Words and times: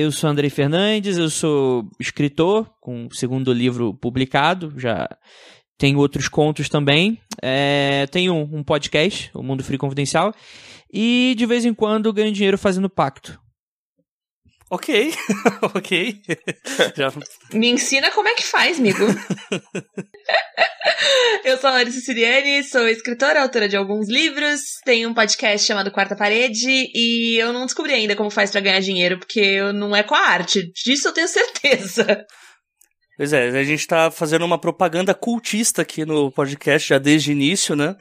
Eu 0.00 0.12
sou 0.12 0.30
Andrei 0.30 0.48
Fernandes, 0.48 1.18
eu 1.18 1.28
sou 1.28 1.90
escritor, 1.98 2.70
com 2.80 3.06
o 3.06 3.12
segundo 3.12 3.52
livro 3.52 3.92
publicado, 3.92 4.72
já 4.76 5.08
tenho 5.76 5.98
outros 5.98 6.28
contos 6.28 6.68
também. 6.68 7.20
É, 7.42 8.06
tenho 8.06 8.32
um 8.32 8.62
podcast, 8.62 9.28
o 9.34 9.42
Mundo 9.42 9.64
Free 9.64 9.76
Confidencial, 9.76 10.32
e 10.88 11.34
de 11.36 11.44
vez 11.46 11.64
em 11.64 11.74
quando 11.74 12.12
ganho 12.12 12.30
dinheiro 12.30 12.56
fazendo 12.56 12.88
pacto. 12.88 13.40
Ok, 14.70 15.14
ok. 15.74 16.20
Já... 16.94 17.12
Me 17.52 17.68
ensina 17.68 18.10
como 18.10 18.28
é 18.28 18.34
que 18.34 18.42
faz, 18.42 18.78
amigo. 18.78 19.02
eu 21.44 21.56
sou 21.56 21.70
a 21.70 21.72
Larissa 21.74 22.00
Siriane, 22.00 22.62
sou 22.64 22.86
escritora, 22.86 23.40
autora 23.40 23.66
de 23.66 23.76
alguns 23.76 24.10
livros, 24.10 24.60
tenho 24.84 25.08
um 25.08 25.14
podcast 25.14 25.66
chamado 25.66 25.90
Quarta 25.90 26.14
Parede 26.14 26.90
e 26.94 27.36
eu 27.40 27.50
não 27.50 27.64
descobri 27.64 27.94
ainda 27.94 28.14
como 28.14 28.30
faz 28.30 28.50
para 28.50 28.60
ganhar 28.60 28.80
dinheiro, 28.80 29.18
porque 29.18 29.60
não 29.72 29.96
é 29.96 30.02
com 30.02 30.14
a 30.14 30.20
arte. 30.20 30.70
Disso 30.84 31.08
eu 31.08 31.14
tenho 31.14 31.28
certeza. 31.28 32.26
Pois 33.16 33.32
é, 33.32 33.48
a 33.48 33.64
gente 33.64 33.86
tá 33.86 34.10
fazendo 34.10 34.44
uma 34.44 34.60
propaganda 34.60 35.14
cultista 35.14 35.80
aqui 35.80 36.04
no 36.04 36.30
podcast 36.30 36.90
já 36.90 36.98
desde 36.98 37.30
o 37.30 37.32
início, 37.32 37.74
né? 37.74 37.96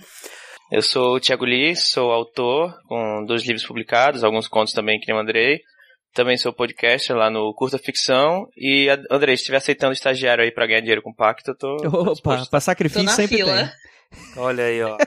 Eu 0.69 0.81
sou 0.81 1.15
o 1.15 1.19
Thiago 1.19 1.45
Lee, 1.45 1.77
sou 1.77 2.11
autor 2.11 2.73
com 2.89 3.23
dois 3.25 3.43
livros 3.43 3.65
publicados, 3.65 4.21
alguns 4.21 4.49
contos 4.49 4.73
também 4.73 4.99
que 4.99 5.09
eu 5.09 5.15
mandei. 5.15 5.61
Também 6.17 6.35
sou 6.35 6.51
podcaster 6.51 7.15
lá 7.15 7.29
no 7.29 7.53
Curta 7.53 7.77
Ficção. 7.77 8.49
E, 8.57 8.89
André, 9.11 9.35
se 9.35 9.41
estiver 9.41 9.57
aceitando 9.57 9.93
estagiário 9.93 10.43
aí 10.43 10.51
pra 10.51 10.65
ganhar 10.65 10.79
dinheiro 10.79 11.03
com 11.03 11.13
pacto, 11.13 11.51
eu 11.51 11.55
tô. 11.55 11.75
Opa, 12.11 12.43
pra 12.49 12.59
sacrifício 12.59 13.07
sempre 13.09 13.37
fila. 13.37 13.55
tem. 13.55 13.69
Olha 14.35 14.63
aí, 14.63 14.81
ó. 14.81 14.97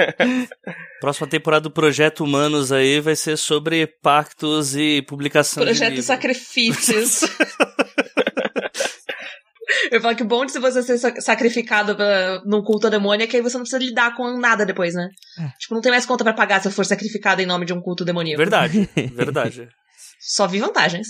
Próxima 1.02 1.26
temporada 1.26 1.64
do 1.64 1.70
Projeto 1.70 2.24
Humanos 2.24 2.72
aí 2.72 2.98
vai 2.98 3.14
ser 3.14 3.36
sobre 3.36 3.86
pactos 3.86 4.74
e 4.74 5.02
publicação 5.02 5.64
Projeto 5.64 5.96
de 5.96 6.02
Sacrifícios. 6.02 7.20
Eu 9.90 10.00
falo 10.00 10.16
que 10.16 10.22
o 10.22 10.26
bom 10.26 10.46
de 10.46 10.58
você 10.58 10.82
ser 10.82 10.96
sacrificado 11.20 11.94
num 12.46 12.62
culto 12.62 12.86
ao 12.86 12.90
demônio 12.90 13.24
é 13.24 13.26
que 13.26 13.36
aí 13.36 13.42
você 13.42 13.58
não 13.58 13.64
precisa 13.64 13.82
lidar 13.82 14.16
com 14.16 14.38
nada 14.38 14.64
depois, 14.64 14.94
né? 14.94 15.10
É. 15.38 15.48
Tipo, 15.58 15.74
não 15.74 15.82
tem 15.82 15.92
mais 15.92 16.06
conta 16.06 16.24
para 16.24 16.32
pagar 16.32 16.62
se 16.62 16.68
eu 16.68 16.72
for 16.72 16.86
sacrificado 16.86 17.42
em 17.42 17.46
nome 17.46 17.66
de 17.66 17.74
um 17.74 17.80
culto 17.82 18.02
demoníaco. 18.02 18.38
Verdade, 18.38 18.88
verdade. 19.12 19.68
Só 20.24 20.46
vi 20.46 20.60
vantagens. 20.60 21.08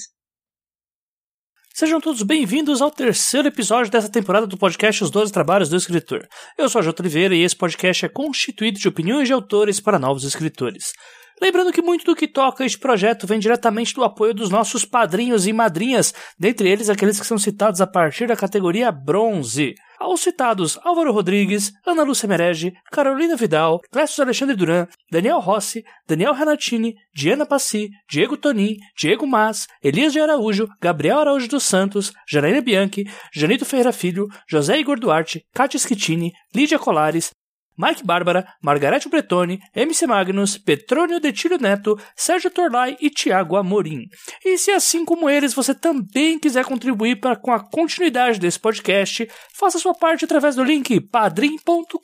Sejam 1.74 2.00
todos 2.00 2.22
bem-vindos 2.22 2.80
ao 2.80 2.90
terceiro 2.90 3.48
episódio 3.48 3.92
dessa 3.92 4.10
temporada 4.10 4.46
do 4.46 4.56
podcast 4.56 5.04
Os 5.04 5.10
Doze 5.10 5.30
Trabalhos 5.30 5.68
do 5.68 5.76
Escritor. 5.76 6.26
Eu 6.56 6.66
sou 6.70 6.78
a 6.78 6.82
J. 6.82 6.98
Oliveira 7.02 7.34
e 7.34 7.42
esse 7.42 7.54
podcast 7.54 8.06
é 8.06 8.08
constituído 8.08 8.78
de 8.78 8.88
opiniões 8.88 9.28
de 9.28 9.34
autores 9.34 9.80
para 9.80 9.98
novos 9.98 10.24
escritores. 10.24 10.94
Lembrando 11.42 11.72
que 11.72 11.82
muito 11.82 12.04
do 12.04 12.14
que 12.14 12.28
toca 12.28 12.64
este 12.64 12.78
projeto 12.78 13.26
vem 13.26 13.40
diretamente 13.40 13.96
do 13.96 14.04
apoio 14.04 14.32
dos 14.32 14.48
nossos 14.48 14.84
padrinhos 14.84 15.44
e 15.44 15.52
madrinhas, 15.52 16.14
dentre 16.38 16.68
eles 16.68 16.88
aqueles 16.88 17.18
que 17.18 17.26
são 17.26 17.36
citados 17.36 17.80
a 17.80 17.86
partir 17.86 18.28
da 18.28 18.36
categoria 18.36 18.92
Bronze. 18.92 19.74
Aos 19.98 20.20
citados 20.20 20.78
Álvaro 20.84 21.12
Rodrigues, 21.12 21.72
Ana 21.84 22.04
Lúcia 22.04 22.28
Merege, 22.28 22.72
Carolina 22.92 23.34
Vidal, 23.34 23.80
Clécio 23.90 24.22
Alexandre 24.22 24.54
Duran, 24.54 24.86
Daniel 25.10 25.40
Rossi, 25.40 25.82
Daniel 26.06 26.32
Renatini, 26.32 26.94
Diana 27.12 27.44
Passi, 27.44 27.90
Diego 28.08 28.36
Tonin, 28.36 28.76
Diego 28.96 29.26
Mas, 29.26 29.66
Elias 29.82 30.12
de 30.12 30.20
Araújo, 30.20 30.68
Gabriel 30.80 31.18
Araújo 31.18 31.48
dos 31.48 31.64
Santos, 31.64 32.12
Janaína 32.28 32.60
Bianchi, 32.60 33.04
Janito 33.34 33.64
Ferreira 33.64 33.92
Filho, 33.92 34.28
José 34.48 34.78
Igor 34.78 35.00
Duarte, 35.00 35.44
Cátia 35.52 35.80
Schittini, 35.80 36.30
Lídia 36.54 36.78
Colares, 36.78 37.32
Mike 37.76 38.04
Bárbara, 38.04 38.46
Margarete 38.62 39.08
Bretoni, 39.08 39.58
MC 39.74 40.06
Magnus, 40.06 40.58
Petrônio 40.58 41.20
Detílio 41.20 41.58
Neto, 41.58 41.98
Sérgio 42.14 42.50
Torlai 42.50 42.96
e 43.00 43.10
Tiago 43.10 43.56
Amorim. 43.56 44.06
E 44.44 44.58
se 44.58 44.70
assim 44.70 45.04
como 45.04 45.28
eles 45.28 45.54
você 45.54 45.74
também 45.74 46.38
quiser 46.38 46.64
contribuir 46.64 47.20
para 47.20 47.36
com 47.36 47.52
a 47.52 47.60
continuidade 47.60 48.38
desse 48.38 48.58
podcast, 48.58 49.28
faça 49.54 49.78
sua 49.78 49.94
parte 49.94 50.24
através 50.24 50.56
do 50.56 50.64
link 50.64 51.00
padrim.com.br 51.00 51.98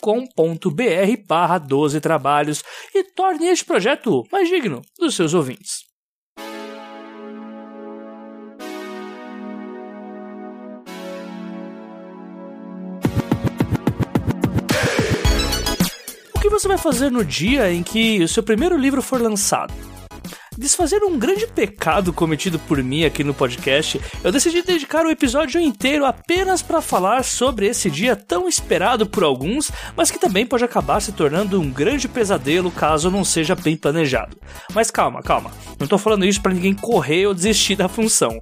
barra 1.27 1.59
12 1.59 2.01
trabalhos 2.01 2.63
e 2.95 3.05
torne 3.05 3.47
este 3.47 3.65
projeto 3.65 4.25
mais 4.31 4.49
digno 4.49 4.83
dos 4.99 5.15
seus 5.15 5.35
ouvintes. 5.35 5.88
Você 16.59 16.67
vai 16.67 16.79
fazer 16.79 17.11
no 17.11 17.25
dia 17.25 17.73
em 17.73 17.85
que 17.85 18.21
o 18.21 18.27
seu 18.27 18.43
primeiro 18.43 18.77
livro 18.77 19.01
for 19.01 19.21
lançado? 19.21 19.73
Desfazer 20.57 21.05
um 21.05 21.17
grande 21.17 21.47
pecado 21.47 22.13
cometido 22.13 22.59
por 22.59 22.83
mim 22.83 23.05
aqui 23.05 23.23
no 23.23 23.33
podcast, 23.33 24.01
eu 24.25 24.33
decidi 24.33 24.61
dedicar 24.61 25.07
o 25.07 25.11
episódio 25.11 25.61
inteiro 25.61 26.05
apenas 26.05 26.61
para 26.61 26.81
falar 26.81 27.23
sobre 27.23 27.69
esse 27.69 27.89
dia 27.89 28.17
tão 28.17 28.49
esperado 28.49 29.07
por 29.07 29.23
alguns, 29.23 29.71
mas 29.97 30.11
que 30.11 30.19
também 30.19 30.45
pode 30.45 30.65
acabar 30.65 30.99
se 30.99 31.13
tornando 31.13 31.61
um 31.61 31.71
grande 31.71 32.09
pesadelo 32.09 32.73
caso 32.73 33.09
não 33.09 33.23
seja 33.23 33.55
bem 33.55 33.77
planejado. 33.77 34.37
Mas 34.75 34.91
calma, 34.91 35.23
calma, 35.23 35.53
não 35.79 35.87
tô 35.87 35.97
falando 35.97 36.25
isso 36.25 36.43
para 36.43 36.53
ninguém 36.53 36.75
correr 36.75 37.29
ou 37.29 37.35
desistir 37.35 37.77
da 37.77 37.89
função. 37.89 38.41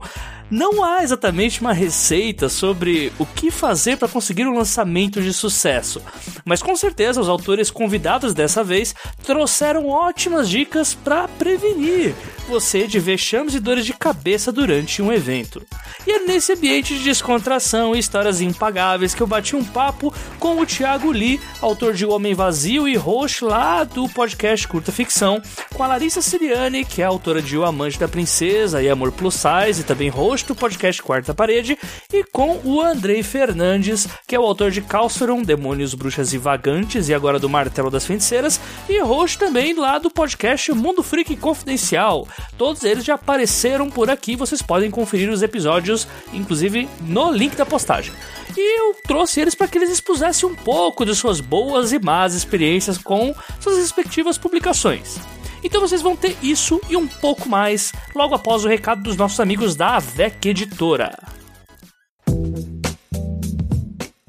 Não 0.49 0.85
há 0.85 1.03
exatamente 1.03 1.61
uma 1.61 1.73
receita 1.73 2.49
sobre 2.49 3.13
o 3.19 3.27
que 3.27 3.51
fazer 3.51 3.97
para 3.97 4.07
conseguir 4.07 4.47
um 4.47 4.57
lançamento 4.57 5.21
de 5.21 5.33
sucesso, 5.33 6.01
mas 6.45 6.63
com 6.63 6.77
certeza 6.77 7.21
os 7.21 7.29
autores 7.29 7.69
convidados 7.69 8.33
dessa 8.33 8.63
vez 8.63 8.95
trouxeram 9.25 9.89
ótimas 9.89 10.49
dicas 10.49 10.95
para 10.95 11.27
prevenir 11.27 12.15
você 12.49 12.87
de 12.87 13.01
vexames 13.01 13.55
e 13.55 13.61
dores 13.61 13.85
de 13.85 13.93
cabeça 13.93 14.53
durante 14.53 15.03
um 15.03 15.13
evento. 15.13 15.67
E 16.07 16.13
é 16.13 16.21
nesse 16.21 16.53
ambiente 16.53 16.97
de 16.97 17.03
descontração 17.03 17.97
e 17.97 17.99
histórias 17.99 18.41
impagáveis 18.41 19.15
que 19.15 19.21
eu 19.21 19.27
bati 19.27 19.57
um 19.57 19.65
papo 19.65 20.15
com 20.39 20.61
o 20.61 20.67
Thiago 20.67 21.11
Lee, 21.11 21.41
autor 21.61 21.93
de 21.93 22.07
O 22.07 22.11
Homem 22.11 22.35
Vazio 22.35 22.87
e 22.87 22.95
host 22.95 23.45
lá 23.45 23.83
do 23.83 24.09
podcast 24.09 24.69
Curta 24.69 24.93
Ficção, 24.93 25.43
com 25.75 25.83
a 25.83 25.89
Larissa 25.89 26.23
Siriani, 26.23 26.85
que 26.85 27.03
é 27.03 27.05
autora 27.05 27.43
de 27.43 27.59
O 27.59 27.65
Amante 27.65 27.99
da 27.99 28.07
Princesa 28.07 28.81
e 28.81 28.89
Amor 28.89 29.11
Plus 29.11 29.35
Size 29.35 29.81
e 29.81 29.85
também 29.85 30.09
host 30.09 30.36
host 30.37 30.49
do 30.49 30.55
podcast 30.55 31.03
Quarta 31.03 31.33
Parede, 31.33 31.79
e 32.13 32.23
com 32.25 32.61
o 32.63 32.83
Andrei 32.83 33.23
Fernandes, 33.23 34.07
que 34.27 34.35
é 34.35 34.39
o 34.39 34.43
autor 34.43 34.71
de 34.71 34.83
Calceron, 34.83 35.43
Demônios, 35.43 35.95
Bruxas 35.95 36.35
e 36.35 36.39
Vagantes, 36.39 37.09
e 37.09 37.15
agora 37.15 37.39
do 37.39 37.49
Martelo 37.49 37.91
das 37.91 38.05
Feiticeiras, 38.05 38.61
e 38.87 39.01
host 39.01 39.39
também 39.39 39.73
lá 39.73 39.99
do 39.99 40.11
podcast 40.11 40.71
Mundo 40.73 41.03
Freak 41.03 41.35
Confidencial. 41.37 42.29
Todos 42.59 42.85
eles 42.85 43.03
já 43.03 43.15
apareceram 43.15 43.89
por 43.89 44.11
aqui, 44.11 44.37
vocês 44.37 44.61
podem 44.61 44.91
conferir 44.91 45.31
os 45.31 45.43
episódios, 45.43 46.07
inclusive 46.35 46.87
no 47.01 47.33
link 47.33 47.57
da 47.57 47.65
postagem. 47.65 48.13
E 48.55 48.81
eu 48.81 48.95
trouxe 49.07 49.41
eles 49.41 49.55
para 49.55 49.69
que 49.69 49.79
eles 49.79 49.91
expusessem 49.91 50.47
um 50.47 50.55
pouco 50.55 51.07
de 51.07 51.15
suas 51.15 51.41
boas 51.41 51.93
e 51.93 51.99
más 51.99 52.35
experiências 52.35 52.99
com 52.99 53.35
suas 53.59 53.79
respectivas 53.79 54.37
publicações. 54.37 55.19
Então 55.63 55.81
vocês 55.81 56.03
vão 56.03 56.17
ter 56.17 56.37
isso 56.43 56.81
e 56.89 56.97
um 56.97 57.07
pouco 57.07 57.49
mais 57.49 57.93
logo 58.15 58.35
após 58.35 58.65
o 58.65 58.69
recado 58.69 59.03
dos 59.03 59.17
nossos 59.17 59.41
amigos 59.41 59.75
da 59.75 59.97
AVEC 59.97 60.49
Editora. 60.49 61.36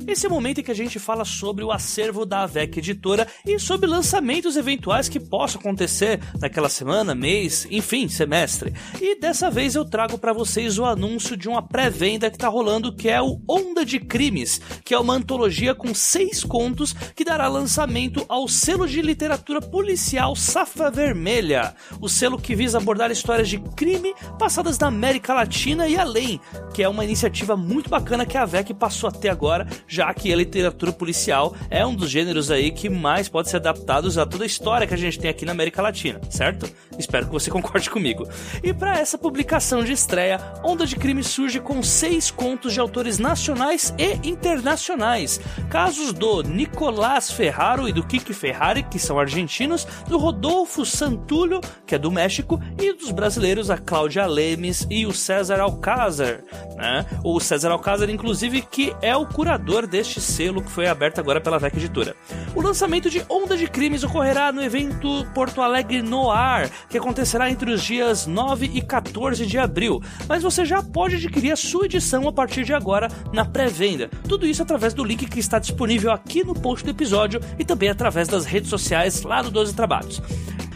Esse 0.07 0.25
é 0.25 0.29
o 0.29 0.31
momento 0.31 0.61
em 0.61 0.63
que 0.63 0.71
a 0.71 0.75
gente 0.75 0.99
fala 0.99 1.25
sobre 1.25 1.65
o 1.65 1.71
acervo 1.71 2.25
da 2.25 2.43
AVEC 2.43 2.79
Editora 2.79 3.27
e 3.45 3.59
sobre 3.59 3.89
lançamentos 3.89 4.55
eventuais 4.55 5.09
que 5.09 5.19
possam 5.19 5.59
acontecer 5.59 6.21
naquela 6.39 6.69
semana, 6.69 7.13
mês, 7.13 7.67
enfim, 7.69 8.07
semestre. 8.07 8.73
E 9.01 9.19
dessa 9.19 9.51
vez 9.51 9.75
eu 9.75 9.83
trago 9.83 10.17
para 10.17 10.31
vocês 10.31 10.79
o 10.79 10.85
anúncio 10.85 11.35
de 11.35 11.49
uma 11.49 11.61
pré-venda 11.61 12.29
que 12.29 12.37
está 12.37 12.47
rolando, 12.47 12.95
que 12.95 13.09
é 13.09 13.21
o 13.21 13.41
Onda 13.49 13.83
de 13.83 13.99
Crimes, 13.99 14.61
que 14.85 14.93
é 14.93 14.97
uma 14.97 15.13
antologia 15.13 15.75
com 15.75 15.93
seis 15.93 16.41
contos 16.41 16.93
que 17.13 17.25
dará 17.25 17.49
lançamento 17.49 18.23
ao 18.29 18.47
selo 18.47 18.87
de 18.87 19.01
literatura 19.01 19.59
policial 19.59 20.37
Safra 20.37 20.89
Vermelha, 20.89 21.75
o 21.99 22.07
selo 22.07 22.39
que 22.39 22.55
visa 22.55 22.77
abordar 22.77 23.11
histórias 23.11 23.49
de 23.49 23.59
crime 23.75 24.15
passadas 24.39 24.79
na 24.79 24.87
América 24.87 25.33
Latina 25.33 25.85
e 25.85 25.97
além, 25.97 26.39
que 26.73 26.81
é 26.81 26.87
uma 26.87 27.03
iniciativa 27.03 27.57
muito 27.57 27.89
bacana 27.89 28.25
que 28.25 28.37
a 28.37 28.43
AVEC 28.43 28.73
passou 28.73 29.09
até 29.09 29.27
agora 29.27 29.67
já 29.97 30.13
que 30.13 30.31
a 30.31 30.35
literatura 30.35 30.91
policial 30.91 31.55
é 31.71 31.83
um 31.83 31.95
dos 31.95 32.11
gêneros 32.11 32.51
aí 32.51 32.69
que 32.69 32.87
mais 32.87 33.27
pode 33.27 33.49
ser 33.49 33.55
adaptados 33.55 34.15
a 34.15 34.27
toda 34.27 34.43
a 34.43 34.47
história 34.47 34.85
que 34.85 34.93
a 34.93 34.97
gente 34.97 35.17
tem 35.17 35.27
aqui 35.27 35.43
na 35.43 35.53
América 35.53 35.81
Latina, 35.81 36.21
certo? 36.29 36.69
Espero 36.99 37.25
que 37.25 37.31
você 37.31 37.49
concorde 37.51 37.89
comigo. 37.89 38.27
E 38.63 38.71
para 38.71 38.99
essa 38.99 39.17
publicação 39.17 39.83
de 39.83 39.91
estreia, 39.91 40.39
Onda 40.63 40.85
de 40.85 40.95
Crime 40.95 41.23
surge 41.23 41.59
com 41.59 41.81
seis 41.81 42.29
contos 42.29 42.73
de 42.73 42.79
autores 42.79 43.17
nacionais 43.17 43.91
e 43.97 44.29
internacionais. 44.29 45.41
Casos 45.67 46.13
do 46.13 46.43
Nicolás 46.43 47.31
Ferraro 47.31 47.89
e 47.89 47.91
do 47.91 48.05
Kiki 48.05 48.35
Ferrari, 48.35 48.83
que 48.83 48.99
são 48.99 49.19
argentinos, 49.19 49.87
do 50.07 50.19
Rodolfo 50.19 50.85
Santulho, 50.85 51.59
que 51.87 51.95
é 51.95 51.97
do 51.97 52.11
México, 52.11 52.61
e 52.79 52.93
dos 52.93 53.09
brasileiros 53.09 53.71
a 53.71 53.79
Cláudia 53.79 54.27
Lemes 54.27 54.85
e 54.91 55.07
o 55.07 55.13
César 55.13 55.59
Alcázar, 55.59 56.43
né? 56.75 57.03
O 57.23 57.39
César 57.39 57.71
Alcázar, 57.71 58.11
inclusive, 58.11 58.61
que 58.61 58.95
é 59.01 59.15
o 59.15 59.25
curador 59.25 59.86
deste 59.87 60.21
selo 60.21 60.61
que 60.61 60.71
foi 60.71 60.87
aberto 60.87 61.19
agora 61.19 61.41
pela 61.41 61.57
VEC 61.57 61.77
Editora. 61.77 62.15
O 62.53 62.61
lançamento 62.61 63.09
de 63.09 63.23
Onda 63.29 63.55
de 63.57 63.67
Crimes 63.67 64.03
ocorrerá 64.03 64.51
no 64.51 64.61
evento 64.61 65.25
Porto 65.33 65.61
Alegre 65.61 66.01
Noir, 66.01 66.69
que 66.89 66.97
acontecerá 66.97 67.49
entre 67.49 67.71
os 67.71 67.81
dias 67.81 68.27
9 68.27 68.69
e 68.73 68.81
14 68.81 69.45
de 69.45 69.57
abril, 69.57 70.01
mas 70.27 70.43
você 70.43 70.65
já 70.65 70.83
pode 70.83 71.15
adquirir 71.15 71.51
a 71.51 71.55
sua 71.55 71.85
edição 71.85 72.27
a 72.27 72.33
partir 72.33 72.63
de 72.63 72.73
agora 72.73 73.07
na 73.33 73.45
pré-venda. 73.45 74.09
Tudo 74.27 74.45
isso 74.45 74.61
através 74.61 74.93
do 74.93 75.03
link 75.03 75.25
que 75.25 75.39
está 75.39 75.59
disponível 75.59 76.11
aqui 76.11 76.43
no 76.43 76.53
post 76.53 76.83
do 76.83 76.91
episódio 76.91 77.39
e 77.57 77.65
também 77.65 77.89
através 77.89 78.27
das 78.27 78.45
redes 78.45 78.69
sociais 78.69 79.23
lá 79.23 79.41
do 79.41 79.49
12 79.49 79.73
Trabalhos. 79.73 80.21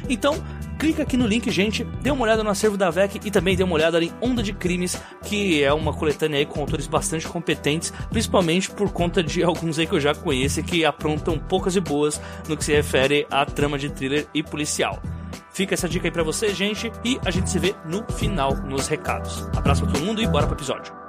Então, 0.09 0.41
clica 0.79 1.03
aqui 1.03 1.15
no 1.15 1.27
link, 1.27 1.49
gente, 1.51 1.83
dê 2.01 2.09
uma 2.11 2.23
olhada 2.23 2.43
no 2.43 2.49
acervo 2.49 2.77
da 2.77 2.89
VEC 2.89 3.21
e 3.23 3.31
também 3.31 3.55
dê 3.55 3.63
uma 3.63 3.75
olhada 3.75 4.03
em 4.03 4.11
Onda 4.21 4.41
de 4.41 4.53
Crimes, 4.53 4.99
que 5.23 5.63
é 5.63 5.71
uma 5.73 5.93
coletânea 5.93 6.39
aí 6.39 6.45
com 6.45 6.59
autores 6.59 6.87
bastante 6.87 7.27
competentes, 7.27 7.93
principalmente 8.09 8.69
por 8.69 8.91
conta 8.91 9.23
de 9.23 9.43
alguns 9.43 9.77
aí 9.77 9.85
que 9.85 9.93
eu 9.93 9.99
já 9.99 10.13
conheço 10.13 10.63
que 10.63 10.83
aprontam 10.83 11.37
poucas 11.37 11.75
e 11.75 11.79
boas 11.79 12.19
no 12.47 12.57
que 12.57 12.65
se 12.65 12.73
refere 12.73 13.27
à 13.29 13.45
trama 13.45 13.77
de 13.77 13.89
thriller 13.89 14.27
e 14.33 14.41
policial. 14.41 15.01
Fica 15.53 15.73
essa 15.73 15.87
dica 15.87 16.07
aí 16.07 16.11
pra 16.11 16.23
você, 16.23 16.53
gente, 16.53 16.91
e 17.03 17.19
a 17.25 17.31
gente 17.31 17.49
se 17.49 17.59
vê 17.59 17.75
no 17.85 18.03
final 18.13 18.55
nos 18.55 18.87
recados. 18.87 19.47
Abraço 19.55 19.83
pra 19.83 19.91
todo 19.91 20.05
mundo 20.05 20.21
e 20.21 20.27
bora 20.27 20.47
pro 20.47 20.55
episódio. 20.55 21.00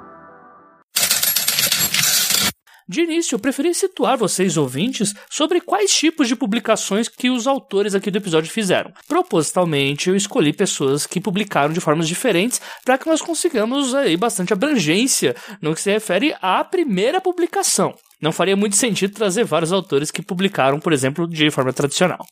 De 2.93 3.01
início, 3.01 3.37
eu 3.37 3.39
preferi 3.39 3.73
situar 3.73 4.19
vocês 4.19 4.59
ouvintes 4.59 5.15
sobre 5.31 5.63
quais 5.63 5.91
tipos 5.91 6.29
de 6.29 6.37
publicações 6.37 7.09
que 7.09 7.31
os 7.31 7.47
autores 7.47 7.95
aqui 7.95 8.11
do 8.11 8.19
episódio 8.19 8.53
fizeram. 8.53 8.93
Propositalmente, 9.09 10.11
eu 10.11 10.15
escolhi 10.15 10.53
pessoas 10.53 11.07
que 11.07 11.19
publicaram 11.19 11.73
de 11.73 11.81
formas 11.81 12.07
diferentes 12.07 12.61
para 12.85 12.99
que 12.99 13.09
nós 13.09 13.23
consigamos 13.23 13.95
aí 13.95 14.15
bastante 14.15 14.53
abrangência 14.53 15.35
no 15.63 15.75
que 15.75 15.81
se 15.81 15.91
refere 15.91 16.37
à 16.43 16.63
primeira 16.63 17.19
publicação. 17.19 17.95
Não 18.21 18.31
faria 18.31 18.57
muito 18.57 18.77
sentido 18.77 19.15
trazer 19.15 19.45
vários 19.45 19.73
autores 19.73 20.11
que 20.11 20.21
publicaram, 20.21 20.79
por 20.79 20.93
exemplo, 20.93 21.27
de 21.27 21.51
forma 21.51 21.73
tradicional. 21.73 22.27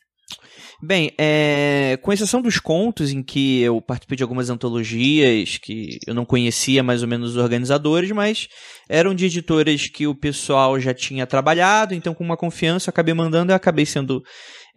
Bem, 0.83 1.13
é, 1.19 1.99
com 2.01 2.11
exceção 2.11 2.41
dos 2.41 2.59
contos 2.59 3.13
em 3.13 3.23
que 3.23 3.61
eu 3.61 3.83
participei 3.83 4.17
de 4.17 4.23
algumas 4.23 4.49
antologias 4.49 5.59
que 5.59 5.99
eu 6.07 6.15
não 6.15 6.25
conhecia 6.25 6.83
mais 6.83 7.03
ou 7.03 7.09
menos 7.09 7.33
os 7.33 7.37
organizadores, 7.37 8.11
mas 8.13 8.49
eram 8.89 9.15
de 9.15 9.27
editoras 9.27 9.89
que 9.89 10.07
o 10.07 10.15
pessoal 10.15 10.81
já 10.81 10.95
tinha 10.95 11.27
trabalhado, 11.27 11.95
então 11.95 12.15
com 12.15 12.25
uma 12.25 12.37
confiança 12.37 12.89
eu 12.89 12.93
acabei 12.93 13.13
mandando 13.13 13.53
e 13.53 13.55
acabei 13.55 13.85
sendo 13.85 14.23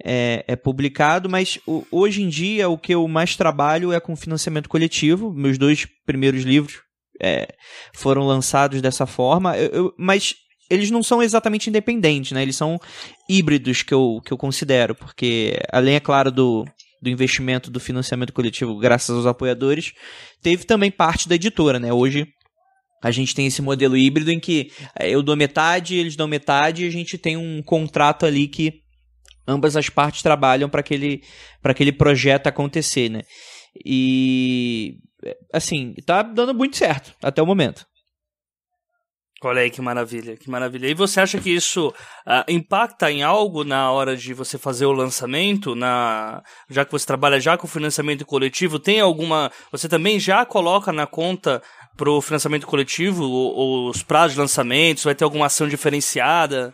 é, 0.03 0.43
é 0.45 0.55
publicado, 0.57 1.29
mas 1.29 1.57
o, 1.65 1.85
hoje 1.89 2.21
em 2.21 2.27
dia 2.27 2.67
o 2.67 2.77
que 2.77 2.93
eu 2.93 3.07
mais 3.07 3.37
trabalho 3.37 3.93
é 3.93 3.99
com 4.01 4.13
financiamento 4.13 4.67
coletivo, 4.67 5.31
meus 5.33 5.57
dois 5.57 5.87
primeiros 6.05 6.43
livros 6.43 6.81
é, 7.21 7.47
foram 7.93 8.27
lançados 8.27 8.81
dessa 8.81 9.05
forma, 9.05 9.57
eu, 9.57 9.69
eu, 9.69 9.93
mas 9.97 10.35
eles 10.73 10.91
não 10.91 11.03
são 11.03 11.21
exatamente 11.21 11.69
independentes, 11.69 12.31
né? 12.31 12.41
Eles 12.41 12.55
são 12.55 12.79
híbridos 13.29 13.83
que 13.83 13.93
eu, 13.93 14.21
que 14.25 14.31
eu 14.31 14.37
considero, 14.37 14.95
porque 14.95 15.59
além, 15.71 15.95
é 15.95 15.99
claro, 15.99 16.31
do, 16.31 16.65
do 17.01 17.09
investimento 17.09 17.69
do 17.69 17.79
financiamento 17.79 18.33
coletivo, 18.33 18.77
graças 18.77 19.15
aos 19.15 19.25
apoiadores, 19.25 19.93
teve 20.41 20.65
também 20.65 20.89
parte 20.89 21.29
da 21.29 21.35
editora, 21.35 21.79
né? 21.79 21.93
Hoje 21.93 22.27
a 23.03 23.11
gente 23.11 23.35
tem 23.35 23.45
esse 23.45 23.61
modelo 23.61 23.97
híbrido 23.97 24.31
em 24.31 24.39
que 24.39 24.71
eh, 24.97 25.09
eu 25.09 25.21
dou 25.21 25.35
metade, 25.35 25.95
eles 25.95 26.15
dão 26.15 26.27
metade, 26.27 26.83
e 26.83 26.87
a 26.87 26.91
gente 26.91 27.17
tem 27.17 27.35
um 27.35 27.61
contrato 27.61 28.25
ali 28.25 28.47
que 28.47 28.81
ambas 29.45 29.75
as 29.75 29.89
partes 29.89 30.21
trabalham 30.21 30.69
para 30.69 30.79
aquele, 30.79 31.21
aquele 31.63 31.91
projeto 31.91 32.47
acontecer, 32.47 33.09
né? 33.09 33.21
E 33.85 34.95
assim, 35.53 35.93
tá 36.05 36.21
dando 36.21 36.53
muito 36.53 36.77
certo 36.77 37.13
até 37.21 37.41
o 37.41 37.45
momento. 37.45 37.85
Olha 39.47 39.61
aí 39.61 39.69
que 39.69 39.81
maravilha, 39.81 40.37
que 40.37 40.49
maravilha. 40.49 40.87
E 40.87 40.93
você 40.93 41.19
acha 41.19 41.39
que 41.39 41.49
isso 41.49 41.89
uh, 41.89 42.43
impacta 42.47 43.11
em 43.11 43.23
algo 43.23 43.63
na 43.63 43.91
hora 43.91 44.15
de 44.15 44.33
você 44.33 44.57
fazer 44.57 44.85
o 44.85 44.91
lançamento? 44.91 45.75
Na 45.75 46.41
já 46.69 46.85
que 46.85 46.91
você 46.91 47.05
trabalha 47.05 47.39
já 47.39 47.57
com 47.57 47.67
financiamento 47.67 48.25
coletivo, 48.25 48.79
tem 48.79 48.99
alguma? 48.99 49.51
Você 49.71 49.89
também 49.89 50.19
já 50.19 50.45
coloca 50.45 50.91
na 50.91 51.05
conta 51.05 51.61
para 51.95 52.09
o 52.09 52.21
financiamento 52.21 52.65
coletivo 52.65 53.23
os 53.89 54.01
prazos 54.03 54.33
de 54.33 54.39
lançamento? 54.39 55.03
Vai 55.03 55.15
ter 55.15 55.23
alguma 55.23 55.47
ação 55.47 55.67
diferenciada? 55.67 56.73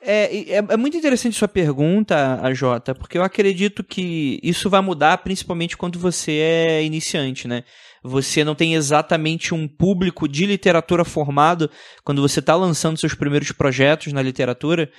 É, 0.00 0.52
é, 0.52 0.56
é, 0.58 0.76
muito 0.76 0.96
interessante 0.96 1.36
sua 1.36 1.48
pergunta, 1.48 2.40
a 2.40 2.54
Jota, 2.54 2.94
porque 2.94 3.18
eu 3.18 3.22
acredito 3.22 3.82
que 3.82 4.38
isso 4.42 4.70
vai 4.70 4.80
mudar 4.80 5.18
principalmente 5.18 5.76
quando 5.76 5.98
você 5.98 6.32
é 6.32 6.84
iniciante, 6.84 7.48
né? 7.48 7.64
Você 8.02 8.44
não 8.44 8.54
tem 8.54 8.74
exatamente 8.74 9.54
um 9.54 9.66
público 9.66 10.28
de 10.28 10.46
literatura 10.46 11.04
formado 11.04 11.70
quando 12.04 12.22
você 12.22 12.40
está 12.40 12.54
lançando 12.54 12.98
seus 12.98 13.14
primeiros 13.14 13.52
projetos 13.52 14.12
na 14.12 14.22
literatura, 14.22 14.90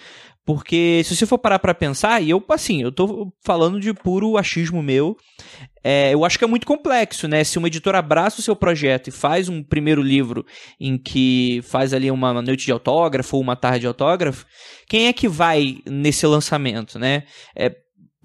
porque 0.46 1.04
se 1.06 1.16
você 1.16 1.28
for 1.28 1.38
parar 1.38 1.60
para 1.60 1.76
pensar, 1.76 2.24
e 2.24 2.32
eu, 2.32 2.44
assim, 2.50 2.82
eu 2.82 2.92
tô 2.92 3.32
falando 3.44 3.80
de 3.80 3.94
puro 3.94 4.36
achismo 4.36 4.82
meu, 4.82 5.16
é, 5.84 6.12
eu 6.12 6.26
acho 6.26 6.40
que 6.40 6.44
é 6.44 6.48
muito 6.48 6.66
complexo, 6.66 7.28
né? 7.28 7.44
Se 7.44 7.58
uma 7.58 7.68
editora 7.68 8.00
abraça 8.00 8.40
o 8.40 8.44
seu 8.44 8.56
projeto 8.56 9.10
e 9.10 9.12
faz 9.12 9.48
um 9.48 9.62
primeiro 9.62 10.02
livro 10.02 10.44
em 10.80 10.98
que 10.98 11.62
faz 11.64 11.94
ali 11.94 12.10
uma 12.10 12.34
noite 12.42 12.66
de 12.66 12.72
autógrafo 12.72 13.38
ou 13.38 13.44
uma 13.44 13.56
tarde 13.56 13.82
de 13.82 13.88
autógrafo, 13.88 14.46
quem 14.88 15.08
é 15.08 15.14
que 15.14 15.28
vai 15.28 15.78
nesse 15.86 16.26
lançamento, 16.26 16.98
né? 16.98 17.24
É, 17.56 17.76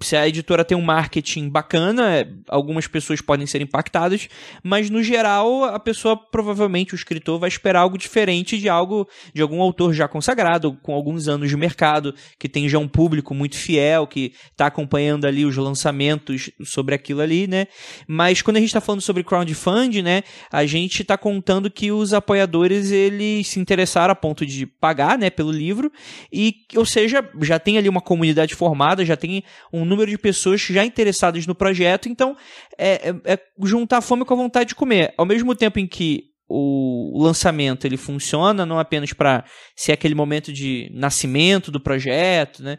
se 0.01 0.15
a 0.15 0.27
editora 0.27 0.65
tem 0.65 0.77
um 0.77 0.81
marketing 0.81 1.49
bacana, 1.49 2.27
algumas 2.49 2.85
pessoas 2.85 3.21
podem 3.21 3.47
ser 3.47 3.61
impactadas, 3.61 4.27
mas 4.61 4.89
no 4.89 5.01
geral 5.01 5.63
a 5.63 5.79
pessoa 5.79 6.17
provavelmente 6.17 6.93
o 6.93 6.95
escritor 6.95 7.39
vai 7.39 7.47
esperar 7.47 7.79
algo 7.79 7.97
diferente 7.97 8.57
de 8.57 8.67
algo 8.67 9.07
de 9.33 9.41
algum 9.41 9.61
autor 9.61 9.93
já 9.93 10.07
consagrado, 10.07 10.77
com 10.83 10.93
alguns 10.93 11.29
anos 11.29 11.49
de 11.49 11.55
mercado, 11.55 12.13
que 12.37 12.49
tem 12.49 12.67
já 12.67 12.77
um 12.77 12.89
público 12.89 13.33
muito 13.33 13.55
fiel, 13.55 14.05
que 14.05 14.33
está 14.51 14.65
acompanhando 14.67 15.25
ali 15.25 15.45
os 15.45 15.55
lançamentos 15.55 16.49
sobre 16.63 16.93
aquilo 16.93 17.21
ali, 17.21 17.47
né? 17.47 17.67
Mas 18.05 18.41
quando 18.41 18.57
a 18.57 18.59
gente 18.59 18.69
está 18.69 18.81
falando 18.81 19.01
sobre 19.01 19.23
crowdfunding, 19.23 20.01
né, 20.01 20.23
a 20.51 20.65
gente 20.65 21.03
está 21.03 21.17
contando 21.17 21.71
que 21.71 21.91
os 21.91 22.13
apoiadores 22.13 22.91
eles 22.91 23.47
se 23.47 23.59
interessaram 23.59 24.11
a 24.11 24.15
ponto 24.15 24.45
de 24.45 24.65
pagar, 24.65 25.17
né, 25.17 25.29
pelo 25.29 25.51
livro 25.51 25.91
e, 26.31 26.55
ou 26.75 26.85
seja, 26.85 27.27
já 27.41 27.57
tem 27.59 27.77
ali 27.77 27.87
uma 27.87 28.01
comunidade 28.01 28.55
formada, 28.55 29.05
já 29.05 29.15
tem 29.15 29.43
um 29.71 29.84
um 29.85 29.89
número 29.89 30.09
de 30.09 30.17
pessoas 30.17 30.61
já 30.61 30.83
interessadas 30.83 31.45
no 31.45 31.55
projeto, 31.55 32.09
então 32.09 32.35
é, 32.77 33.09
é, 33.09 33.33
é 33.33 33.39
juntar 33.63 34.01
fome 34.01 34.25
com 34.25 34.33
a 34.33 34.37
vontade 34.37 34.69
de 34.69 34.75
comer. 34.75 35.13
Ao 35.17 35.25
mesmo 35.25 35.55
tempo 35.55 35.79
em 35.79 35.87
que 35.87 36.35
o 36.47 37.23
lançamento 37.23 37.85
ele 37.85 37.97
funciona 37.97 38.65
não 38.65 38.77
apenas 38.77 39.11
para 39.13 39.43
ser 39.75 39.91
aquele 39.93 40.13
momento 40.13 40.53
de 40.53 40.89
nascimento 40.93 41.71
do 41.71 41.79
projeto, 41.79 42.63
né? 42.63 42.77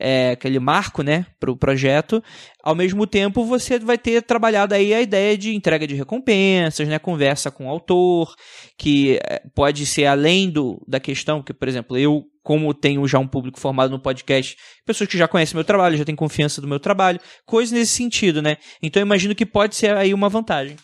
É, 0.00 0.30
aquele 0.30 0.58
marco, 0.58 1.02
né, 1.02 1.26
para 1.38 1.52
o 1.52 1.56
projeto. 1.56 2.24
Ao 2.64 2.74
mesmo 2.74 3.06
tempo, 3.06 3.44
você 3.44 3.78
vai 3.78 3.98
ter 3.98 4.22
trabalhado 4.22 4.74
aí 4.74 4.92
a 4.92 5.02
ideia 5.02 5.36
de 5.36 5.54
entrega 5.54 5.86
de 5.86 5.94
recompensas, 5.94 6.88
né, 6.88 6.98
conversa 6.98 7.50
com 7.50 7.66
o 7.66 7.68
autor, 7.68 8.34
que 8.76 9.20
é, 9.22 9.42
pode 9.54 9.84
ser 9.84 10.06
além 10.06 10.50
do, 10.50 10.82
da 10.88 10.98
questão 10.98 11.42
que, 11.42 11.52
por 11.52 11.68
exemplo, 11.68 11.96
eu 11.96 12.24
como 12.42 12.74
tenho 12.74 13.06
já 13.06 13.18
um 13.18 13.26
público 13.26 13.60
formado 13.60 13.90
no 13.90 14.00
podcast, 14.00 14.56
pessoas 14.84 15.08
que 15.08 15.18
já 15.18 15.28
conhecem 15.28 15.54
meu 15.54 15.64
trabalho, 15.64 15.96
já 15.96 16.04
têm 16.04 16.16
confiança 16.16 16.60
do 16.60 16.68
meu 16.68 16.80
trabalho, 16.80 17.20
coisas 17.46 17.72
nesse 17.72 17.92
sentido, 17.92 18.42
né? 18.42 18.56
Então 18.82 19.00
eu 19.00 19.06
imagino 19.06 19.34
que 19.34 19.46
pode 19.46 19.76
ser 19.76 19.96
aí 19.96 20.12
uma 20.12 20.28
vantagem. 20.28 20.76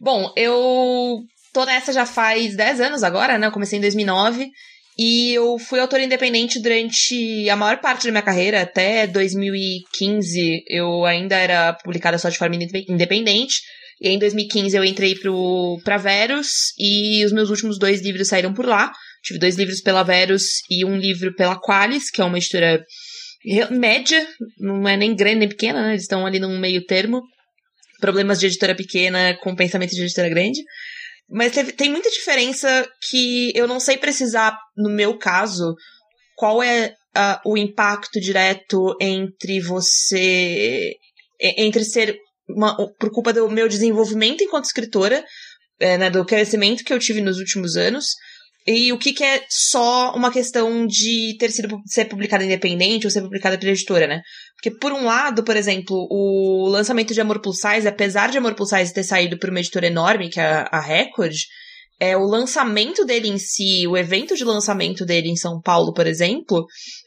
Bom, 0.00 0.32
eu 0.36 1.20
tô 1.52 1.64
nessa 1.64 1.92
já 1.92 2.04
faz 2.04 2.56
10 2.56 2.80
anos 2.80 3.02
agora, 3.02 3.38
né? 3.38 3.46
Eu 3.46 3.52
comecei 3.52 3.78
em 3.78 3.82
2009 3.82 4.50
e 4.98 5.34
eu 5.34 5.58
fui 5.58 5.78
autora 5.78 6.04
independente 6.04 6.60
durante 6.60 7.48
a 7.50 7.56
maior 7.56 7.78
parte 7.80 8.06
da 8.06 8.10
minha 8.10 8.22
carreira, 8.22 8.62
até 8.62 9.06
2015 9.06 10.64
eu 10.68 11.04
ainda 11.04 11.36
era 11.36 11.74
publicada 11.74 12.18
só 12.18 12.28
de 12.28 12.38
forma 12.38 12.56
independente. 12.56 13.60
E 14.00 14.10
em 14.10 14.18
2015 14.18 14.76
eu 14.76 14.84
entrei 14.84 15.14
pro, 15.14 15.80
pra 15.82 15.96
Verus 15.96 16.48
e 16.78 17.24
os 17.24 17.32
meus 17.32 17.48
últimos 17.48 17.78
dois 17.78 18.02
livros 18.02 18.28
saíram 18.28 18.52
por 18.52 18.66
lá. 18.66 18.92
Tive 19.26 19.40
dois 19.40 19.56
livros 19.56 19.80
pela 19.80 20.04
Verus 20.04 20.60
e 20.70 20.84
um 20.84 20.96
livro 20.96 21.34
pela 21.34 21.60
Qualis, 21.60 22.10
que 22.12 22.22
é 22.22 22.24
uma 22.24 22.38
editora 22.38 22.80
média, 23.72 24.24
não 24.56 24.88
é 24.88 24.96
nem 24.96 25.16
grande 25.16 25.40
nem 25.40 25.48
pequena, 25.48 25.82
né? 25.82 25.90
Eles 25.90 26.02
estão 26.02 26.24
ali 26.24 26.38
num 26.38 26.56
meio 26.60 26.84
termo. 26.86 27.20
Problemas 28.00 28.38
de 28.38 28.46
editora 28.46 28.72
pequena 28.72 29.36
com 29.42 29.56
pensamento 29.56 29.90
de 29.90 30.00
editora 30.00 30.28
grande. 30.28 30.60
Mas 31.28 31.52
teve, 31.52 31.72
tem 31.72 31.90
muita 31.90 32.08
diferença 32.08 32.88
que 33.10 33.50
eu 33.56 33.66
não 33.66 33.80
sei 33.80 33.96
precisar, 33.96 34.56
no 34.76 34.88
meu 34.88 35.18
caso, 35.18 35.74
qual 36.36 36.62
é 36.62 36.94
uh, 37.16 37.50
o 37.50 37.56
impacto 37.56 38.20
direto 38.20 38.96
entre 39.00 39.58
você. 39.58 40.94
entre 41.40 41.84
ser. 41.84 42.16
Uma, 42.48 42.76
por 43.00 43.10
culpa 43.10 43.32
do 43.32 43.50
meu 43.50 43.66
desenvolvimento 43.66 44.44
enquanto 44.44 44.66
escritora, 44.66 45.24
é, 45.80 45.98
né, 45.98 46.08
do 46.08 46.24
crescimento 46.24 46.84
que 46.84 46.92
eu 46.92 46.98
tive 47.00 47.20
nos 47.20 47.38
últimos 47.38 47.76
anos, 47.76 48.14
e 48.66 48.92
o 48.92 48.98
que, 48.98 49.12
que, 49.12 49.22
é 49.22 49.44
só 49.48 50.12
uma 50.14 50.32
questão 50.32 50.86
de 50.86 51.36
ter 51.38 51.52
sido 51.52 51.80
ser 51.86 52.06
publicada 52.06 52.44
independente 52.44 53.06
ou 53.06 53.10
ser 53.10 53.22
publicada 53.22 53.56
pela 53.56 53.70
editora, 53.70 54.08
né? 54.08 54.22
Porque, 54.56 54.70
por 54.70 54.92
um 54.92 55.04
lado, 55.04 55.44
por 55.44 55.56
exemplo, 55.56 56.06
o 56.10 56.66
lançamento 56.68 57.14
de 57.14 57.20
Amor 57.20 57.40
Plus 57.40 57.60
Size, 57.60 57.86
apesar 57.86 58.28
de 58.30 58.38
Amor 58.38 58.54
Plus 58.54 58.70
Size 58.70 58.92
ter 58.92 59.04
saído 59.04 59.38
por 59.38 59.50
uma 59.50 59.60
editora 59.60 59.86
enorme, 59.86 60.30
que 60.30 60.40
é 60.40 60.64
a 60.68 60.80
Record, 60.80 61.36
é, 62.00 62.16
o 62.16 62.24
lançamento 62.24 63.04
dele 63.04 63.28
em 63.28 63.38
si, 63.38 63.86
o 63.86 63.96
evento 63.96 64.34
de 64.34 64.44
lançamento 64.44 65.04
dele 65.04 65.28
em 65.28 65.36
São 65.36 65.60
Paulo, 65.60 65.94
por 65.94 66.06
exemplo, 66.06 66.66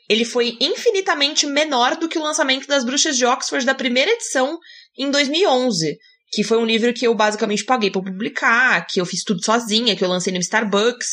ele 0.09 0.25
foi 0.25 0.57
infinitamente 0.59 1.45
menor 1.45 1.95
do 1.97 2.09
que 2.09 2.17
o 2.17 2.23
lançamento 2.23 2.67
das 2.67 2.83
Bruxas 2.83 3.17
de 3.17 3.25
Oxford 3.25 3.65
da 3.65 3.75
primeira 3.75 4.11
edição 4.11 4.57
em 4.97 5.11
2011, 5.11 5.97
que 6.31 6.43
foi 6.43 6.57
um 6.57 6.65
livro 6.65 6.93
que 6.93 7.05
eu 7.05 7.13
basicamente 7.13 7.65
paguei 7.65 7.91
para 7.91 8.01
publicar, 8.01 8.87
que 8.87 8.99
eu 8.99 9.05
fiz 9.05 9.23
tudo 9.23 9.43
sozinha, 9.43 9.95
que 9.95 10.03
eu 10.03 10.09
lancei 10.09 10.33
no 10.33 10.39
Starbucks. 10.39 11.07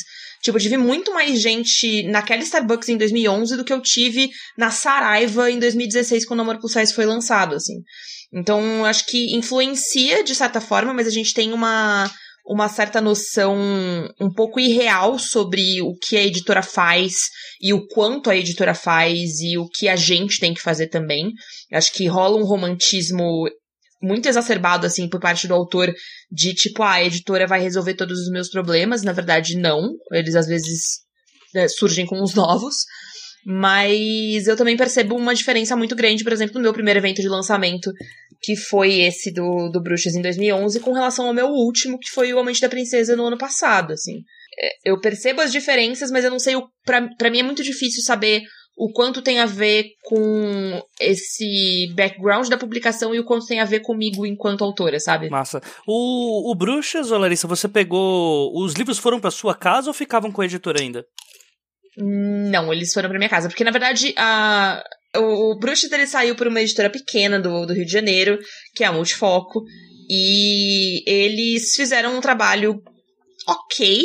Tipo, 0.47 0.59
eu 0.59 0.63
tive 0.63 0.77
muito 0.77 1.13
mais 1.13 1.43
gente 1.43 2.05
naquela 2.05 2.41
Starbucks 2.41 2.89
em 2.89 2.97
2011 2.97 3.57
do 3.57 3.65
que 3.65 3.73
eu 3.73 3.83
tive 3.83 4.31
na 4.57 4.71
Saraiva 4.71 5.51
em 5.51 5.59
2016, 5.59 6.25
quando 6.25 6.39
o 6.39 6.43
Amor 6.43 6.61
Plus 6.61 6.73
Size 6.73 6.95
foi 6.95 7.05
lançado, 7.05 7.57
assim. 7.57 7.83
Então, 8.33 8.85
acho 8.85 9.07
que 9.07 9.35
influencia 9.35 10.23
de 10.23 10.37
certa 10.37 10.61
forma, 10.61 10.95
mas 10.95 11.09
a 11.09 11.11
gente 11.11 11.35
tem 11.35 11.53
uma 11.53 12.09
uma 12.49 12.69
certa 12.69 13.01
noção 13.01 13.57
um 14.21 14.33
pouco 14.33 14.61
irreal 14.61 15.19
sobre 15.19 15.83
o 15.83 15.97
que 16.01 16.17
a 16.17 16.23
editora 16.23 16.63
faz 16.63 17.15
e 17.61 17.75
o 17.75 17.85
quanto 17.89 18.31
a 18.31 18.37
editora 18.37 18.73
faz 18.73 19.41
e 19.41 19.59
o 19.59 19.69
que 19.69 19.89
a 19.89 19.97
gente 19.97 20.39
tem 20.39 20.55
que 20.55 20.63
fazer 20.63 20.87
também. 20.87 21.33
Acho 21.73 21.93
que 21.93 22.07
rola 22.07 22.37
um 22.37 22.45
romantismo 22.45 23.49
muito 24.03 24.29
exacerbado, 24.29 24.87
assim, 24.87 25.09
por 25.09 25.21
parte 25.21 25.49
do 25.49 25.55
autor, 25.55 25.93
de 26.31 26.55
tipo, 26.55 26.83
ah, 26.83 26.95
a 26.95 27.05
editora 27.05 27.47
vai 27.47 27.61
resolver 27.61 27.95
todos 27.95 28.19
os 28.21 28.31
meus 28.31 28.49
problemas. 28.49 29.03
Na 29.03 29.13
verdade, 29.13 29.57
não. 29.57 29.95
Eles 30.13 30.35
às 30.35 30.47
vezes 30.47 30.81
né, 31.55 31.69
surgem 31.69 32.07
com 32.07 32.23
os 32.23 32.35
novos. 32.35 32.75
Mas 33.49 34.49
eu 34.49 34.57
também 34.57 34.77
percebo 34.77 35.15
uma 35.15 35.33
diferença 35.33 35.77
muito 35.77 35.95
grande, 35.95 36.25
por 36.25 36.33
exemplo, 36.33 36.57
no 36.57 36.63
meu 36.63 36.73
primeiro 36.73 36.99
evento 36.99 37.23
de 37.23 37.29
lançamento, 37.29 37.93
que 38.43 38.57
foi 38.57 39.03
esse 39.03 39.33
do, 39.33 39.69
do 39.69 39.81
Bruxas 39.81 40.17
em 40.17 40.21
2011, 40.21 40.81
com 40.81 40.93
relação 40.93 41.29
ao 41.29 41.33
meu 41.33 41.47
último, 41.47 41.97
que 41.97 42.11
foi 42.11 42.35
o 42.35 42.41
Amante 42.41 42.61
da 42.61 42.69
Princesa 42.69 43.15
no 43.15 43.25
ano 43.25 43.39
passado, 43.39 43.93
assim. 43.93 44.25
É, 44.61 44.91
eu 44.91 44.99
percebo 45.01 45.43
as 45.43 45.53
diferenças, 45.53 46.11
mas 46.11 46.25
eu 46.25 46.31
não 46.33 46.41
sei, 46.41 46.55
pra 46.85 47.31
mim 47.31 47.39
é 47.39 47.43
muito 47.45 47.63
difícil 47.63 48.03
saber 48.03 48.43
o 48.77 48.93
quanto 48.93 49.23
tem 49.23 49.41
a 49.41 49.47
ver 49.47 49.93
com 50.03 50.83
esse 51.01 51.91
background 51.95 52.49
da 52.49 52.59
publicação 52.59 53.15
e 53.15 53.19
o 53.19 53.25
quanto 53.25 53.47
tem 53.47 53.59
a 53.59 53.65
ver 53.65 53.81
comigo 53.81 54.27
enquanto 54.27 54.63
autora, 54.63 55.01
sabe? 55.01 55.31
Massa. 55.31 55.63
O, 55.87 56.51
o 56.51 56.55
Bruxas, 56.55 57.11
ô 57.11 57.17
Larissa, 57.17 57.49
você 57.49 57.67
pegou. 57.69 58.53
Os 58.55 58.75
livros 58.75 58.99
foram 58.99 59.19
para 59.19 59.31
sua 59.31 59.55
casa 59.55 59.89
ou 59.89 59.95
ficavam 59.95 60.31
com 60.31 60.43
a 60.43 60.45
editora 60.45 60.81
ainda? 60.81 61.07
Não, 61.97 62.71
eles 62.71 62.93
foram 62.93 63.09
pra 63.09 63.19
minha 63.19 63.31
casa. 63.31 63.49
Porque, 63.49 63.65
na 63.65 63.71
verdade, 63.71 64.13
a, 64.19 64.85
o, 65.17 65.53
o 65.53 65.59
Bruxas 65.59 65.91
ele 65.91 66.07
saiu 66.07 66.35
por 66.37 66.47
uma 66.47 66.61
editora 66.61 66.91
pequena 66.91 67.41
do, 67.41 67.65
do 67.65 67.73
Rio 67.73 67.87
de 67.87 67.93
Janeiro, 67.93 68.39
que 68.75 68.85
é 68.85 68.87
a 68.87 68.93
Multifoco. 68.93 69.65
E 70.11 71.03
eles 71.11 71.75
fizeram 71.75 72.17
um 72.17 72.21
trabalho 72.21 72.83
ok, 73.49 74.05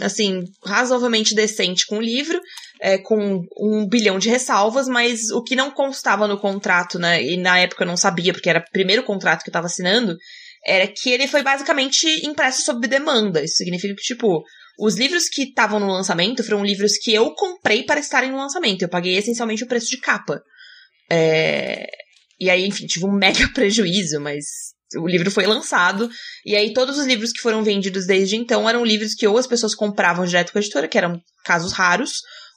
assim, 0.00 0.42
razoavelmente 0.64 1.34
decente 1.34 1.86
com 1.86 1.98
o 1.98 2.02
livro, 2.02 2.40
é, 2.82 2.98
com 2.98 3.46
um 3.56 3.86
bilhão 3.86 4.18
de 4.18 4.28
ressalvas, 4.28 4.88
mas 4.88 5.30
o 5.30 5.40
que 5.40 5.54
não 5.54 5.70
constava 5.70 6.26
no 6.26 6.36
contrato, 6.36 6.98
né? 6.98 7.22
E 7.22 7.36
na 7.36 7.56
época 7.60 7.84
eu 7.84 7.86
não 7.86 7.96
sabia, 7.96 8.32
porque 8.32 8.50
era 8.50 8.58
o 8.58 8.72
primeiro 8.72 9.04
contrato 9.04 9.44
que 9.44 9.50
eu 9.50 9.52
tava 9.52 9.66
assinando, 9.66 10.16
era 10.66 10.88
que 10.88 11.08
ele 11.10 11.28
foi 11.28 11.44
basicamente 11.44 12.26
impresso 12.26 12.62
sob 12.62 12.88
demanda. 12.88 13.40
Isso 13.40 13.54
significa 13.54 13.94
que, 13.94 14.02
tipo, 14.02 14.42
os 14.80 14.96
livros 14.96 15.28
que 15.28 15.44
estavam 15.44 15.78
no 15.78 15.86
lançamento 15.92 16.42
foram 16.42 16.64
livros 16.64 16.98
que 16.98 17.14
eu 17.14 17.32
comprei 17.34 17.84
para 17.84 18.00
estarem 18.00 18.32
no 18.32 18.38
lançamento. 18.38 18.82
Eu 18.82 18.88
paguei 18.88 19.16
essencialmente 19.16 19.62
o 19.62 19.68
preço 19.68 19.88
de 19.88 19.98
capa. 19.98 20.42
É... 21.08 21.86
E 22.40 22.50
aí, 22.50 22.66
enfim, 22.66 22.86
tive 22.86 23.06
um 23.06 23.12
mega 23.16 23.48
prejuízo, 23.54 24.20
mas 24.20 24.44
o 24.96 25.06
livro 25.06 25.30
foi 25.30 25.46
lançado. 25.46 26.10
E 26.44 26.56
aí, 26.56 26.72
todos 26.72 26.98
os 26.98 27.06
livros 27.06 27.30
que 27.30 27.42
foram 27.42 27.62
vendidos 27.62 28.08
desde 28.08 28.34
então 28.34 28.68
eram 28.68 28.84
livros 28.84 29.14
que 29.14 29.26
ou 29.26 29.38
as 29.38 29.46
pessoas 29.46 29.72
compravam 29.72 30.26
direto 30.26 30.50
com 30.50 30.58
a 30.58 30.60
editora, 30.60 30.88
que 30.88 30.98
eram 30.98 31.20
casos 31.44 31.72
raros, 31.72 32.10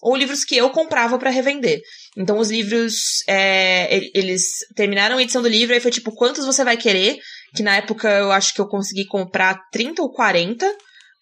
ou 0.06 0.16
livros 0.16 0.46
que 0.46 0.56
eu 0.56 0.70
comprava 0.70 1.18
para 1.18 1.32
revender. 1.32 1.82
Então, 2.16 2.38
os 2.38 2.52
livros, 2.52 2.94
é, 3.28 4.00
eles 4.14 4.44
terminaram 4.76 5.18
a 5.18 5.22
edição 5.24 5.42
do 5.42 5.48
livro, 5.48 5.76
e 5.76 5.80
foi 5.80 5.90
tipo, 5.90 6.14
quantos 6.14 6.46
você 6.46 6.64
vai 6.64 6.78
querer? 6.78 7.18
Que 7.56 7.64
na 7.64 7.78
época 7.78 8.08
eu 8.08 8.32
acho 8.32 8.54
que 8.54 8.62
eu 8.62 8.68
consegui 8.68 9.06
comprar 9.08 9.60
30 9.72 10.04
ou 10.04 10.12
40 10.12 10.72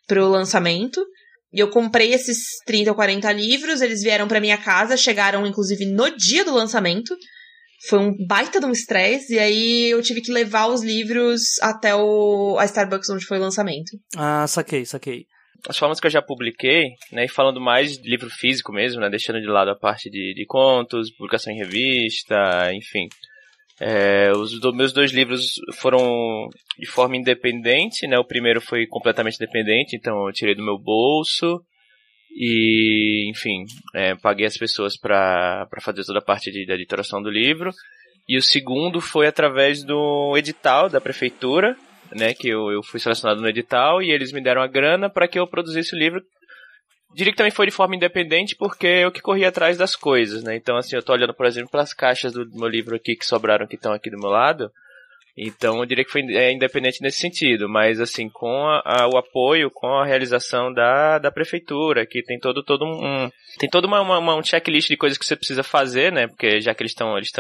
pro 0.05 0.27
lançamento. 0.27 1.01
E 1.53 1.61
eu 1.61 1.69
comprei 1.69 2.13
esses 2.13 2.39
30 2.65 2.89
ou 2.89 2.95
40 2.95 3.31
livros, 3.31 3.79
eles 3.79 4.01
vieram 4.01 4.27
para 4.27 4.41
minha 4.41 4.57
casa, 4.57 4.97
chegaram 4.97 5.47
inclusive 5.47 5.85
no 5.85 6.09
dia 6.17 6.43
do 6.43 6.53
lançamento. 6.53 7.15
Foi 7.87 7.99
um 7.99 8.13
baita 8.27 8.59
de 8.59 8.65
um 8.65 8.71
estresse, 8.71 9.35
e 9.35 9.39
aí 9.39 9.89
eu 9.91 10.01
tive 10.01 10.19
que 10.19 10.31
levar 10.31 10.67
os 10.67 10.83
livros 10.83 11.41
até 11.61 11.95
o, 11.95 12.57
a 12.59 12.65
Starbucks 12.65 13.09
onde 13.09 13.25
foi 13.25 13.37
o 13.37 13.41
lançamento. 13.41 13.97
Ah, 14.17 14.45
saquei, 14.45 14.85
saquei. 14.85 15.25
As 15.67 15.77
formas 15.77 16.00
que 16.00 16.08
eu 16.08 16.12
já 16.12 16.22
publiquei, 16.22 16.89
né, 17.12 17.25
e 17.25 17.29
falando 17.29 17.62
mais 17.62 17.98
de 17.98 18.10
livro 18.10 18.29
físico 18.29 18.74
mesmo, 18.74 19.00
né, 19.00 19.10
deixando 19.10 19.39
de 19.39 19.48
lado 19.48 19.72
a 19.72 19.75
parte 19.75 20.10
de, 20.10 20.34
de 20.34 20.46
contos, 20.46 21.10
publicação 21.12 21.53
em 21.53 21.58
revista, 21.58 22.36
enfim. 22.74 23.08
É, 23.79 24.32
os 24.32 24.60
do, 24.60 24.74
meus 24.74 24.93
dois 24.93 25.12
livros 25.12 25.55
foram 25.74 26.48
de 26.77 26.86
forma 26.86 27.17
independente, 27.17 28.08
né? 28.08 28.17
O 28.20 28.25
primeiro 28.25 28.62
foi 28.62 28.86
completamente 28.88 29.36
independente, 29.36 29.96
então 29.96 30.27
eu 30.27 30.34
tirei 30.34 30.53
do 30.53 30.63
meu 30.63 30.77
bolso 30.77 31.60
e, 32.36 33.29
enfim, 33.29 33.65
é, 33.93 34.15
paguei 34.15 34.46
as 34.46 34.58
pessoas 34.58 34.98
para 34.98 35.67
fazer 35.82 36.03
toda 36.03 36.20
a 36.20 36.24
parte 36.24 36.51
de, 36.51 36.65
da 36.65 36.75
editoração 36.75 37.22
do 37.22 37.29
livro. 37.29 37.72
E 38.27 38.38
o 38.38 38.41
segundo 38.41 39.01
foi 39.01 39.27
através 39.27 39.84
do 39.84 40.36
edital 40.38 40.88
da 40.88 41.01
prefeitura, 41.01 41.75
né? 42.15 42.34
Que 42.34 42.50
eu, 42.50 42.72
eu 42.72 42.84
fui 42.84 43.00
selecionado 43.00 43.41
no 43.41 43.48
edital 43.48 44.01
e 44.01 44.12
eles 44.12 44.32
me 44.32 44.41
deram 44.41 44.62
a 44.62 44.67
grana 44.67 45.10
para 45.10 45.27
que 45.27 45.39
eu 45.39 45.48
produzisse 45.48 45.96
o 45.96 46.00
livro 46.00 46.22
Diria 47.13 47.32
que 47.32 47.38
também 47.38 47.51
foi 47.51 47.67
de 47.67 47.72
forma 47.72 47.96
independente 47.96 48.55
porque 48.55 48.88
eu 48.88 49.12
que 49.12 49.22
corri 49.22 49.46
atrás 49.46 49.77
das 49.77 49.96
coisas, 49.96 50.43
né? 50.43 50.55
Então, 50.55 50.75
assim, 50.75 50.96
eu 50.96 51.03
tô 51.03 51.13
olhando, 51.13 51.34
por 51.34 51.46
exemplo, 51.46 51.70
para 51.70 51.84
as 51.84 51.93
caixas 51.93 52.34
do 52.34 52.50
meu 52.53 52.67
livro 52.67 52.96
aqui 52.96 53.15
que 53.15 53.25
sobraram, 53.25 53.67
que 53.67 53.75
estão 53.75 53.93
aqui 53.93 54.10
do 54.10 54.17
meu 54.17 54.29
lado. 54.29 54.72
Então, 55.35 55.79
eu 55.79 55.85
diria 55.85 56.05
que 56.05 56.11
foi 56.11 56.21
é, 56.35 56.51
independente 56.51 57.01
nesse 57.01 57.19
sentido, 57.19 57.67
mas, 57.67 57.99
assim, 57.99 58.29
com 58.29 58.67
a, 58.67 58.83
a, 58.85 59.07
o 59.07 59.17
apoio, 59.17 59.71
com 59.71 59.87
a 59.87 60.05
realização 60.05 60.71
da, 60.71 61.17
da 61.17 61.31
prefeitura, 61.31 62.05
que 62.05 62.21
tem 62.21 62.37
todo, 62.37 62.63
todo 62.63 62.85
um. 62.85 63.29
Tem 63.57 63.67
toda 63.67 63.87
uma, 63.87 64.01
uma, 64.01 64.35
um 64.35 64.43
checklist 64.43 64.89
de 64.89 64.97
coisas 64.97 65.17
que 65.17 65.25
você 65.25 65.35
precisa 65.35 65.63
fazer, 65.63 66.11
né? 66.11 66.27
Porque 66.27 66.61
já 66.61 66.75
que 66.75 66.83
eles 66.83 66.91
estão 66.91 67.17
eles 67.17 67.31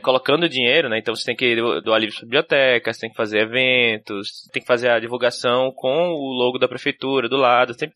colocando 0.00 0.48
dinheiro, 0.48 0.88
né? 0.88 0.98
Então 0.98 1.14
você 1.14 1.26
tem 1.26 1.36
que 1.36 1.54
doar 1.82 2.00
livros 2.00 2.18
para 2.18 2.26
bibliotecas, 2.26 2.98
tem 2.98 3.10
que 3.10 3.16
fazer 3.16 3.40
eventos, 3.40 4.48
tem 4.50 4.62
que 4.62 4.66
fazer 4.66 4.88
a 4.88 4.98
divulgação 4.98 5.70
com 5.72 6.12
o 6.12 6.32
logo 6.32 6.58
da 6.58 6.68
prefeitura 6.68 7.28
do 7.28 7.36
lado. 7.36 7.74
Tem, 7.74 7.90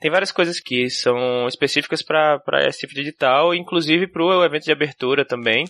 tem 0.00 0.10
várias 0.10 0.32
coisas 0.32 0.60
que 0.60 0.88
são 0.88 1.46
específicas 1.46 2.02
para 2.02 2.40
esse 2.66 2.80
tipo 2.80 2.94
de 2.94 3.02
edital, 3.02 3.54
inclusive 3.54 4.06
para 4.06 4.24
o 4.24 4.44
evento 4.44 4.64
de 4.64 4.72
abertura 4.72 5.26
também. 5.26 5.66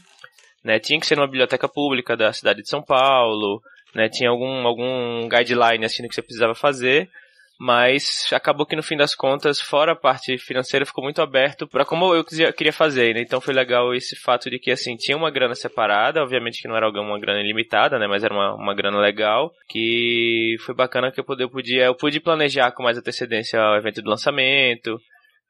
Né? 0.64 0.78
Tinha 0.78 0.98
que 0.98 1.06
ser 1.06 1.16
numa 1.16 1.26
biblioteca 1.26 1.68
pública 1.68 2.16
da 2.16 2.32
cidade 2.32 2.62
de 2.62 2.68
São 2.68 2.82
Paulo, 2.82 3.60
né? 3.94 4.08
tinha 4.08 4.30
algum, 4.30 4.66
algum 4.66 5.28
guideline 5.28 5.84
assim 5.84 6.06
que 6.08 6.14
você 6.14 6.22
precisava 6.22 6.54
fazer 6.54 7.10
mas 7.58 8.26
acabou 8.32 8.66
que 8.66 8.74
no 8.74 8.82
fim 8.82 8.96
das 8.96 9.14
contas, 9.14 9.60
fora 9.60 9.92
a 9.92 9.96
parte 9.96 10.36
financeira, 10.38 10.84
ficou 10.84 11.04
muito 11.04 11.22
aberto 11.22 11.66
para 11.68 11.84
como 11.84 12.14
eu 12.14 12.24
queria 12.24 12.72
fazer, 12.72 13.14
né? 13.14 13.20
Então 13.20 13.40
foi 13.40 13.54
legal 13.54 13.94
esse 13.94 14.16
fato 14.16 14.50
de 14.50 14.58
que, 14.58 14.70
assim, 14.70 14.96
tinha 14.96 15.16
uma 15.16 15.30
grana 15.30 15.54
separada, 15.54 16.22
obviamente 16.22 16.60
que 16.60 16.68
não 16.68 16.76
era 16.76 16.88
uma 16.88 17.18
grana 17.18 17.40
ilimitada, 17.40 17.98
né? 17.98 18.06
Mas 18.06 18.24
era 18.24 18.34
uma, 18.34 18.54
uma 18.54 18.74
grana 18.74 18.98
legal, 18.98 19.52
que 19.68 20.56
foi 20.60 20.74
bacana 20.74 21.12
que 21.12 21.20
eu 21.20 21.24
eu 21.38 21.48
podia, 21.48 21.84
eu 21.84 21.94
pude 21.94 22.20
planejar 22.20 22.72
com 22.72 22.82
mais 22.82 22.98
antecedência 22.98 23.60
o 23.60 23.76
evento 23.76 24.02
do 24.02 24.10
lançamento, 24.10 24.98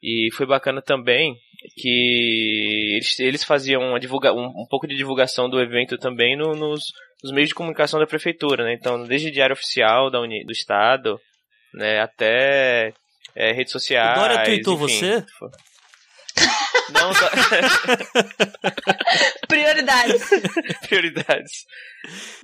e 0.02 0.28
foi 0.34 0.46
bacana 0.46 0.82
também 0.82 1.34
que 1.76 2.96
eles, 2.96 3.18
eles 3.20 3.44
faziam 3.44 3.80
uma 3.82 4.00
divulga, 4.00 4.32
um, 4.32 4.46
um 4.46 4.66
pouco 4.68 4.86
de 4.86 4.96
divulgação 4.96 5.48
do 5.48 5.60
evento 5.60 5.96
também 5.96 6.36
no, 6.36 6.54
nos, 6.54 6.82
nos 7.22 7.32
meios 7.32 7.48
de 7.48 7.54
comunicação 7.54 7.98
da 7.98 8.06
prefeitura, 8.06 8.64
né? 8.64 8.74
Então, 8.74 9.04
desde 9.04 9.30
diário 9.30 9.54
oficial 9.54 10.10
da 10.10 10.20
Uni, 10.20 10.44
do 10.44 10.52
estado, 10.52 11.18
né? 11.72 12.00
Até 12.00 12.92
é, 13.34 13.52
redes 13.52 13.72
sociais. 13.72 14.18
O 14.18 14.20
Dória 14.20 14.44
tweetou 14.44 14.74
enfim. 14.74 14.98
você? 14.98 15.24
Não, 16.94 17.12
Prioridades. 19.48 20.30
Prioridades. 20.88 21.64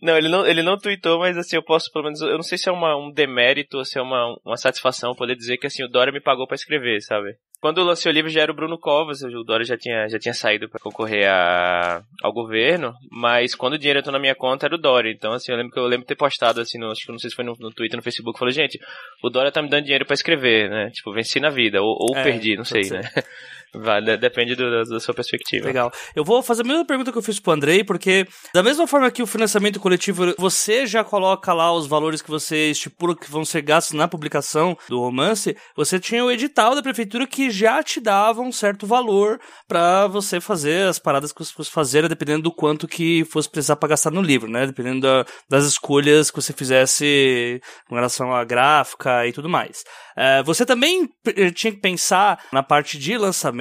Não, 0.02 0.16
ele 0.16 0.28
não, 0.28 0.47
ele 0.47 0.62
não 0.62 0.78
tweetou, 0.78 1.21
mas 1.21 1.37
assim, 1.37 1.57
eu 1.57 1.62
posso 1.62 1.90
pelo 1.92 2.04
menos. 2.04 2.21
Eu 2.21 2.37
não 2.37 2.42
sei 2.42 2.59
se 2.59 2.69
é 2.69 2.73
uma, 2.73 2.97
um 2.97 3.12
demérito 3.12 3.78
ou 3.78 3.85
se 3.85 3.99
é 3.99 4.02
uma, 4.02 4.37
uma 4.45 4.57
satisfação 4.57 5.14
poder 5.14 5.37
dizer 5.37 5.59
que 5.59 5.66
assim, 5.66 5.85
o 5.85 5.88
Dória 5.88 6.12
me 6.12 6.21
pagou 6.21 6.47
para 6.47 6.54
escrever, 6.54 7.00
sabe? 7.02 7.37
Quando 7.61 7.78
eu 7.78 7.85
lancei 7.85 8.11
o 8.11 8.14
livro 8.14 8.30
já 8.30 8.40
era 8.40 8.50
o 8.50 8.54
Bruno 8.54 8.78
Covas, 8.78 9.23
o 9.23 9.45
Dória 9.45 9.66
já 9.66 9.76
tinha, 9.76 10.09
já 10.09 10.19
tinha 10.19 10.33
saído 10.33 10.66
para 10.66 10.80
concorrer 10.80 11.28
a, 11.28 12.02
ao 12.23 12.33
governo, 12.33 12.95
mas 13.11 13.54
quando 13.54 13.75
o 13.75 13.78
dinheiro 13.78 13.99
entrou 13.99 14.14
na 14.14 14.19
minha 14.19 14.35
conta 14.35 14.64
era 14.64 14.75
o 14.75 14.80
Dória. 14.80 15.12
Então, 15.12 15.33
assim, 15.33 15.52
eu 15.52 15.59
lembro 15.59 15.73
que 15.73 15.78
eu 15.78 15.87
lembro 15.87 16.07
ter 16.07 16.16
postado 16.16 16.62
assim, 16.62 16.78
no, 16.78 16.90
acho 16.90 17.04
que 17.04 17.12
não 17.12 17.19
sei 17.19 17.28
se 17.28 17.37
foi 17.37 17.45
no, 17.45 17.54
no 17.61 17.71
Twitter, 17.71 17.99
no 17.99 18.02
Facebook, 18.02 18.38
falei, 18.38 18.54
gente, 18.54 18.78
o 19.23 19.28
Dória 19.28 19.52
tá 19.52 19.61
me 19.61 19.69
dando 19.69 19.85
dinheiro 19.85 20.07
para 20.07 20.14
escrever, 20.14 20.71
né? 20.71 20.90
Tipo, 20.90 21.12
venci 21.12 21.38
na 21.38 21.50
vida, 21.50 21.83
ou, 21.83 21.99
ou 22.00 22.16
é, 22.16 22.23
perdi, 22.23 22.57
não 22.57 22.64
sei, 22.64 22.88
né? 22.88 23.02
Vai, 23.75 24.03
de- 24.03 24.17
depende 24.17 24.55
do- 24.57 24.85
da 24.85 24.99
sua 25.00 25.15
perspectiva. 25.15 25.67
Legal. 25.67 25.93
Eu 26.15 26.25
vou 26.25 26.43
fazer 26.43 26.62
a 26.62 26.65
mesma 26.65 26.85
pergunta 26.85 27.12
que 27.12 27.19
eu 27.19 27.23
fiz 27.23 27.39
pro 27.39 27.53
Andrei, 27.53 27.85
porque 27.85 28.27
da 28.53 28.62
mesma 28.62 28.87
forma 28.87 29.11
que 29.11 29.23
o 29.23 29.27
financiamento 29.27 29.79
coletivo, 29.79 30.35
você 30.37 30.87
já 30.87 31.05
coloca 31.05 31.53
lá 31.53 31.73
os 31.73 31.87
valores 31.87 32.21
que 32.21 32.31
você 32.31 32.71
estipula 32.71 33.15
que 33.17 33.31
vão 33.31 33.45
ser 33.45 33.62
gastos 33.62 33.95
na 33.97 34.09
publicação 34.09 34.77
do 34.89 34.99
romance, 35.00 35.57
você 35.77 36.00
tinha 36.00 36.25
o 36.25 36.31
edital 36.31 36.75
da 36.75 36.83
prefeitura 36.83 37.27
que 37.27 37.49
já 37.50 37.83
te 37.83 38.00
dava 38.00 38.41
um 38.41 38.50
certo 38.53 38.87
valor 38.87 39.39
pra 39.69 40.07
você 40.09 40.41
fazer 40.41 40.89
as 40.89 40.99
paradas 40.99 41.33
que 41.33 41.45
você 41.45 41.53
fosse 41.53 41.71
fazer, 41.71 42.09
dependendo 42.09 42.43
do 42.43 42.53
quanto 42.53 42.89
que 42.89 43.25
fosse 43.27 43.49
precisar 43.49 43.77
pra 43.77 43.89
gastar 43.91 44.11
no 44.11 44.21
livro, 44.23 44.50
né? 44.50 44.67
Dependendo 44.67 45.00
da- 45.03 45.25
das 45.49 45.65
escolhas 45.65 46.31
que 46.31 46.41
você 46.43 46.53
fizesse 46.53 47.61
com 47.89 47.95
relação 47.95 48.35
à 48.35 48.45
gráfica 48.45 49.27
e 49.27 49.33
tudo 49.33 49.49
mais. 49.49 49.85
É, 50.17 50.43
você 50.43 50.67
também 50.67 51.09
eh, 51.27 51.50
tinha 51.50 51.73
que 51.73 51.81
pensar 51.81 52.43
na 52.53 52.62
parte 52.62 52.99
de 52.99 53.17
lançamento, 53.17 53.60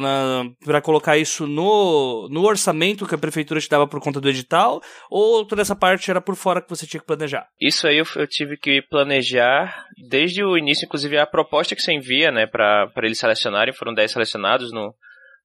na, 0.00 0.44
para 0.64 0.80
colocar 0.80 1.16
isso 1.16 1.46
no, 1.46 2.28
no 2.30 2.44
orçamento 2.44 3.06
que 3.06 3.14
a 3.14 3.18
prefeitura 3.18 3.60
te 3.60 3.68
dava 3.68 3.86
por 3.86 4.00
conta 4.00 4.20
do 4.20 4.28
edital, 4.28 4.80
ou 5.10 5.44
toda 5.44 5.62
essa 5.62 5.76
parte 5.76 6.10
era 6.10 6.20
por 6.20 6.36
fora 6.36 6.60
que 6.60 6.68
você 6.68 6.86
tinha 6.86 7.00
que 7.00 7.06
planejar? 7.06 7.46
Isso 7.60 7.86
aí 7.86 7.98
eu, 7.98 8.06
eu 8.16 8.26
tive 8.26 8.56
que 8.56 8.82
planejar 8.82 9.86
desde 10.08 10.42
o 10.42 10.56
início, 10.56 10.84
inclusive 10.86 11.18
a 11.18 11.26
proposta 11.26 11.74
que 11.74 11.82
você 11.82 11.92
envia, 11.92 12.30
né, 12.30 12.46
para 12.46 12.90
eles 13.02 13.18
selecionarem, 13.18 13.74
foram 13.74 13.94
10 13.94 14.10
selecionados 14.10 14.72
no, 14.72 14.94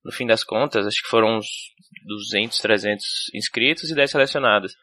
no 0.04 0.12
fim 0.12 0.26
das 0.26 0.44
contas, 0.44 0.86
acho 0.88 1.02
que 1.04 1.10
foram 1.10 1.38
uns 1.38 1.48
200, 2.08 2.58
300 2.58 3.06
inscritos 3.36 3.90
e 3.90 3.96
10 3.96 4.10
selecionados. 4.12 4.74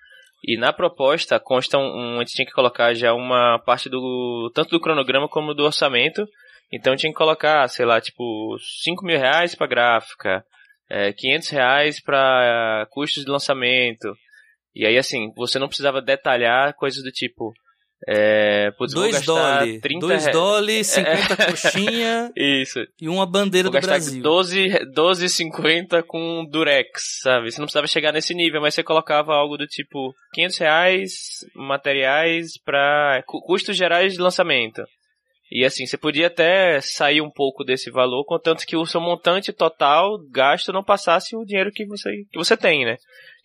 E 0.45 0.57
na 0.57 0.73
proposta 0.73 1.41
consta 1.41 1.79
um- 1.79 2.17
a 2.17 2.19
gente 2.21 2.35
tinha 2.35 2.47
que 2.47 2.53
colocar 2.53 2.95
já 2.95 3.13
uma 3.13 3.59
parte 3.59 3.89
do 3.89 4.51
tanto 4.55 4.71
do 4.71 4.81
cronograma 4.81 5.29
como 5.29 5.53
do 5.53 5.65
orçamento. 5.65 6.25
Então 6.73 6.97
tinha 6.97 7.11
que 7.13 7.17
colocar, 7.19 7.67
sei 7.69 7.87
lá, 7.87 8.01
tipo 8.01 8.57
5 8.85 9.05
mil 9.05 9.19
reais 9.19 9.55
para 9.55 9.67
gráfica, 9.67 10.45
é, 10.91 11.13
500 11.13 11.49
reais 11.51 12.03
para 12.03 12.87
custos 12.91 13.25
de 13.25 13.31
lançamento. 13.31 14.13
E 14.75 14.87
aí 14.87 14.99
assim, 14.99 15.33
você 15.37 15.59
não 15.59 15.67
precisava 15.69 16.01
detalhar 16.03 16.75
coisas 16.75 17.03
do 17.03 17.11
tipo, 17.11 17.53
é, 18.07 18.71
putz, 18.79 18.93
vou 18.95 19.03
2 19.05 19.13
gastar 19.15 19.33
dólares, 19.33 19.81
30 19.81 20.07
2 20.07 20.27
re- 20.27 20.33
dólares, 20.33 20.87
50 20.89 21.37
coxinha 21.47 22.31
Isso. 22.37 22.79
e 23.01 23.09
uma 23.09 23.27
bandeira 23.27 23.71
Vou 23.71 23.81
do 23.81 23.87
Brasil. 23.87 24.23
12, 24.23 24.69
12,50 24.95 26.03
com 26.07 26.45
Durex, 26.49 27.19
sabe? 27.23 27.51
Você 27.51 27.59
não 27.59 27.67
precisava 27.67 27.87
chegar 27.87 28.13
nesse 28.13 28.35
nível, 28.35 28.61
mas 28.61 28.75
você 28.75 28.83
colocava 28.85 29.33
algo 29.33 29.57
do 29.57 29.67
tipo 29.67 30.13
500 30.35 30.59
reais, 30.59 31.13
materiais 31.57 32.53
para 32.65 33.23
custos 33.27 33.77
gerais 33.77 34.13
de 34.13 34.21
lançamento. 34.21 34.83
E 35.50 35.64
assim, 35.64 35.87
você 35.87 35.97
podia 35.97 36.26
até 36.26 36.81
sair 36.81 37.23
um 37.23 37.31
pouco 37.31 37.64
desse 37.64 37.90
valor, 37.90 38.25
contanto 38.25 38.67
que 38.67 38.76
o 38.76 38.85
seu 38.85 39.00
montante 39.00 39.52
total 39.52 40.19
gasto 40.31 40.73
não 40.73 40.85
passasse 40.85 41.35
o 41.35 41.45
dinheiro 41.45 41.71
que 41.73 41.87
você, 41.87 42.11
que 42.31 42.38
você 42.38 42.57
tem, 42.57 42.85
né? 42.85 42.97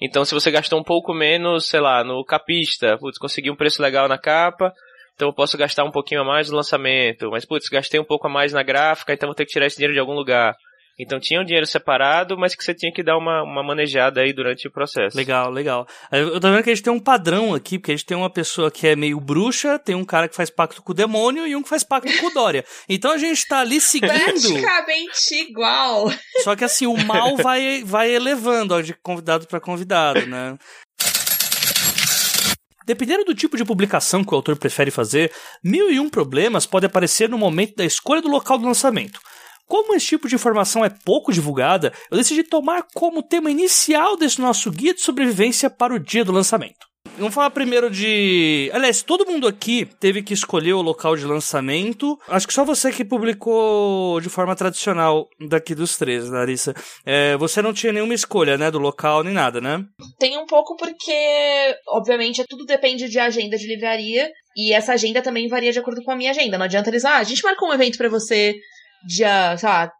Então, 0.01 0.25
se 0.25 0.33
você 0.33 0.51
gastou 0.51 0.79
um 0.79 0.83
pouco 0.83 1.13
menos, 1.13 1.67
sei 1.67 1.79
lá, 1.79 2.03
no 2.03 2.25
capista, 2.25 2.98
putz, 2.98 3.17
consegui 3.17 3.50
um 3.50 3.55
preço 3.55 3.81
legal 3.81 4.07
na 4.10 4.17
capa, 4.17 4.74
então 5.15 5.29
eu 5.29 5.33
posso 5.33 5.57
gastar 5.57 5.86
um 5.86 5.91
pouquinho 5.91 6.22
a 6.22 6.25
mais 6.25 6.50
no 6.50 6.57
lançamento, 6.57 7.29
mas 7.31 7.45
putz, 7.45 7.69
gastei 7.69 8.00
um 8.00 8.05
pouco 8.05 8.27
a 8.27 8.29
mais 8.29 8.51
na 8.51 8.63
gráfica, 8.63 9.13
então 9.13 9.27
vou 9.27 9.36
ter 9.36 9.45
que 9.45 9.53
tirar 9.53 9.67
esse 9.67 9.77
dinheiro 9.77 9.93
de 9.93 10.00
algum 10.00 10.13
lugar. 10.13 10.55
Então 11.00 11.19
tinha 11.19 11.41
um 11.41 11.43
dinheiro 11.43 11.65
separado, 11.65 12.38
mas 12.38 12.53
que 12.53 12.63
você 12.63 12.73
tinha 12.73 12.93
que 12.93 13.01
dar 13.01 13.17
uma, 13.17 13.41
uma 13.41 13.63
manejada 13.63 14.21
aí 14.21 14.31
durante 14.31 14.67
o 14.67 14.71
processo. 14.71 15.17
Legal, 15.17 15.50
legal. 15.50 15.88
Eu 16.12 16.39
tô 16.39 16.51
vendo 16.51 16.63
que 16.63 16.69
a 16.69 16.75
gente 16.75 16.83
tem 16.83 16.93
um 16.93 17.00
padrão 17.00 17.55
aqui, 17.55 17.79
porque 17.79 17.91
a 17.91 17.95
gente 17.95 18.05
tem 18.05 18.15
uma 18.15 18.29
pessoa 18.29 18.69
que 18.69 18.88
é 18.88 18.95
meio 18.95 19.19
bruxa, 19.19 19.79
tem 19.79 19.95
um 19.95 20.05
cara 20.05 20.27
que 20.27 20.35
faz 20.35 20.51
pacto 20.51 20.83
com 20.83 20.91
o 20.91 20.95
demônio 20.95 21.47
e 21.47 21.55
um 21.55 21.63
que 21.63 21.69
faz 21.69 21.83
pacto 21.83 22.15
com 22.19 22.27
o 22.27 22.33
Dória. 22.33 22.63
Então 22.88 23.12
a 23.12 23.17
gente 23.17 23.47
tá 23.47 23.59
ali 23.59 23.81
seguindo. 23.81 24.12
Praticamente 24.12 25.35
igual. 25.35 26.13
Só 26.43 26.55
que 26.55 26.63
assim, 26.63 26.85
o 26.85 26.95
mal 27.05 27.38
vai, 27.41 27.83
vai 27.83 28.12
elevando 28.12 28.75
ó, 28.75 28.81
de 28.81 28.93
convidado 28.93 29.47
para 29.47 29.59
convidado, 29.59 30.27
né? 30.27 30.57
Dependendo 32.85 33.23
do 33.23 33.33
tipo 33.33 33.55
de 33.55 33.63
publicação 33.63 34.23
que 34.23 34.33
o 34.33 34.35
autor 34.35 34.57
prefere 34.57 34.91
fazer, 34.91 35.31
mil 35.63 35.89
e 35.89 36.00
um 36.00 36.09
problemas 36.09 36.65
podem 36.65 36.88
aparecer 36.88 37.29
no 37.29 37.38
momento 37.38 37.75
da 37.75 37.85
escolha 37.85 38.21
do 38.21 38.27
local 38.27 38.57
do 38.57 38.65
lançamento. 38.65 39.19
Como 39.74 39.96
esse 39.96 40.06
tipo 40.06 40.27
de 40.27 40.36
informação 40.36 40.86
é 40.86 40.89
pouco 41.03 41.34
divulgada, 41.34 41.92
eu 42.12 42.15
decidi 42.15 42.44
tomar 42.44 42.86
como 42.94 43.24
tema 43.24 43.50
inicial 43.50 44.15
desse 44.15 44.39
nosso 44.39 44.70
guia 44.70 44.94
de 44.94 45.01
sobrevivência 45.01 45.68
para 45.68 45.96
o 45.96 46.00
dia 46.00 46.24
do 46.24 46.32
lançamento. 46.32 46.86
Vamos 47.18 47.34
falar 47.34 47.50
primeiro 47.50 47.89
de. 47.89 48.70
Aliás, 48.72 49.01
todo 49.01 49.25
mundo 49.25 49.48
aqui 49.48 49.88
teve 50.00 50.22
que 50.22 50.32
escolher 50.32 50.74
o 50.74 50.82
local 50.84 51.15
de 51.15 51.25
lançamento. 51.25 52.19
Acho 52.28 52.47
que 52.47 52.54
só 52.54 52.63
você 52.63 52.91
que 52.91 53.04
publicou 53.04 54.21
de 54.21 54.30
forma 54.30 54.56
tradicional 54.56 55.28
daqui 55.50 55.74
dos 55.74 55.97
três, 55.97 56.30
Larissa. 56.30 56.76
É, 57.04 57.36
você 57.38 57.60
não 57.60 57.74
tinha 57.74 57.91
nenhuma 57.91 58.13
escolha, 58.13 58.60
né? 58.60 58.69
Do 58.69 58.78
local 58.78 59.24
nem 59.24 59.34
nada, 59.34 59.60
né? 59.60 59.84
Tem 60.19 60.38
um 60.38 60.45
pouco 60.45 60.76
porque, 60.76 61.76
obviamente, 61.89 62.43
tudo 62.47 62.63
depende 62.63 63.10
de 63.10 63.17
agenda 63.17 63.58
de 63.58 63.65
livraria. 63.65 64.30
E 64.56 64.71
essa 64.71 64.93
agenda 64.93 65.19
também 65.19 65.47
varia 65.47 65.71
de 65.71 65.80
acordo 65.80 66.04
com 66.04 66.12
a 66.12 66.15
minha 66.15 66.30
agenda. 66.30 66.60
Não 66.60 66.65
adianta 66.65 66.91
eles, 66.91 67.04
ah, 67.06 67.17
a 67.17 67.24
gente 67.24 67.43
marcou 67.43 67.69
um 67.69 67.74
evento 67.74 67.97
pra 67.97 68.08
você 68.08 68.54
dia, 69.08 69.56
sei 69.58 69.70
lá, 69.70 69.92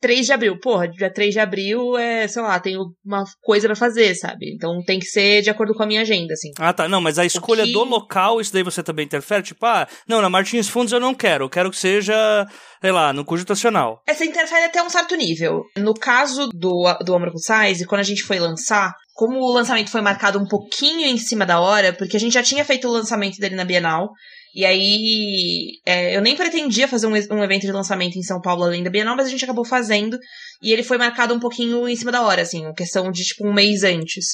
3 0.00 0.26
de 0.26 0.32
abril. 0.32 0.58
Porra, 0.60 0.86
dia 0.88 1.12
3 1.12 1.34
de 1.34 1.40
abril 1.40 1.96
é, 1.98 2.28
sei 2.28 2.40
lá, 2.40 2.60
tenho 2.60 2.82
uma 3.04 3.24
coisa 3.42 3.66
pra 3.66 3.74
fazer, 3.74 4.14
sabe? 4.14 4.54
Então 4.54 4.80
tem 4.86 4.98
que 5.00 5.06
ser 5.06 5.42
de 5.42 5.50
acordo 5.50 5.74
com 5.74 5.82
a 5.82 5.86
minha 5.86 6.02
agenda, 6.02 6.32
assim. 6.34 6.50
Ah, 6.58 6.72
tá. 6.72 6.86
Não, 6.88 7.00
mas 7.00 7.18
a 7.18 7.24
escolha 7.26 7.64
que- 7.64 7.72
do 7.72 7.82
local, 7.82 8.40
isso 8.40 8.52
daí 8.52 8.62
você 8.62 8.80
também 8.80 9.04
interfere? 9.06 9.42
Tipo, 9.42 9.66
ah, 9.66 9.88
não, 10.06 10.22
na 10.22 10.30
Martins 10.30 10.68
Fundos 10.68 10.92
eu 10.92 11.00
não 11.00 11.14
quero. 11.14 11.44
Eu 11.46 11.50
quero 11.50 11.70
que 11.70 11.76
seja, 11.76 12.46
sei 12.80 12.92
lá, 12.92 13.12
no 13.12 13.24
Cujo 13.24 13.44
Nacional. 13.48 14.00
Essa 14.06 14.24
interfere 14.24 14.66
até 14.66 14.80
um 14.82 14.88
certo 14.88 15.16
nível. 15.16 15.62
No 15.76 15.94
caso 15.94 16.48
do, 16.54 16.84
do 17.04 17.14
Amor 17.16 17.32
com 17.32 17.38
Size, 17.38 17.84
quando 17.86 18.00
a 18.00 18.04
gente 18.04 18.22
foi 18.22 18.38
lançar, 18.38 18.92
como 19.14 19.40
o 19.40 19.52
lançamento 19.52 19.90
foi 19.90 20.00
marcado 20.00 20.38
um 20.38 20.46
pouquinho 20.46 21.06
em 21.08 21.18
cima 21.18 21.44
da 21.44 21.58
hora, 21.60 21.92
porque 21.92 22.16
a 22.16 22.20
gente 22.20 22.34
já 22.34 22.42
tinha 22.44 22.64
feito 22.64 22.86
o 22.86 22.92
lançamento 22.92 23.36
dele 23.38 23.56
na 23.56 23.64
Bienal, 23.64 24.10
e 24.54 24.64
aí 24.64 25.80
é, 25.86 26.16
eu 26.16 26.20
nem 26.20 26.36
pretendia 26.36 26.88
fazer 26.88 27.06
um, 27.06 27.12
um 27.12 27.44
evento 27.44 27.62
de 27.62 27.72
lançamento 27.72 28.16
em 28.16 28.22
São 28.22 28.40
Paulo 28.40 28.64
além 28.64 28.82
da 28.82 28.90
Bienal, 28.90 29.16
mas 29.16 29.26
a 29.26 29.30
gente 29.30 29.44
acabou 29.44 29.64
fazendo, 29.64 30.18
e 30.62 30.72
ele 30.72 30.82
foi 30.82 30.98
marcado 30.98 31.34
um 31.34 31.40
pouquinho 31.40 31.88
em 31.88 31.96
cima 31.96 32.12
da 32.12 32.22
hora, 32.22 32.42
assim, 32.42 32.64
uma 32.64 32.74
questão 32.74 33.10
de 33.10 33.22
tipo 33.24 33.46
um 33.46 33.52
mês 33.52 33.82
antes. 33.84 34.26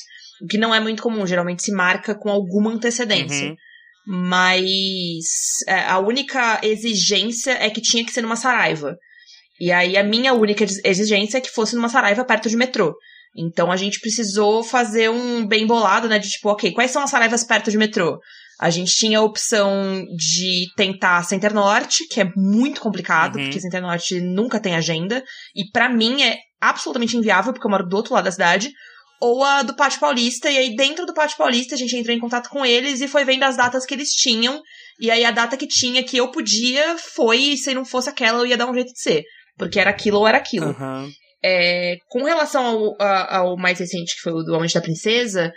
O 0.42 0.46
que 0.46 0.58
não 0.58 0.74
é 0.74 0.80
muito 0.80 1.02
comum, 1.02 1.26
geralmente 1.26 1.62
se 1.62 1.72
marca 1.72 2.14
com 2.14 2.28
alguma 2.30 2.72
antecedência. 2.72 3.50
Uhum. 3.50 3.56
Mas 4.06 5.24
é, 5.66 5.80
a 5.86 5.98
única 5.98 6.60
exigência 6.62 7.52
é 7.52 7.70
que 7.70 7.80
tinha 7.80 8.04
que 8.04 8.12
ser 8.12 8.20
numa 8.22 8.36
Saraiva. 8.36 8.96
E 9.60 9.70
aí 9.70 9.96
a 9.96 10.02
minha 10.02 10.34
única 10.34 10.64
ex- 10.64 10.80
exigência 10.84 11.38
é 11.38 11.40
que 11.40 11.50
fosse 11.50 11.74
numa 11.74 11.88
Saraiva 11.88 12.24
perto 12.24 12.48
de 12.48 12.56
metrô. 12.56 12.94
Então 13.36 13.72
a 13.72 13.76
gente 13.76 14.00
precisou 14.00 14.62
fazer 14.62 15.10
um 15.10 15.46
bem 15.46 15.66
bolado, 15.66 16.08
né? 16.08 16.18
De 16.18 16.28
tipo, 16.28 16.50
ok, 16.50 16.72
quais 16.72 16.90
são 16.90 17.02
as 17.02 17.10
Saraivas 17.10 17.44
perto 17.44 17.70
de 17.70 17.78
metrô? 17.78 18.18
A 18.60 18.70
gente 18.70 18.94
tinha 18.94 19.18
a 19.18 19.22
opção 19.22 20.04
de 20.16 20.66
tentar 20.76 21.22
Center 21.24 21.52
Norte, 21.52 22.06
que 22.08 22.20
é 22.20 22.30
muito 22.36 22.80
complicado, 22.80 23.36
Uhum. 23.36 23.44
porque 23.44 23.60
Center 23.60 23.82
Norte 23.82 24.20
nunca 24.20 24.60
tem 24.60 24.74
agenda. 24.76 25.22
E 25.54 25.68
pra 25.72 25.88
mim 25.88 26.22
é 26.22 26.38
absolutamente 26.60 27.16
inviável, 27.16 27.52
porque 27.52 27.66
eu 27.66 27.70
moro 27.70 27.86
do 27.88 27.96
outro 27.96 28.14
lado 28.14 28.24
da 28.24 28.32
cidade. 28.32 28.70
Ou 29.20 29.42
a 29.42 29.62
do 29.62 29.74
Pátio 29.74 30.00
Paulista, 30.00 30.50
e 30.50 30.58
aí 30.58 30.76
dentro 30.76 31.06
do 31.06 31.14
Pátio 31.14 31.36
Paulista 31.38 31.74
a 31.74 31.78
gente 31.78 31.96
entrou 31.96 32.14
em 32.14 32.20
contato 32.20 32.48
com 32.50 32.64
eles 32.64 33.00
e 33.00 33.08
foi 33.08 33.24
vendo 33.24 33.42
as 33.44 33.56
datas 33.56 33.86
que 33.86 33.94
eles 33.94 34.10
tinham. 34.10 34.60
E 35.00 35.10
aí 35.10 35.24
a 35.24 35.30
data 35.30 35.56
que 35.56 35.66
tinha 35.66 36.02
que 36.04 36.16
eu 36.16 36.30
podia 36.30 36.96
foi, 36.98 37.38
e 37.38 37.56
se 37.56 37.72
não 37.74 37.84
fosse 37.84 38.08
aquela, 38.10 38.38
eu 38.40 38.46
ia 38.46 38.56
dar 38.56 38.68
um 38.70 38.74
jeito 38.74 38.92
de 38.92 39.00
ser. 39.00 39.22
Porque 39.56 39.78
era 39.80 39.90
aquilo 39.90 40.18
ou 40.18 40.28
era 40.28 40.38
aquilo. 40.38 40.66
Aham. 40.66 41.08
É, 41.46 41.96
com 42.08 42.24
relação 42.24 42.94
ao, 42.98 43.02
ao 43.30 43.56
mais 43.56 43.78
recente, 43.78 44.14
que 44.14 44.22
foi 44.22 44.32
o 44.32 44.42
do 44.42 44.54
Amante 44.54 44.74
da 44.74 44.80
Princesa, 44.80 45.52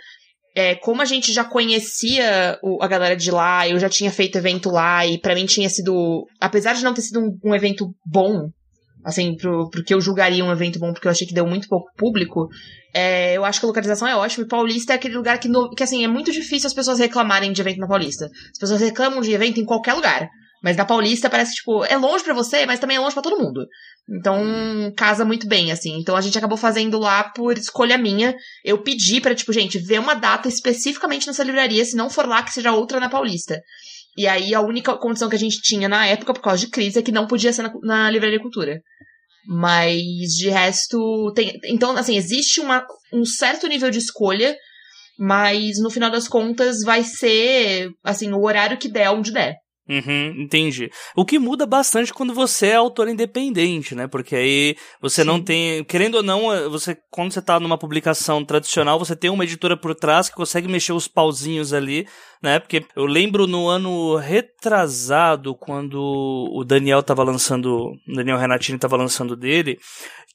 é, 0.58 0.74
como 0.74 1.00
a 1.00 1.04
gente 1.04 1.32
já 1.32 1.44
conhecia 1.44 2.58
o- 2.62 2.82
a 2.82 2.88
galera 2.88 3.14
de 3.16 3.30
lá, 3.30 3.68
eu 3.68 3.78
já 3.78 3.88
tinha 3.88 4.10
feito 4.10 4.36
evento 4.38 4.70
lá, 4.70 5.06
e 5.06 5.18
pra 5.18 5.34
mim 5.34 5.46
tinha 5.46 5.68
sido. 5.68 6.26
Apesar 6.40 6.74
de 6.74 6.82
não 6.82 6.92
ter 6.94 7.02
sido 7.02 7.20
um, 7.20 7.38
um 7.44 7.54
evento 7.54 7.86
bom, 8.04 8.48
assim, 9.04 9.36
pro, 9.36 9.70
pro 9.70 9.84
que 9.84 9.94
eu 9.94 10.00
julgaria 10.00 10.44
um 10.44 10.50
evento 10.52 10.78
bom, 10.78 10.92
porque 10.92 11.06
eu 11.06 11.12
achei 11.12 11.26
que 11.26 11.34
deu 11.34 11.46
muito 11.46 11.68
pouco 11.68 11.88
público, 11.96 12.48
é, 12.92 13.36
eu 13.36 13.44
acho 13.44 13.60
que 13.60 13.66
a 13.66 13.68
localização 13.68 14.08
é 14.08 14.16
ótima. 14.16 14.44
E 14.44 14.48
Paulista 14.48 14.92
é 14.92 14.96
aquele 14.96 15.16
lugar 15.16 15.38
que, 15.38 15.48
no- 15.48 15.70
que, 15.70 15.82
assim, 15.84 16.02
é 16.04 16.08
muito 16.08 16.32
difícil 16.32 16.66
as 16.66 16.74
pessoas 16.74 16.98
reclamarem 16.98 17.52
de 17.52 17.60
evento 17.60 17.78
na 17.78 17.86
Paulista. 17.86 18.24
As 18.52 18.58
pessoas 18.58 18.80
reclamam 18.80 19.20
de 19.20 19.32
evento 19.32 19.60
em 19.60 19.64
qualquer 19.64 19.94
lugar. 19.94 20.28
Mas 20.62 20.76
na 20.76 20.84
Paulista 20.84 21.30
parece 21.30 21.52
que, 21.52 21.56
tipo, 21.58 21.84
é 21.84 21.96
longe 21.96 22.24
pra 22.24 22.34
você, 22.34 22.66
mas 22.66 22.80
também 22.80 22.96
é 22.96 23.00
longe 23.00 23.14
pra 23.14 23.22
todo 23.22 23.38
mundo. 23.38 23.64
Então, 24.08 24.42
casa 24.96 25.24
muito 25.24 25.46
bem, 25.46 25.70
assim. 25.70 25.96
Então, 25.98 26.16
a 26.16 26.20
gente 26.20 26.36
acabou 26.36 26.58
fazendo 26.58 26.98
lá 26.98 27.24
por 27.24 27.56
escolha 27.56 27.96
minha. 27.96 28.34
Eu 28.64 28.82
pedi 28.82 29.20
pra, 29.20 29.34
tipo, 29.34 29.52
gente, 29.52 29.78
ver 29.78 30.00
uma 30.00 30.14
data 30.14 30.48
especificamente 30.48 31.26
nessa 31.26 31.44
livraria, 31.44 31.84
se 31.84 31.96
não 31.96 32.10
for 32.10 32.26
lá, 32.26 32.42
que 32.42 32.52
seja 32.52 32.72
outra 32.72 32.98
na 32.98 33.08
Paulista. 33.08 33.60
E 34.16 34.26
aí, 34.26 34.52
a 34.52 34.60
única 34.60 34.96
condição 34.96 35.28
que 35.28 35.36
a 35.36 35.38
gente 35.38 35.60
tinha 35.62 35.88
na 35.88 36.04
época, 36.06 36.34
por 36.34 36.42
causa 36.42 36.58
de 36.58 36.70
crise, 36.70 36.98
é 36.98 37.02
que 37.02 37.12
não 37.12 37.28
podia 37.28 37.52
ser 37.52 37.62
na, 37.62 37.72
na 37.82 38.10
Livraria 38.10 38.40
Cultura. 38.40 38.80
Mas, 39.46 40.02
de 40.36 40.50
resto, 40.50 41.32
tem... 41.34 41.56
Então, 41.66 41.96
assim, 41.96 42.16
existe 42.16 42.60
uma, 42.60 42.84
um 43.12 43.24
certo 43.24 43.68
nível 43.68 43.90
de 43.90 43.98
escolha, 43.98 44.56
mas, 45.16 45.78
no 45.80 45.88
final 45.88 46.10
das 46.10 46.26
contas, 46.26 46.82
vai 46.82 47.04
ser, 47.04 47.90
assim, 48.02 48.32
o 48.32 48.42
horário 48.42 48.76
que 48.76 48.88
der, 48.88 49.10
onde 49.10 49.32
der. 49.32 49.54
Uhum, 49.88 50.42
entendi. 50.42 50.90
O 51.16 51.24
que 51.24 51.38
muda 51.38 51.64
bastante 51.64 52.12
quando 52.12 52.34
você 52.34 52.68
é 52.68 52.74
autor 52.74 53.08
independente, 53.08 53.94
né? 53.94 54.06
Porque 54.06 54.36
aí 54.36 54.76
você 55.00 55.22
Sim. 55.22 55.26
não 55.26 55.40
tem. 55.42 55.82
Querendo 55.84 56.16
ou 56.16 56.22
não, 56.22 56.52
eh, 56.52 56.68
você 56.68 56.94
quando 57.10 57.32
você 57.32 57.40
tá 57.40 57.58
numa 57.58 57.78
publicação 57.78 58.44
tradicional, 58.44 58.98
você 58.98 59.16
tem 59.16 59.30
uma 59.30 59.44
editora 59.44 59.78
por 59.78 59.94
trás 59.94 60.28
que 60.28 60.36
consegue 60.36 60.68
mexer 60.68 60.92
os 60.92 61.08
pauzinhos 61.08 61.72
ali, 61.72 62.06
né? 62.42 62.58
Porque 62.58 62.84
eu 62.94 63.06
lembro 63.06 63.46
no 63.46 63.66
ano 63.66 64.16
retrasado, 64.16 65.54
quando 65.54 65.98
o 66.52 66.62
Daniel 66.64 67.02
tava 67.02 67.24
lançando. 67.24 67.92
O 68.06 68.14
Daniel 68.14 68.36
Renatini 68.36 68.78
tava 68.78 68.96
lançando 68.96 69.34
dele, 69.34 69.78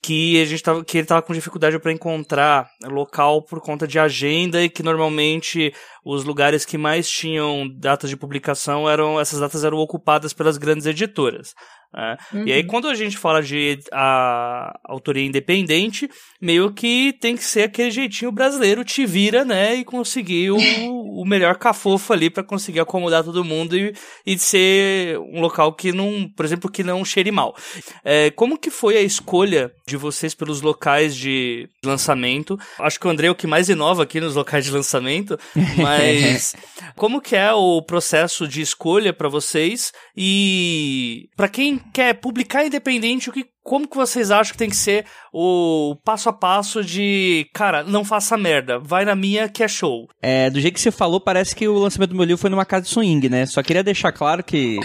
que 0.02 0.42
a 0.42 0.46
gente 0.46 0.64
tava, 0.64 0.84
que 0.84 0.98
ele 0.98 1.08
tava 1.08 1.22
com 1.22 1.32
dificuldade 1.32 1.80
para 1.80 1.92
encontrar 1.92 2.70
local 2.84 3.42
por 3.42 3.62
conta 3.62 3.88
de 3.88 4.00
agenda 4.00 4.62
e 4.62 4.70
que 4.70 4.84
normalmente 4.84 5.74
os 6.04 6.26
lugares 6.26 6.66
que 6.66 6.78
mais 6.78 7.10
tinham 7.10 7.70
datas 7.70 8.10
de 8.10 8.18
publicação 8.18 8.90
eram 8.90 9.18
essas 9.18 9.42
datas 9.44 9.64
eram 9.64 9.78
ocupadas 9.78 10.34
pelas 10.34 10.58
grandes 10.58 10.86
editoras. 10.86 11.54
Né? 11.94 12.18
Uhum. 12.34 12.48
E 12.48 12.54
aí, 12.54 12.62
uhum. 12.62 12.68
quando 12.68 12.88
a 12.88 12.96
gente 12.96 13.18
fala 13.18 13.42
de 13.42 13.80
a, 13.92 14.80
autoria 14.84 15.26
independente, 15.26 16.10
meio 16.42 16.72
que 16.74 17.14
tem 17.22 17.36
que 17.36 17.44
ser 17.44 17.64
aquele 17.64 17.92
jeitinho 17.92 18.32
brasileiro, 18.32 18.84
te 18.84 19.06
vira, 19.06 19.46
né? 19.46 19.76
E 19.76 19.86
conseguir 19.86 20.52
o, 20.52 20.58
o 21.22 21.26
melhor 21.26 21.58
cafofo 21.58 22.14
ali 22.14 22.30
para 22.30 22.44
conseguir 22.44 22.80
acomodar 22.80 23.24
todo 23.24 23.44
mundo 23.44 23.78
e, 23.78 23.94
e 24.26 24.38
ser 24.38 25.20
um 25.20 25.40
local 25.40 25.74
que 25.74 25.92
não, 25.92 26.30
por 26.36 26.46
exemplo, 26.46 26.72
que 26.72 26.84
não 26.84 27.06
cheire 27.06 27.32
mal. 27.32 27.56
É, 28.04 28.32
como 28.32 28.58
que 28.58 28.72
foi 28.72 28.98
a 28.98 29.02
escolha 29.02 29.72
de 29.88 29.96
vocês 29.96 30.34
pelos 30.34 30.62
locais 30.62 31.16
de 31.16 31.70
lançamento? 31.84 32.58
Acho 32.80 33.00
que 33.00 33.08
o 33.08 33.10
André 33.10 33.28
é 33.28 33.32
o 33.32 33.36
que 33.36 33.48
mais 33.48 33.70
inova 33.70 34.04
aqui 34.04 34.20
nos 34.20 34.36
locais 34.36 34.66
de 34.66 34.72
lançamento, 34.72 35.38
mas 35.78 36.56
como 36.96 37.22
que 37.22 37.36
é 37.36 37.54
o 37.54 37.82
processo 37.82 38.48
de 38.48 38.62
escolha 38.62 39.14
para 39.14 39.30
vocês 39.30 39.92
e 40.16 41.30
para 41.36 41.48
quem 41.48 41.83
quer 41.92 42.14
publicar 42.16 42.66
independente, 42.66 43.30
o 43.30 43.34
que, 43.34 43.46
como 43.64 43.88
que 43.88 43.96
vocês 43.96 44.32
acham 44.32 44.52
que 44.52 44.58
tem 44.58 44.70
que 44.70 44.76
ser 44.76 45.06
o 45.32 45.96
passo 46.04 46.30
a 46.30 46.34
passo 46.34 46.84
de, 46.84 47.48
cara, 47.54 47.84
não 47.84 48.06
faça 48.06 48.38
merda, 48.38 48.80
vai 48.80 49.06
na 49.06 49.16
minha 49.16 49.50
que 49.50 49.64
é 49.64 49.68
show? 49.68 50.08
É, 50.22 50.50
do 50.50 50.60
jeito 50.60 50.76
que 50.76 50.82
você 50.82 50.92
falou, 50.92 51.20
parece 51.20 51.56
que 51.56 51.68
o 51.68 51.78
lançamento 51.78 52.12
do 52.12 52.16
meu 52.16 52.26
livro 52.26 52.42
foi 52.42 52.50
numa 52.50 52.66
casa 52.66 52.84
de 52.84 52.90
swing, 52.90 53.30
né? 53.30 53.46
Só 53.46 53.62
queria 53.62 53.84
deixar 53.84 54.12
claro 54.12 54.44
que. 54.44 54.80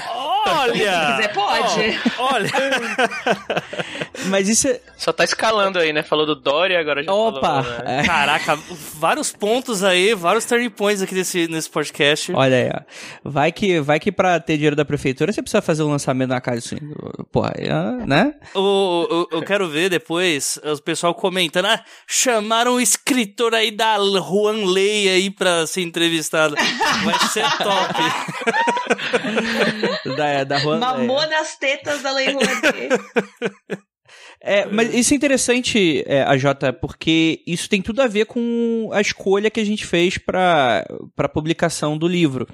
Olha! 0.46 0.72
Se 0.72 1.12
quiser, 1.16 1.32
pode. 1.32 2.00
Oh, 2.18 2.22
olha! 2.22 2.50
Mas 4.26 4.48
isso 4.48 4.68
é... 4.68 4.80
Só 4.96 5.12
tá 5.12 5.24
escalando 5.24 5.78
aí, 5.78 5.92
né? 5.92 6.02
Falou 6.02 6.26
do 6.26 6.34
Dória, 6.34 6.78
agora 6.78 7.02
já 7.02 7.12
Opa! 7.12 7.62
falou, 7.62 7.84
né? 7.84 8.00
É. 8.00 8.02
Caraca, 8.04 8.58
vários 8.94 9.32
pontos 9.32 9.84
aí, 9.84 10.14
vários 10.14 10.44
turning 10.44 10.70
points 10.70 11.02
aqui 11.02 11.14
nesse, 11.14 11.46
nesse 11.48 11.70
podcast. 11.70 12.32
Olha 12.32 12.56
aí, 12.56 12.70
ó. 12.74 12.80
Vai 13.22 13.52
que, 13.52 13.80
vai 13.80 14.00
que 14.00 14.10
pra 14.10 14.40
ter 14.40 14.56
dinheiro 14.56 14.76
da 14.76 14.84
prefeitura 14.84 15.32
você 15.32 15.40
precisa 15.40 15.62
fazer 15.62 15.82
um 15.82 15.90
lançamento 15.90 16.30
na 16.30 16.40
casa 16.40 16.60
swing. 16.60 16.94
Porra, 17.30 17.52
né? 18.06 18.34
O, 18.54 18.60
o, 18.60 19.28
eu 19.30 19.42
quero 19.42 19.68
ver 19.68 19.88
depois 19.88 20.58
o 20.64 20.82
pessoal 20.82 21.14
comentando, 21.14 21.66
ah, 21.66 21.82
chamaram 22.06 22.74
o 22.74 22.80
escritor 22.80 23.54
aí 23.54 23.70
da 23.70 23.96
Juan 23.96 24.64
Lei 24.64 25.08
aí 25.08 25.30
pra 25.30 25.66
ser 25.66 25.82
entrevistado. 25.82 26.54
Vai 27.04 27.18
ser 27.28 27.44
top. 27.58 27.94
da, 30.16 30.44
da 30.44 30.58
Juan 30.58 30.78
Mamou 30.78 31.26
nas 31.28 31.56
tetas 31.56 32.02
da 32.02 32.12
Lei 32.12 32.36
É, 34.40 34.66
mas 34.66 34.94
isso 34.94 35.12
é 35.12 35.16
interessante, 35.16 36.04
é, 36.06 36.22
a 36.22 36.36
Jota, 36.36 36.72
porque 36.72 37.42
isso 37.46 37.68
tem 37.68 37.82
tudo 37.82 38.00
a 38.00 38.06
ver 38.06 38.26
com 38.26 38.88
a 38.92 39.00
escolha 39.00 39.50
que 39.50 39.60
a 39.60 39.64
gente 39.64 39.84
fez 39.84 40.16
para 40.16 40.86
a 41.16 41.28
publicação 41.28 41.98
do 41.98 42.06
livro. 42.06 42.46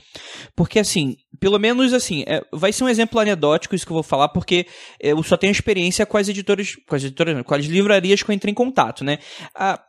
Porque, 0.56 0.78
assim, 0.78 1.16
pelo 1.38 1.58
menos 1.58 1.92
assim, 1.92 2.24
é, 2.26 2.42
vai 2.52 2.72
ser 2.72 2.84
um 2.84 2.88
exemplo 2.88 3.20
anedótico 3.20 3.74
isso 3.74 3.84
que 3.84 3.92
eu 3.92 3.96
vou 3.96 4.02
falar, 4.02 4.28
porque 4.30 4.66
eu 4.98 5.22
só 5.22 5.36
tenho 5.36 5.50
experiência 5.50 6.06
com 6.06 6.16
as 6.16 6.28
editoras, 6.28 6.74
com 6.88 6.94
as 6.96 7.04
editoras, 7.04 7.42
com 7.42 7.54
as 7.54 7.66
livrarias 7.66 8.22
que 8.22 8.30
eu 8.30 8.34
entrei 8.34 8.50
em 8.50 8.54
contato, 8.54 9.04
né? 9.04 9.18
A, 9.54 9.80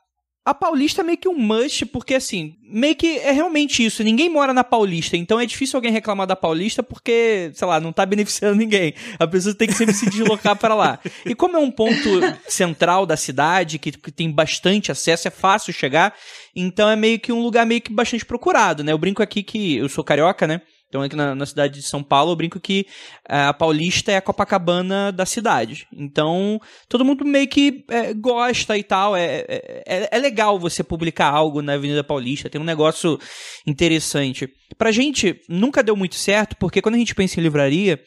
a 0.46 0.54
Paulista 0.54 1.02
é 1.02 1.04
meio 1.04 1.18
que 1.18 1.28
um 1.28 1.36
must, 1.36 1.88
porque 1.88 2.14
assim, 2.14 2.56
meio 2.62 2.96
que 2.96 3.18
é 3.18 3.32
realmente 3.32 3.84
isso. 3.84 4.04
Ninguém 4.04 4.30
mora 4.30 4.54
na 4.54 4.64
Paulista, 4.64 5.18
então 5.18 5.40
é 5.40 5.46
difícil 5.46 5.76
alguém 5.76 5.92
reclamar 5.92 6.28
da 6.28 6.36
Paulista 6.36 6.84
porque, 6.84 7.50
sei 7.56 7.68
lá, 7.68 7.80
não 7.80 7.92
tá 7.92 8.06
beneficiando 8.06 8.54
ninguém. 8.56 8.94
A 9.18 9.26
pessoa 9.26 9.56
tem 9.56 9.68
que 9.68 9.74
sempre 9.74 9.96
se 9.96 10.08
deslocar 10.08 10.56
para 10.56 10.76
lá. 10.76 11.00
E 11.26 11.34
como 11.34 11.58
é 11.58 11.60
um 11.60 11.72
ponto 11.72 12.22
central 12.48 13.08
da 13.08 13.18
cidade, 13.18 13.80
que, 13.80 13.92
que, 13.92 14.12
tem 14.12 14.30
bastante 14.30 14.92
acesso, 14.92 15.28
é 15.28 15.32
fácil 15.32 15.74
chegar, 15.74 16.14
então 16.56 16.88
é 16.88 16.96
meio 16.96 17.20
que 17.20 17.34
um 17.34 17.42
lugar 17.42 17.66
meio 17.66 17.82
que 17.82 17.92
bastante 17.92 18.24
procurado, 18.24 18.84
né? 18.84 18.92
Eu 18.92 19.00
brinco 19.00 19.24
aqui 19.24 19.42
que 19.42 19.78
eu 19.78 19.90
sou 19.90 20.04
carioca, 20.04 20.46
né? 20.46 20.62
Então, 20.96 21.04
aqui 21.04 21.16
na, 21.16 21.36
na, 21.36 21.46
cidade 21.46 21.80
de 21.80 21.86
São 21.86 22.02
Paulo, 22.02 22.32
eu 22.32 22.36
brinco 22.38 22.58
que 22.58 22.88
é, 23.28 23.42
a 23.44 23.54
Paulista 23.54 24.14
é 24.14 24.18
a 24.18 24.22
Copacabana 24.22 25.12
da 25.12 25.26
cidade. 25.26 25.86
Então, 25.92 26.60
todo 26.88 27.04
mundo 27.04 27.26
meio 27.26 27.48
que 27.50 27.84
é, 27.90 28.14
gosta 28.14 28.78
e 28.78 28.84
tal. 28.84 29.14
É, 29.14 29.46
é, 29.48 29.84
é, 29.86 30.10
é 30.10 30.18
legal 30.18 30.58
você 30.58 30.84
publicar 30.84 31.30
algo 31.30 31.62
na 31.62 31.74
Avenida 31.74 32.04
Paulista, 32.04 32.50
tem 32.50 32.62
um 32.62 32.66
negócio 32.66 33.20
interessante. 33.68 34.50
Pra 34.78 34.92
gente, 34.92 35.42
nunca 35.50 35.84
deu 35.84 35.96
muito 35.96 36.16
certo, 36.16 36.56
porque 36.58 36.82
quando 36.82 36.96
a 36.96 36.98
gente 36.98 37.14
pensa 37.14 37.40
em 37.40 37.44
livraria, 37.44 38.00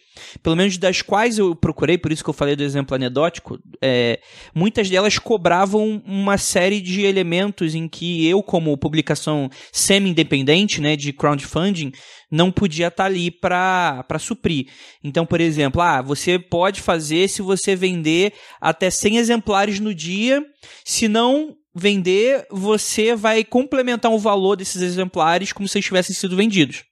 pelo 0.42 0.56
menos 0.56 0.76
das 0.76 1.02
quais 1.02 1.38
eu 1.38 1.54
procurei, 1.54 1.96
por 1.96 2.12
isso 2.12 2.24
que 2.24 2.30
eu 2.30 2.34
falei 2.34 2.56
do 2.56 2.62
exemplo 2.62 2.94
anedótico, 2.94 3.58
é, 3.80 4.20
muitas 4.54 4.90
delas 4.90 5.18
cobravam 5.18 6.02
uma 6.04 6.36
série 6.36 6.80
de 6.80 7.02
elementos 7.02 7.74
em 7.74 7.88
que 7.88 8.26
eu, 8.26 8.42
como 8.42 8.76
publicação 8.76 9.48
semi-independente, 9.72 10.80
né, 10.80 10.96
de 10.96 11.12
crowdfunding, 11.12 11.92
não 12.30 12.50
podia 12.50 12.88
estar 12.88 13.04
tá 13.04 13.06
ali 13.06 13.30
para 13.30 14.18
suprir. 14.18 14.66
Então, 15.02 15.24
por 15.24 15.40
exemplo, 15.40 15.80
ah, 15.80 16.02
você 16.02 16.38
pode 16.38 16.80
fazer 16.80 17.28
se 17.28 17.42
você 17.42 17.74
vender 17.74 18.32
até 18.60 18.90
100 18.90 19.16
exemplares 19.16 19.80
no 19.80 19.94
dia, 19.94 20.44
se 20.84 21.08
não 21.08 21.56
vender, 21.74 22.46
você 22.50 23.14
vai 23.14 23.44
complementar 23.44 24.12
o 24.12 24.18
valor 24.18 24.56
desses 24.56 24.82
exemplares 24.82 25.52
como 25.52 25.68
se 25.68 25.80
tivessem 25.80 26.14
sido 26.14 26.36
vendidos. 26.36 26.84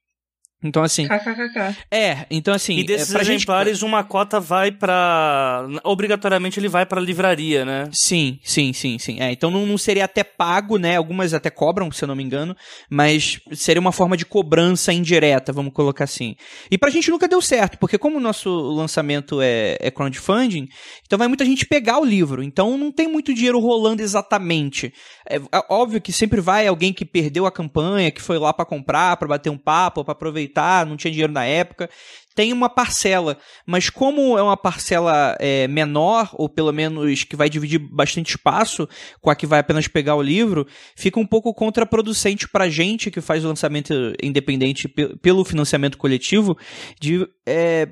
Então, 0.65 0.83
assim. 0.83 1.07
KKKK. 1.07 1.77
É, 1.91 2.27
então, 2.31 2.55
assim. 2.55 2.79
E 2.79 2.85
desses 2.85 3.15
é, 3.15 3.21
exemplares, 3.21 3.79
gente... 3.79 3.85
uma 3.85 4.03
cota 4.03 4.41
vai 4.41 4.73
para 4.73 5.67
Obrigatoriamente 5.85 6.59
ele 6.59 6.69
vai 6.69 6.87
para 6.87 7.01
livraria, 7.01 7.65
né? 7.65 7.89
Sim, 7.93 8.41
sim, 8.43 8.73
sim, 8.73 8.99
sim. 8.99 9.21
É, 9.21 9.31
então 9.31 9.51
não, 9.51 9.67
não, 9.67 9.77
seria 9.77 10.07
até 10.07 10.25
pago, 10.25 10.79
né? 10.79 10.97
Algumas 10.97 11.35
até 11.35 11.51
cobram, 11.51 11.91
se 11.93 12.03
eu 12.03 12.09
não 12.09 12.17
me 12.17 12.23
engano. 12.23 12.57
Mas 12.91 13.39
seria 13.53 13.81
uma 13.81 13.93
forma 13.93 14.17
de 14.17 14.25
cobrança 14.25 14.93
indireta, 14.93 15.53
vamos 15.53 15.75
colocar 15.75 16.05
assim. 16.05 16.35
E 16.71 16.79
pra 16.79 16.91
gente 16.91 17.11
nunca 17.11 17.29
deu 17.29 17.41
certo, 17.43 17.79
porque 17.79 17.99
como 17.99 18.17
o 18.17 18.21
nosso 18.21 18.51
lançamento 18.51 19.41
é, 19.43 19.77
é 19.79 19.91
crowdfunding, 19.91 20.67
então 21.05 21.19
vai 21.19 21.29
muita 21.29 21.45
gente 21.45 21.67
pegar 21.67 21.99
o 21.99 22.05
livro. 22.05 22.43
Então 22.43 22.79
não 22.79 22.91
tem 22.91 23.07
muito 23.07 23.35
dinheiro 23.35 23.61
rolando 23.61 24.03
exatamente. 24.03 24.93
É, 25.29 25.37
é 25.37 25.63
óbvio 25.69 26.01
que 26.01 26.13
sempre 26.13 26.41
vai 26.41 26.67
alguém 26.67 26.95
que 26.95 27.05
perdeu 27.05 27.45
a 27.45 27.53
campanha, 27.53 28.11
que 28.11 28.23
foi 28.23 28.39
lá 28.39 28.55
para 28.55 28.65
comprar, 28.65 29.17
para 29.19 29.29
bater 29.29 29.51
um 29.51 29.59
papo, 29.59 30.03
para 30.03 30.13
aproveitar 30.13 30.46
aproveitar, 30.47 30.87
não 30.87 30.97
tinha 30.97 31.11
dinheiro 31.11 31.33
na 31.33 31.45
época. 31.45 31.91
Tem 32.35 32.53
uma 32.53 32.69
parcela, 32.69 33.39
mas 33.67 33.89
como 33.89 34.37
é 34.37 34.43
uma 34.43 34.59
parcela 34.59 35.35
é, 35.41 35.67
menor, 35.69 36.31
ou 36.35 36.51
pelo 36.51 36.71
menos 36.71 37.25
que 37.25 37.35
vai 37.35 37.49
dividir 37.49 37.79
bastante 37.79 38.31
espaço 38.31 38.87
com 39.23 39.31
a 39.31 39.35
que 39.35 39.47
vai 39.47 39.61
apenas 39.61 39.89
pegar 39.89 40.17
o 40.17 40.23
livro, 40.23 40.67
fica 40.95 41.19
um 41.19 41.27
pouco 41.27 41.55
contraproducente 41.55 42.47
para 42.47 42.65
a 42.65 42.69
gente 42.69 43.11
que 43.11 43.23
faz 43.23 43.43
o 43.43 43.49
lançamento 43.49 43.95
independente 44.23 44.87
pelo 44.87 45.47
financiamento 45.47 45.97
coletivo, 45.97 46.59
de 47.01 47.27
é, 47.47 47.89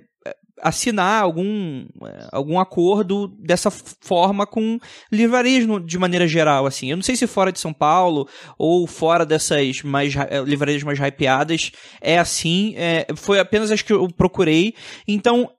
assinar 0.61 1.23
algum, 1.23 1.87
algum 2.31 2.59
acordo 2.59 3.29
dessa 3.39 3.71
forma 3.71 4.47
com 4.47 4.79
livrarias 5.11 5.67
de 5.85 5.99
maneira 5.99 6.27
geral, 6.27 6.67
assim. 6.67 6.91
Eu 6.91 6.97
não 6.97 7.03
sei 7.03 7.17
se 7.17 7.27
fora 7.27 7.53
de 7.53 7.59
São 7.59 7.73
Paulo 7.73 8.29
ou 8.59 8.87
fora 8.87 9.27
dessas 9.27 9.83
mais 9.83 10.15
eh, 10.15 10.43
livrarias 10.45 10.83
mais 10.83 10.99
hypeadas 10.99 11.73
é 12.01 12.19
assim. 12.19 12.75
É, 12.77 13.07
foi 13.17 13.39
apenas 13.39 13.71
as 13.71 13.83
que 13.83 13.93
eu 13.93 14.09
procurei. 14.09 14.75
Então, 15.07 15.51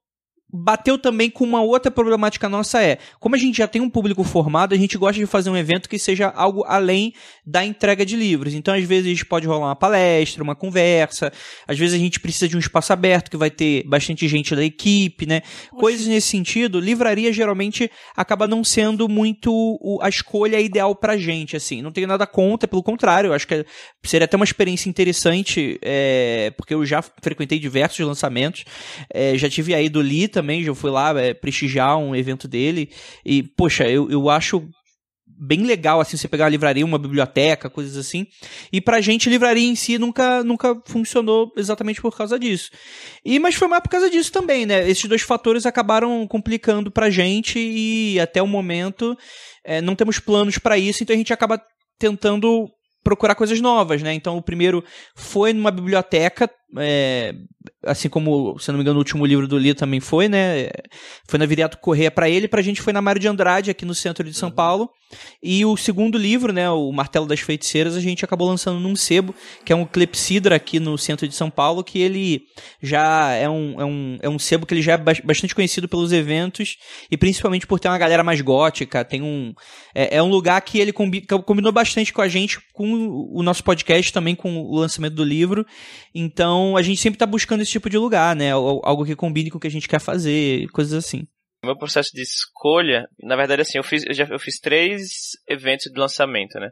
bateu 0.55 0.97
também 0.97 1.29
com 1.29 1.43
uma 1.43 1.61
outra 1.61 1.91
problemática 1.91 2.47
nossa 2.47 2.81
é, 2.81 2.97
como 3.19 3.35
a 3.35 3.37
gente 3.37 3.57
já 3.57 3.67
tem 3.67 3.81
um 3.81 3.89
público 3.89 4.23
formado, 4.23 4.73
a 4.73 4.77
gente 4.77 4.97
gosta 4.97 5.19
de 5.19 5.25
fazer 5.25 5.49
um 5.49 5.57
evento 5.57 5.89
que 5.89 5.99
seja 5.99 6.27
algo 6.27 6.63
além 6.65 7.13
da 7.45 7.65
entrega 7.65 8.05
de 8.05 8.15
livros. 8.15 8.53
Então, 8.53 8.73
às 8.73 8.83
vezes, 8.83 9.23
pode 9.23 9.47
rolar 9.47 9.67
uma 9.67 9.75
palestra, 9.75 10.43
uma 10.43 10.55
conversa, 10.55 11.31
às 11.67 11.77
vezes 11.77 11.95
a 11.95 11.97
gente 11.97 12.19
precisa 12.19 12.47
de 12.47 12.55
um 12.55 12.59
espaço 12.59 12.93
aberto 12.93 13.29
que 13.29 13.37
vai 13.37 13.49
ter 13.49 13.83
bastante 13.87 14.27
gente 14.27 14.55
da 14.55 14.63
equipe, 14.63 15.25
né? 15.25 15.41
Oxi. 15.71 15.79
Coisas 15.79 16.07
nesse 16.07 16.27
sentido. 16.27 16.79
Livraria 16.79 17.31
geralmente 17.33 17.89
acaba 18.15 18.47
não 18.47 18.63
sendo 18.63 19.07
muito 19.09 19.99
a 20.01 20.09
escolha 20.09 20.59
ideal 20.59 20.95
pra 20.95 21.17
gente, 21.17 21.55
assim. 21.55 21.81
Não 21.81 21.91
tenho 21.91 22.07
nada 22.07 22.25
contra, 22.25 22.67
pelo 22.67 22.83
contrário, 22.83 23.29
eu 23.29 23.33
acho 23.33 23.47
que 23.47 23.65
seria 24.03 24.25
até 24.25 24.35
uma 24.35 24.45
experiência 24.45 24.89
interessante, 24.89 25.79
é, 25.81 26.51
porque 26.57 26.73
eu 26.73 26.85
já 26.85 27.01
frequentei 27.01 27.59
diversos 27.59 28.05
lançamentos, 28.05 28.65
é, 29.13 29.37
já 29.37 29.49
tive 29.49 29.73
aí 29.73 29.89
do 29.89 29.99
Lee 29.99 30.27
também, 30.27 30.44
já 30.63 30.73
fui 30.75 30.91
lá 30.91 31.17
é, 31.19 31.33
prestigiar 31.33 31.97
um 31.97 32.15
evento 32.15 32.47
dele. 32.47 32.89
E, 33.25 33.43
poxa, 33.43 33.87
eu, 33.89 34.09
eu 34.09 34.29
acho 34.29 34.67
bem 35.37 35.63
legal, 35.63 35.99
assim, 35.99 36.15
você 36.15 36.27
pegar 36.27 36.45
uma 36.45 36.49
livraria, 36.49 36.85
uma 36.85 36.97
biblioteca, 36.97 37.69
coisas 37.69 37.97
assim. 37.97 38.25
E 38.71 38.79
pra 38.79 39.01
gente, 39.01 39.29
livraria 39.29 39.67
em 39.67 39.75
si 39.75 39.97
nunca, 39.97 40.43
nunca 40.43 40.79
funcionou 40.85 41.51
exatamente 41.57 42.01
por 42.01 42.15
causa 42.15 42.39
disso. 42.39 42.71
E, 43.23 43.37
mas 43.39 43.55
foi 43.55 43.67
mais 43.67 43.83
por 43.83 43.89
causa 43.89 44.09
disso 44.09 44.31
também, 44.31 44.65
né? 44.65 44.89
Esses 44.89 45.05
dois 45.05 45.21
fatores 45.21 45.65
acabaram 45.65 46.25
complicando 46.27 46.89
pra 46.89 47.09
gente 47.09 47.59
e 47.59 48.19
até 48.19 48.41
o 48.41 48.47
momento 48.47 49.17
é, 49.63 49.81
não 49.81 49.95
temos 49.95 50.19
planos 50.19 50.57
para 50.57 50.77
isso, 50.77 51.03
então 51.03 51.13
a 51.13 51.17
gente 51.17 51.33
acaba 51.33 51.61
tentando 51.99 52.69
procurar 53.03 53.35
coisas 53.35 53.61
novas, 53.61 54.01
né? 54.01 54.13
Então 54.13 54.37
o 54.37 54.41
primeiro 54.41 54.83
foi 55.15 55.53
numa 55.53 55.69
biblioteca, 55.69 56.49
é, 56.77 57.35
assim 57.83 58.09
como, 58.09 58.57
se 58.59 58.69
não 58.69 58.77
me 58.77 58.81
engano, 58.81 58.97
o 58.97 58.99
último 58.99 59.25
livro 59.25 59.47
do 59.47 59.57
Li 59.57 59.73
também 59.73 59.99
foi, 59.99 60.27
né? 60.27 60.69
Foi 61.27 61.39
na 61.39 61.45
Viriato 61.45 61.77
Correia 61.77 62.11
para 62.11 62.29
ele, 62.29 62.47
pra 62.47 62.61
gente 62.61 62.81
foi 62.81 62.93
na 62.93 63.01
Mário 63.01 63.21
de 63.21 63.27
Andrade, 63.27 63.71
aqui 63.71 63.85
no 63.85 63.95
centro 63.95 64.23
de 64.23 64.33
São 64.33 64.49
uhum. 64.49 64.55
Paulo. 64.55 64.89
E 65.41 65.63
o 65.63 65.77
segundo 65.77 66.17
livro, 66.17 66.51
né, 66.51 66.69
o 66.69 66.91
Martelo 66.91 67.27
das 67.27 67.39
Feiticeiras, 67.39 67.95
a 67.95 67.99
gente 67.99 68.25
acabou 68.25 68.47
lançando 68.47 68.79
num 68.79 68.95
sebo, 68.95 69.35
que 69.63 69.71
é 69.71 69.75
um 69.75 69.85
clepsidra 69.85 70.55
aqui 70.55 70.79
no 70.79 70.97
centro 70.97 71.27
de 71.27 71.35
São 71.35 71.49
Paulo, 71.49 71.83
que 71.83 71.99
ele 71.99 72.41
já 72.81 73.31
é 73.31 73.47
um, 73.47 73.79
é 73.79 73.85
um, 73.85 74.17
é 74.23 74.29
um 74.29 74.39
sebo 74.39 74.65
que 74.65 74.73
ele 74.73 74.81
já 74.81 74.93
é 74.93 74.97
bastante 74.97 75.53
conhecido 75.53 75.87
pelos 75.87 76.11
eventos 76.11 76.77
e 77.09 77.17
principalmente 77.17 77.67
por 77.67 77.79
ter 77.79 77.87
uma 77.87 77.97
galera 77.97 78.23
mais 78.23 78.41
gótica, 78.41 79.05
tem 79.05 79.21
um 79.21 79.53
é, 79.93 80.17
é 80.17 80.23
um 80.23 80.29
lugar 80.29 80.59
que 80.61 80.79
ele 80.79 80.91
combi, 80.91 81.21
combinou 81.45 81.71
bastante 81.71 82.11
com 82.11 82.21
a 82.21 82.27
gente, 82.27 82.59
com 82.73 83.29
o 83.31 83.43
nosso 83.43 83.63
podcast 83.63 84.11
também, 84.11 84.35
com 84.35 84.57
o 84.57 84.79
lançamento 84.79 85.13
do 85.13 85.23
livro, 85.23 85.65
então 86.13 86.75
a 86.75 86.81
gente 86.81 86.99
sempre 86.99 87.19
tá 87.19 87.25
buscando 87.25 87.61
esse 87.61 87.71
tipo 87.71 87.89
de 87.89 87.97
lugar, 87.97 88.35
né, 88.35 88.51
algo 88.51 89.05
que 89.05 89.15
combine 89.15 89.51
com 89.51 89.57
o 89.57 89.61
que 89.61 89.67
a 89.67 89.71
gente 89.71 89.87
quer 89.87 89.99
fazer, 89.99 90.67
coisas 90.69 90.93
assim 90.93 91.27
meu 91.65 91.77
processo 91.77 92.11
de 92.13 92.21
escolha, 92.21 93.07
na 93.19 93.35
verdade, 93.35 93.61
assim, 93.61 93.77
eu 93.77 93.83
fiz, 93.83 94.05
eu 94.05 94.13
já 94.13 94.25
eu 94.25 94.39
fiz 94.39 94.59
três 94.59 95.31
eventos 95.47 95.91
de 95.91 95.99
lançamento, 95.99 96.59
né? 96.59 96.71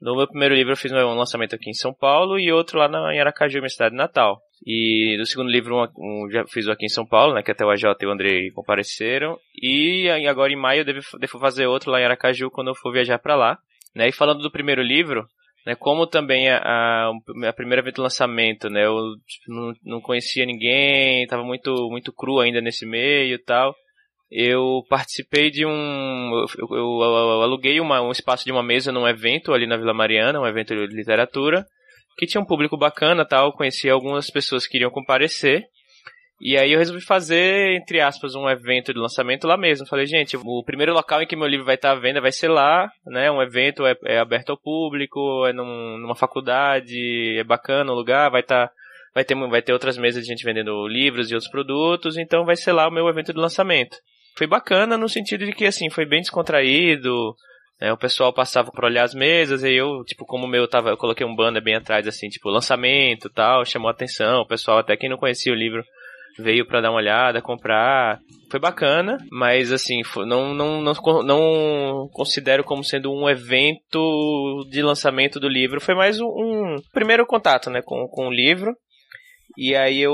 No 0.00 0.16
meu 0.16 0.28
primeiro 0.28 0.54
livro 0.54 0.72
eu 0.72 0.76
fiz 0.76 0.92
um 0.92 1.14
lançamento 1.14 1.54
aqui 1.54 1.70
em 1.70 1.74
São 1.74 1.94
Paulo 1.94 2.38
e 2.38 2.52
outro 2.52 2.78
lá 2.78 2.88
na, 2.88 3.14
em 3.14 3.20
Aracaju, 3.20 3.58
minha 3.58 3.68
cidade 3.68 3.96
natal. 3.96 4.40
E 4.66 5.16
no 5.18 5.24
segundo 5.24 5.50
livro 5.50 5.76
um, 5.76 6.24
um, 6.24 6.30
já 6.30 6.44
fiz 6.46 6.68
aqui 6.68 6.84
em 6.84 6.90
São 6.90 7.06
Paulo, 7.06 7.34
né, 7.34 7.42
que 7.42 7.50
até 7.50 7.64
o 7.64 7.70
AJ 7.70 7.84
e 8.00 8.06
o 8.06 8.10
Andrei 8.10 8.50
compareceram. 8.50 9.38
E 9.62 10.08
agora 10.28 10.52
em 10.52 10.60
maio 10.60 10.80
eu 10.80 10.84
devo, 10.84 11.00
devo 11.18 11.38
fazer 11.38 11.66
outro 11.66 11.90
lá 11.90 12.00
em 12.00 12.04
Aracaju 12.04 12.50
quando 12.50 12.68
eu 12.68 12.74
for 12.74 12.92
viajar 12.92 13.18
para 13.18 13.34
lá. 13.34 13.58
Né? 13.94 14.08
E 14.08 14.12
falando 14.12 14.42
do 14.42 14.50
primeiro 14.50 14.82
livro, 14.82 15.26
né, 15.66 15.74
como 15.74 16.06
também 16.06 16.50
a, 16.50 16.58
a, 16.58 17.12
a 17.48 17.52
primeira 17.52 17.82
vez 17.82 17.94
do 17.94 18.02
lançamento, 18.02 18.68
né, 18.68 18.84
eu 18.84 18.98
tipo, 19.26 19.52
não, 19.52 19.72
não 19.84 20.00
conhecia 20.00 20.44
ninguém, 20.44 21.22
estava 21.22 21.42
muito 21.42 21.72
muito 21.90 22.12
cru 22.12 22.40
ainda 22.40 22.60
nesse 22.60 22.84
meio 22.84 23.36
e 23.36 23.38
tal 23.38 23.74
eu 24.36 24.82
participei 24.88 25.48
de 25.48 25.64
um. 25.64 26.44
Eu, 26.58 26.66
eu, 26.76 26.76
eu 26.76 27.42
aluguei 27.42 27.78
uma, 27.78 28.02
um 28.02 28.10
espaço 28.10 28.44
de 28.44 28.50
uma 28.50 28.64
mesa 28.64 28.90
num 28.90 29.06
evento 29.06 29.54
ali 29.54 29.64
na 29.64 29.76
Vila 29.76 29.94
Mariana, 29.94 30.40
um 30.40 30.46
evento 30.46 30.74
de 30.74 30.92
literatura, 30.92 31.64
que 32.18 32.26
tinha 32.26 32.40
um 32.40 32.44
público 32.44 32.76
bacana 32.76 33.24
tal. 33.24 33.52
Conheci 33.52 33.88
algumas 33.88 34.28
pessoas 34.30 34.66
que 34.66 34.76
iriam 34.76 34.90
comparecer. 34.90 35.62
E 36.40 36.58
aí 36.58 36.72
eu 36.72 36.80
resolvi 36.80 37.00
fazer, 37.00 37.76
entre 37.76 38.00
aspas, 38.00 38.34
um 38.34 38.48
evento 38.48 38.92
de 38.92 38.98
lançamento 38.98 39.46
lá 39.46 39.56
mesmo. 39.56 39.86
Falei, 39.86 40.04
gente, 40.04 40.36
o 40.36 40.64
primeiro 40.64 40.92
local 40.92 41.22
em 41.22 41.28
que 41.28 41.36
meu 41.36 41.46
livro 41.46 41.64
vai 41.64 41.76
estar 41.76 41.92
à 41.92 41.94
venda 41.94 42.20
vai 42.20 42.32
ser 42.32 42.48
lá, 42.48 42.90
né? 43.06 43.30
Um 43.30 43.40
evento 43.40 43.86
é, 43.86 43.94
é 44.04 44.18
aberto 44.18 44.50
ao 44.50 44.60
público, 44.60 45.46
é 45.46 45.52
num, 45.52 45.96
numa 45.98 46.16
faculdade, 46.16 47.38
é 47.38 47.44
bacana 47.44 47.92
o 47.92 47.94
lugar, 47.94 48.32
vai 48.32 48.40
estar. 48.40 48.68
vai 49.14 49.24
ter, 49.24 49.36
vai 49.36 49.62
ter 49.62 49.72
outras 49.72 49.96
mesas 49.96 50.24
de 50.24 50.28
gente 50.28 50.44
vendendo 50.44 50.88
livros 50.88 51.30
e 51.30 51.34
outros 51.34 51.50
produtos, 51.52 52.18
então 52.18 52.44
vai 52.44 52.56
ser 52.56 52.72
lá 52.72 52.88
o 52.88 52.92
meu 52.92 53.08
evento 53.08 53.32
de 53.32 53.38
lançamento 53.38 53.96
foi 54.36 54.46
bacana 54.46 54.96
no 54.96 55.08
sentido 55.08 55.44
de 55.44 55.52
que, 55.52 55.66
assim, 55.66 55.90
foi 55.90 56.06
bem 56.06 56.20
descontraído, 56.20 57.34
né, 57.80 57.92
o 57.92 57.98
pessoal 57.98 58.32
passava 58.32 58.70
por 58.70 58.84
olhar 58.84 59.04
as 59.04 59.14
mesas, 59.14 59.62
e 59.62 59.72
eu, 59.72 60.04
tipo, 60.04 60.24
como 60.24 60.46
o 60.46 60.48
meu 60.48 60.68
tava, 60.68 60.90
eu 60.90 60.96
coloquei 60.96 61.26
um 61.26 61.34
banner 61.34 61.62
bem 61.62 61.74
atrás, 61.74 62.06
assim, 62.06 62.28
tipo, 62.28 62.48
lançamento 62.48 63.30
tal, 63.30 63.64
chamou 63.64 63.90
atenção, 63.90 64.42
o 64.42 64.46
pessoal, 64.46 64.78
até 64.78 64.96
quem 64.96 65.08
não 65.08 65.18
conhecia 65.18 65.52
o 65.52 65.56
livro, 65.56 65.84
veio 66.38 66.66
para 66.66 66.80
dar 66.80 66.90
uma 66.90 66.98
olhada, 66.98 67.40
comprar. 67.40 68.18
Foi 68.50 68.60
bacana, 68.60 69.18
mas 69.30 69.72
assim, 69.72 70.02
não, 70.26 70.54
não, 70.54 70.80
não, 70.80 70.94
não 71.24 72.08
considero 72.12 72.64
como 72.64 72.84
sendo 72.84 73.12
um 73.12 73.28
evento 73.28 74.64
de 74.70 74.82
lançamento 74.82 75.40
do 75.40 75.48
livro. 75.48 75.80
Foi 75.80 75.94
mais 75.94 76.20
um, 76.20 76.26
um 76.26 76.76
primeiro 76.92 77.26
contato, 77.26 77.70
né, 77.70 77.82
com, 77.82 78.06
com 78.08 78.28
o 78.28 78.32
livro. 78.32 78.74
E 79.56 79.74
aí 79.74 80.00
eu. 80.00 80.12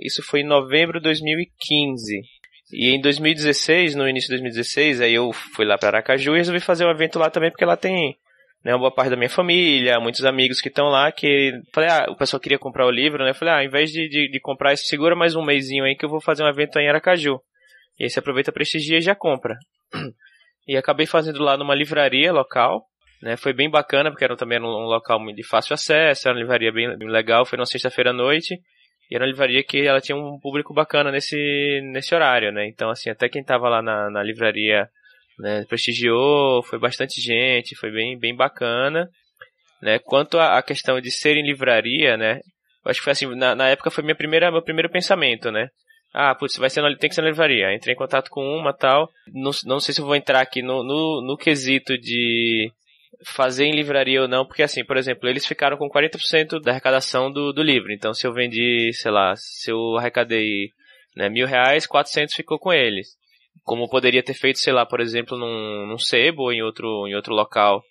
Isso 0.00 0.22
foi 0.22 0.40
em 0.40 0.46
novembro 0.46 0.98
de 0.98 1.04
2015. 1.04 2.20
E 2.72 2.94
em 2.94 3.00
2016, 3.00 3.94
no 3.94 4.08
início 4.08 4.28
de 4.28 4.34
2016, 4.34 5.00
aí 5.00 5.14
eu 5.14 5.32
fui 5.32 5.64
lá 5.64 5.78
para 5.78 5.88
Aracaju 5.88 6.34
e 6.34 6.38
resolvi 6.38 6.60
fazer 6.60 6.84
um 6.84 6.90
evento 6.90 7.18
lá 7.18 7.30
também, 7.30 7.50
porque 7.50 7.64
lá 7.64 7.76
tem 7.76 8.16
né, 8.64 8.72
uma 8.72 8.78
boa 8.78 8.94
parte 8.94 9.10
da 9.10 9.16
minha 9.16 9.30
família, 9.30 9.98
muitos 9.98 10.24
amigos 10.24 10.60
que 10.60 10.68
estão 10.68 10.88
lá, 10.88 11.10
que 11.10 11.52
falei, 11.72 11.88
ah, 11.90 12.06
o 12.10 12.16
pessoal 12.16 12.40
queria 12.40 12.58
comprar 12.58 12.86
o 12.86 12.90
livro, 12.90 13.24
né? 13.24 13.30
Eu 13.30 13.34
falei, 13.34 13.54
ah, 13.54 13.58
ao 13.58 13.64
invés 13.64 13.90
de, 13.90 14.08
de, 14.08 14.30
de 14.30 14.40
comprar, 14.40 14.76
segura 14.76 15.16
mais 15.16 15.34
um 15.34 15.42
mêsinho 15.42 15.84
aí 15.84 15.96
que 15.96 16.04
eu 16.04 16.10
vou 16.10 16.20
fazer 16.20 16.42
um 16.44 16.48
evento 16.48 16.78
aí 16.78 16.84
em 16.84 16.88
Aracaju. 16.88 17.40
E 17.98 18.04
aí 18.04 18.10
você 18.10 18.18
aproveita, 18.18 18.52
prestigia 18.52 18.98
e 18.98 19.02
já 19.02 19.14
compra. 19.14 19.56
E 20.66 20.76
acabei 20.76 21.06
fazendo 21.06 21.42
lá 21.42 21.56
numa 21.56 21.74
livraria 21.74 22.30
local, 22.30 22.84
né? 23.22 23.38
Foi 23.38 23.54
bem 23.54 23.70
bacana, 23.70 24.10
porque 24.10 24.22
era 24.22 24.36
também 24.36 24.60
um 24.60 24.84
local 24.84 25.18
de 25.32 25.42
fácil 25.42 25.72
acesso, 25.72 26.28
era 26.28 26.36
uma 26.36 26.42
livraria 26.42 26.70
bem, 26.70 26.94
bem 26.98 27.08
legal, 27.08 27.46
foi 27.46 27.56
numa 27.56 27.64
sexta-feira 27.64 28.10
à 28.10 28.12
noite. 28.12 28.60
E 29.10 29.14
era 29.14 29.24
uma 29.24 29.30
livraria 29.30 29.62
que 29.64 29.86
ela 29.86 30.00
tinha 30.00 30.16
um 30.16 30.38
público 30.38 30.74
bacana 30.74 31.10
nesse, 31.10 31.80
nesse 31.92 32.14
horário, 32.14 32.52
né? 32.52 32.66
Então, 32.66 32.90
assim, 32.90 33.08
até 33.10 33.28
quem 33.28 33.42
tava 33.42 33.68
lá 33.68 33.80
na, 33.80 34.10
na 34.10 34.22
livraria 34.22 34.88
né, 35.38 35.64
prestigiou, 35.68 36.62
foi 36.62 36.78
bastante 36.78 37.20
gente, 37.20 37.76
foi 37.76 37.90
bem, 37.90 38.18
bem 38.18 38.34
bacana. 38.34 39.08
Né? 39.80 39.98
Quanto 39.98 40.38
à 40.38 40.62
questão 40.62 41.00
de 41.00 41.10
ser 41.10 41.36
em 41.36 41.46
livraria, 41.46 42.16
né? 42.16 42.40
Eu 42.84 42.90
acho 42.90 43.00
que 43.00 43.04
foi 43.04 43.12
assim, 43.12 43.26
na, 43.36 43.54
na 43.54 43.68
época 43.68 43.90
foi 43.90 44.02
minha 44.02 44.16
primeira, 44.16 44.50
meu 44.50 44.62
primeiro 44.62 44.90
pensamento, 44.90 45.50
né? 45.50 45.68
Ah, 46.12 46.34
putz, 46.34 46.56
vai 46.56 46.70
ser 46.70 46.82
tem 46.98 47.08
que 47.08 47.14
ser 47.14 47.22
na 47.22 47.28
livraria. 47.28 47.74
Entrei 47.74 47.94
em 47.94 47.98
contato 47.98 48.30
com 48.30 48.42
uma 48.42 48.72
tal. 48.72 49.08
Não, 49.32 49.50
não 49.66 49.78
sei 49.78 49.94
se 49.94 50.00
eu 50.00 50.06
vou 50.06 50.16
entrar 50.16 50.40
aqui 50.40 50.62
no, 50.62 50.82
no, 50.82 51.22
no 51.22 51.36
quesito 51.36 51.96
de 51.98 52.72
fazer 53.24 53.64
em 53.64 53.74
livraria 53.74 54.22
ou 54.22 54.28
não, 54.28 54.46
porque 54.46 54.62
assim, 54.62 54.84
por 54.84 54.96
exemplo, 54.96 55.28
eles 55.28 55.46
ficaram 55.46 55.76
com 55.76 55.88
40% 55.88 56.60
da 56.62 56.72
arrecadação 56.72 57.30
do, 57.30 57.52
do 57.52 57.62
livro. 57.62 57.92
Então, 57.92 58.14
se 58.14 58.26
eu 58.26 58.32
vendi, 58.32 58.90
sei 58.92 59.10
lá, 59.10 59.34
se 59.36 59.70
eu 59.70 59.96
arrecadei 59.96 60.70
né, 61.16 61.28
mil 61.28 61.46
reais, 61.46 61.86
400 61.86 62.34
ficou 62.34 62.58
com 62.58 62.72
eles. 62.72 63.08
Como 63.64 63.88
poderia 63.88 64.22
ter 64.22 64.34
feito, 64.34 64.58
sei 64.58 64.72
lá, 64.72 64.86
por 64.86 65.00
exemplo, 65.00 65.36
num, 65.36 65.86
num 65.86 65.98
sebo 65.98 66.42
ou 66.42 66.52
em 66.52 66.62
outro, 66.62 67.06
em 67.06 67.14
outro 67.14 67.34
local 67.34 67.82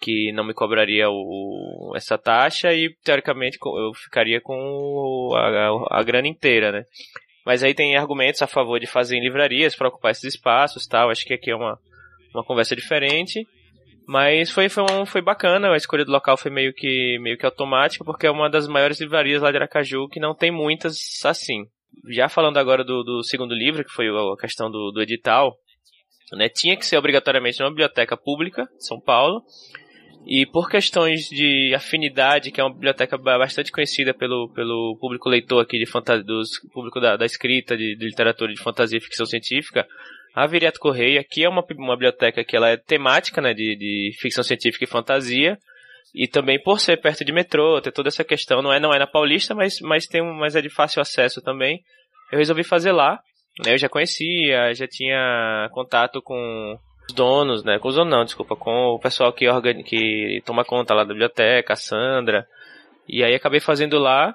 que 0.00 0.32
não 0.32 0.44
me 0.44 0.52
cobraria 0.52 1.08
o, 1.08 1.92
essa 1.94 2.18
taxa 2.18 2.74
e, 2.74 2.92
teoricamente, 3.04 3.56
eu 3.62 3.94
ficaria 3.94 4.40
com 4.40 5.30
a, 5.32 5.68
a, 5.68 6.00
a 6.00 6.02
grana 6.02 6.26
inteira, 6.26 6.72
né? 6.72 6.84
Mas 7.46 7.62
aí 7.62 7.72
tem 7.72 7.96
argumentos 7.96 8.42
a 8.42 8.46
favor 8.46 8.78
de 8.80 8.86
fazer 8.86 9.16
em 9.16 9.22
livrarias 9.22 9.76
para 9.76 9.88
ocupar 9.88 10.10
esses 10.10 10.34
espaços 10.34 10.86
tal. 10.86 11.10
Acho 11.10 11.24
que 11.24 11.34
aqui 11.34 11.50
é 11.50 11.56
uma, 11.56 11.78
uma 12.34 12.44
conversa 12.44 12.74
diferente. 12.74 13.46
Mas 14.06 14.50
foi, 14.50 14.68
foi, 14.68 14.84
um, 14.90 15.06
foi 15.06 15.22
bacana, 15.22 15.72
a 15.72 15.76
escolha 15.76 16.04
do 16.04 16.10
local 16.10 16.36
foi 16.36 16.50
meio 16.50 16.72
que, 16.72 17.18
meio 17.20 17.38
que 17.38 17.46
automática, 17.46 18.04
porque 18.04 18.26
é 18.26 18.30
uma 18.30 18.50
das 18.50 18.66
maiores 18.66 19.00
livrarias 19.00 19.42
lá 19.42 19.50
de 19.50 19.56
Aracaju, 19.56 20.08
que 20.08 20.20
não 20.20 20.34
tem 20.34 20.50
muitas 20.50 20.96
assim. 21.24 21.64
Já 22.08 22.28
falando 22.28 22.56
agora 22.56 22.82
do, 22.82 23.02
do 23.02 23.22
segundo 23.22 23.54
livro, 23.54 23.84
que 23.84 23.92
foi 23.92 24.08
a 24.08 24.36
questão 24.40 24.70
do, 24.70 24.90
do 24.90 25.02
edital, 25.02 25.54
né, 26.32 26.48
tinha 26.48 26.76
que 26.76 26.86
ser 26.86 26.96
obrigatoriamente 26.96 27.60
numa 27.60 27.70
biblioteca 27.70 28.16
pública, 28.16 28.66
São 28.78 28.98
Paulo, 28.98 29.42
e 30.26 30.46
por 30.46 30.70
questões 30.70 31.28
de 31.28 31.74
afinidade, 31.74 32.50
que 32.50 32.60
é 32.60 32.64
uma 32.64 32.72
biblioteca 32.72 33.18
bastante 33.18 33.72
conhecida 33.72 34.14
pelo, 34.14 34.48
pelo 34.54 34.96
público 35.00 35.28
leitor 35.28 35.60
aqui 35.60 35.78
de 35.78 35.86
fantasia, 35.86 36.24
dos 36.24 36.60
público 36.72 37.00
da, 37.00 37.16
da 37.16 37.26
escrita, 37.26 37.76
de, 37.76 37.96
de 37.96 38.06
literatura 38.06 38.52
de 38.52 38.60
fantasia 38.60 38.98
e 38.98 39.02
ficção 39.02 39.26
científica, 39.26 39.86
a 40.34 40.46
Viriato 40.46 40.80
Correia, 40.80 41.24
que 41.28 41.44
é 41.44 41.48
uma, 41.48 41.64
uma 41.76 41.94
biblioteca 41.94 42.44
que 42.44 42.56
ela 42.56 42.70
é 42.70 42.76
temática, 42.76 43.40
né, 43.40 43.52
de, 43.52 43.76
de 43.76 44.16
ficção 44.18 44.42
científica 44.42 44.84
e 44.84 44.88
fantasia, 44.88 45.58
e 46.14 46.26
também 46.26 46.62
por 46.62 46.80
ser 46.80 47.00
perto 47.00 47.24
de 47.24 47.32
metrô, 47.32 47.80
ter 47.80 47.92
toda 47.92 48.08
essa 48.08 48.24
questão, 48.24 48.62
não 48.62 48.72
é, 48.72 48.80
não 48.80 48.92
é 48.92 48.98
na 48.98 49.06
Paulista, 49.06 49.54
mas, 49.54 49.80
mas, 49.80 50.06
tem, 50.06 50.22
mas 50.22 50.56
é 50.56 50.62
de 50.62 50.70
fácil 50.70 51.00
acesso 51.00 51.40
também. 51.42 51.82
Eu 52.30 52.38
resolvi 52.38 52.64
fazer 52.64 52.92
lá, 52.92 53.20
né, 53.64 53.74
eu 53.74 53.78
já 53.78 53.88
conhecia, 53.88 54.72
já 54.74 54.86
tinha 54.86 55.68
contato 55.72 56.22
com 56.22 56.78
os 57.08 57.14
donos, 57.14 57.62
né, 57.62 57.78
com 57.78 57.88
os 57.88 57.94
donos 57.94 58.10
não, 58.10 58.24
desculpa, 58.24 58.56
com 58.56 58.94
o 58.94 58.98
pessoal 58.98 59.32
que, 59.32 59.48
organi 59.48 59.82
que 59.84 60.42
toma 60.46 60.64
conta 60.64 60.94
lá 60.94 61.04
da 61.04 61.12
biblioteca, 61.12 61.74
a 61.74 61.76
Sandra, 61.76 62.46
e 63.06 63.22
aí 63.22 63.34
acabei 63.34 63.60
fazendo 63.60 63.98
lá, 63.98 64.34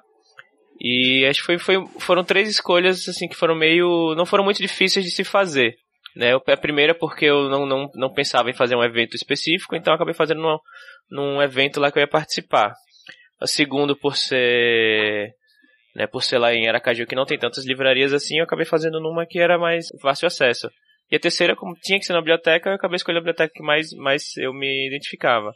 e 0.79 1.25
acho 1.25 1.39
que 1.39 1.45
foi, 1.45 1.57
foi, 1.57 1.87
foram 1.99 2.23
três 2.23 2.47
escolhas 2.49 3.07
assim 3.07 3.27
que 3.27 3.35
foram 3.35 3.55
meio. 3.55 4.13
não 4.15 4.25
foram 4.25 4.43
muito 4.43 4.61
difíceis 4.61 5.03
de 5.03 5.11
se 5.11 5.23
fazer. 5.23 5.75
Né? 6.17 6.33
A 6.33 6.57
primeira 6.57 6.95
porque 6.95 7.25
eu 7.25 7.47
não, 7.47 7.65
não, 7.67 7.91
não 7.93 8.11
pensava 8.11 8.49
em 8.49 8.53
fazer 8.53 8.75
um 8.75 8.83
evento 8.83 9.15
específico, 9.15 9.75
então 9.75 9.93
acabei 9.93 10.15
fazendo 10.15 10.41
num, 10.41 10.57
num 11.11 11.41
evento 11.41 11.79
lá 11.79 11.91
que 11.91 11.99
eu 11.99 12.01
ia 12.01 12.07
participar. 12.07 12.73
A 13.39 13.45
segunda 13.45 13.95
por 13.95 14.17
ser 14.17 15.31
né, 15.95 16.07
por 16.07 16.23
ser 16.23 16.39
lá 16.39 16.51
em 16.55 16.67
Aracaju 16.67 17.05
que 17.05 17.15
não 17.15 17.25
tem 17.25 17.37
tantas 17.37 17.67
livrarias 17.67 18.13
assim, 18.13 18.39
eu 18.39 18.45
acabei 18.45 18.65
fazendo 18.65 18.99
numa 18.99 19.27
que 19.27 19.39
era 19.39 19.59
mais 19.59 19.89
fácil 20.01 20.25
acesso. 20.25 20.71
E 21.11 21.15
a 21.15 21.19
terceira, 21.19 21.55
como 21.55 21.75
tinha 21.81 21.99
que 21.99 22.05
ser 22.05 22.13
na 22.13 22.19
biblioteca, 22.19 22.71
eu 22.71 22.75
acabei 22.75 22.95
escolhendo 22.95 23.19
a 23.19 23.21
biblioteca 23.21 23.53
que 23.53 23.63
mais, 23.63 23.91
mais 23.93 24.35
eu 24.37 24.51
me 24.51 24.87
identificava. 24.87 25.53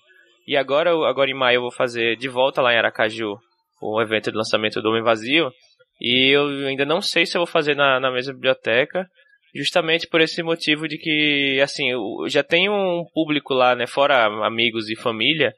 E 0.48 0.56
agora, 0.56 0.92
agora 1.10 1.32
em 1.32 1.38
maio 1.38 1.58
eu 1.58 1.62
vou 1.62 1.72
fazer 1.72 2.16
de 2.18 2.30
volta 2.30 2.62
lá 2.62 2.72
em 2.72 2.78
Aracaju 2.78 3.36
o 3.82 4.00
evento 4.00 4.32
de 4.32 4.38
lançamento 4.38 4.80
do 4.80 4.90
Homem 4.90 5.02
Vazio. 5.02 5.52
E 6.00 6.36
eu 6.36 6.68
ainda 6.68 6.86
não 6.86 7.02
sei 7.02 7.26
se 7.26 7.36
eu 7.36 7.40
vou 7.40 7.48
fazer 7.48 7.76
na, 7.76 8.00
na 8.00 8.12
mesma 8.12 8.34
biblioteca, 8.34 9.08
justamente 9.54 10.08
por 10.08 10.22
esse 10.22 10.42
motivo 10.42 10.88
de 10.88 10.98
que, 10.98 11.60
assim, 11.62 11.90
já 12.28 12.44
tenho 12.44 12.72
um 12.74 13.06
público 13.14 13.54
lá, 13.54 13.76
né, 13.76 13.86
fora 13.88 14.26
amigos 14.46 14.90
e 14.90 14.96
família, 14.96 15.54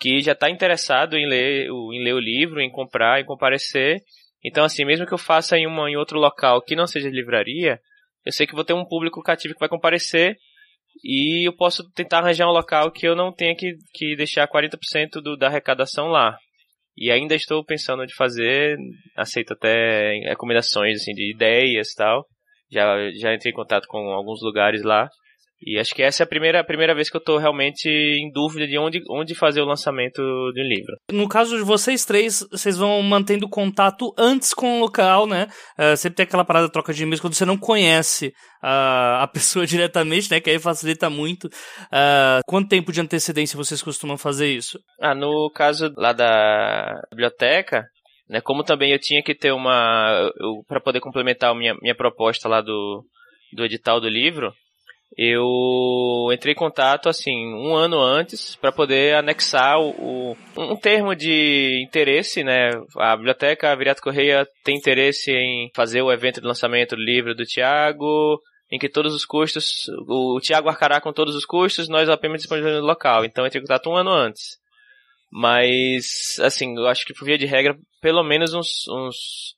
que 0.00 0.20
já 0.20 0.32
está 0.32 0.50
interessado 0.50 1.16
em 1.16 1.26
ler, 1.26 1.68
em 1.68 2.04
ler 2.04 2.14
o 2.14 2.20
livro, 2.20 2.60
em 2.60 2.70
comprar, 2.70 3.20
em 3.20 3.24
comparecer. 3.24 4.02
Então, 4.44 4.64
assim, 4.64 4.84
mesmo 4.84 5.06
que 5.06 5.14
eu 5.14 5.18
faça 5.18 5.56
em, 5.56 5.66
uma, 5.66 5.90
em 5.90 5.96
outro 5.96 6.18
local 6.18 6.62
que 6.62 6.76
não 6.76 6.86
seja 6.86 7.08
livraria, 7.08 7.80
eu 8.24 8.32
sei 8.32 8.46
que 8.46 8.54
vou 8.54 8.64
ter 8.64 8.74
um 8.74 8.84
público 8.84 9.22
cativo 9.22 9.54
que 9.54 9.60
vai 9.60 9.68
comparecer 9.68 10.36
e 11.04 11.46
eu 11.46 11.52
posso 11.54 11.88
tentar 11.92 12.18
arranjar 12.18 12.48
um 12.48 12.52
local 12.52 12.90
que 12.90 13.06
eu 13.06 13.14
não 13.14 13.32
tenha 13.32 13.54
que, 13.54 13.76
que 13.94 14.16
deixar 14.16 14.48
40% 14.48 15.20
do, 15.22 15.36
da 15.36 15.46
arrecadação 15.46 16.08
lá. 16.08 16.36
E 16.96 17.10
ainda 17.10 17.34
estou 17.34 17.64
pensando 17.64 18.06
de 18.06 18.14
fazer, 18.14 18.76
aceito 19.16 19.52
até 19.52 20.18
recomendações 20.28 21.02
assim, 21.02 21.12
de 21.12 21.30
ideias 21.30 21.92
e 21.92 21.96
tal. 21.96 22.26
Já, 22.70 23.10
já 23.12 23.34
entrei 23.34 23.52
em 23.52 23.56
contato 23.56 23.86
com 23.88 23.98
alguns 24.10 24.42
lugares 24.42 24.82
lá. 24.82 25.08
E 25.62 25.78
acho 25.78 25.94
que 25.94 26.02
essa 26.02 26.22
é 26.22 26.24
a 26.24 26.28
primeira, 26.28 26.60
a 26.60 26.64
primeira 26.64 26.94
vez 26.94 27.08
que 27.08 27.16
eu 27.16 27.20
estou 27.20 27.38
realmente 27.38 27.88
em 27.88 28.30
dúvida 28.30 28.66
de 28.66 28.78
onde, 28.78 29.02
onde 29.10 29.34
fazer 29.34 29.62
o 29.62 29.64
lançamento 29.64 30.20
de 30.52 30.60
um 30.60 30.68
livro. 30.68 30.96
No 31.10 31.28
caso 31.28 31.56
de 31.56 31.62
vocês 31.62 32.04
três, 32.04 32.46
vocês 32.50 32.76
vão 32.76 33.00
mantendo 33.02 33.48
contato 33.48 34.12
antes 34.18 34.52
com 34.52 34.76
o 34.76 34.80
local, 34.80 35.26
né? 35.26 35.48
Uh, 35.78 35.96
sempre 35.96 36.16
tem 36.16 36.24
aquela 36.24 36.44
parada 36.44 36.66
de 36.66 36.72
troca 36.72 36.92
de 36.92 37.02
e-mails 37.02 37.20
quando 37.20 37.34
você 37.34 37.46
não 37.46 37.56
conhece 37.56 38.28
uh, 38.62 39.22
a 39.22 39.28
pessoa 39.32 39.66
diretamente, 39.66 40.30
né? 40.30 40.40
Que 40.40 40.50
aí 40.50 40.58
facilita 40.58 41.08
muito. 41.08 41.46
Uh, 41.46 42.44
quanto 42.46 42.68
tempo 42.68 42.92
de 42.92 43.00
antecedência 43.00 43.56
vocês 43.56 43.82
costumam 43.82 44.18
fazer 44.18 44.48
isso? 44.48 44.78
Ah, 45.00 45.14
no 45.14 45.50
caso 45.54 45.90
lá 45.96 46.12
da 46.12 47.00
biblioteca, 47.10 47.86
né? 48.28 48.40
Como 48.40 48.64
também 48.64 48.92
eu 48.92 48.98
tinha 48.98 49.22
que 49.22 49.34
ter 49.34 49.52
uma. 49.52 50.30
para 50.66 50.80
poder 50.80 51.00
complementar 51.00 51.50
a 51.50 51.54
minha, 51.54 51.74
minha 51.80 51.94
proposta 51.94 52.48
lá 52.48 52.60
do, 52.60 53.04
do 53.52 53.64
edital 53.64 54.00
do 54.00 54.08
livro 54.08 54.52
eu 55.16 56.30
entrei 56.32 56.52
em 56.52 56.56
contato 56.56 57.08
assim 57.08 57.54
um 57.54 57.74
ano 57.74 58.00
antes 58.00 58.56
para 58.56 58.72
poder 58.72 59.14
anexar 59.14 59.78
o, 59.78 59.90
o, 59.92 60.36
um 60.58 60.76
termo 60.76 61.14
de 61.14 61.82
interesse, 61.86 62.42
né? 62.42 62.70
A 62.98 63.16
biblioteca 63.16 63.74
Viriato 63.76 64.02
Correia 64.02 64.46
tem 64.64 64.76
interesse 64.76 65.30
em 65.30 65.70
fazer 65.74 66.02
o 66.02 66.12
evento 66.12 66.40
de 66.40 66.46
lançamento 66.46 66.96
do 66.96 67.02
livro 67.02 67.34
do 67.34 67.44
Tiago, 67.44 68.40
em 68.70 68.78
que 68.78 68.88
todos 68.88 69.14
os 69.14 69.24
custos, 69.24 69.86
o, 70.08 70.38
Tiago 70.40 70.68
arcará 70.68 71.00
com 71.00 71.12
todos 71.12 71.34
os 71.34 71.46
custos, 71.46 71.88
nós 71.88 72.08
apenas 72.08 72.40
disponibilizamos 72.40 72.82
no 72.82 72.88
local. 72.88 73.24
Então 73.24 73.46
entrei 73.46 73.60
em 73.60 73.64
contato 73.64 73.88
um 73.88 73.96
ano 73.96 74.10
antes. 74.10 74.58
Mas, 75.38 76.38
assim, 76.40 76.74
eu 76.78 76.86
acho 76.86 77.04
que 77.04 77.12
por 77.12 77.26
via 77.26 77.36
de 77.36 77.44
regra, 77.44 77.76
pelo 78.00 78.24
menos 78.24 78.54
uns, 78.54 78.88
uns 78.88 79.54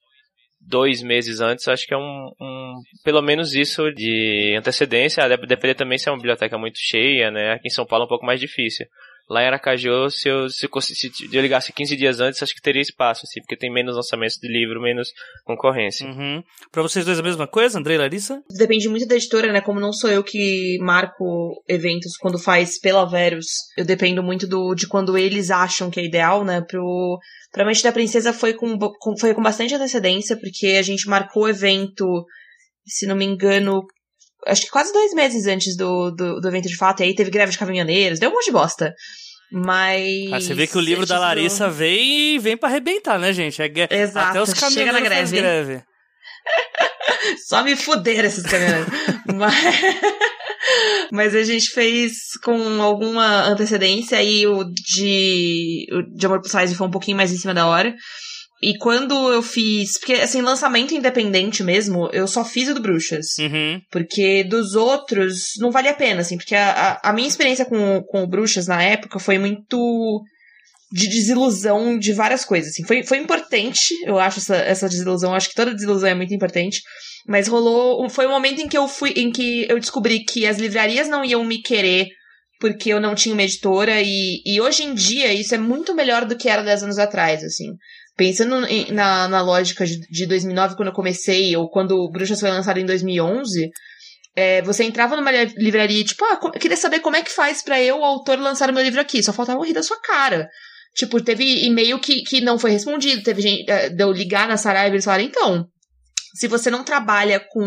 dois 0.61 1.05
meses 1.05 1.41
antes, 1.41 1.69
acho 1.69 1.87
que 1.87 1.95
é 1.95 1.97
um, 1.97 2.33
um, 2.41 2.75
pelo 3.05 3.23
menos 3.23 3.55
isso 3.55 3.89
de 3.93 4.57
antecedência, 4.59 5.23
depender 5.47 5.77
também 5.77 5.97
se 5.97 6.09
é 6.09 6.11
uma 6.11 6.19
biblioteca 6.19 6.59
muito 6.59 6.79
cheia, 6.81 7.31
né? 7.31 7.53
Aqui 7.53 7.69
em 7.69 7.71
São 7.71 7.87
Paulo 7.87 8.03
é 8.03 8.07
um 8.07 8.09
pouco 8.09 8.27
mais 8.27 8.41
difícil. 8.41 8.87
Lá 9.31 9.43
em 9.43 9.47
Aracaju, 9.47 10.11
se 10.11 10.27
eu, 10.29 10.49
se, 10.49 10.67
eu, 10.67 10.81
se 10.81 11.29
eu 11.31 11.43
ligasse 11.43 11.71
15 11.71 11.97
dias 11.97 12.19
antes, 12.19 12.43
acho 12.43 12.55
que 12.55 12.63
teria 12.63 12.81
espaço, 12.81 13.25
assim, 13.25 13.41
porque 13.41 13.59
tem 13.59 13.71
menos 13.71 13.95
lançamentos 13.95 14.37
de 14.37 14.49
livro, 14.49 14.81
menos 14.81 15.13
concorrência. 15.45 16.07
Uhum. 16.07 16.43
Pra 16.73 16.81
vocês 16.81 17.05
dois 17.05 17.19
a 17.19 17.23
mesma 17.23 17.47
coisa, 17.47 17.79
André 17.79 17.95
e 17.95 17.99
Larissa? 17.99 18.43
Depende 18.57 18.89
muito 18.89 19.07
da 19.07 19.17
editora, 19.17 19.53
né? 19.53 19.61
Como 19.61 19.79
não 19.79 19.93
sou 19.93 20.09
eu 20.09 20.25
que 20.25 20.79
marco 20.81 21.63
eventos 21.69 22.17
quando 22.17 22.39
faz 22.39 22.81
pela 22.81 23.05
Verus, 23.05 23.47
eu 23.77 23.85
dependo 23.85 24.23
muito 24.23 24.47
do, 24.47 24.75
de 24.75 24.89
quando 24.89 25.19
eles 25.19 25.51
acham 25.51 25.91
que 25.91 26.01
é 26.01 26.05
ideal, 26.05 26.43
né? 26.43 26.63
Pro, 26.63 27.19
pra 27.53 27.67
Mente 27.67 27.83
da 27.83 27.93
Princesa 27.93 28.33
foi 28.33 28.55
com, 28.55 28.79
com, 28.79 29.19
foi 29.19 29.35
com 29.35 29.43
bastante 29.43 29.75
antecedência, 29.75 30.39
porque 30.41 30.77
a 30.79 30.83
gente 30.83 31.07
marcou 31.07 31.43
o 31.43 31.49
evento, 31.49 32.07
se 32.87 33.07
não 33.07 33.15
me 33.15 33.27
engano, 33.27 33.83
acho 34.47 34.63
que 34.63 34.71
quase 34.71 34.93
dois 34.93 35.13
meses 35.13 35.47
antes 35.47 35.77
do, 35.77 36.11
do, 36.11 36.41
do, 36.41 36.49
evento 36.49 36.69
de 36.69 36.77
fato, 36.77 37.01
e 37.01 37.05
aí 37.05 37.15
teve 37.15 37.31
greve 37.31 37.53
de 37.53 37.59
caminhoneiros, 37.59 38.19
deu 38.19 38.31
um 38.31 38.35
monte 38.35 38.47
de 38.47 38.53
bosta. 38.53 38.95
Mas. 39.51 40.33
Ah, 40.33 40.41
você 40.41 40.55
vê 40.55 40.67
que 40.67 40.77
o 40.77 40.81
livro 40.81 41.07
da 41.07 41.19
Larissa 41.19 41.71
vem 41.71 42.35
e 42.35 42.39
vem 42.39 42.57
pra 42.57 42.69
arrebentar, 42.69 43.19
né, 43.19 43.33
gente? 43.33 43.61
É, 43.63 43.71
Exato, 43.91 44.29
até 44.29 44.43
os 44.43 44.73
chega 44.73 44.93
na 44.93 45.01
greve. 45.01 45.37
greve. 45.37 45.83
Só 47.49 47.63
me 47.63 47.75
fuder 47.75 48.25
esses 48.25 48.45
caminhoneiros. 48.45 48.93
Mas... 49.35 49.55
Mas 51.11 51.35
a 51.35 51.43
gente 51.43 51.71
fez 51.71 52.13
com 52.45 52.83
alguma 52.83 53.45
antecedência 53.45 54.23
e 54.23 54.47
o 54.47 54.65
de, 54.65 55.87
o 55.91 56.03
de 56.15 56.27
Amor 56.27 56.43
por 56.43 56.51
Size 56.51 56.75
foi 56.75 56.87
um 56.87 56.91
pouquinho 56.91 57.17
mais 57.17 57.33
em 57.33 57.39
cima 57.39 57.55
da 57.55 57.67
hora. 57.67 57.95
E 58.61 58.77
quando 58.77 59.15
eu 59.33 59.43
fiz. 59.43 59.99
Porque, 59.99 60.15
assim, 60.15 60.43
lançamento 60.43 60.95
independente 60.95 61.63
mesmo, 61.63 62.09
eu 62.13 62.27
só 62.27 62.45
fiz 62.45 62.69
o 62.69 62.75
do 62.75 62.81
Bruxas. 62.81 63.39
Uhum. 63.39 63.81
Porque 63.91 64.43
dos 64.43 64.75
outros 64.75 65.53
não 65.59 65.71
vale 65.71 65.89
a 65.89 65.95
pena, 65.95 66.23
assim. 66.23 66.37
Porque 66.37 66.55
a, 66.55 66.71
a, 66.71 67.11
a, 67.11 67.13
minha 67.13 67.29
experiência 67.29 67.65
com, 67.65 68.03
com 68.03 68.23
o 68.25 68.27
Bruxas 68.27 68.67
na 68.67 68.83
época 68.83 69.21
foi 69.21 69.39
muito 69.39 70.23
de 70.91 71.07
desilusão 71.07 71.99
de 71.99 72.13
várias 72.13 72.45
coisas, 72.45 72.71
assim. 72.71 72.85
Foi, 72.85 73.05
foi 73.05 73.19
importante, 73.19 73.95
eu 74.05 74.19
acho, 74.19 74.39
essa, 74.39 74.57
essa 74.57 74.89
desilusão. 74.89 75.31
Eu 75.31 75.37
acho 75.37 75.51
que 75.51 75.55
toda 75.55 75.75
desilusão 75.75 76.09
é 76.09 76.15
muito 76.15 76.35
importante. 76.35 76.83
Mas 77.29 77.47
rolou. 77.47 78.09
Foi 78.11 78.27
um 78.27 78.31
momento 78.31 78.61
em 78.61 78.69
que 78.69 78.79
eu 78.79 78.89
fui. 78.89 79.11
em 79.11 79.31
que 79.31 79.67
eu 79.69 79.79
descobri 79.79 80.25
que 80.25 80.47
as 80.47 80.59
livrarias 80.59 81.09
não 81.09 81.25
iam 81.25 81.45
me 81.45 81.63
querer 81.63 82.09
porque 82.61 82.91
eu 82.93 83.01
não 83.01 83.15
tinha 83.15 83.35
uma 83.35 83.43
editora. 83.43 84.01
E, 84.03 84.43
e 84.45 84.61
hoje 84.61 84.83
em 84.83 84.95
dia 84.95 85.33
isso 85.33 85.55
é 85.55 85.59
muito 85.59 85.95
melhor 85.95 86.25
do 86.25 86.37
que 86.37 86.49
era 86.49 86.63
10 86.63 86.85
anos 86.85 86.99
atrás, 86.99 87.45
assim. 87.45 87.69
Pensando 88.19 88.57
na, 88.93 89.29
na 89.29 89.41
lógica 89.41 89.87
de, 89.87 90.01
de 90.01 90.27
2009, 90.27 90.75
quando 90.75 90.89
eu 90.89 90.95
comecei, 90.95 91.57
ou 91.57 91.71
quando 91.71 92.11
Bruxas 92.11 92.41
foi 92.41 92.51
lançado 92.51 92.81
em 92.81 92.85
2011, 92.85 93.71
é, 94.35 94.61
você 94.63 94.83
entrava 94.83 95.15
numa 95.15 95.31
livraria 95.57 96.01
e, 96.01 96.05
tipo, 96.05 96.25
ah, 96.25 96.39
eu 96.43 96.51
queria 96.51 96.77
saber 96.77 96.99
como 96.99 97.15
é 97.15 97.23
que 97.23 97.31
faz 97.31 97.63
para 97.63 97.81
eu, 97.81 98.01
o 98.01 98.05
autor, 98.05 98.37
lançar 98.41 98.69
o 98.71 98.73
meu 98.73 98.83
livro 98.83 99.01
aqui. 99.01 99.23
Só 99.23 99.33
faltava 99.33 99.65
rir 99.65 99.73
da 99.73 99.85
sua 99.85 100.01
cara. 100.01 100.49
Tipo, 100.97 101.23
teve 101.23 101.65
e-mail 101.65 102.01
que, 102.01 102.23
que 102.23 102.41
não 102.41 102.59
foi 102.59 102.73
respondido, 102.73 103.23
teve 103.23 103.41
gente, 103.41 103.71
é, 103.71 103.89
de 103.89 104.03
eu 104.03 104.11
ligar 104.11 104.49
na 104.49 104.57
Saraiva 104.57 104.91
e 104.91 104.97
eles 104.97 105.05
falaram, 105.05 105.23
então, 105.23 105.69
se 106.35 106.49
você 106.49 106.71
não 106.71 106.83
trabalha 106.83 107.39
com. 107.39 107.65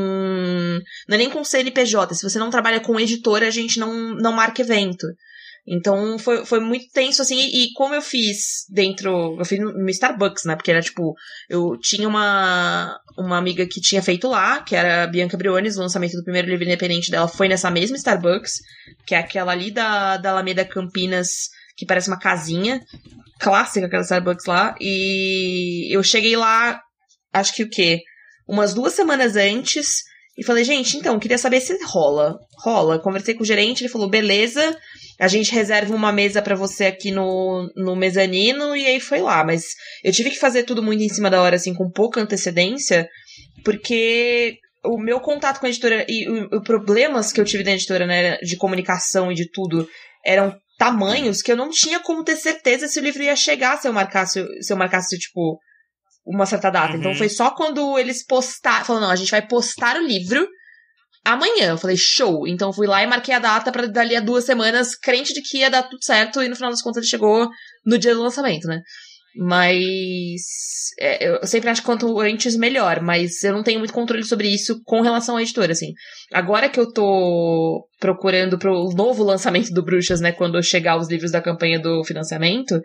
Não 1.07 1.15
é 1.15 1.17
nem 1.17 1.29
com 1.29 1.45
CNPJ, 1.45 2.13
se 2.13 2.29
você 2.29 2.37
não 2.37 2.49
trabalha 2.49 2.81
com 2.81 2.99
editora, 2.99 3.47
a 3.47 3.51
gente 3.51 3.79
não, 3.79 3.93
não 4.15 4.33
marca 4.33 4.61
evento. 4.61 5.07
Então 5.67 6.17
foi, 6.17 6.43
foi 6.43 6.59
muito 6.59 6.91
tenso, 6.91 7.21
assim, 7.21 7.37
e, 7.39 7.71
como 7.73 7.93
eu 7.93 8.01
fiz 8.01 8.65
dentro. 8.69 9.37
Eu 9.37 9.45
fiz 9.45 9.59
no 9.59 9.89
Starbucks, 9.89 10.43
né? 10.45 10.55
Porque 10.55 10.71
era 10.71 10.81
tipo. 10.81 11.13
Eu 11.47 11.77
tinha 11.79 12.07
uma, 12.07 12.99
uma 13.17 13.37
amiga 13.37 13.65
que 13.67 13.79
tinha 13.79 14.01
feito 14.01 14.27
lá, 14.27 14.61
que 14.61 14.75
era 14.75 15.03
a 15.03 15.07
Bianca 15.07 15.37
Briones, 15.37 15.77
o 15.77 15.81
lançamento 15.81 16.13
do 16.13 16.23
primeiro 16.23 16.49
livro 16.49 16.65
independente 16.65 17.11
dela 17.11 17.27
foi 17.27 17.47
nessa 17.47 17.69
mesma 17.69 17.95
Starbucks, 17.95 18.53
que 19.05 19.13
é 19.13 19.19
aquela 19.19 19.51
ali 19.51 19.71
da, 19.71 20.17
da 20.17 20.31
Alameda 20.31 20.65
Campinas, 20.65 21.49
que 21.77 21.85
parece 21.85 22.07
uma 22.09 22.19
casinha. 22.19 22.81
Clássica 23.39 23.85
aquela 23.85 24.03
Starbucks 24.03 24.45
lá. 24.47 24.75
E 24.81 25.95
eu 25.95 26.01
cheguei 26.03 26.35
lá, 26.35 26.81
acho 27.33 27.53
que 27.53 27.63
o 27.63 27.69
quê? 27.69 28.01
Umas 28.47 28.73
duas 28.73 28.93
semanas 28.93 29.35
antes. 29.35 30.03
E 30.37 30.43
falei, 30.43 30.63
gente, 30.63 30.97
então, 30.97 31.19
queria 31.19 31.37
saber 31.37 31.61
se 31.61 31.77
rola. 31.83 32.39
Rola. 32.63 32.97
Conversei 32.97 33.35
com 33.35 33.43
o 33.43 33.45
gerente, 33.45 33.81
ele 33.81 33.91
falou, 33.91 34.09
beleza 34.09 34.75
a 35.21 35.27
gente 35.27 35.53
reserva 35.53 35.93
uma 35.93 36.11
mesa 36.11 36.41
para 36.41 36.55
você 36.55 36.85
aqui 36.85 37.11
no, 37.11 37.71
no 37.75 37.95
mezanino, 37.95 38.75
e 38.75 38.87
aí 38.87 38.99
foi 38.99 39.21
lá. 39.21 39.43
Mas 39.43 39.65
eu 40.03 40.11
tive 40.11 40.31
que 40.31 40.39
fazer 40.39 40.63
tudo 40.63 40.81
muito 40.81 41.03
em 41.03 41.09
cima 41.09 41.29
da 41.29 41.39
hora, 41.39 41.57
assim, 41.57 41.75
com 41.75 41.91
pouca 41.91 42.19
antecedência, 42.19 43.07
porque 43.63 44.57
o 44.83 44.97
meu 44.97 45.19
contato 45.19 45.59
com 45.59 45.67
a 45.67 45.69
editora 45.69 46.03
e 46.09 46.27
os 46.27 46.63
problemas 46.63 47.31
que 47.31 47.39
eu 47.39 47.45
tive 47.45 47.63
da 47.63 47.71
editora, 47.71 48.07
né, 48.07 48.37
de 48.37 48.57
comunicação 48.57 49.31
e 49.31 49.35
de 49.35 49.47
tudo, 49.51 49.87
eram 50.25 50.57
tamanhos 50.79 51.43
que 51.43 51.51
eu 51.51 51.55
não 51.55 51.69
tinha 51.69 51.99
como 51.99 52.23
ter 52.23 52.35
certeza 52.35 52.87
se 52.87 52.99
o 52.99 53.03
livro 53.03 53.21
ia 53.21 53.35
chegar 53.35 53.79
se 53.79 53.87
eu 53.87 53.93
marcasse, 53.93 54.43
se 54.59 54.73
eu 54.73 54.77
marcasse, 54.77 55.19
tipo, 55.19 55.59
uma 56.25 56.47
certa 56.47 56.71
data. 56.71 56.97
Então, 56.97 57.11
uhum. 57.11 57.11
Então 57.11 57.15
foi 57.15 57.29
só 57.29 57.51
quando 57.51 57.99
eles 57.99 58.25
postaram, 58.25 58.85
falaram, 58.85 59.05
não, 59.05 59.13
a 59.13 59.15
gente 59.15 59.29
vai 59.29 59.47
postar 59.47 59.97
o 59.97 60.03
livro 60.03 60.47
amanhã. 61.23 61.69
Eu 61.69 61.77
falei, 61.77 61.97
show. 61.97 62.47
Então 62.47 62.73
fui 62.73 62.87
lá 62.87 63.03
e 63.03 63.07
marquei 63.07 63.33
a 63.33 63.39
data 63.39 63.71
para 63.71 63.87
dali 63.87 64.15
a 64.15 64.19
duas 64.19 64.45
semanas, 64.45 64.95
crente 64.95 65.33
de 65.33 65.41
que 65.41 65.59
ia 65.59 65.69
dar 65.69 65.83
tudo 65.83 66.03
certo, 66.03 66.41
e 66.41 66.49
no 66.49 66.55
final 66.55 66.71
das 66.71 66.81
contas 66.81 67.03
ele 67.03 67.09
chegou 67.09 67.49
no 67.85 67.97
dia 67.97 68.13
do 68.13 68.23
lançamento, 68.23 68.67
né? 68.67 68.81
Mas 69.35 70.41
é, 70.99 71.27
eu 71.27 71.47
sempre 71.47 71.69
acho 71.69 71.81
que 71.81 71.85
quanto 71.85 72.19
antes 72.19 72.55
melhor, 72.55 73.01
mas 73.01 73.43
eu 73.43 73.53
não 73.53 73.63
tenho 73.63 73.79
muito 73.79 73.93
controle 73.93 74.23
sobre 74.23 74.49
isso 74.49 74.81
com 74.83 75.01
relação 75.01 75.37
à 75.37 75.41
editora, 75.41 75.71
assim. 75.71 75.93
Agora 76.33 76.67
que 76.67 76.79
eu 76.79 76.91
tô 76.91 77.87
procurando 77.99 78.57
pro 78.57 78.89
novo 78.93 79.23
lançamento 79.23 79.71
do 79.71 79.83
Bruxas, 79.83 80.19
né, 80.19 80.33
quando 80.33 80.61
chegar 80.61 80.97
os 80.97 81.07
livros 81.07 81.31
da 81.31 81.41
campanha 81.41 81.79
do 81.79 82.03
financiamento, 82.03 82.81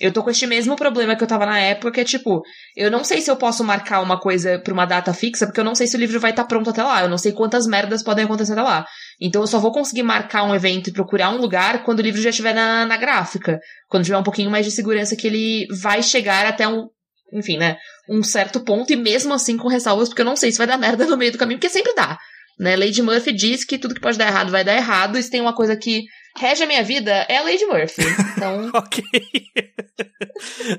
eu 0.00 0.12
tô 0.12 0.22
com 0.22 0.30
este 0.30 0.46
mesmo 0.46 0.74
problema 0.74 1.14
que 1.14 1.22
eu 1.22 1.28
tava 1.28 1.46
na 1.46 1.58
época, 1.58 1.92
que 1.92 2.00
é 2.00 2.04
tipo, 2.04 2.42
eu 2.76 2.90
não 2.90 3.04
sei 3.04 3.20
se 3.20 3.30
eu 3.30 3.36
posso 3.36 3.62
marcar 3.62 4.00
uma 4.00 4.18
coisa 4.18 4.58
pra 4.58 4.72
uma 4.72 4.84
data 4.84 5.12
fixa, 5.12 5.46
porque 5.46 5.60
eu 5.60 5.64
não 5.64 5.74
sei 5.74 5.86
se 5.86 5.96
o 5.96 5.98
livro 5.98 6.18
vai 6.18 6.30
estar 6.30 6.42
tá 6.42 6.48
pronto 6.48 6.70
até 6.70 6.82
lá. 6.82 7.02
Eu 7.02 7.08
não 7.08 7.18
sei 7.18 7.32
quantas 7.32 7.66
merdas 7.66 8.02
podem 8.02 8.24
acontecer 8.24 8.52
até 8.52 8.62
lá. 8.62 8.84
Então 9.20 9.42
eu 9.42 9.46
só 9.46 9.58
vou 9.58 9.72
conseguir 9.72 10.02
marcar 10.02 10.44
um 10.44 10.54
evento 10.54 10.88
e 10.88 10.92
procurar 10.92 11.30
um 11.30 11.38
lugar 11.38 11.84
quando 11.84 12.00
o 12.00 12.02
livro 12.02 12.20
já 12.20 12.30
estiver 12.30 12.54
na, 12.54 12.84
na 12.84 12.96
gráfica. 12.96 13.60
Quando 13.88 14.04
tiver 14.04 14.18
um 14.18 14.22
pouquinho 14.22 14.50
mais 14.50 14.66
de 14.66 14.72
segurança 14.72 15.14
que 15.14 15.26
ele 15.26 15.66
vai 15.80 16.02
chegar 16.02 16.46
até 16.46 16.66
um, 16.66 16.88
enfim, 17.32 17.56
né, 17.56 17.76
um 18.08 18.22
certo 18.22 18.60
ponto, 18.60 18.92
e 18.92 18.96
mesmo 18.96 19.32
assim 19.32 19.56
com 19.56 19.68
ressalvas, 19.68 20.08
porque 20.08 20.22
eu 20.22 20.26
não 20.26 20.36
sei 20.36 20.50
se 20.52 20.58
vai 20.58 20.66
dar 20.66 20.78
merda 20.78 21.06
no 21.06 21.16
meio 21.16 21.32
do 21.32 21.38
caminho, 21.38 21.58
porque 21.58 21.72
sempre 21.72 21.94
dá. 21.94 22.18
Né? 22.58 22.76
Lady 22.76 23.02
Murphy 23.02 23.32
diz 23.32 23.64
que 23.64 23.78
tudo 23.78 23.94
que 23.94 24.00
pode 24.00 24.18
dar 24.18 24.26
errado 24.26 24.50
vai 24.50 24.64
dar 24.64 24.74
errado, 24.74 25.18
e 25.18 25.22
se 25.22 25.30
tem 25.30 25.40
uma 25.40 25.54
coisa 25.54 25.76
que 25.76 26.04
rege 26.36 26.62
a 26.62 26.66
minha 26.66 26.82
vida, 26.82 27.26
é 27.28 27.38
a 27.38 27.42
Lady 27.42 27.64
Murphy. 27.66 28.02
Então. 28.32 28.70
ok. 28.74 29.04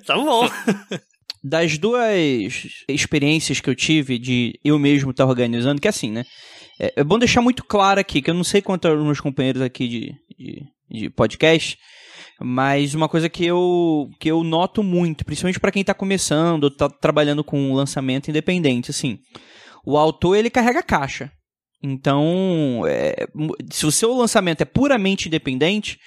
tá 0.06 0.16
bom. 0.16 0.50
Das 1.44 1.78
duas 1.78 2.84
experiências 2.88 3.60
que 3.60 3.70
eu 3.70 3.76
tive 3.76 4.18
de 4.18 4.60
eu 4.64 4.80
mesmo 4.80 5.12
estar 5.12 5.26
organizando, 5.26 5.82
que 5.82 5.88
é 5.88 5.90
assim, 5.90 6.12
né? 6.12 6.24
É, 6.80 6.94
é 6.98 7.04
bom 7.04 7.20
deixar 7.20 7.42
muito 7.42 7.64
claro 7.64 8.00
aqui, 8.00 8.22
que 8.22 8.30
eu 8.30 8.34
não 8.34 8.44
sei 8.44 8.62
quanto 8.62 8.88
aos 8.88 9.04
meus 9.04 9.20
companheiros 9.20 9.62
aqui 9.62 9.88
de, 9.88 10.14
de, 10.38 10.64
de 10.90 11.10
podcast, 11.10 11.78
mas 12.42 12.96
uma 12.96 13.10
coisa 13.10 13.30
que 13.30 13.46
eu, 13.46 14.10
que 14.20 14.30
eu 14.30 14.44
noto 14.44 14.82
muito, 14.82 15.26
principalmente 15.26 15.60
para 15.60 15.72
quem 15.72 15.82
está 15.82 15.94
começando, 15.94 16.68
está 16.68 16.90
trabalhando 16.90 17.44
com 17.44 17.74
lançamento 17.74 18.30
independente, 18.30 18.92
assim, 18.92 19.20
o 19.86 19.98
autor 19.98 20.36
ele 20.36 20.50
carrega 20.50 20.82
caixa. 20.82 21.32
Então, 21.84 22.84
é, 22.88 23.28
se 23.70 23.86
o 23.86 23.92
seu 23.92 24.14
lançamento 24.14 24.62
é 24.62 24.66
puramente 24.66 25.28
independente, 25.28 26.00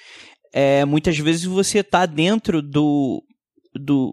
é, 0.51 0.83
muitas 0.83 1.17
vezes 1.19 1.43
você 1.43 1.79
está 1.79 2.07
dentro 2.07 2.63
do, 2.63 3.23
do, 3.75 4.11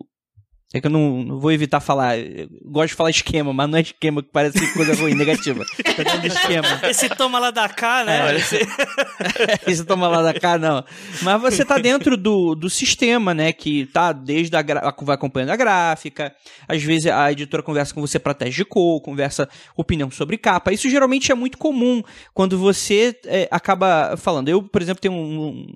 é 0.75 0.81
que 0.81 0.89
eu 0.89 0.91
não, 0.91 1.22
não, 1.22 1.39
vou 1.39 1.53
evitar 1.53 1.79
falar. 1.79 2.16
gosto 2.64 2.89
de 2.89 2.95
falar 2.97 3.11
esquema, 3.11 3.53
mas 3.53 3.70
não 3.70 3.79
é 3.79 3.83
esquema 3.83 4.20
que 4.20 4.29
parece 4.33 4.75
coisa 4.75 4.93
ruim, 4.97 5.14
negativa. 5.16 5.64
Tá 5.64 6.03
dentro 6.03 6.27
esquema. 6.27 6.81
Esse 6.91 7.09
toma 7.11 7.39
lá 7.39 7.53
da 7.53 7.68
cá, 7.68 8.03
né? 8.03 8.33
É, 8.33 8.37
esse... 8.37 8.59
esse 9.70 9.85
toma 9.85 10.09
lá 10.09 10.20
da 10.20 10.35
cá, 10.35 10.59
não. 10.59 10.85
Mas 11.22 11.41
você 11.41 11.64
tá 11.64 11.79
dentro 11.79 12.16
do, 12.16 12.57
do 12.57 12.68
sistema, 12.68 13.33
né? 13.33 13.53
Que 13.53 13.87
tá 13.87 14.11
desde 14.11 14.57
a. 14.57 14.62
Gra... 14.62 14.93
vai 15.03 15.14
acompanhando 15.14 15.51
a 15.51 15.57
gráfica. 15.57 16.35
Às 16.66 16.83
vezes 16.83 17.07
a 17.07 17.31
editora 17.31 17.62
conversa 17.62 17.95
com 17.95 18.01
você 18.01 18.18
pra 18.18 18.35
teste 18.35 18.57
de 18.57 18.64
cor, 18.64 19.01
conversa 19.01 19.49
opinião 19.77 20.11
sobre 20.11 20.37
capa. 20.37 20.72
Isso 20.72 20.91
geralmente 20.91 21.31
é 21.31 21.37
muito 21.37 21.57
comum 21.57 22.03
quando 22.35 22.59
você 22.59 23.16
é, 23.27 23.47
acaba 23.49 24.16
falando. 24.16 24.49
Eu, 24.49 24.61
por 24.61 24.83
exemplo, 24.83 25.01
tenho 25.01 25.14
um, 25.14 25.66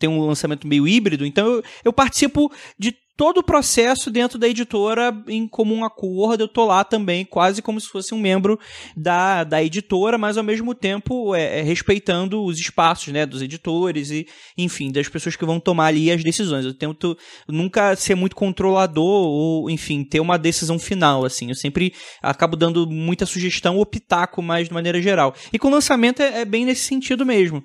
tem 0.00 0.10
um 0.10 0.26
lançamento 0.26 0.66
meio 0.66 0.88
híbrido, 0.88 1.24
então 1.24 1.46
eu, 1.46 1.62
eu 1.84 1.92
participo 1.92 2.50
de 2.76 2.92
todo 3.16 3.38
o 3.38 3.42
processo 3.42 4.10
dentro 4.10 4.38
da 4.38 4.48
editora 4.48 5.16
em 5.26 5.48
comum 5.48 5.84
acordo. 5.84 6.44
Eu 6.44 6.48
tô 6.48 6.64
lá 6.64 6.84
também, 6.84 7.24
quase 7.24 7.62
como 7.62 7.80
se 7.80 7.88
fosse 7.88 8.14
um 8.14 8.20
membro 8.20 8.58
da, 8.96 9.42
da 9.42 9.62
editora, 9.62 10.18
mas 10.18 10.36
ao 10.36 10.44
mesmo 10.44 10.74
tempo 10.74 11.34
é, 11.34 11.60
é, 11.60 11.62
respeitando 11.62 12.44
os 12.44 12.58
espaços 12.58 13.12
né, 13.12 13.24
dos 13.24 13.40
editores 13.40 14.10
e, 14.10 14.26
enfim, 14.56 14.92
das 14.92 15.08
pessoas 15.08 15.34
que 15.34 15.44
vão 15.44 15.58
tomar 15.58 15.86
ali 15.86 16.10
as 16.10 16.22
decisões. 16.22 16.64
Eu 16.64 16.74
tento 16.74 17.16
nunca 17.48 17.96
ser 17.96 18.14
muito 18.14 18.36
controlador 18.36 19.04
ou, 19.04 19.70
enfim, 19.70 20.04
ter 20.04 20.20
uma 20.20 20.38
decisão 20.38 20.78
final, 20.78 21.24
assim. 21.24 21.48
Eu 21.48 21.54
sempre 21.54 21.94
acabo 22.22 22.56
dando 22.56 22.86
muita 22.86 23.24
sugestão 23.24 23.76
ou 23.76 23.86
pitaco 23.86 24.42
mais 24.42 24.68
de 24.68 24.74
maneira 24.74 25.00
geral. 25.00 25.34
E 25.52 25.58
com 25.58 25.68
o 25.68 25.70
lançamento 25.70 26.20
é, 26.20 26.40
é 26.40 26.44
bem 26.44 26.64
nesse 26.64 26.82
sentido 26.82 27.24
mesmo. 27.24 27.64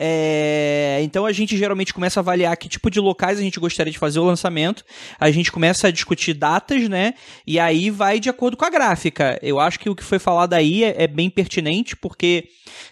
É, 0.00 1.00
então 1.02 1.26
a 1.26 1.32
gente 1.32 1.56
geralmente 1.56 1.92
começa 1.92 2.20
a 2.20 2.22
avaliar 2.22 2.56
que 2.56 2.68
tipo 2.68 2.88
de 2.88 3.00
locais 3.00 3.38
a 3.38 3.42
gente 3.42 3.58
gostaria 3.58 3.92
de 3.92 3.98
fazer 3.98 4.20
o 4.20 4.24
lançamento. 4.24 4.84
A 5.18 5.30
gente 5.32 5.50
começa 5.50 5.88
a 5.88 5.90
discutir 5.90 6.34
datas, 6.34 6.88
né? 6.88 7.14
E 7.44 7.58
aí 7.58 7.90
vai 7.90 8.20
de 8.20 8.30
acordo 8.30 8.56
com 8.56 8.64
a 8.64 8.70
gráfica. 8.70 9.38
Eu 9.42 9.58
acho 9.58 9.80
que 9.80 9.90
o 9.90 9.96
que 9.96 10.04
foi 10.04 10.20
falado 10.20 10.54
aí 10.54 10.84
é, 10.84 11.02
é 11.02 11.06
bem 11.08 11.28
pertinente, 11.28 11.96
porque, 11.96 12.44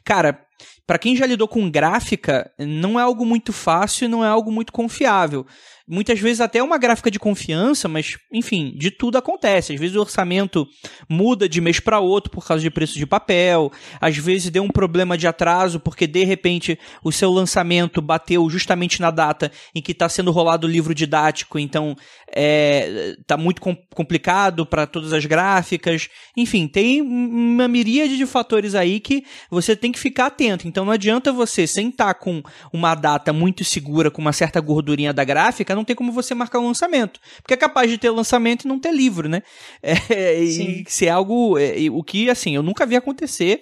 cara, 0.04 0.40
para 0.84 0.98
quem 0.98 1.14
já 1.14 1.26
lidou 1.26 1.46
com 1.46 1.70
gráfica, 1.70 2.50
não 2.58 2.98
é 2.98 3.02
algo 3.02 3.24
muito 3.24 3.52
fácil 3.52 4.08
não 4.08 4.24
é 4.24 4.28
algo 4.28 4.50
muito 4.50 4.72
confiável 4.72 5.46
muitas 5.88 6.18
vezes 6.18 6.40
até 6.40 6.62
uma 6.62 6.78
gráfica 6.78 7.10
de 7.10 7.18
confiança, 7.18 7.88
mas 7.88 8.16
enfim, 8.32 8.74
de 8.76 8.90
tudo 8.90 9.18
acontece. 9.18 9.72
Às 9.72 9.80
vezes 9.80 9.96
o 9.96 10.00
orçamento 10.00 10.66
muda 11.08 11.48
de 11.48 11.60
mês 11.60 11.80
para 11.80 12.00
outro 12.00 12.30
por 12.30 12.46
causa 12.46 12.62
de 12.62 12.70
preço 12.70 12.98
de 12.98 13.06
papel, 13.06 13.70
às 14.00 14.16
vezes 14.16 14.50
deu 14.50 14.62
um 14.62 14.68
problema 14.68 15.16
de 15.16 15.26
atraso 15.26 15.78
porque 15.78 16.06
de 16.06 16.24
repente 16.24 16.78
o 17.02 17.12
seu 17.12 17.30
lançamento 17.30 18.02
bateu 18.02 18.48
justamente 18.50 19.00
na 19.00 19.10
data 19.10 19.50
em 19.74 19.80
que 19.80 19.92
está 19.92 20.08
sendo 20.08 20.30
rolado 20.30 20.66
o 20.66 20.70
livro 20.70 20.94
didático, 20.94 21.58
então 21.58 21.94
é, 22.34 23.14
tá 23.26 23.36
muito 23.36 23.60
com 23.60 23.76
complicado 23.94 24.66
para 24.66 24.86
todas 24.86 25.12
as 25.12 25.24
gráficas. 25.24 26.08
Enfim, 26.36 26.68
tem 26.68 27.00
uma 27.00 27.66
miríade 27.68 28.16
de 28.16 28.26
fatores 28.26 28.74
aí 28.74 29.00
que 29.00 29.24
você 29.50 29.74
tem 29.74 29.90
que 29.92 29.98
ficar 29.98 30.26
atento. 30.26 30.68
Então 30.68 30.84
não 30.84 30.92
adianta 30.92 31.32
você 31.32 31.66
sentar 31.66 32.14
com 32.16 32.42
uma 32.72 32.94
data 32.94 33.32
muito 33.32 33.64
segura, 33.64 34.10
com 34.10 34.20
uma 34.20 34.32
certa 34.32 34.60
gordurinha 34.60 35.12
da 35.12 35.24
gráfica, 35.24 35.74
não 35.76 35.84
tem 35.84 35.94
como 35.94 36.10
você 36.10 36.34
marcar 36.34 36.58
um 36.58 36.66
lançamento. 36.66 37.20
Porque 37.42 37.54
é 37.54 37.56
capaz 37.56 37.90
de 37.90 37.98
ter 37.98 38.10
lançamento 38.10 38.64
e 38.64 38.68
não 38.68 38.80
ter 38.80 38.92
livro, 38.92 39.28
né? 39.28 39.42
É, 40.10 40.40
e 40.42 40.84
se 40.88 41.06
é 41.06 41.10
algo. 41.10 41.58
É, 41.58 41.74
o 41.90 42.02
que, 42.02 42.30
assim, 42.30 42.54
eu 42.54 42.62
nunca 42.62 42.86
vi 42.86 42.96
acontecer. 42.96 43.60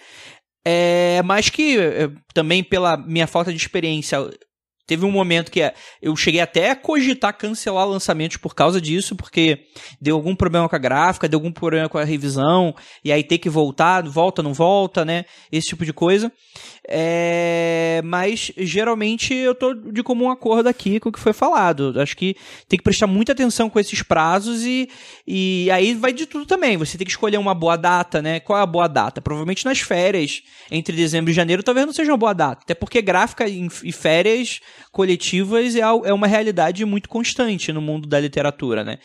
É, 0.64 1.20
mas 1.24 1.50
que 1.50 1.78
é, 1.78 2.10
também 2.32 2.62
pela 2.64 2.96
minha 2.96 3.26
falta 3.26 3.50
de 3.50 3.58
experiência 3.58 4.18
Teve 4.86 5.06
um 5.06 5.10
momento 5.10 5.50
que 5.50 5.60
eu 6.02 6.14
cheguei 6.14 6.40
até 6.40 6.70
a 6.70 6.76
cogitar 6.76 7.36
cancelar 7.36 7.88
lançamentos 7.88 8.36
por 8.36 8.54
causa 8.54 8.78
disso, 8.78 9.16
porque 9.16 9.60
deu 9.98 10.14
algum 10.14 10.36
problema 10.36 10.68
com 10.68 10.76
a 10.76 10.78
gráfica, 10.78 11.26
deu 11.26 11.38
algum 11.38 11.50
problema 11.50 11.88
com 11.88 11.96
a 11.96 12.04
revisão, 12.04 12.74
e 13.02 13.10
aí 13.10 13.24
ter 13.24 13.38
que 13.38 13.48
voltar, 13.48 14.06
volta, 14.06 14.42
não 14.42 14.52
volta, 14.52 15.02
né? 15.02 15.24
Esse 15.50 15.68
tipo 15.68 15.86
de 15.86 15.92
coisa. 15.92 16.30
É... 16.88 18.02
Mas 18.04 18.52
geralmente 18.56 19.32
eu 19.32 19.54
tô 19.54 19.72
de 19.74 20.02
comum 20.02 20.30
acordo 20.30 20.68
aqui 20.68 21.00
com 21.00 21.08
o 21.08 21.12
que 21.12 21.18
foi 21.18 21.32
falado. 21.32 21.94
Acho 22.00 22.16
que 22.16 22.36
tem 22.68 22.76
que 22.76 22.82
prestar 22.82 23.06
muita 23.06 23.32
atenção 23.32 23.70
com 23.70 23.80
esses 23.80 24.02
prazos 24.02 24.62
e, 24.64 24.88
e 25.26 25.70
aí 25.70 25.94
vai 25.94 26.12
de 26.12 26.26
tudo 26.26 26.44
também. 26.44 26.76
Você 26.76 26.98
tem 26.98 27.04
que 27.04 27.10
escolher 27.10 27.38
uma 27.38 27.54
boa 27.54 27.76
data, 27.76 28.20
né? 28.20 28.40
Qual 28.40 28.58
é 28.58 28.62
a 28.62 28.66
boa 28.66 28.88
data? 28.88 29.20
Provavelmente 29.20 29.64
nas 29.64 29.80
férias, 29.80 30.42
entre 30.70 30.94
dezembro 30.94 31.30
e 31.30 31.34
janeiro, 31.34 31.62
talvez 31.62 31.86
não 31.86 31.92
seja 31.92 32.12
uma 32.12 32.18
boa 32.18 32.34
data. 32.34 32.62
Até 32.62 32.74
porque 32.74 33.00
gráfica 33.00 33.46
e 33.48 33.92
férias 33.92 34.60
coletivas 34.92 35.74
é, 35.74 35.80
é 35.80 36.12
uma 36.12 36.26
realidade 36.26 36.84
muito 36.84 37.08
constante 37.08 37.72
no 37.72 37.80
mundo 37.80 38.06
da 38.06 38.20
literatura, 38.20 38.84
né? 38.84 38.98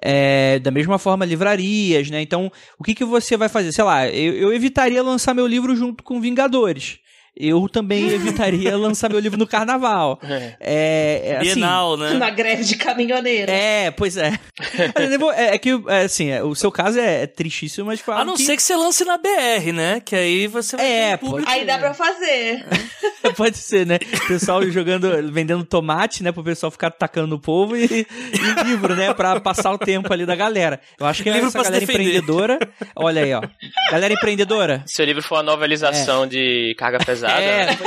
É, 0.00 0.58
da 0.58 0.70
mesma 0.70 0.98
forma, 0.98 1.24
livrarias, 1.24 2.10
né? 2.10 2.20
Então, 2.20 2.50
o 2.78 2.84
que, 2.84 2.94
que 2.94 3.04
você 3.04 3.36
vai 3.36 3.48
fazer? 3.48 3.72
Sei 3.72 3.84
lá, 3.84 4.08
eu, 4.08 4.34
eu 4.34 4.52
evitaria 4.52 5.02
lançar 5.02 5.32
meu 5.32 5.46
livro 5.46 5.74
junto 5.74 6.02
com 6.02 6.20
Vingadores 6.20 7.00
eu 7.34 7.68
também 7.68 8.08
evitaria 8.12 8.76
lançar 8.76 9.08
meu 9.08 9.18
livro 9.18 9.38
no 9.38 9.46
carnaval. 9.46 10.20
É, 10.22 10.54
é, 10.60 11.28
é 11.28 11.36
assim, 11.38 11.54
Bienal, 11.54 11.96
né? 11.96 12.14
Na 12.14 12.30
greve 12.30 12.64
de 12.64 12.76
caminhoneiro. 12.76 13.50
É, 13.50 13.90
pois 13.90 14.16
é. 14.16 14.38
é, 15.34 15.54
é 15.54 15.58
que, 15.58 15.70
é, 15.88 16.02
assim, 16.02 16.30
é, 16.30 16.42
o 16.42 16.54
seu 16.54 16.70
caso 16.70 16.98
é, 16.98 17.26
tristíssimo, 17.26 17.86
mas 17.86 18.02
A 18.08 18.24
não 18.24 18.34
que... 18.34 18.42
ser 18.42 18.56
que 18.56 18.62
você 18.62 18.76
lance 18.76 19.04
na 19.04 19.16
BR, 19.16 19.72
né? 19.72 20.00
Que 20.00 20.14
aí 20.14 20.46
você 20.46 20.76
vai 20.76 20.86
É, 20.86 21.16
pode... 21.16 21.44
Aí 21.48 21.64
dá 21.64 21.78
pra 21.78 21.94
fazer. 21.94 22.64
pode 23.36 23.56
ser, 23.56 23.86
né? 23.86 23.98
O 24.24 24.28
pessoal 24.28 24.62
jogando, 24.70 25.32
vendendo 25.32 25.64
tomate, 25.64 26.22
né? 26.22 26.32
Pro 26.32 26.44
pessoal 26.44 26.70
ficar 26.70 26.88
atacando 26.88 27.34
o 27.36 27.40
povo 27.40 27.76
e, 27.76 27.84
e 27.84 28.64
livro, 28.64 28.94
né? 28.94 29.14
Pra 29.14 29.40
passar 29.40 29.72
o 29.72 29.78
tempo 29.78 30.12
ali 30.12 30.26
da 30.26 30.36
galera. 30.36 30.80
Eu 30.98 31.06
acho 31.06 31.22
que 31.22 31.30
livro 31.30 31.48
essa 31.48 31.62
galera 31.62 31.82
empreendedora... 31.82 32.58
Olha 32.94 33.22
aí, 33.22 33.32
ó. 33.32 33.42
Galera 33.90 34.12
empreendedora. 34.12 34.82
Seu 34.86 35.04
livro 35.04 35.22
for 35.22 35.36
uma 35.36 35.42
novelização 35.42 36.26
de 36.26 36.74
carga 36.78 36.98
pesada 36.98 37.21
pesada. 37.26 37.42
É, 37.42 37.66
né? 37.66 37.78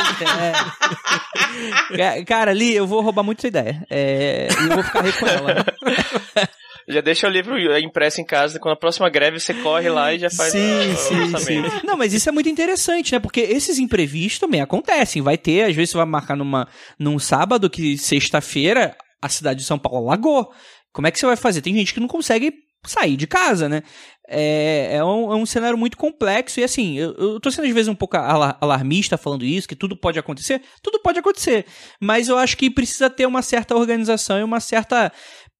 pois 1.90 2.00
é. 2.00 2.24
Cara, 2.26 2.52
ali 2.52 2.76
eu 2.76 2.88
vou 2.88 3.02
roubar 3.02 3.24
muito 3.24 3.42
sua 3.42 3.48
ideia. 3.48 3.86
É, 3.90 4.48
eu 4.50 4.76
vou 4.76 4.84
ficar 4.84 5.02
rico 5.02 5.20
com 5.20 5.28
ela. 5.28 5.66
Já 6.88 7.02
deixa 7.02 7.28
o 7.28 7.32
livro 7.32 7.58
impresso 7.80 8.22
em 8.22 8.26
casa, 8.26 8.60
quando 8.60 8.74
a 8.74 8.80
próxima 8.80 9.10
greve 9.10 9.40
você 9.40 9.56
corre 9.56 9.90
lá 9.90 10.14
e 10.14 10.20
já 10.20 10.30
faz 10.30 10.52
sim, 10.52 10.92
o, 10.92 10.96
sim, 10.96 11.20
lançamento. 11.32 11.72
Sim. 11.72 11.82
Não, 11.84 11.98
mas 11.98 12.14
isso 12.14 12.30
é 12.30 12.32
muito 12.32 12.48
interessante, 12.48 13.12
né? 13.12 13.20
Porque 13.20 13.40
esses 13.42 13.80
imprevistos 13.80 14.38
também 14.38 14.62
acontecem. 14.62 15.20
Vai 15.20 15.36
ter, 15.36 15.64
às 15.64 15.76
vezes 15.76 15.90
você 15.90 15.98
vai 15.98 16.06
marcar 16.06 16.38
numa, 16.38 16.68
num 17.00 17.18
sábado 17.18 17.72
que 17.72 17.98
sexta-feira 17.98 18.96
a 19.20 19.28
cidade 19.28 19.62
de 19.62 19.66
São 19.66 19.80
Paulo 19.80 20.06
lagou. 20.06 20.52
Como 20.94 21.08
é 21.08 21.12
que 21.12 21.18
você 21.18 21.26
vai 21.26 21.36
fazer? 21.36 21.64
Tem 21.64 21.74
gente 21.74 21.92
que 21.92 22.00
não 22.00 22.08
consegue 22.08 22.54
sair 22.90 23.16
de 23.18 23.28
casa, 23.28 23.68
né? 23.70 23.84
É, 24.28 24.96
é, 24.96 25.04
um, 25.04 25.32
é 25.32 25.36
um 25.36 25.46
cenário 25.46 25.78
muito 25.78 25.98
complexo 25.98 26.60
e 26.60 26.64
assim, 26.64 26.98
eu, 26.98 27.14
eu 27.14 27.40
tô 27.40 27.52
sendo 27.52 27.68
às 27.68 27.74
vezes 27.74 27.88
um 27.88 27.96
pouco 27.96 28.18
alarmista 28.18 29.20
falando 29.20 29.46
isso, 29.46 29.68
que 29.68 29.76
tudo 29.76 29.96
pode 29.96 30.18
acontecer. 30.18 30.62
Tudo 30.82 31.00
pode 31.00 31.20
acontecer, 31.20 31.66
mas 32.02 32.28
eu 32.28 32.38
acho 32.38 32.58
que 32.58 32.70
precisa 32.72 33.10
ter 33.10 33.28
uma 33.28 33.44
certa 33.44 33.76
organização 33.76 34.40
e 34.40 34.44
uma 34.44 34.60
certa 34.60 35.12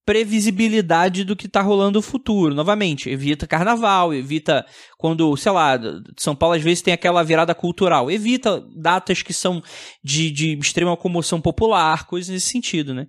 previsibilidade 0.06 1.24
do 1.24 1.36
que 1.36 1.48
tá 1.48 1.62
rolando 1.62 1.98
no 1.98 2.02
futuro. 2.02 2.54
Novamente, 2.54 3.10
evita 3.10 3.48
carnaval, 3.48 4.14
evita 4.14 4.66
quando, 4.98 5.36
sei 5.36 5.52
lá, 5.52 5.80
São 6.18 6.36
Paulo 6.36 6.56
às 6.56 6.62
vezes 6.62 6.84
tem 6.84 6.94
aquela 6.94 7.24
virada 7.24 7.56
cultural, 7.56 8.12
evita 8.12 8.64
datas 8.76 9.24
que 9.24 9.34
são 9.34 9.62
de, 10.04 10.30
de 10.30 10.58
extrema 10.60 10.96
comoção 10.96 11.42
popular, 11.42 12.06
coisas 12.06 12.30
nesse 12.30 12.50
sentido, 12.50 12.94
né? 12.94 13.08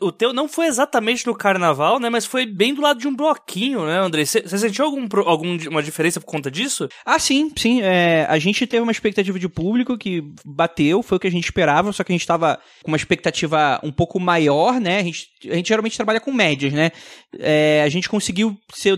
O 0.00 0.12
teu 0.12 0.32
não 0.32 0.48
foi 0.48 0.66
exatamente 0.66 1.26
no 1.26 1.34
carnaval, 1.34 1.98
né? 1.98 2.08
Mas 2.08 2.26
foi 2.26 2.46
bem 2.46 2.74
do 2.74 2.82
lado 2.82 3.00
de 3.00 3.08
um 3.08 3.14
bloquinho, 3.14 3.86
né, 3.86 3.98
André? 3.98 4.24
Você 4.24 4.58
sentiu 4.58 4.84
algum, 4.84 5.06
alguma 5.24 5.82
diferença 5.82 6.20
por 6.20 6.26
conta 6.26 6.50
disso? 6.50 6.88
Ah, 7.04 7.18
sim, 7.18 7.50
sim. 7.56 7.82
É, 7.82 8.26
a 8.28 8.38
gente 8.38 8.66
teve 8.66 8.82
uma 8.82 8.92
expectativa 8.92 9.38
de 9.38 9.48
público 9.48 9.98
que 9.98 10.22
bateu, 10.44 11.02
foi 11.02 11.16
o 11.16 11.20
que 11.20 11.26
a 11.26 11.30
gente 11.30 11.44
esperava, 11.44 11.92
só 11.92 12.04
que 12.04 12.12
a 12.12 12.14
gente 12.14 12.26
tava 12.26 12.58
com 12.82 12.90
uma 12.90 12.96
expectativa 12.96 13.80
um 13.82 13.92
pouco 13.92 14.18
maior, 14.20 14.80
né? 14.80 15.00
A 15.00 15.02
gente, 15.02 15.28
a 15.50 15.54
gente 15.54 15.68
geralmente 15.68 15.96
trabalha 15.96 16.20
com 16.20 16.32
médias, 16.32 16.72
né? 16.72 16.90
É, 17.38 17.82
a 17.84 17.88
gente 17.88 18.08
conseguiu 18.08 18.56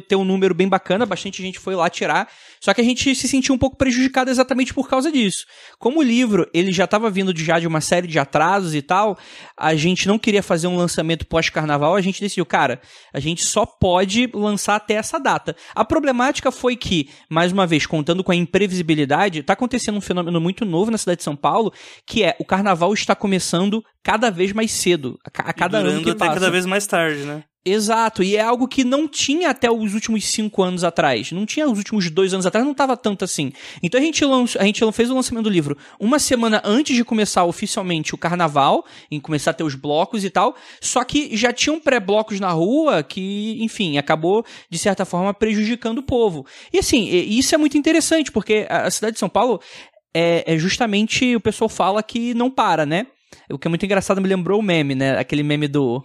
ter 0.08 0.16
um 0.16 0.24
número 0.24 0.54
bem 0.54 0.68
bacana, 0.68 1.06
bastante 1.06 1.42
gente 1.42 1.58
foi 1.58 1.74
lá 1.74 1.88
tirar, 1.88 2.28
só 2.66 2.74
que 2.74 2.80
a 2.80 2.84
gente 2.84 3.14
se 3.14 3.28
sentiu 3.28 3.54
um 3.54 3.58
pouco 3.58 3.76
prejudicado 3.76 4.28
exatamente 4.28 4.74
por 4.74 4.88
causa 4.88 5.12
disso. 5.12 5.46
Como 5.78 6.00
o 6.00 6.02
livro 6.02 6.50
ele 6.52 6.72
já 6.72 6.82
estava 6.82 7.08
vindo 7.08 7.32
de, 7.32 7.44
já 7.44 7.60
de 7.60 7.66
uma 7.68 7.80
série 7.80 8.08
de 8.08 8.18
atrasos 8.18 8.74
e 8.74 8.82
tal, 8.82 9.16
a 9.56 9.76
gente 9.76 10.08
não 10.08 10.18
queria 10.18 10.42
fazer 10.42 10.66
um 10.66 10.76
lançamento 10.76 11.24
pós-carnaval, 11.28 11.94
a 11.94 12.00
gente 12.00 12.20
decidiu, 12.20 12.44
cara, 12.44 12.80
a 13.14 13.20
gente 13.20 13.44
só 13.44 13.64
pode 13.64 14.28
lançar 14.34 14.74
até 14.74 14.94
essa 14.94 15.20
data. 15.20 15.54
A 15.76 15.84
problemática 15.84 16.50
foi 16.50 16.74
que, 16.74 17.08
mais 17.30 17.52
uma 17.52 17.68
vez, 17.68 17.86
contando 17.86 18.24
com 18.24 18.32
a 18.32 18.36
imprevisibilidade, 18.36 19.38
está 19.38 19.52
acontecendo 19.52 19.98
um 19.98 20.00
fenômeno 20.00 20.40
muito 20.40 20.64
novo 20.64 20.90
na 20.90 20.98
cidade 20.98 21.18
de 21.18 21.24
São 21.24 21.36
Paulo, 21.36 21.72
que 22.04 22.24
é 22.24 22.34
o 22.40 22.44
carnaval 22.44 22.92
está 22.92 23.14
começando 23.14 23.80
cada 24.02 24.28
vez 24.28 24.52
mais 24.52 24.72
cedo, 24.72 25.16
a, 25.24 25.52
cada 25.52 25.78
ano 25.78 26.02
que 26.02 26.16
passa. 26.16 26.34
cada 26.34 26.50
vez 26.50 26.66
mais 26.66 26.84
tarde, 26.84 27.20
né? 27.20 27.44
Exato, 27.68 28.22
e 28.22 28.36
é 28.36 28.40
algo 28.40 28.68
que 28.68 28.84
não 28.84 29.08
tinha 29.08 29.50
até 29.50 29.68
os 29.68 29.92
últimos 29.92 30.24
cinco 30.24 30.62
anos 30.62 30.84
atrás. 30.84 31.32
Não 31.32 31.44
tinha 31.44 31.68
os 31.68 31.76
últimos 31.76 32.08
dois 32.08 32.32
anos 32.32 32.46
atrás, 32.46 32.64
não 32.64 32.70
estava 32.70 32.96
tanto 32.96 33.24
assim. 33.24 33.52
Então 33.82 34.00
a 34.00 34.04
gente, 34.04 34.24
a 34.56 34.64
gente 34.64 34.92
fez 34.92 35.10
o 35.10 35.14
lançamento 35.16 35.42
do 35.42 35.50
livro 35.50 35.76
uma 35.98 36.20
semana 36.20 36.62
antes 36.64 36.94
de 36.94 37.02
começar 37.02 37.44
oficialmente 37.44 38.14
o 38.14 38.18
carnaval, 38.18 38.86
em 39.10 39.18
começar 39.18 39.50
a 39.50 39.54
ter 39.54 39.64
os 39.64 39.74
blocos 39.74 40.24
e 40.24 40.30
tal. 40.30 40.54
Só 40.80 41.02
que 41.02 41.36
já 41.36 41.52
tinham 41.52 41.80
pré-blocos 41.80 42.38
na 42.38 42.52
rua 42.52 43.02
que, 43.02 43.58
enfim, 43.60 43.98
acabou, 43.98 44.46
de 44.70 44.78
certa 44.78 45.04
forma, 45.04 45.34
prejudicando 45.34 45.98
o 45.98 46.04
povo. 46.04 46.46
E 46.72 46.78
assim, 46.78 47.04
isso 47.08 47.52
é 47.52 47.58
muito 47.58 47.76
interessante, 47.76 48.30
porque 48.30 48.64
a 48.70 48.88
cidade 48.92 49.14
de 49.14 49.18
São 49.18 49.28
Paulo 49.28 49.60
é, 50.14 50.54
é 50.54 50.56
justamente 50.56 51.34
o 51.34 51.40
pessoal 51.40 51.68
fala 51.68 52.00
que 52.00 52.32
não 52.32 52.48
para, 52.48 52.86
né? 52.86 53.08
O 53.50 53.58
que 53.58 53.66
é 53.66 53.68
muito 53.68 53.84
engraçado 53.84 54.20
me 54.20 54.28
lembrou 54.28 54.60
o 54.60 54.62
meme, 54.62 54.94
né? 54.94 55.18
Aquele 55.18 55.42
meme 55.42 55.66
do 55.66 56.00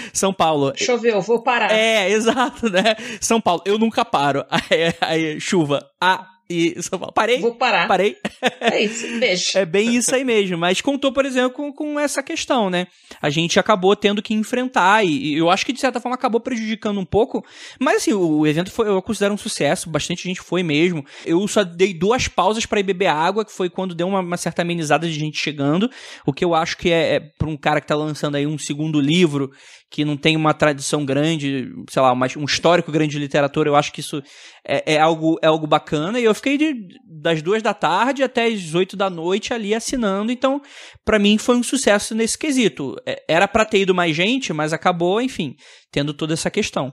são 0.12 0.32
Paulo. 0.32 0.72
Choveu, 0.76 1.20
vou 1.20 1.42
parar. 1.42 1.70
É, 1.70 2.08
exato, 2.12 2.70
né? 2.70 2.96
São 3.20 3.40
Paulo, 3.40 3.62
eu 3.64 3.78
nunca 3.78 4.04
paro. 4.04 4.44
Aí, 4.50 4.94
aí 5.00 5.40
chuva. 5.40 5.84
Ah, 6.00 6.26
e 6.48 6.80
São 6.82 6.98
Paulo. 6.98 7.12
Parei. 7.12 7.40
Vou 7.40 7.54
parar. 7.54 7.88
Parei. 7.88 8.16
É 8.60 8.82
isso, 8.82 9.06
beijo. 9.18 9.58
É 9.58 9.64
bem 9.64 9.96
isso 9.96 10.14
aí 10.14 10.24
mesmo. 10.24 10.58
Mas 10.58 10.80
contou, 10.80 11.10
por 11.10 11.24
exemplo, 11.24 11.52
com, 11.52 11.72
com 11.72 11.98
essa 11.98 12.22
questão, 12.22 12.68
né? 12.68 12.86
A 13.20 13.30
gente 13.30 13.58
acabou 13.58 13.96
tendo 13.96 14.20
que 14.20 14.34
enfrentar 14.34 15.04
e, 15.04 15.34
eu 15.34 15.48
acho 15.48 15.64
que 15.64 15.72
de 15.72 15.80
certa 15.80 16.00
forma 16.00 16.14
acabou 16.14 16.40
prejudicando 16.40 17.00
um 17.00 17.04
pouco. 17.04 17.44
Mas 17.80 17.96
assim, 17.96 18.12
o 18.12 18.46
evento 18.46 18.70
foi, 18.70 18.88
eu 18.88 19.00
considero 19.00 19.32
um 19.32 19.38
sucesso. 19.38 19.88
Bastante 19.88 20.24
gente 20.24 20.40
foi 20.40 20.62
mesmo. 20.62 21.04
Eu 21.24 21.46
só 21.48 21.64
dei 21.64 21.94
duas 21.94 22.28
pausas 22.28 22.66
para 22.66 22.80
ir 22.80 22.84
beber 22.84 23.06
água, 23.06 23.44
que 23.44 23.52
foi 23.52 23.70
quando 23.70 23.94
deu 23.94 24.06
uma, 24.06 24.20
uma, 24.20 24.36
certa 24.36 24.60
amenizada 24.60 25.08
de 25.08 25.14
gente 25.14 25.38
chegando. 25.38 25.90
O 26.26 26.32
que 26.32 26.44
eu 26.44 26.54
acho 26.54 26.76
que 26.76 26.90
é, 26.90 27.14
é 27.14 27.20
para 27.20 27.48
um 27.48 27.56
cara 27.56 27.80
que 27.80 27.86
tá 27.86 27.94
lançando 27.94 28.34
aí 28.34 28.46
um 28.46 28.58
segundo 28.58 29.00
livro 29.00 29.50
que 29.94 30.04
não 30.04 30.16
tem 30.16 30.34
uma 30.34 30.52
tradição 30.52 31.04
grande, 31.04 31.72
sei 31.88 32.02
lá, 32.02 32.12
um 32.12 32.44
histórico 32.44 32.90
grande 32.90 33.12
de 33.12 33.20
literatura, 33.20 33.70
eu 33.70 33.76
acho 33.76 33.92
que 33.92 34.00
isso 34.00 34.20
é, 34.66 34.94
é, 34.94 34.98
algo, 34.98 35.38
é 35.40 35.46
algo 35.46 35.68
bacana. 35.68 36.18
E 36.18 36.24
eu 36.24 36.34
fiquei 36.34 36.58
de, 36.58 36.74
das 37.06 37.40
duas 37.40 37.62
da 37.62 37.72
tarde 37.72 38.24
até 38.24 38.46
as 38.46 38.74
oito 38.74 38.96
da 38.96 39.08
noite 39.08 39.54
ali 39.54 39.72
assinando. 39.72 40.32
Então, 40.32 40.60
para 41.04 41.16
mim 41.16 41.38
foi 41.38 41.56
um 41.56 41.62
sucesso 41.62 42.12
nesse 42.12 42.36
quesito. 42.36 42.96
É, 43.06 43.22
era 43.28 43.46
para 43.46 43.64
ter 43.64 43.82
ido 43.82 43.94
mais 43.94 44.16
gente, 44.16 44.52
mas 44.52 44.72
acabou, 44.72 45.20
enfim, 45.20 45.54
tendo 45.92 46.12
toda 46.12 46.34
essa 46.34 46.50
questão. 46.50 46.92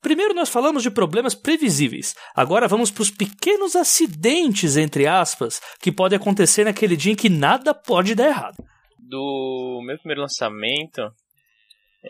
Primeiro 0.00 0.34
nós 0.34 0.48
falamos 0.48 0.82
de 0.82 0.90
problemas 0.90 1.32
previsíveis. 1.32 2.12
Agora 2.34 2.66
vamos 2.66 2.90
para 2.90 3.02
os 3.02 3.10
pequenos 3.10 3.76
acidentes, 3.76 4.76
entre 4.76 5.06
aspas, 5.06 5.60
que 5.80 5.92
podem 5.92 6.16
acontecer 6.16 6.64
naquele 6.64 6.96
dia 6.96 7.12
em 7.12 7.16
que 7.16 7.28
nada 7.28 7.72
pode 7.72 8.16
dar 8.16 8.26
errado 8.26 8.71
do 9.12 9.82
meu 9.84 9.98
primeiro 9.98 10.22
lançamento. 10.22 11.12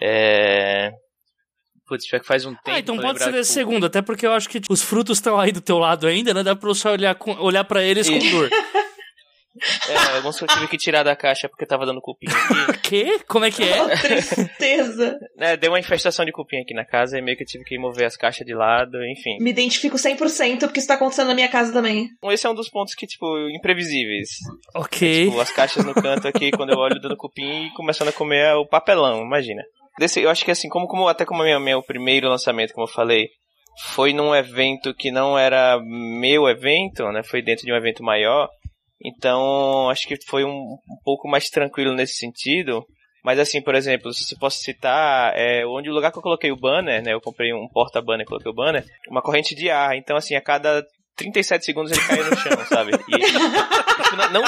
É. 0.01 0.93
Putz, 1.85 2.07
já 2.07 2.21
que 2.21 2.27
faz 2.27 2.47
um 2.47 2.55
tempo. 2.55 2.71
Ah, 2.71 2.79
então 2.79 2.97
pode 2.97 3.19
ser 3.19 3.35
esse 3.35 3.53
segundo, 3.53 3.87
até 3.87 4.01
porque 4.01 4.25
eu 4.25 4.33
acho 4.33 4.49
que 4.49 4.61
os 4.71 4.81
frutos 4.81 5.19
estão 5.19 5.39
aí 5.39 5.51
do 5.51 5.61
teu 5.61 5.79
lado 5.79 6.07
ainda, 6.07 6.33
né? 6.33 6.45
Dá 6.45 6.55
pra 6.55 6.69
você 6.69 6.89
olhar, 6.89 7.15
com, 7.17 7.33
olhar 7.41 7.65
pra 7.65 7.83
eles 7.83 8.09
com 8.09 8.19
dor. 8.19 8.49
É, 9.89 10.17
alguns 10.17 10.39
que 10.39 10.45
eu 10.45 10.49
tive 10.49 10.69
que 10.69 10.79
tirar 10.79 11.03
da 11.03 11.15
caixa 11.15 11.49
porque 11.49 11.67
tava 11.67 11.85
dando 11.85 12.01
cupim 12.01 12.27
aqui. 12.29 12.81
Quê? 12.89 13.21
Como 13.29 13.45
é 13.45 13.51
que 13.51 13.63
é? 13.63 13.83
Oh, 13.83 13.89
tristeza. 13.89 15.19
É, 15.39 15.57
deu 15.57 15.71
uma 15.71 15.79
infestação 15.79 16.25
de 16.25 16.33
cupim 16.33 16.61
aqui 16.61 16.75
na 16.75 16.85
casa 16.85 17.19
e 17.19 17.23
meio 17.23 17.37
que 17.37 17.43
eu 17.43 17.47
tive 17.47 17.65
que 17.65 17.79
mover 17.79 18.07
as 18.07 18.17
caixas 18.17 18.47
de 18.47 18.55
lado, 18.55 18.99
enfim. 19.05 19.39
Me 19.41 19.51
identifico 19.51 19.97
100% 19.97 20.61
porque 20.61 20.79
isso 20.79 20.89
tá 20.89 20.95
acontecendo 20.95 21.29
na 21.29 21.35
minha 21.35 21.49
casa 21.49 21.73
também. 21.73 22.09
Esse 22.25 22.47
é 22.47 22.51
um 22.51 22.55
dos 22.55 22.71
pontos 22.71 22.95
que, 22.95 23.07
tipo, 23.07 23.27
imprevisíveis. 23.51 24.31
Ok. 24.75 25.23
É, 25.23 25.25
tipo, 25.27 25.41
as 25.41 25.53
caixas 25.53 25.85
no 25.85 25.95
canto 25.95 26.27
aqui, 26.29 26.51
quando 26.51 26.71
eu 26.71 26.79
olho 26.79 27.01
dando 27.01 27.17
cupim 27.17 27.67
e 27.67 27.71
começando 27.75 28.09
a 28.09 28.13
comer 28.13 28.55
o 28.55 28.67
papelão, 28.67 29.23
imagina. 29.23 29.63
Desse, 29.99 30.21
eu 30.21 30.31
acho 30.31 30.45
que 30.45 30.51
assim, 30.51 30.69
como, 30.69 30.87
como 30.87 31.07
até 31.09 31.25
como 31.25 31.43
meu, 31.43 31.61
meu 31.61 31.83
primeiro 31.83 32.29
lançamento, 32.29 32.73
como 32.73 32.87
eu 32.87 32.93
falei, 32.93 33.29
foi 33.95 34.13
num 34.13 34.35
evento 34.35 34.95
que 34.95 35.11
não 35.11 35.39
era 35.39 35.79
meu 35.81 36.49
evento, 36.49 37.11
né? 37.11 37.23
Foi 37.23 37.43
dentro 37.43 37.65
de 37.65 37.73
um 37.73 37.77
evento 37.77 38.03
maior. 38.03 38.49
Então, 39.05 39.91
acho 39.91 40.07
que 40.07 40.17
foi 40.27 40.45
um, 40.45 40.49
um 40.49 40.97
pouco 41.05 41.29
mais 41.29 41.49
tranquilo 41.49 41.95
nesse 41.95 42.17
sentido. 42.17 42.85
Mas 43.25 43.39
assim, 43.39 43.63
por 43.63 43.75
exemplo, 43.75 44.13
se 44.13 44.37
posso 44.39 44.59
citar, 44.59 45.33
é, 45.37 45.65
onde 45.65 45.89
o 45.89 45.93
lugar 45.93 46.11
que 46.11 46.19
eu 46.19 46.23
coloquei 46.23 46.51
o 46.51 46.57
banner, 46.57 47.03
né? 47.03 47.13
Eu 47.13 47.21
comprei 47.21 47.53
um 47.53 47.69
porta-banner, 47.69 48.27
coloquei 48.27 48.51
o 48.51 48.55
banner, 48.55 48.85
uma 49.09 49.23
corrente 49.23 49.55
de 49.55 49.71
ar. 49.71 49.97
Então, 49.97 50.17
assim, 50.17 50.35
a 50.35 50.41
cada 50.41 50.85
37 51.17 51.65
segundos 51.65 51.93
ele 51.93 52.01
caía 52.01 52.25
no 52.25 52.37
chão, 52.37 52.67
sabe? 52.67 52.93
E 52.93 53.19
tipo, 53.19 54.17
não, 54.17 54.31
não, 54.33 54.43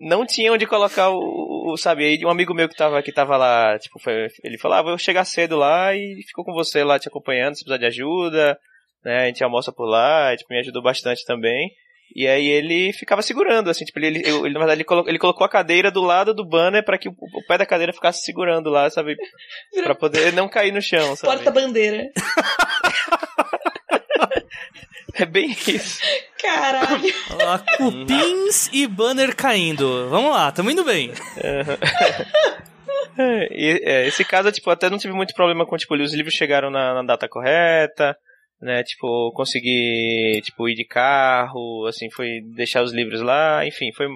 não, 0.20 0.26
tinha 0.26 0.52
onde 0.52 0.66
colocar 0.66 1.10
o, 1.10 1.72
o, 1.72 1.76
sabe? 1.76 2.04
Aí 2.04 2.24
um 2.24 2.30
amigo 2.30 2.54
meu 2.54 2.68
que 2.68 2.76
tava, 2.76 3.00
que 3.02 3.12
tava 3.12 3.36
lá, 3.36 3.78
tipo, 3.78 4.00
foi, 4.00 4.28
ele 4.42 4.58
falou, 4.58 4.76
ah, 4.76 4.82
vou 4.82 4.98
chegar 4.98 5.24
cedo 5.24 5.56
lá 5.56 5.94
e 5.94 6.22
ficou 6.26 6.44
com 6.44 6.52
você 6.52 6.82
lá 6.82 6.98
te 6.98 7.08
acompanhando, 7.08 7.54
se 7.54 7.64
precisar 7.64 7.78
de 7.78 7.86
ajuda, 7.86 8.58
né? 9.04 9.24
A 9.24 9.26
gente 9.26 9.44
almoça 9.44 9.72
por 9.72 9.86
lá, 9.86 10.36
tipo, 10.36 10.52
me 10.52 10.60
ajudou 10.60 10.82
bastante 10.82 11.24
também. 11.24 11.70
E 12.14 12.26
aí 12.26 12.46
ele 12.46 12.92
ficava 12.92 13.22
segurando, 13.22 13.68
assim, 13.68 13.84
tipo, 13.84 13.98
ele, 13.98 14.18
ele, 14.18 14.28
ele 14.28 14.54
na 14.54 14.60
verdade, 14.60 14.78
ele 14.78 14.84
colocou, 14.84 15.10
ele 15.10 15.18
colocou, 15.18 15.44
a 15.44 15.48
cadeira 15.48 15.90
do 15.90 16.00
lado 16.00 16.34
do 16.34 16.44
banner 16.44 16.84
para 16.84 16.98
que 16.98 17.08
o, 17.08 17.12
o, 17.12 17.46
pé 17.46 17.58
da 17.58 17.66
cadeira 17.66 17.92
ficasse 17.92 18.24
segurando 18.24 18.70
lá, 18.70 18.88
sabe? 18.90 19.16
para 19.82 19.94
poder 19.94 20.32
não 20.32 20.48
cair 20.48 20.72
no 20.72 20.80
chão, 20.80 21.14
sabe? 21.14 21.34
Porta-bandeira. 21.34 22.10
é 25.14 25.26
bem 25.26 25.50
isso. 25.50 26.00
Caralho. 26.40 27.12
Lá, 27.44 27.62
cupins 27.76 28.70
e 28.72 28.86
banner 28.86 29.36
caindo. 29.36 30.08
Vamos 30.08 30.30
lá, 30.30 30.50
tamo 30.50 30.70
indo 30.70 30.84
bem. 30.84 31.12
e, 33.50 33.82
é, 33.84 34.06
esse 34.06 34.24
caso, 34.24 34.50
tipo, 34.50 34.70
até 34.70 34.88
não 34.88 34.98
tive 34.98 35.12
muito 35.12 35.34
problema 35.34 35.66
com, 35.66 35.76
tipo, 35.76 35.94
os 35.94 36.14
livros 36.14 36.34
chegaram 36.34 36.70
na, 36.70 36.94
na 36.94 37.02
data 37.02 37.28
correta, 37.28 38.16
né? 38.60 38.82
Tipo, 38.82 39.32
conseguir, 39.32 40.40
tipo, 40.42 40.68
ir 40.68 40.74
de 40.74 40.84
carro, 40.84 41.86
assim, 41.86 42.10
foi 42.10 42.40
deixar 42.54 42.82
os 42.82 42.92
livros 42.92 43.20
lá, 43.20 43.66
enfim, 43.66 43.92
foi 43.92 44.06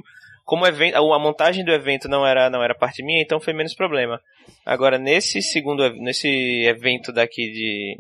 como 0.45 0.67
evento, 0.67 0.97
a 0.97 1.19
montagem 1.19 1.65
do 1.65 1.73
evento 1.73 2.09
não 2.09 2.27
era 2.27 2.51
não 2.51 2.63
era 2.63 2.75
parte 2.75 3.03
minha, 3.03 3.23
então 3.23 3.41
foi 3.41 3.53
menos 3.53 3.75
problema. 3.75 4.21
Agora 4.67 4.99
nesse 4.99 5.41
segundo 5.41 5.89
nesse 5.95 6.29
evento 6.67 7.13
daqui 7.13 7.51
de 7.51 7.97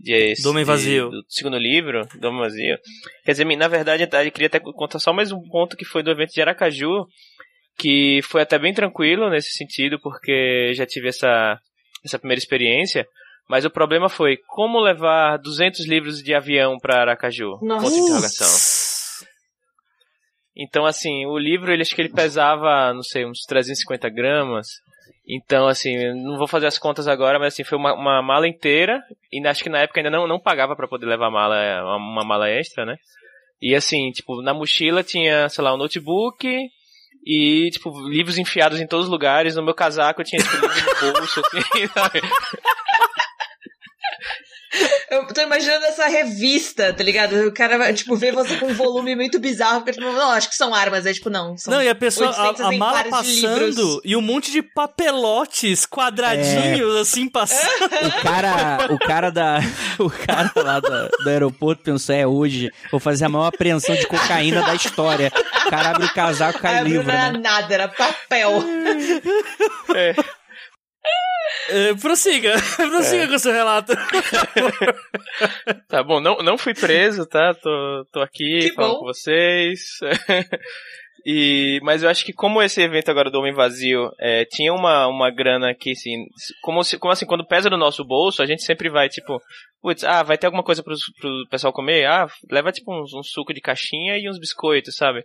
de, 0.00 0.34
Dome 0.42 0.64
Vazio. 0.64 1.08
do 1.08 1.24
segundo 1.28 1.56
livro, 1.56 2.06
Dome 2.20 2.38
Vazio. 2.38 2.76
Quer 3.24 3.32
dizer, 3.32 3.44
na 3.56 3.68
verdade, 3.68 4.02
eu 4.02 4.32
queria 4.32 4.48
até 4.48 4.60
contar 4.60 4.98
só 4.98 5.12
mais 5.12 5.32
um 5.32 5.40
ponto 5.48 5.76
que 5.76 5.84
foi 5.84 6.02
do 6.02 6.10
evento 6.10 6.32
de 6.34 6.42
Aracaju, 6.42 7.06
que 7.78 8.20
foi 8.24 8.42
até 8.42 8.58
bem 8.58 8.74
tranquilo 8.74 9.30
nesse 9.30 9.52
sentido, 9.52 9.98
porque 10.00 10.72
já 10.74 10.84
tive 10.84 11.08
essa 11.08 11.58
essa 12.04 12.18
primeira 12.18 12.38
experiência. 12.38 13.06
Mas 13.48 13.64
o 13.64 13.70
problema 13.70 14.08
foi 14.08 14.38
como 14.46 14.80
levar 14.80 15.38
200 15.38 15.86
livros 15.86 16.22
de 16.22 16.34
avião 16.34 16.78
para 16.78 17.00
Aracaju? 17.00 17.58
Nossa. 17.62 17.84
Ponto 17.84 17.94
de 17.94 18.00
interrogação. 18.00 19.26
Então, 20.56 20.86
assim, 20.86 21.26
o 21.26 21.36
livro, 21.36 21.72
ele 21.72 21.82
acho 21.82 21.94
que 21.94 22.00
ele 22.00 22.08
pesava, 22.08 22.92
não 22.94 23.02
sei, 23.02 23.26
uns 23.26 23.40
350 23.40 24.08
gramas. 24.08 24.68
Então, 25.28 25.66
assim, 25.66 25.96
não 26.22 26.38
vou 26.38 26.46
fazer 26.46 26.66
as 26.66 26.78
contas 26.78 27.08
agora, 27.08 27.38
mas 27.38 27.54
assim, 27.54 27.64
foi 27.64 27.76
uma, 27.76 27.92
uma 27.92 28.22
mala 28.22 28.46
inteira. 28.46 29.02
E 29.32 29.44
acho 29.46 29.62
que 29.62 29.70
na 29.70 29.80
época 29.80 30.00
ainda 30.00 30.10
não, 30.10 30.26
não 30.26 30.38
pagava 30.38 30.76
para 30.76 30.88
poder 30.88 31.06
levar 31.06 31.30
mala, 31.30 31.56
uma, 31.82 31.96
uma 31.96 32.24
mala 32.24 32.48
extra, 32.48 32.86
né? 32.86 32.96
E 33.60 33.74
assim, 33.74 34.10
tipo, 34.10 34.42
na 34.42 34.54
mochila 34.54 35.02
tinha, 35.02 35.48
sei 35.48 35.64
lá, 35.64 35.74
um 35.74 35.78
notebook, 35.78 36.46
e, 37.26 37.70
tipo, 37.70 37.90
livros 38.08 38.36
enfiados 38.36 38.78
em 38.80 38.86
todos 38.86 39.06
os 39.06 39.10
lugares. 39.10 39.56
No 39.56 39.62
meu 39.62 39.74
casaco 39.74 40.20
eu 40.20 40.24
tinha, 40.24 40.42
tipo, 40.42 40.56
livro 40.56 41.06
no 41.06 41.12
bolso, 41.12 41.40
assim, 41.40 41.86
sabe? 41.92 42.20
Eu 45.10 45.26
tô 45.26 45.40
imaginando 45.40 45.84
essa 45.86 46.06
revista, 46.06 46.92
tá 46.92 47.02
ligado? 47.02 47.48
O 47.48 47.52
cara 47.52 47.78
vai, 47.78 47.92
tipo, 47.92 48.16
ver 48.16 48.32
você 48.32 48.56
com 48.56 48.66
um 48.66 48.74
volume 48.74 49.14
muito 49.14 49.38
bizarro, 49.38 49.80
porque, 49.80 49.92
tipo, 49.92 50.04
não, 50.04 50.30
acho 50.30 50.48
que 50.48 50.56
são 50.56 50.74
armas, 50.74 51.06
é 51.06 51.12
tipo, 51.12 51.30
não. 51.30 51.54
não, 51.66 51.82
e 51.82 51.88
a 51.88 51.94
pessoa, 51.94 52.30
a, 52.30 52.68
a 52.68 52.72
mala 52.72 53.04
passando 53.04 54.00
e 54.04 54.16
um 54.16 54.20
monte 54.20 54.50
de 54.50 54.62
papelotes 54.62 55.86
quadradinhos, 55.86 56.96
é. 56.96 57.00
assim, 57.00 57.28
passando. 57.28 57.84
O 57.84 58.22
cara, 58.22 58.86
o 58.90 58.98
cara 58.98 59.30
da. 59.30 59.58
O 59.98 60.10
cara 60.10 60.50
lá 60.56 60.80
do, 60.80 61.08
do 61.22 61.30
aeroporto 61.30 61.82
pensou, 61.82 62.14
é 62.14 62.26
hoje, 62.26 62.70
vou 62.90 62.98
fazer 62.98 63.26
a 63.26 63.28
maior 63.28 63.46
apreensão 63.46 63.94
de 63.94 64.06
cocaína 64.06 64.62
da 64.62 64.74
história. 64.74 65.32
O 65.66 65.70
cara 65.70 65.90
abre 65.90 66.06
o 66.06 66.14
casaco, 66.14 66.58
cai 66.58 66.82
livro. 66.82 67.06
Não 67.06 67.14
era 67.14 67.32
né? 67.32 67.38
nada, 67.38 67.74
era 67.74 67.88
papel. 67.88 68.62
É. 69.94 70.14
É, 71.68 71.94
prossiga, 71.94 72.52
prossiga 72.76 73.24
é. 73.24 73.26
com 73.26 73.34
o 73.34 73.38
seu 73.38 73.52
relato. 73.52 73.92
tá 75.88 76.02
bom, 76.02 76.20
não, 76.20 76.36
não 76.38 76.58
fui 76.58 76.74
preso, 76.74 77.26
tá? 77.26 77.54
Tô, 77.54 78.06
tô 78.12 78.20
aqui 78.20 78.68
que 78.68 78.74
falando 78.74 78.92
bom. 78.92 78.98
com 79.00 79.06
vocês. 79.06 79.80
E, 81.26 81.80
mas 81.82 82.02
eu 82.02 82.10
acho 82.10 82.22
que 82.22 82.34
como 82.34 82.62
esse 82.62 82.82
evento 82.82 83.10
agora 83.10 83.30
do 83.30 83.38
Homem 83.38 83.54
Vazio 83.54 84.10
é, 84.20 84.44
tinha 84.44 84.74
uma, 84.74 85.06
uma 85.06 85.30
grana 85.30 85.70
aqui, 85.70 85.92
assim, 85.92 86.26
como, 86.60 86.84
se, 86.84 86.98
como 86.98 87.12
assim, 87.12 87.24
quando 87.24 87.46
pesa 87.46 87.70
no 87.70 87.78
nosso 87.78 88.04
bolso, 88.04 88.42
a 88.42 88.46
gente 88.46 88.62
sempre 88.62 88.90
vai, 88.90 89.08
tipo, 89.08 89.40
putz, 89.80 90.04
ah, 90.04 90.22
vai 90.22 90.36
ter 90.36 90.46
alguma 90.46 90.62
coisa 90.62 90.82
pro, 90.82 90.94
pro 91.18 91.48
pessoal 91.50 91.72
comer? 91.72 92.04
Ah, 92.04 92.26
leva, 92.50 92.70
tipo, 92.70 92.92
uns, 92.92 93.14
um 93.14 93.22
suco 93.22 93.54
de 93.54 93.62
caixinha 93.62 94.18
e 94.18 94.28
uns 94.28 94.38
biscoitos, 94.38 94.96
sabe? 94.96 95.24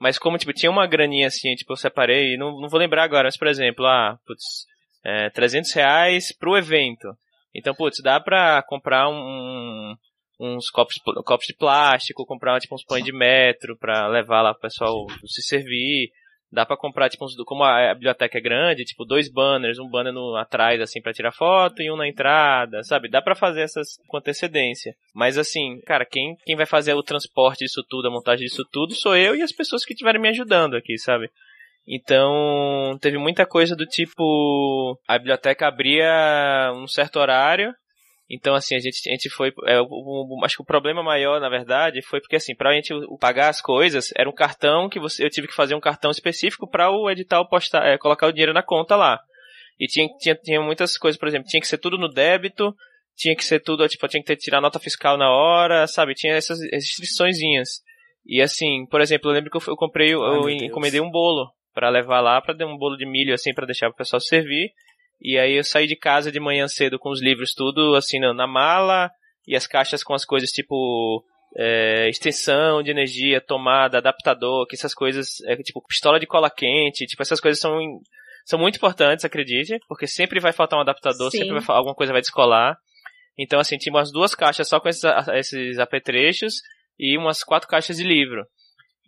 Mas 0.00 0.18
como, 0.18 0.38
tipo, 0.38 0.54
tinha 0.54 0.72
uma 0.72 0.86
graninha 0.86 1.26
assim, 1.26 1.54
tipo, 1.54 1.74
eu 1.74 1.76
separei, 1.76 2.38
não, 2.38 2.58
não 2.58 2.68
vou 2.70 2.80
lembrar 2.80 3.04
agora, 3.04 3.24
mas, 3.24 3.36
por 3.36 3.46
exemplo, 3.46 3.84
ah, 3.84 4.16
putz, 4.26 4.64
é, 5.04 5.30
300 5.30 5.72
reais 5.72 6.36
pro 6.36 6.56
evento. 6.56 7.08
Então, 7.54 7.74
putz, 7.74 8.02
dá 8.02 8.18
pra 8.18 8.62
comprar 8.62 9.08
um, 9.08 9.94
uns 10.40 10.70
copos, 10.70 10.96
copos 11.24 11.46
de 11.46 11.54
plástico, 11.54 12.26
comprar 12.26 12.58
tipo 12.60 12.74
uns 12.74 12.84
pães 12.84 13.04
de 13.04 13.12
metro 13.12 13.76
para 13.78 14.08
levar 14.08 14.42
lá 14.42 14.52
pro 14.52 14.62
pessoal 14.62 15.06
se 15.26 15.42
servir. 15.42 16.10
Dá 16.50 16.64
para 16.64 16.76
comprar 16.76 17.08
tipo 17.08 17.24
uns, 17.24 17.34
como 17.44 17.64
a 17.64 17.92
biblioteca 17.94 18.38
é 18.38 18.40
grande, 18.40 18.84
tipo 18.84 19.04
dois 19.04 19.28
banners, 19.28 19.78
um 19.80 19.88
banner 19.88 20.12
no 20.12 20.36
atrás 20.36 20.80
assim 20.80 21.02
para 21.02 21.12
tirar 21.12 21.32
foto 21.32 21.82
e 21.82 21.90
um 21.90 21.96
na 21.96 22.06
entrada, 22.06 22.82
sabe? 22.84 23.10
Dá 23.10 23.20
para 23.20 23.34
fazer 23.34 23.62
essas 23.62 23.96
com 24.06 24.18
antecedência. 24.18 24.94
Mas 25.12 25.36
assim, 25.36 25.80
cara, 25.84 26.06
quem 26.06 26.36
quem 26.44 26.54
vai 26.54 26.66
fazer 26.66 26.94
o 26.94 27.02
transporte 27.02 27.64
disso 27.64 27.84
tudo, 27.88 28.06
a 28.06 28.10
montagem 28.10 28.46
disso 28.46 28.64
tudo 28.70 28.94
sou 28.94 29.16
eu 29.16 29.34
e 29.34 29.42
as 29.42 29.52
pessoas 29.52 29.84
que 29.84 29.94
estiverem 29.94 30.20
me 30.20 30.28
ajudando 30.28 30.76
aqui, 30.76 30.96
sabe? 30.96 31.28
Então, 31.86 32.96
teve 33.00 33.18
muita 33.18 33.44
coisa 33.44 33.76
do 33.76 33.84
tipo 33.84 34.98
a 35.06 35.18
biblioteca 35.18 35.66
abria 35.66 36.72
um 36.74 36.86
certo 36.86 37.18
horário 37.18 37.74
então, 38.30 38.54
assim, 38.54 38.74
a 38.74 38.78
gente, 38.78 39.08
a 39.08 39.12
gente 39.12 39.28
foi. 39.28 39.52
É, 39.66 39.80
o, 39.80 39.86
o, 39.88 40.44
acho 40.44 40.56
que 40.56 40.62
o 40.62 40.66
problema 40.66 41.02
maior, 41.02 41.40
na 41.40 41.48
verdade, 41.48 42.00
foi 42.02 42.20
porque, 42.20 42.36
assim, 42.36 42.54
pra 42.54 42.72
gente 42.72 42.94
pagar 43.20 43.48
as 43.48 43.60
coisas, 43.60 44.10
era 44.16 44.28
um 44.28 44.34
cartão 44.34 44.88
que 44.88 44.98
você, 44.98 45.24
eu 45.24 45.30
tive 45.30 45.46
que 45.46 45.54
fazer 45.54 45.74
um 45.74 45.80
cartão 45.80 46.10
específico 46.10 46.68
para 46.68 46.90
o 46.90 47.10
edital 47.10 47.46
postar, 47.48 47.86
é, 47.86 47.98
colocar 47.98 48.26
o 48.26 48.32
dinheiro 48.32 48.54
na 48.54 48.62
conta 48.62 48.96
lá. 48.96 49.20
E 49.78 49.86
tinha, 49.86 50.08
tinha, 50.18 50.34
tinha 50.34 50.60
muitas 50.60 50.96
coisas, 50.96 51.18
por 51.18 51.28
exemplo, 51.28 51.48
tinha 51.48 51.60
que 51.60 51.68
ser 51.68 51.78
tudo 51.78 51.98
no 51.98 52.08
débito, 52.08 52.74
tinha 53.14 53.36
que 53.36 53.44
ser 53.44 53.60
tudo, 53.60 53.86
tipo, 53.88 54.08
tinha 54.08 54.22
que 54.22 54.26
ter, 54.26 54.36
tirar 54.36 54.60
nota 54.60 54.78
fiscal 54.78 55.18
na 55.18 55.30
hora, 55.30 55.86
sabe? 55.86 56.14
Tinha 56.14 56.34
essas 56.34 56.58
restriçõezinhas. 56.72 57.82
E 58.24 58.40
assim, 58.40 58.86
por 58.86 59.02
exemplo, 59.02 59.30
eu 59.30 59.34
lembro 59.34 59.50
que 59.50 59.56
eu, 59.58 59.62
eu 59.68 59.76
comprei, 59.76 60.14
eu, 60.14 60.22
eu 60.22 60.48
encomendei 60.48 61.00
um 61.00 61.10
bolo 61.10 61.46
para 61.74 61.90
levar 61.90 62.20
lá, 62.20 62.40
para 62.40 62.54
dar 62.54 62.66
um 62.66 62.78
bolo 62.78 62.96
de 62.96 63.04
milho 63.04 63.34
assim 63.34 63.52
para 63.52 63.66
deixar 63.66 63.88
pro 63.88 63.98
pessoal 63.98 64.20
servir. 64.20 64.70
E 65.20 65.38
aí 65.38 65.56
eu 65.56 65.64
saí 65.64 65.86
de 65.86 65.96
casa 65.96 66.30
de 66.30 66.40
manhã 66.40 66.68
cedo 66.68 66.98
com 66.98 67.10
os 67.10 67.22
livros 67.22 67.52
tudo 67.54 67.94
assim 67.94 68.18
na 68.18 68.46
mala 68.46 69.10
e 69.46 69.56
as 69.56 69.66
caixas 69.66 70.02
com 70.02 70.14
as 70.14 70.24
coisas 70.24 70.50
tipo 70.50 71.24
é, 71.56 72.08
extensão 72.08 72.82
de 72.82 72.90
energia, 72.90 73.40
tomada, 73.40 73.98
adaptador, 73.98 74.66
que 74.66 74.74
essas 74.74 74.94
coisas, 74.94 75.40
é, 75.46 75.56
tipo 75.56 75.82
pistola 75.86 76.18
de 76.18 76.26
cola 76.26 76.50
quente, 76.50 77.06
tipo 77.06 77.22
essas 77.22 77.40
coisas 77.40 77.60
são 77.60 77.78
são 78.44 78.58
muito 78.58 78.76
importantes, 78.76 79.24
acredite, 79.24 79.78
porque 79.88 80.06
sempre 80.06 80.38
vai 80.38 80.52
faltar 80.52 80.78
um 80.78 80.82
adaptador, 80.82 81.30
Sim. 81.30 81.38
sempre 81.38 81.60
vai, 81.60 81.76
alguma 81.76 81.94
coisa 81.94 82.12
vai 82.12 82.20
descolar. 82.20 82.76
Então 83.38 83.58
assim, 83.58 83.78
tinha 83.78 83.92
umas 83.92 84.12
duas 84.12 84.34
caixas 84.34 84.68
só 84.68 84.78
com 84.78 84.88
esses, 84.88 85.04
esses 85.34 85.78
apetrechos 85.78 86.54
e 86.98 87.16
umas 87.16 87.42
quatro 87.42 87.68
caixas 87.68 87.96
de 87.96 88.04
livro. 88.04 88.44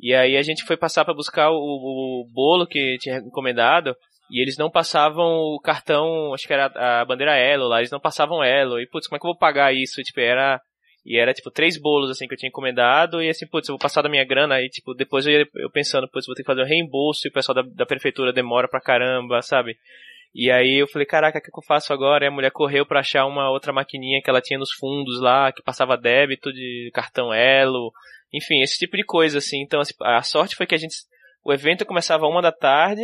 E 0.01 0.14
aí 0.14 0.36
a 0.36 0.42
gente 0.42 0.64
foi 0.64 0.76
passar 0.76 1.05
para 1.05 1.14
buscar 1.14 1.51
o, 1.51 1.57
o, 1.57 2.28
bolo 2.30 2.66
que 2.66 2.99
tinha 2.99 3.18
encomendado 3.18 3.97
e 4.30 4.42
eles 4.42 4.59
não 4.59 4.70
passavam 4.70 5.24
o 5.24 5.61
cartão, 5.61 6.34
acho 6.34 6.47
que 6.47 6.53
era 6.53 6.66
a 6.66 7.05
bandeira 7.05 7.36
Elo 7.36 7.68
lá, 7.68 7.78
eles 7.78 7.90
não 7.90 8.01
passavam 8.01 8.42
Elo. 8.42 8.80
E, 8.80 8.86
putz, 8.88 9.07
como 9.07 9.16
é 9.16 9.20
que 9.20 9.26
eu 9.26 9.30
vou 9.30 9.38
pagar 9.38 9.72
isso? 9.74 10.03
Tipo, 10.03 10.20
era. 10.20 10.61
E 11.09 11.16
era, 11.16 11.32
tipo, 11.32 11.53
três 11.53 11.80
bolos, 11.80 12.11
assim, 12.11 12.26
que 12.26 12.34
eu 12.34 12.38
tinha 12.38 12.49
encomendado. 12.49 13.22
E, 13.22 13.28
assim, 13.28 13.47
putz, 13.47 13.68
eu 13.68 13.74
vou 13.74 13.78
passar 13.78 14.03
da 14.03 14.09
minha 14.09 14.24
grana. 14.24 14.61
E, 14.61 14.68
tipo, 14.68 14.92
depois 14.92 15.24
eu, 15.24 15.32
ia, 15.32 15.49
eu 15.55 15.70
pensando, 15.70 16.09
putz, 16.11 16.26
vou 16.26 16.34
ter 16.34 16.42
que 16.42 16.47
fazer 16.47 16.62
um 16.62 16.66
reembolso. 16.66 17.20
E 17.24 17.30
o 17.30 17.32
pessoal 17.32 17.55
da, 17.55 17.62
da 17.62 17.86
prefeitura 17.86 18.32
demora 18.32 18.68
pra 18.68 18.80
caramba, 18.80 19.40
sabe? 19.40 19.76
E 20.34 20.51
aí 20.51 20.80
eu 20.80 20.88
falei, 20.88 21.07
caraca, 21.07 21.38
o 21.38 21.40
que, 21.40 21.51
que 21.51 21.59
eu 21.59 21.64
faço 21.64 21.92
agora? 21.92 22.24
E 22.24 22.28
a 22.28 22.30
mulher 22.30 22.51
correu 22.51 22.84
pra 22.84 23.01
achar 23.01 23.24
uma 23.24 23.49
outra 23.49 23.72
maquininha 23.72 24.20
que 24.20 24.28
ela 24.28 24.40
tinha 24.40 24.59
nos 24.59 24.72
fundos 24.72 25.20
lá, 25.20 25.53
que 25.53 25.62
passava 25.62 25.97
débito 25.97 26.53
de 26.53 26.90
cartão 26.92 27.32
Elo. 27.32 27.92
Enfim, 28.33 28.61
esse 28.62 28.79
tipo 28.79 28.97
de 28.97 29.05
coisa, 29.05 29.39
assim. 29.39 29.62
Então, 29.62 29.81
assim, 29.81 29.95
a 30.03 30.22
sorte 30.22 30.57
foi 30.57 30.66
que 30.66 30.74
a 30.74 30.79
gente. 30.79 30.97
O 31.45 31.53
evento 31.53 31.87
começava 31.87 32.27
uma 32.27 32.43
da 32.43 32.53
tarde. 32.53 33.03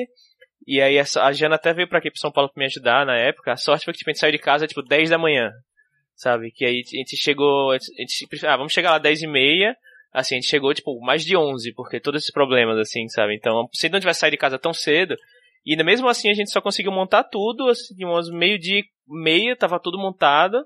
E 0.66 0.80
aí 0.80 0.96
a 0.98 1.32
Jana 1.32 1.56
até 1.56 1.72
veio 1.72 1.88
pra 1.88 1.98
aqui 1.98 2.10
pro 2.10 2.20
São 2.20 2.30
Paulo 2.30 2.50
pra 2.52 2.60
me 2.60 2.66
ajudar 2.66 3.04
na 3.04 3.16
época. 3.16 3.52
A 3.52 3.56
sorte 3.56 3.84
foi 3.84 3.92
que 3.92 3.98
tipo, 3.98 4.10
a 4.10 4.12
gente 4.12 4.20
saiu 4.20 4.32
de 4.32 4.38
casa 4.38 4.66
tipo 4.66 4.82
10 4.82 5.10
da 5.10 5.18
manhã. 5.18 5.50
Sabe? 6.14 6.50
Que 6.52 6.64
aí 6.64 6.80
a 6.80 6.96
gente 6.98 7.16
chegou. 7.16 7.72
A 7.72 7.78
gente, 7.78 8.46
ah, 8.46 8.56
vamos 8.56 8.72
chegar 8.72 8.90
lá 8.90 8.98
10 8.98 9.22
e 9.22 9.26
meia. 9.26 9.76
Assim, 10.12 10.34
a 10.34 10.38
gente 10.40 10.48
chegou 10.48 10.74
tipo 10.74 11.00
mais 11.00 11.24
de 11.24 11.36
11, 11.36 11.72
porque 11.74 11.98
todos 11.98 12.22
esses 12.22 12.32
problemas, 12.32 12.78
assim, 12.78 13.08
sabe? 13.08 13.34
Então, 13.34 13.66
se 13.72 13.88
não 13.88 13.98
tivesse 13.98 14.20
saído 14.20 14.36
de 14.36 14.40
casa 14.40 14.58
tão 14.58 14.72
cedo. 14.72 15.16
E 15.64 15.76
mesmo 15.82 16.08
assim 16.08 16.28
a 16.28 16.34
gente 16.34 16.50
só 16.50 16.60
conseguiu 16.60 16.92
montar 16.92 17.24
tudo, 17.24 17.68
assim, 17.68 18.04
umas 18.04 18.28
meio 18.28 18.58
de 18.58 18.84
meia, 19.08 19.56
tava 19.56 19.80
tudo 19.80 19.98
montado. 19.98 20.62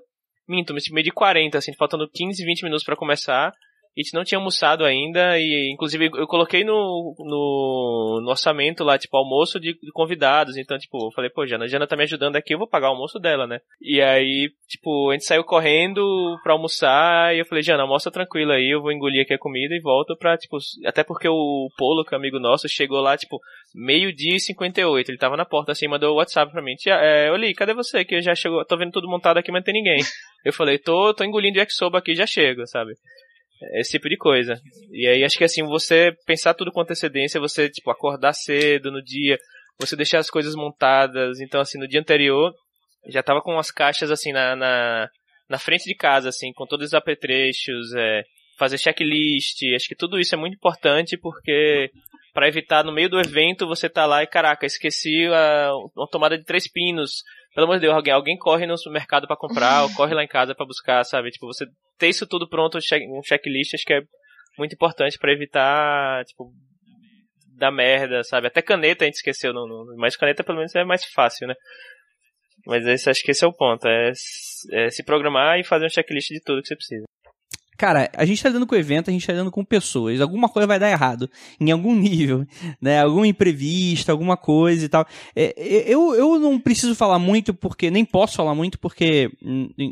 Minto, 0.47 0.73
mas 0.73 0.83
meio 0.91 1.03
de 1.03 1.11
40, 1.11 1.57
assim, 1.57 1.73
faltando 1.75 2.09
15, 2.09 2.43
20 2.43 2.63
minutos 2.63 2.83
para 2.83 2.95
começar 2.95 3.53
a 3.97 4.01
gente 4.01 4.13
não 4.13 4.23
tinha 4.23 4.37
almoçado 4.37 4.85
ainda 4.85 5.39
e 5.39 5.71
inclusive 5.73 6.05
eu 6.13 6.27
coloquei 6.27 6.63
no, 6.63 7.15
no, 7.17 8.21
no 8.23 8.29
orçamento 8.29 8.83
lá, 8.83 8.95
tipo, 8.95 9.17
almoço 9.17 9.59
de, 9.59 9.73
de, 9.73 9.91
convidados. 9.91 10.55
Então, 10.55 10.77
tipo, 10.77 11.07
eu 11.07 11.11
falei, 11.11 11.31
pô, 11.31 11.47
Jana, 11.47 11.67
Jana 11.67 11.87
tá 11.87 11.97
me 11.97 12.03
ajudando 12.03 12.35
aqui, 12.35 12.53
eu 12.53 12.59
vou 12.59 12.67
pagar 12.67 12.89
o 12.89 12.91
almoço 12.91 13.17
dela, 13.17 13.47
né? 13.47 13.59
E 13.81 13.99
aí, 13.99 14.51
tipo, 14.67 15.09
a 15.09 15.13
gente 15.13 15.25
saiu 15.25 15.43
correndo 15.43 16.37
pra 16.43 16.53
almoçar 16.53 17.35
e 17.35 17.39
eu 17.39 17.45
falei, 17.45 17.63
Jana, 17.63 17.81
almoça 17.81 18.11
tranquila 18.11 18.53
aí, 18.53 18.69
eu 18.71 18.83
vou 18.83 18.91
engolir 18.91 19.23
aqui 19.23 19.33
a 19.33 19.39
comida 19.39 19.73
e 19.73 19.81
volto 19.81 20.15
pra, 20.15 20.37
tipo, 20.37 20.57
até 20.85 21.03
porque 21.03 21.27
o 21.27 21.67
Polo, 21.75 22.05
que 22.05 22.13
é 22.13 22.17
amigo 22.17 22.39
nosso, 22.39 22.69
chegou 22.69 23.01
lá, 23.01 23.17
tipo, 23.17 23.39
meio-dia 23.73 24.35
e 24.35 24.39
58. 24.39 25.09
Ele 25.09 25.17
tava 25.17 25.35
na 25.35 25.45
porta 25.45 25.71
assim, 25.71 25.87
mandou 25.87 26.13
o 26.13 26.17
WhatsApp 26.17 26.51
pra 26.51 26.61
mim. 26.61 26.75
Tia, 26.75 26.93
é, 26.95 27.31
Oli, 27.31 27.53
cadê 27.55 27.73
você? 27.73 28.05
Que 28.05 28.21
já 28.21 28.35
chegou, 28.35 28.63
tô 28.63 28.77
vendo 28.77 28.91
tudo 28.91 29.09
montado 29.09 29.37
aqui, 29.37 29.51
mas 29.51 29.61
não 29.61 29.65
tem 29.65 29.73
ninguém. 29.73 30.03
Eu 30.45 30.53
falei, 30.53 30.77
tô, 30.77 31.13
tô 31.13 31.23
engolindo 31.23 31.57
yakisoba 31.57 31.97
aqui, 31.97 32.15
já 32.15 32.25
chego, 32.25 32.65
sabe? 32.67 32.93
Esse 33.73 33.91
tipo 33.91 34.07
de 34.09 34.17
coisa. 34.17 34.59
E 34.91 35.07
aí 35.07 35.23
acho 35.23 35.37
que 35.37 35.43
assim, 35.43 35.63
você 35.63 36.11
pensar 36.25 36.53
tudo 36.53 36.71
com 36.71 36.81
antecedência, 36.81 37.39
você, 37.39 37.69
tipo, 37.69 37.89
acordar 37.89 38.33
cedo 38.33 38.91
no 38.91 39.01
dia, 39.01 39.37
você 39.79 39.95
deixar 39.95 40.19
as 40.19 40.29
coisas 40.29 40.55
montadas. 40.55 41.39
Então, 41.39 41.61
assim, 41.61 41.79
no 41.79 41.87
dia 41.87 41.99
anterior, 41.99 42.53
já 43.07 43.23
tava 43.23 43.41
com 43.41 43.57
as 43.57 43.71
caixas, 43.71 44.11
assim, 44.11 44.31
na, 44.31 44.55
na, 44.55 45.09
na 45.49 45.57
frente 45.57 45.85
de 45.85 45.95
casa, 45.95 46.29
assim, 46.29 46.51
com 46.53 46.65
todos 46.65 46.87
os 46.87 46.93
apetrechos, 46.93 47.93
é, 47.95 48.23
fazer 48.57 48.77
checklist. 48.77 49.63
Acho 49.75 49.87
que 49.87 49.95
tudo 49.95 50.19
isso 50.19 50.35
é 50.35 50.37
muito 50.37 50.55
importante 50.55 51.17
porque 51.17 51.89
para 52.33 52.47
evitar 52.47 52.83
no 52.83 52.93
meio 52.93 53.09
do 53.09 53.19
evento 53.19 53.67
você 53.67 53.89
tá 53.89 54.05
lá 54.05 54.21
e 54.21 54.27
caraca, 54.27 54.65
esqueci 54.65 55.25
a, 55.25 55.71
uma 55.95 56.07
tomada 56.07 56.37
de 56.37 56.43
três 56.43 56.69
pinos 56.71 57.23
pelo 57.57 57.65
amor 57.65 57.77
de 57.77 57.87
Deus, 57.87 57.95
alguém, 57.95 58.13
alguém 58.13 58.37
corre 58.37 58.67
no 58.67 58.77
supermercado 58.77 59.25
para 59.25 59.35
comprar, 59.35 59.81
ou 59.81 59.91
corre 59.95 60.13
lá 60.13 60.23
em 60.23 60.27
casa 60.27 60.53
para 60.53 60.63
buscar, 60.63 61.03
sabe? 61.03 61.31
Tipo, 61.31 61.47
você 61.47 61.65
ter 61.97 62.07
isso 62.07 62.27
tudo 62.27 62.47
pronto, 62.47 62.77
um 62.77 63.23
checklist, 63.23 63.73
acho 63.73 63.83
que 63.83 63.95
é 63.95 64.01
muito 64.59 64.75
importante 64.75 65.17
para 65.17 65.33
evitar, 65.33 66.23
tipo, 66.25 66.53
da 67.57 67.71
merda, 67.71 68.23
sabe? 68.23 68.45
Até 68.45 68.61
caneta 68.61 69.05
a 69.05 69.07
gente 69.07 69.15
esqueceu, 69.15 69.53
no, 69.53 69.65
no, 69.65 69.97
mas 69.97 70.15
caneta 70.15 70.43
pelo 70.43 70.59
menos 70.59 70.75
é 70.75 70.83
mais 70.83 71.03
fácil, 71.05 71.47
né? 71.47 71.55
Mas 72.63 72.85
esse, 72.85 73.09
acho 73.09 73.23
que 73.23 73.31
esse 73.31 73.43
é 73.43 73.47
o 73.47 73.53
ponto, 73.53 73.87
é, 73.87 74.11
é 74.73 74.91
se 74.91 75.03
programar 75.03 75.59
e 75.59 75.63
fazer 75.63 75.87
um 75.87 75.89
checklist 75.89 76.27
de 76.27 76.43
tudo 76.43 76.61
que 76.61 76.67
você 76.67 76.75
precisa. 76.75 77.05
Cara, 77.77 78.09
a 78.15 78.25
gente 78.25 78.41
tá 78.41 78.49
lidando 78.49 78.65
com 78.65 78.75
evento, 78.75 79.09
a 79.09 79.13
gente 79.13 79.25
tá 79.25 79.33
lidando 79.33 79.51
com 79.51 79.63
pessoas. 79.63 80.19
Alguma 80.19 80.49
coisa 80.49 80.65
vai 80.65 80.79
dar 80.79 80.89
errado. 80.89 81.29
Em 81.59 81.71
algum 81.71 81.95
nível, 81.95 82.45
né? 82.81 83.01
Algum 83.01 83.23
imprevisto, 83.23 84.11
alguma 84.11 84.35
coisa 84.35 84.85
e 84.85 84.89
tal. 84.89 85.05
É, 85.35 85.53
eu, 85.87 86.15
eu 86.15 86.39
não 86.39 86.59
preciso 86.59 86.95
falar 86.95 87.19
muito 87.19 87.53
porque, 87.53 87.91
nem 87.91 88.03
posso 88.03 88.35
falar 88.35 88.55
muito 88.55 88.79
porque 88.79 89.31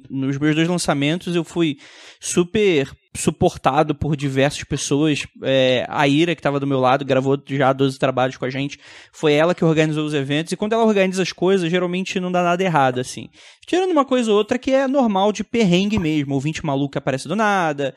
nos 0.10 0.38
meus 0.38 0.56
dois 0.56 0.68
lançamentos 0.68 1.36
eu 1.36 1.44
fui 1.44 1.78
super 2.20 2.92
suportado 3.16 3.96
por 3.96 4.16
diversas 4.16 4.64
pessoas. 4.64 5.26
É, 5.44 5.86
a 5.90 6.08
Ira, 6.08 6.36
que 6.36 6.40
estava 6.40 6.60
do 6.60 6.68
meu 6.68 6.80
lado, 6.80 7.06
gravou 7.06 7.42
já 7.48 7.74
12 7.74 7.98
trabalhos 7.98 8.38
com 8.38 8.46
a 8.46 8.50
gente. 8.50 8.80
Foi 9.12 9.34
ela 9.34 9.56
que 9.56 9.64
organizou 9.64 10.06
os 10.06 10.14
eventos. 10.14 10.52
E 10.52 10.58
quando 10.58 10.74
ela 10.74 10.84
organiza 10.84 11.24
as 11.24 11.32
coisas, 11.32 11.70
geralmente 11.70 12.20
não 12.20 12.32
dá 12.32 12.44
nada 12.44 12.64
errado, 12.64 13.00
assim. 13.00 13.30
Tirando 13.66 13.92
uma 13.92 14.06
coisa 14.06 14.32
ou 14.32 14.38
outra 14.38 14.58
que 14.58 14.72
é 14.72 14.88
normal 14.88 15.32
de 15.32 15.44
perrengue 15.44 15.98
mesmo. 15.98 16.34
Ouvinte 16.34 16.66
maluco 16.66 16.92
que 16.92 16.98
aparece 16.98 17.28
do 17.28 17.36
nada. 17.36 17.96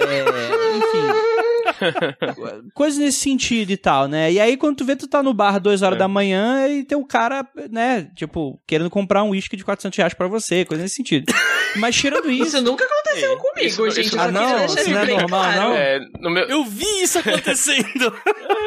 é, 0.00 0.76
enfim. 0.76 1.34
Coisas 2.74 2.98
nesse 2.98 3.18
sentido 3.18 3.70
e 3.70 3.76
tal, 3.76 4.06
né? 4.06 4.32
E 4.32 4.40
aí, 4.40 4.56
quando 4.56 4.76
tu 4.76 4.84
vê, 4.84 4.96
tu 4.96 5.08
tá 5.08 5.22
no 5.22 5.34
bar 5.34 5.58
duas 5.58 5.82
horas 5.82 5.96
é. 5.96 5.98
da 5.98 6.08
manhã 6.08 6.68
e 6.68 6.84
tem 6.84 6.96
um 6.96 7.06
cara, 7.06 7.46
né, 7.70 8.08
tipo, 8.14 8.60
querendo 8.66 8.90
comprar 8.90 9.22
um 9.22 9.30
uísque 9.30 9.56
de 9.56 9.64
400 9.64 9.96
reais 9.96 10.14
pra 10.14 10.28
você, 10.28 10.64
coisa 10.64 10.82
nesse 10.82 10.96
sentido. 10.96 11.32
Mas 11.76 11.96
tirando 11.96 12.30
isso... 12.30 12.56
Isso 12.56 12.62
nunca 12.62 12.84
aconteceu 12.84 13.03
é. 13.18 13.36
comigo, 13.36 13.66
isso, 13.66 13.90
gente. 13.90 14.06
Isso, 14.06 14.20
ah, 14.20 14.30
não? 14.30 14.64
Isso 14.64 14.90
não 14.90 14.98
é 15.00 15.06
normal, 15.06 15.28
claro. 15.28 15.60
não? 15.60 15.74
É, 15.74 16.00
meu... 16.20 16.44
Eu 16.44 16.64
vi 16.64 17.02
isso 17.02 17.18
acontecendo! 17.18 18.14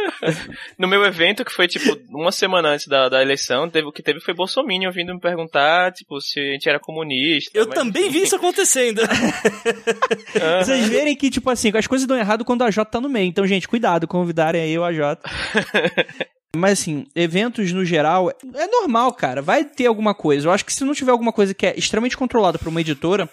no 0.78 0.88
meu 0.88 1.04
evento, 1.04 1.46
que 1.46 1.52
foi, 1.52 1.68
tipo, 1.68 1.98
uma 2.10 2.32
semana 2.32 2.70
antes 2.70 2.88
da, 2.88 3.10
da 3.10 3.22
eleição, 3.22 3.70
teve, 3.70 3.88
o 3.88 3.92
que 3.92 4.04
teve 4.04 4.20
foi 4.20 4.34
Bolsonaro 4.34 4.68
vindo 4.92 5.14
me 5.14 5.20
perguntar, 5.20 5.92
tipo, 5.94 6.20
se 6.20 6.40
a 6.40 6.52
gente 6.54 6.68
era 6.68 6.80
comunista. 6.80 7.52
Eu 7.54 7.68
também 7.68 8.10
vi 8.10 8.24
isso 8.24 8.36
acontecendo. 8.36 9.02
Vocês 10.64 10.88
verem 10.90 11.16
que, 11.16 11.30
tipo 11.30 11.50
assim, 11.50 11.72
as 11.76 11.88
coisas 11.88 12.08
dão 12.08 12.18
errado 12.18 12.44
quando 12.44 12.64
a 12.64 12.70
J 12.70 12.86
tá 12.86 13.00
no 13.00 13.10
meio. 13.10 13.28
Então, 13.28 13.46
gente, 13.46 13.68
cuidado, 13.68 14.08
convidarem 14.08 14.62
aí 14.62 14.78
o 14.78 14.84
AJ. 14.84 15.18
Mas 16.56 16.80
assim, 16.80 17.06
eventos 17.16 17.72
no 17.72 17.86
geral, 17.86 18.32
é 18.32 18.68
normal, 18.68 19.14
cara. 19.14 19.42
Vai 19.42 19.64
ter 19.64 19.86
alguma 19.86 20.16
coisa. 20.16 20.48
Eu 20.48 20.52
acho 20.52 20.66
que 20.66 20.74
se 20.74 20.84
não 20.84 20.94
tiver 20.94 21.12
alguma 21.12 21.32
coisa 21.32 21.54
que 21.54 21.68
é 21.68 21.78
extremamente 21.78 22.18
controlada 22.18 22.58
por 22.58 22.70
uma 22.70 22.82
editora, 22.82 23.30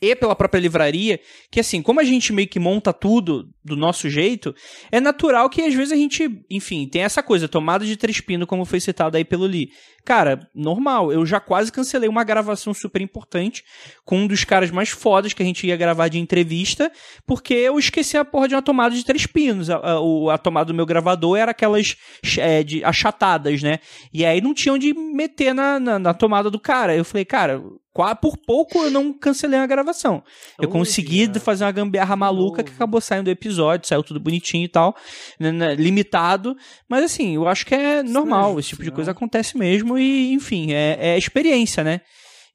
e 0.00 0.16
pela 0.16 0.34
própria 0.34 0.60
livraria, 0.60 1.20
que 1.50 1.60
assim, 1.60 1.82
como 1.82 2.00
a 2.00 2.04
gente 2.04 2.32
meio 2.32 2.48
que 2.48 2.58
monta 2.58 2.92
tudo 2.92 3.48
do 3.64 3.76
nosso 3.76 4.08
jeito, 4.08 4.54
é 4.90 5.00
natural 5.00 5.48
que 5.50 5.62
às 5.62 5.74
vezes 5.74 5.92
a 5.92 5.96
gente, 5.96 6.42
enfim, 6.48 6.86
tem 6.86 7.02
essa 7.02 7.22
coisa, 7.22 7.48
tomada 7.48 7.84
de 7.84 7.96
três 7.96 8.20
pinos, 8.20 8.48
como 8.48 8.64
foi 8.64 8.80
citado 8.80 9.16
aí 9.16 9.24
pelo 9.24 9.44
Lee. 9.44 9.70
Cara, 10.04 10.48
normal, 10.54 11.12
eu 11.12 11.24
já 11.24 11.38
quase 11.40 11.70
cancelei 11.70 12.08
uma 12.08 12.24
gravação 12.24 12.72
super 12.72 13.00
importante 13.00 13.64
com 14.04 14.18
um 14.18 14.26
dos 14.26 14.44
caras 14.44 14.70
mais 14.70 14.88
fodas 14.88 15.32
que 15.32 15.42
a 15.42 15.46
gente 15.46 15.66
ia 15.66 15.76
gravar 15.76 16.08
de 16.08 16.18
entrevista, 16.18 16.90
porque 17.26 17.54
eu 17.54 17.78
esqueci 17.78 18.16
a 18.16 18.24
porra 18.24 18.48
de 18.48 18.54
uma 18.54 18.62
tomada 18.62 18.94
de 18.94 19.04
três 19.04 19.26
pinos. 19.26 19.70
A, 19.70 19.76
a, 19.76 20.34
a 20.34 20.38
tomada 20.38 20.66
do 20.66 20.74
meu 20.74 20.86
gravador 20.86 21.36
era 21.38 21.50
aquelas 21.50 21.96
é, 22.38 22.62
de, 22.62 22.84
achatadas, 22.84 23.62
né? 23.62 23.78
E 24.12 24.24
aí 24.24 24.40
não 24.40 24.54
tinha 24.54 24.72
onde 24.72 24.92
meter 24.94 25.54
na, 25.54 25.78
na, 25.78 25.98
na 25.98 26.14
tomada 26.14 26.50
do 26.50 26.58
cara. 26.58 26.96
Eu 26.96 27.04
falei, 27.04 27.24
cara, 27.24 27.62
por 28.20 28.36
pouco 28.36 28.78
eu 28.78 28.90
não 28.90 29.12
cancelei 29.12 29.58
a 29.58 29.66
gravação. 29.66 30.22
Eu 30.60 30.68
consegui 30.68 31.30
fazer 31.40 31.64
uma 31.64 31.72
gambiarra 31.72 32.16
maluca 32.16 32.62
que 32.62 32.72
acabou 32.72 33.00
saindo 33.00 33.24
do 33.24 33.30
episódio, 33.30 33.86
saiu 33.86 34.02
tudo 34.02 34.20
bonitinho 34.20 34.64
e 34.64 34.68
tal, 34.68 34.94
né, 35.38 35.50
né, 35.50 35.74
limitado. 35.74 36.56
Mas 36.88 37.04
assim, 37.04 37.34
eu 37.34 37.48
acho 37.48 37.66
que 37.66 37.74
é 37.74 38.02
normal, 38.02 38.58
esse 38.58 38.70
tipo 38.70 38.84
de 38.84 38.90
coisa 38.90 39.10
acontece 39.10 39.58
mesmo 39.58 39.89
e, 39.98 40.32
enfim, 40.32 40.72
é, 40.72 40.96
é 41.00 41.18
experiência, 41.18 41.84
né? 41.84 42.00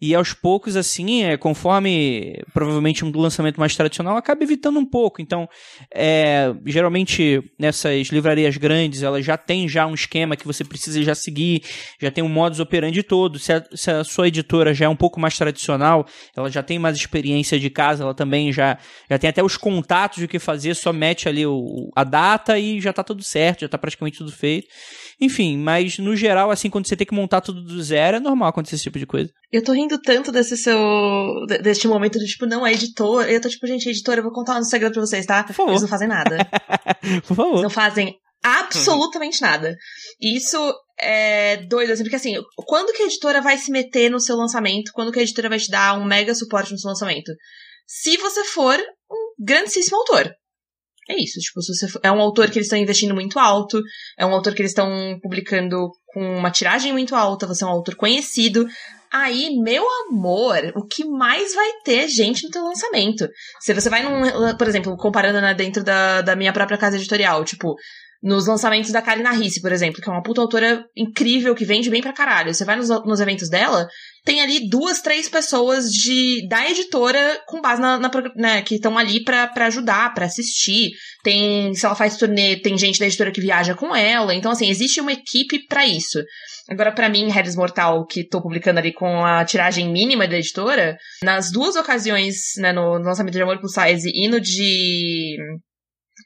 E 0.02 0.14
aos 0.14 0.34
poucos, 0.34 0.76
assim, 0.76 1.24
é, 1.24 1.38
conforme 1.38 2.44
provavelmente 2.54 3.06
um 3.06 3.12
lançamento 3.16 3.60
mais 3.60 3.76
tradicional, 3.76 4.18
acaba 4.18 4.44
evitando 4.44 4.78
um 4.78 4.86
pouco. 4.86 5.22
Então, 5.22 5.48
é, 5.94 6.54
geralmente 6.66 7.42
nessas 7.58 8.08
livrarias 8.10 8.58
grandes, 8.58 9.04
elas 9.04 9.26
já 9.26 9.38
tem 9.38 9.70
já 9.70 9.88
um 9.88 9.94
esquema 9.94 10.36
que 10.36 10.46
você 10.46 10.66
precisa 10.66 11.02
já 11.02 11.16
seguir, 11.16 11.64
já 12.00 12.12
tem 12.12 12.24
um 12.24 12.30
modus 12.30 12.60
operandi 12.60 13.02
todo. 13.04 13.40
Se 13.40 13.54
a, 13.54 13.64
se 13.74 13.90
a 13.90 14.04
sua 14.04 14.28
editora 14.28 14.74
já 14.74 14.86
é 14.86 14.90
um 14.90 14.96
pouco 14.98 15.20
mais 15.20 15.38
tradicional, 15.38 16.06
ela 16.36 16.52
já 16.52 16.62
tem 16.62 16.78
mais 16.78 16.98
experiência 16.98 17.58
de 17.58 17.70
casa, 17.70 18.04
ela 18.04 18.14
também 18.14 18.52
já, 18.52 18.78
já 19.10 19.18
tem 19.18 19.30
até 19.30 19.42
os 19.42 19.56
contatos 19.56 20.20
de 20.20 20.26
o 20.26 20.28
que 20.28 20.40
fazer, 20.40 20.76
só 20.76 20.92
mete 20.92 21.30
ali 21.30 21.46
o, 21.46 21.90
a 21.96 22.04
data 22.04 22.60
e 22.60 22.82
já 22.82 22.90
está 22.90 23.04
tudo 23.04 23.24
certo, 23.24 23.62
já 23.62 23.68
está 23.68 23.78
praticamente 23.78 24.18
tudo 24.18 24.32
feito. 24.32 24.68
Enfim, 25.20 25.58
mas 25.58 25.98
no 25.98 26.16
geral, 26.16 26.52
assim, 26.52 26.70
quando 26.70 26.88
você 26.88 26.96
tem 26.96 27.08
que 27.08 27.14
montar 27.14 27.42
tudo 27.42 27.64
do 27.64 27.82
zero, 27.82 28.18
é 28.18 28.20
normal 28.20 28.50
acontecer 28.50 28.76
esse 28.76 28.84
tipo 28.84 29.00
de 29.00 29.06
coisa. 29.06 29.30
Eu 29.52 29.64
tô 29.64 29.72
rindo 29.72 30.00
tanto 30.02 30.32
desse 30.32 30.58
seu. 30.58 30.78
deste 31.62 31.88
momento 31.88 32.20
de, 32.20 32.26
tipo, 32.26 32.46
não, 32.46 32.66
é 32.66 32.74
editor. 32.74 33.26
Eu 33.30 33.42
tô 33.42 33.48
tipo, 33.48 33.66
gente, 33.68 33.88
editora, 33.90 34.20
eu 34.20 34.24
vou 34.24 34.34
contar 34.34 34.58
um 34.58 34.64
segredo 34.64 34.94
pra 34.94 35.02
vocês, 35.02 35.26
tá? 35.26 35.44
Por 35.44 35.54
favor. 35.54 35.72
Eles 35.72 35.82
não 35.82 35.90
fazem 35.90 36.08
nada. 36.08 36.38
Por 37.28 37.36
favor. 37.36 37.52
Eles 37.52 37.64
não 37.64 37.70
fazem 37.70 38.16
absolutamente 38.44 39.42
nada. 39.42 39.76
E 40.20 40.38
isso 40.38 40.58
é 41.00 41.58
doido, 41.66 41.92
assim, 41.92 42.04
porque 42.04 42.16
assim, 42.16 42.36
quando 42.66 42.94
que 42.94 43.04
a 43.04 43.06
editora 43.06 43.42
vai 43.42 43.58
se 43.58 43.72
meter 43.72 44.10
no 44.10 44.20
seu 44.20 44.36
lançamento? 44.36 44.92
Quando 44.94 45.12
que 45.12 45.20
a 45.20 45.24
editora 45.24 45.50
vai 45.50 45.60
te 45.60 45.70
dar 45.70 45.98
um 45.98 46.06
mega 46.06 46.34
suporte 46.36 46.72
no 46.72 46.80
seu 46.80 46.90
lançamento? 46.90 47.32
Se 47.88 48.18
você 48.18 48.44
for 48.46 48.78
um 49.10 49.44
grandíssimo 49.44 49.98
autor. 49.98 50.32
É 51.08 51.16
isso, 51.22 51.40
tipo, 51.40 51.62
você 51.62 51.86
é 52.02 52.12
um 52.12 52.20
autor 52.20 52.50
que 52.50 52.58
eles 52.58 52.66
estão 52.66 52.80
investindo 52.80 53.14
muito 53.14 53.38
alto, 53.38 53.80
é 54.18 54.26
um 54.26 54.34
autor 54.34 54.56
que 54.56 54.62
eles 54.62 54.72
estão 54.72 55.20
publicando 55.22 55.92
com 56.08 56.38
uma 56.38 56.50
tiragem 56.50 56.92
muito 56.92 57.16
alta, 57.16 57.46
você 57.46 57.64
é 57.64 57.68
um 57.68 57.72
autor 57.72 57.96
conhecido, 57.96 58.66
aí, 59.12 59.56
meu 59.62 59.86
amor, 60.08 60.74
o 60.76 60.86
que 60.86 61.06
mais 61.06 61.54
vai 61.54 61.70
ter 61.84 62.08
gente 62.08 62.44
no 62.44 62.50
teu 62.50 62.64
lançamento? 62.64 63.30
Se 63.62 63.74
você 63.74 63.90
vai 63.90 64.04
num, 64.04 64.58
por 64.58 64.68
exemplo, 64.68 64.98
comparando 64.98 65.40
né, 65.40 65.54
dentro 65.54 65.84
da, 65.84 66.22
da 66.22 66.36
minha 66.36 66.52
própria 66.52 66.78
casa 66.78 66.98
editorial, 66.98 67.46
tipo, 67.46 67.76
nos 68.26 68.48
lançamentos 68.48 68.92
da 68.92 69.04
Karina 69.04 69.32
Risse, 69.32 69.62
por 69.62 69.72
exemplo, 69.72 70.02
que 70.02 70.10
é 70.10 70.12
uma 70.12 70.24
puta 70.24 70.42
autora 70.42 70.84
incrível 70.98 71.54
que 71.54 71.64
vende 71.64 71.92
bem 71.92 72.02
pra 72.02 72.12
caralho. 72.12 72.52
Você 72.52 72.66
vai 72.66 72.76
nos, 72.76 72.90
nos 72.90 73.20
eventos 73.20 73.48
dela, 73.48 73.88
tem 74.26 74.42
ali 74.42 74.68
duas, 74.68 75.00
três 75.00 75.30
pessoas 75.30 75.92
de 75.92 76.48
da 76.50 76.68
editora 76.68 77.40
com 77.46 77.62
base 77.62 77.80
na, 77.80 78.00
na 78.00 78.10
né, 78.36 78.62
que 78.64 78.76
estão 78.76 78.98
ali 78.98 79.24
para 79.24 79.68
ajudar, 79.68 80.12
para 80.16 80.26
assistir. 80.26 80.90
Tem, 81.24 81.72
se 81.76 81.86
ela 81.86 81.94
faz 81.94 82.18
turnê, 82.18 82.56
tem 82.56 82.76
gente 82.76 83.00
da 83.00 83.06
editora 83.06 83.32
que 83.32 83.40
viaja 83.40 83.76
com 83.76 83.96
ela. 83.96 84.34
Então, 84.34 84.52
assim, 84.52 84.72
existe 84.72 85.00
uma 85.00 85.14
equipe 85.14 85.68
para 85.68 85.86
isso. 85.86 86.20
Agora, 86.68 86.92
para 86.92 87.08
mim, 87.08 87.30
Harris 87.30 87.56
Mortal, 87.56 88.08
que 88.08 88.28
tô 88.28 88.42
publicando 88.42 88.80
ali 88.80 88.92
com 88.92 89.24
a 89.24 89.46
tiragem 89.46 89.92
mínima 89.92 90.28
da 90.28 90.40
editora, 90.40 90.98
nas 91.22 91.52
duas 91.52 91.76
ocasiões, 91.76 92.38
né, 92.58 92.74
no, 92.74 92.98
no 92.98 93.06
lançamento 93.06 93.36
de 93.36 93.42
Amor 93.44 93.60
Plus 93.60 93.74
Size 93.74 94.10
e 94.12 94.28
no 94.28 94.42
de 94.42 95.38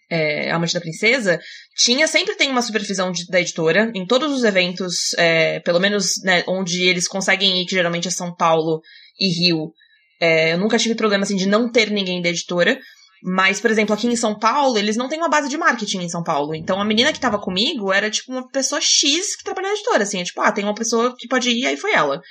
é, 0.10 0.52
Amante 0.52 0.74
da 0.74 0.82
Princesa, 0.82 1.40
tinha, 1.76 2.08
sempre 2.08 2.36
tem 2.36 2.50
uma 2.50 2.62
supervisão 2.62 3.12
de, 3.12 3.26
da 3.28 3.40
editora, 3.40 3.92
em 3.94 4.06
todos 4.06 4.32
os 4.34 4.44
eventos, 4.44 5.14
é, 5.18 5.60
pelo 5.60 5.80
menos 5.80 6.14
né, 6.24 6.44
onde 6.48 6.84
eles 6.84 7.08
conseguem 7.08 7.62
ir, 7.62 7.66
que 7.66 7.76
geralmente 7.76 8.08
é 8.08 8.12
São 8.12 8.34
Paulo 8.36 8.82
e 9.20 9.28
Rio. 9.28 9.72
É, 10.20 10.54
eu 10.54 10.58
nunca 10.58 10.78
tive 10.78 10.96
problema 10.96 11.24
assim 11.24 11.36
de 11.36 11.48
não 11.48 11.72
ter 11.72 11.90
ninguém 11.90 12.22
da 12.22 12.30
editora. 12.30 12.80
Mas, 13.22 13.60
por 13.60 13.70
exemplo, 13.70 13.94
aqui 13.94 14.08
em 14.08 14.16
São 14.16 14.38
Paulo, 14.38 14.78
eles 14.78 14.96
não 14.96 15.10
têm 15.10 15.20
uma 15.20 15.30
base 15.30 15.50
de 15.50 15.58
marketing 15.58 16.04
em 16.04 16.10
São 16.10 16.24
Paulo. 16.24 16.56
Então, 16.56 16.80
a 16.80 16.86
menina 16.86 17.12
que 17.12 17.20
tava 17.20 17.38
comigo 17.38 17.92
era, 17.92 18.10
tipo, 18.10 18.32
uma 18.32 18.48
pessoa 18.50 18.80
X 18.80 19.36
que 19.36 19.44
trabalha 19.44 19.68
na 19.68 19.74
editora, 19.74 20.04
assim. 20.04 20.22
É 20.22 20.24
tipo, 20.24 20.40
ah, 20.40 20.52
tem 20.52 20.64
uma 20.64 20.74
pessoa 20.74 21.14
que 21.18 21.28
pode 21.28 21.50
ir, 21.50 21.66
aí 21.66 21.76
foi 21.76 21.92
ela. 21.92 22.22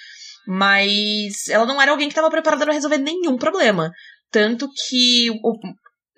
Mas 0.46 1.46
ela 1.50 1.66
não 1.66 1.80
era 1.80 1.90
alguém 1.90 2.08
que 2.08 2.14
tava 2.14 2.30
preparada 2.30 2.64
para 2.64 2.72
resolver 2.72 2.96
nenhum 2.96 3.36
problema. 3.36 3.90
Tanto 4.30 4.66
que 4.88 5.28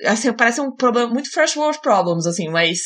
assim, 0.04 0.32
parece 0.32 0.60
um 0.60 0.74
problema 0.74 1.08
muito 1.08 1.30
first 1.30 1.56
world 1.56 1.80
problems, 1.80 2.26
assim, 2.26 2.48
mas 2.48 2.78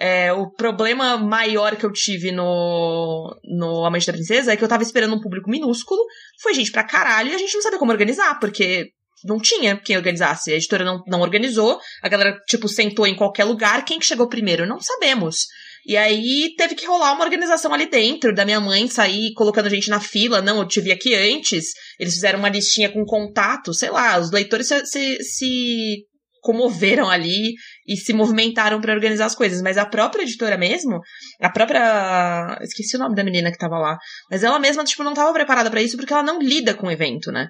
é, 0.00 0.32
o 0.32 0.50
problema 0.50 1.16
maior 1.16 1.76
que 1.76 1.84
eu 1.84 1.92
tive 1.92 2.30
no, 2.30 3.34
no 3.44 3.84
Amante 3.84 4.06
da 4.06 4.12
Princesa 4.12 4.52
é 4.52 4.56
que 4.56 4.62
eu 4.62 4.68
tava 4.68 4.82
esperando 4.82 5.14
um 5.14 5.20
público 5.20 5.50
minúsculo, 5.50 6.00
foi 6.40 6.54
gente 6.54 6.70
pra 6.70 6.84
caralho 6.84 7.30
e 7.30 7.34
a 7.34 7.38
gente 7.38 7.54
não 7.54 7.62
sabia 7.62 7.78
como 7.78 7.90
organizar, 7.90 8.38
porque 8.38 8.92
não 9.24 9.38
tinha 9.38 9.76
quem 9.76 9.96
organizasse. 9.96 10.52
A 10.52 10.56
editora 10.56 10.84
não, 10.84 11.02
não 11.06 11.20
organizou, 11.20 11.80
a 12.02 12.08
galera, 12.08 12.38
tipo, 12.46 12.68
sentou 12.68 13.06
em 13.06 13.16
qualquer 13.16 13.44
lugar. 13.44 13.84
Quem 13.84 13.98
que 13.98 14.06
chegou 14.06 14.28
primeiro? 14.28 14.66
Não 14.66 14.80
sabemos. 14.80 15.46
E 15.86 15.96
aí 15.96 16.54
teve 16.56 16.74
que 16.74 16.86
rolar 16.86 17.12
uma 17.12 17.24
organização 17.24 17.72
ali 17.72 17.88
dentro, 17.88 18.34
da 18.34 18.44
minha 18.44 18.60
mãe 18.60 18.86
sair 18.88 19.32
colocando 19.34 19.70
gente 19.70 19.88
na 19.88 20.00
fila. 20.00 20.42
Não, 20.42 20.58
eu 20.58 20.68
te 20.68 20.80
vi 20.80 20.92
aqui 20.92 21.14
antes. 21.14 21.72
Eles 21.98 22.14
fizeram 22.14 22.38
uma 22.38 22.48
listinha 22.48 22.90
com 22.90 23.04
contato, 23.04 23.72
sei 23.72 23.90
lá, 23.90 24.18
os 24.18 24.30
leitores 24.30 24.68
se, 24.68 24.86
se, 24.86 25.22
se 25.22 25.96
comoveram 26.40 27.08
ali 27.08 27.54
e 27.86 27.96
se 27.96 28.12
movimentaram 28.12 28.80
para 28.80 28.92
organizar 28.92 29.26
as 29.26 29.34
coisas. 29.34 29.62
Mas 29.62 29.76
a 29.76 29.86
própria 29.86 30.22
editora 30.22 30.56
mesmo, 30.56 31.00
a 31.40 31.50
própria. 31.50 32.58
Esqueci 32.62 32.96
o 32.96 33.00
nome 33.00 33.14
da 33.14 33.24
menina 33.24 33.50
que 33.50 33.58
tava 33.58 33.78
lá. 33.78 33.98
Mas 34.30 34.42
ela 34.42 34.58
mesma, 34.58 34.84
tipo, 34.84 35.04
não 35.04 35.14
tava 35.14 35.32
preparada 35.32 35.70
para 35.70 35.82
isso 35.82 35.96
porque 35.96 36.12
ela 36.12 36.22
não 36.22 36.40
lida 36.40 36.74
com 36.74 36.86
o 36.86 36.90
evento, 36.90 37.30
né? 37.32 37.48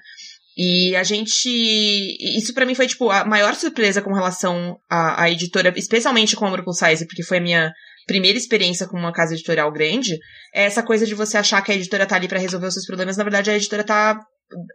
E 0.56 0.96
a 0.96 1.04
gente. 1.04 1.48
Isso 2.36 2.52
para 2.52 2.66
mim 2.66 2.74
foi, 2.74 2.88
tipo, 2.88 3.10
a 3.10 3.24
maior 3.24 3.54
surpresa 3.54 4.02
com 4.02 4.12
relação 4.12 4.76
à, 4.90 5.22
à 5.22 5.30
editora, 5.30 5.72
especialmente 5.76 6.34
com 6.34 6.44
a 6.44 6.48
Amor 6.48 6.64
Size, 6.72 7.06
porque 7.06 7.22
foi 7.22 7.38
a 7.38 7.40
minha 7.40 7.72
primeira 8.08 8.36
experiência 8.38 8.88
com 8.88 8.98
uma 8.98 9.12
casa 9.12 9.34
editorial 9.34 9.70
grande. 9.70 10.18
É 10.52 10.64
essa 10.64 10.82
coisa 10.82 11.06
de 11.06 11.14
você 11.14 11.36
achar 11.36 11.62
que 11.62 11.70
a 11.70 11.74
editora 11.74 12.06
tá 12.06 12.16
ali 12.16 12.26
para 12.26 12.40
resolver 12.40 12.66
os 12.66 12.74
seus 12.74 12.86
problemas. 12.86 13.16
Na 13.16 13.22
verdade, 13.22 13.50
a 13.50 13.56
editora 13.56 13.84
tá 13.84 14.18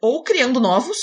ou 0.01 0.23
criando 0.23 0.59
novos, 0.59 0.97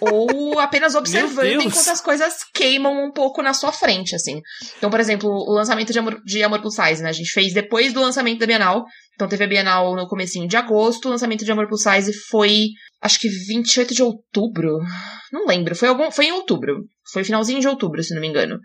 ou 0.00 0.58
apenas 0.60 0.94
observando 0.94 1.62
enquanto 1.62 1.88
as 1.88 2.00
coisas 2.00 2.34
queimam 2.54 3.06
um 3.06 3.12
pouco 3.12 3.42
na 3.42 3.54
sua 3.54 3.72
frente, 3.72 4.14
assim. 4.14 4.40
Então, 4.78 4.90
por 4.90 5.00
exemplo, 5.00 5.28
o 5.30 5.52
lançamento 5.52 5.92
de 5.92 5.98
Amor, 5.98 6.20
de 6.24 6.42
Amor 6.42 6.60
Plus 6.60 6.74
Size, 6.74 7.02
né? 7.02 7.08
A 7.08 7.12
gente 7.12 7.30
fez 7.30 7.52
depois 7.52 7.92
do 7.92 8.00
lançamento 8.00 8.38
da 8.38 8.46
Bienal. 8.46 8.84
Então 9.14 9.28
teve 9.28 9.44
a 9.44 9.48
Bienal 9.48 9.96
no 9.96 10.06
comecinho 10.06 10.46
de 10.46 10.56
agosto, 10.56 11.06
o 11.06 11.10
lançamento 11.10 11.44
de 11.44 11.50
Amor 11.50 11.66
Plus 11.68 11.82
Size 11.82 12.12
foi, 12.28 12.66
acho 13.00 13.18
que 13.18 13.28
28 13.28 13.94
de 13.94 14.02
outubro. 14.02 14.78
Não 15.32 15.46
lembro, 15.46 15.74
foi 15.74 15.88
algum, 15.88 16.10
foi 16.10 16.26
em 16.26 16.32
outubro. 16.32 16.84
Foi 17.12 17.24
finalzinho 17.24 17.60
de 17.60 17.68
outubro, 17.68 18.02
se 18.02 18.14
não 18.14 18.20
me 18.20 18.28
engano. 18.28 18.58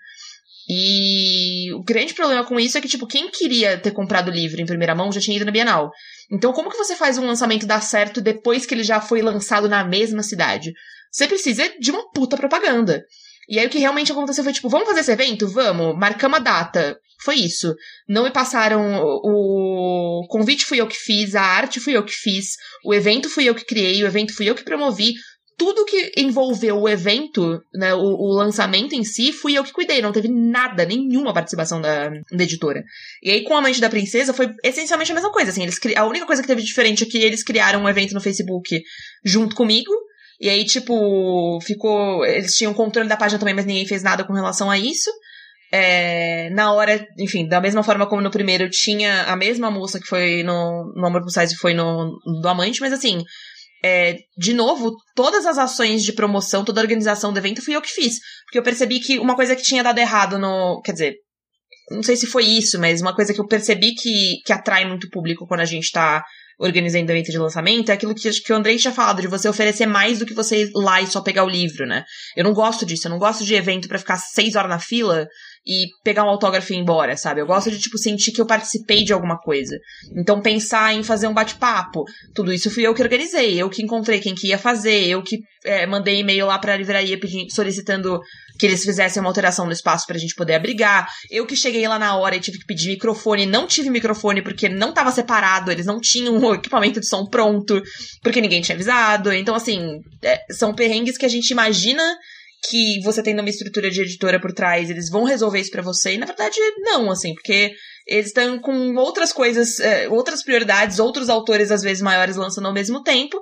E 0.70 1.74
o 1.74 1.84
grande 1.84 2.14
problema 2.14 2.46
com 2.46 2.60
isso 2.60 2.78
é 2.78 2.82
que, 2.82 2.88
tipo, 2.88 3.08
quem 3.08 3.30
queria 3.30 3.78
ter 3.78 3.92
comprado 3.92 4.30
o 4.30 4.34
livro 4.34 4.62
em 4.62 4.66
primeira 4.66 4.96
mão 4.96 5.12
já 5.12 5.20
tinha 5.20 5.36
ido 5.36 5.46
na 5.46 5.52
Bienal. 5.52 5.92
Então, 6.32 6.54
como 6.54 6.70
que 6.70 6.78
você 6.78 6.96
faz 6.96 7.18
um 7.18 7.28
lançamento 7.28 7.66
dar 7.66 7.82
certo 7.82 8.22
depois 8.22 8.66
que 8.66 8.74
ele 8.74 8.84
já 8.84 9.02
foi 9.02 9.22
lançado 9.22 9.68
na 9.68 9.84
mesma 9.84 10.24
cidade? 10.24 10.72
Você 11.12 11.28
precisa 11.28 11.70
de 11.78 11.92
uma 11.92 12.10
puta 12.12 12.38
propaganda. 12.38 13.04
E 13.50 13.60
aí 13.60 13.68
o 13.68 13.70
que 13.70 13.80
realmente 13.80 14.14
aconteceu 14.14 14.44
foi, 14.44 14.54
tipo, 14.54 14.70
vamos 14.70 14.88
fazer 14.88 15.02
esse 15.02 15.12
evento? 15.12 15.46
Vamos, 15.48 15.98
marcamos 15.98 16.40
a 16.40 16.42
data. 16.42 16.98
Foi 17.22 17.36
isso. 17.36 17.76
Não 18.08 18.24
me 18.24 18.32
passaram 18.32 19.04
o 19.04 20.26
convite 20.30 20.66
fui 20.66 20.80
eu 20.80 20.88
que 20.88 20.96
fiz, 20.96 21.36
a 21.36 21.42
arte 21.42 21.80
fui 21.80 21.98
eu 21.98 22.06
que 22.06 22.14
fiz, 22.14 22.56
o 22.86 22.94
evento 22.94 23.30
fui 23.30 23.44
eu 23.44 23.54
que 23.54 23.66
criei, 23.66 24.02
o 24.04 24.08
evento 24.08 24.34
fui 24.34 24.50
eu 24.50 24.56
que 24.56 24.64
promovi. 24.64 25.14
Tudo 25.62 25.86
que 25.86 26.12
envolveu 26.18 26.82
o 26.82 26.90
evento, 26.90 27.62
né, 27.72 27.94
o, 27.94 28.00
o 28.00 28.34
lançamento 28.34 28.96
em 28.96 29.04
si, 29.04 29.32
fui 29.32 29.56
eu 29.56 29.64
que 29.64 29.72
cuidei. 29.72 30.02
Não 30.02 30.12
teve 30.12 30.28
nada, 30.28 30.84
nenhuma 30.84 31.36
participação 31.36 31.80
da, 31.80 32.10
da 32.10 32.44
editora. 32.44 32.84
E 33.22 33.30
aí, 33.30 33.44
com 33.44 33.54
a 33.54 33.60
Amante 33.60 33.80
da 33.80 33.88
Princesa, 33.88 34.34
foi 34.34 34.50
essencialmente 34.64 35.12
a 35.12 35.14
mesma 35.14 35.32
coisa. 35.32 35.52
Assim, 35.52 35.62
eles, 35.62 35.80
a 35.96 36.08
única 36.08 36.26
coisa 36.26 36.42
que 36.42 36.48
teve 36.48 36.64
diferente 36.64 37.04
é 37.04 37.06
que 37.06 37.20
eles 37.20 37.44
criaram 37.44 37.84
um 37.84 37.88
evento 37.88 38.16
no 38.16 38.20
Facebook 38.20 38.82
junto 39.24 39.56
comigo. 39.56 39.92
E 40.40 40.50
aí, 40.50 40.66
tipo, 40.66 41.60
ficou. 41.62 42.26
Eles 42.26 42.56
tinham 42.56 42.74
controle 42.74 43.08
da 43.08 43.16
página 43.16 43.38
também, 43.38 43.54
mas 43.54 43.68
ninguém 43.68 43.86
fez 43.86 44.02
nada 44.02 44.24
com 44.24 44.34
relação 44.34 44.72
a 44.72 44.80
isso. 44.80 45.12
É, 45.72 46.50
na 46.50 46.74
hora, 46.74 47.08
enfim, 47.20 47.48
da 47.48 47.62
mesma 47.62 47.84
forma 47.84 48.08
como 48.08 48.24
no 48.24 48.32
primeiro, 48.32 48.68
tinha 48.68 49.26
a 49.26 49.36
mesma 49.36 49.70
moça 49.70 50.00
que 50.00 50.08
foi 50.08 50.42
no, 50.42 50.92
no 50.96 51.06
Amor 51.06 51.22
Plus 51.22 51.34
Size 51.34 51.56
foi 51.56 51.76
no, 51.76 52.20
do 52.42 52.48
Amante, 52.48 52.82
mas 52.82 52.92
assim, 52.92 53.24
é, 53.84 54.18
de 54.38 54.54
novo, 54.54 54.96
todas 55.16 55.46
as 55.46 55.58
ações 55.58 56.04
de 56.04 56.14
promoção, 56.14 56.64
toda 56.64 56.80
a 56.80 56.84
organização 56.84 57.34
do 57.34 57.40
evento 57.40 57.64
fui 57.64 57.76
eu 57.76 57.82
que 57.82 57.90
fiz. 57.90 58.20
Porque 58.46 58.60
eu 58.60 58.64
percebi 58.64 59.00
que 59.00 59.20
uma 59.20 59.36
coisa 59.36 59.56
que 59.56 59.64
tinha 59.64 59.84
dado 59.84 60.00
errado 60.00 60.38
no. 60.38 60.82
Quer 60.82 60.92
dizer, 60.94 61.16
não 61.92 62.04
sei 62.04 62.16
se 62.16 62.26
foi 62.26 62.46
isso, 62.46 62.80
mas 62.80 63.02
uma 63.02 63.16
coisa 63.16 63.34
que 63.34 63.42
eu 63.42 63.48
percebi 63.48 63.94
que, 63.94 64.38
que 64.46 64.54
atrai 64.54 64.86
muito 64.86 65.10
público 65.10 65.46
quando 65.48 65.62
a 65.62 65.66
gente 65.66 65.92
tá 65.92 66.24
organizando 66.62 67.12
evento 67.12 67.32
de 67.32 67.40
lançamento 67.40 67.90
é 67.90 67.94
aquilo 67.94 68.14
que, 68.14 68.30
que 68.30 68.54
o 68.54 68.56
Andrei 68.56 68.78
tinha 68.78 68.94
falado, 68.94 69.22
de 69.22 69.28
você 69.28 69.50
oferecer 69.50 69.88
mais 69.88 70.20
do 70.20 70.26
que 70.28 70.34
você 70.34 70.64
ir 70.64 70.72
lá 70.76 71.02
e 71.02 71.08
só 71.08 71.20
pegar 71.20 71.44
o 71.44 71.50
livro, 71.50 71.88
né? 71.88 72.04
Eu 72.38 72.44
não 72.44 72.54
gosto 72.54 72.86
disso, 72.86 73.08
eu 73.08 73.10
não 73.10 73.18
gosto 73.18 73.44
de 73.44 73.56
evento 73.56 73.88
pra 73.88 73.98
ficar 73.98 74.18
seis 74.18 74.56
horas 74.56 74.70
na 74.70 74.80
fila 74.80 75.28
e 75.66 75.88
pegar 76.04 76.24
um 76.24 76.30
autógrafo 76.30 76.72
e 76.72 76.76
ir 76.76 76.80
embora, 76.80 77.18
sabe? 77.18 77.42
Eu 77.42 77.48
gosto 77.48 77.72
de, 77.72 77.80
tipo, 77.80 77.98
sentir 77.98 78.32
que 78.32 78.40
eu 78.42 78.46
participei 78.46 79.04
de 79.04 79.12
alguma 79.12 79.40
coisa. 79.40 79.76
Então, 80.16 80.42
pensar 80.42 80.94
em 80.94 81.04
fazer 81.04 81.28
um 81.28 81.34
bate-papo. 81.34 82.04
Tudo 82.34 82.54
isso 82.54 82.70
fui 82.70 82.86
eu 82.86 82.94
que 82.94 83.02
organizei, 83.02 83.60
eu 83.60 83.70
que 83.70 83.84
encontrei 83.84 84.20
quem 84.20 84.36
que 84.36 84.48
ia 84.48 84.58
fazer, 84.58 85.08
eu 85.08 85.24
que 85.24 85.40
é, 85.66 85.86
mandei 85.86 86.20
e-mail 86.20 86.46
lá 86.46 86.60
pra 86.60 86.78
livraria 86.78 87.20
pedindo, 87.20 87.52
solicitando 87.52 88.20
que 88.62 88.68
eles 88.68 88.86
fizessem 88.86 89.20
uma 89.20 89.28
alteração 89.28 89.66
no 89.66 89.72
espaço 89.72 90.06
pra 90.06 90.20
gente 90.20 90.36
poder 90.36 90.54
abrigar. 90.54 91.08
Eu 91.32 91.48
que 91.48 91.56
cheguei 91.56 91.88
lá 91.88 91.98
na 91.98 92.16
hora 92.16 92.36
e 92.36 92.40
tive 92.40 92.60
que 92.60 92.66
pedir 92.68 92.90
microfone, 92.90 93.48
não 93.48 93.66
tive 93.66 93.90
microfone 93.90 94.44
porque 94.44 94.70
não 94.70 94.94
tava 94.94 95.12
separado, 95.12 95.72
eles 95.72 95.88
não 95.88 96.00
tinham 96.00 96.38
o 96.38 96.54
equipamento 96.54 97.00
de 97.00 97.08
som 97.08 97.26
pronto, 97.26 97.82
porque 98.22 98.40
ninguém 98.40 98.62
tinha 98.62 98.76
avisado. 98.76 99.34
Então, 99.34 99.56
assim, 99.56 100.02
é, 100.22 100.40
são 100.52 100.76
perrengues 100.76 101.18
que 101.18 101.26
a 101.26 101.28
gente 101.28 101.50
imagina 101.50 102.04
que 102.70 103.02
você 103.04 103.24
tendo 103.24 103.40
uma 103.40 103.50
estrutura 103.50 103.90
de 103.90 104.00
editora 104.00 104.40
por 104.40 104.54
trás, 104.54 104.92
eles 104.92 105.10
vão 105.10 105.24
resolver 105.24 105.60
isso 105.60 105.72
pra 105.72 105.82
você, 105.82 106.14
e 106.14 106.18
na 106.20 106.28
verdade 106.28 106.56
não, 106.82 107.10
assim, 107.10 107.34
porque 107.34 107.72
eles 108.06 108.28
estão 108.28 108.60
com 108.60 108.94
outras 108.98 109.34
coisas, 109.34 109.80
é, 109.80 110.08
outras 110.08 110.44
prioridades, 110.44 111.00
outros 111.00 111.30
autores 111.30 111.72
às 111.72 111.82
vezes 111.82 112.04
maiores 112.04 112.36
lançando 112.36 112.68
ao 112.68 112.74
mesmo 112.74 113.02
tempo, 113.02 113.42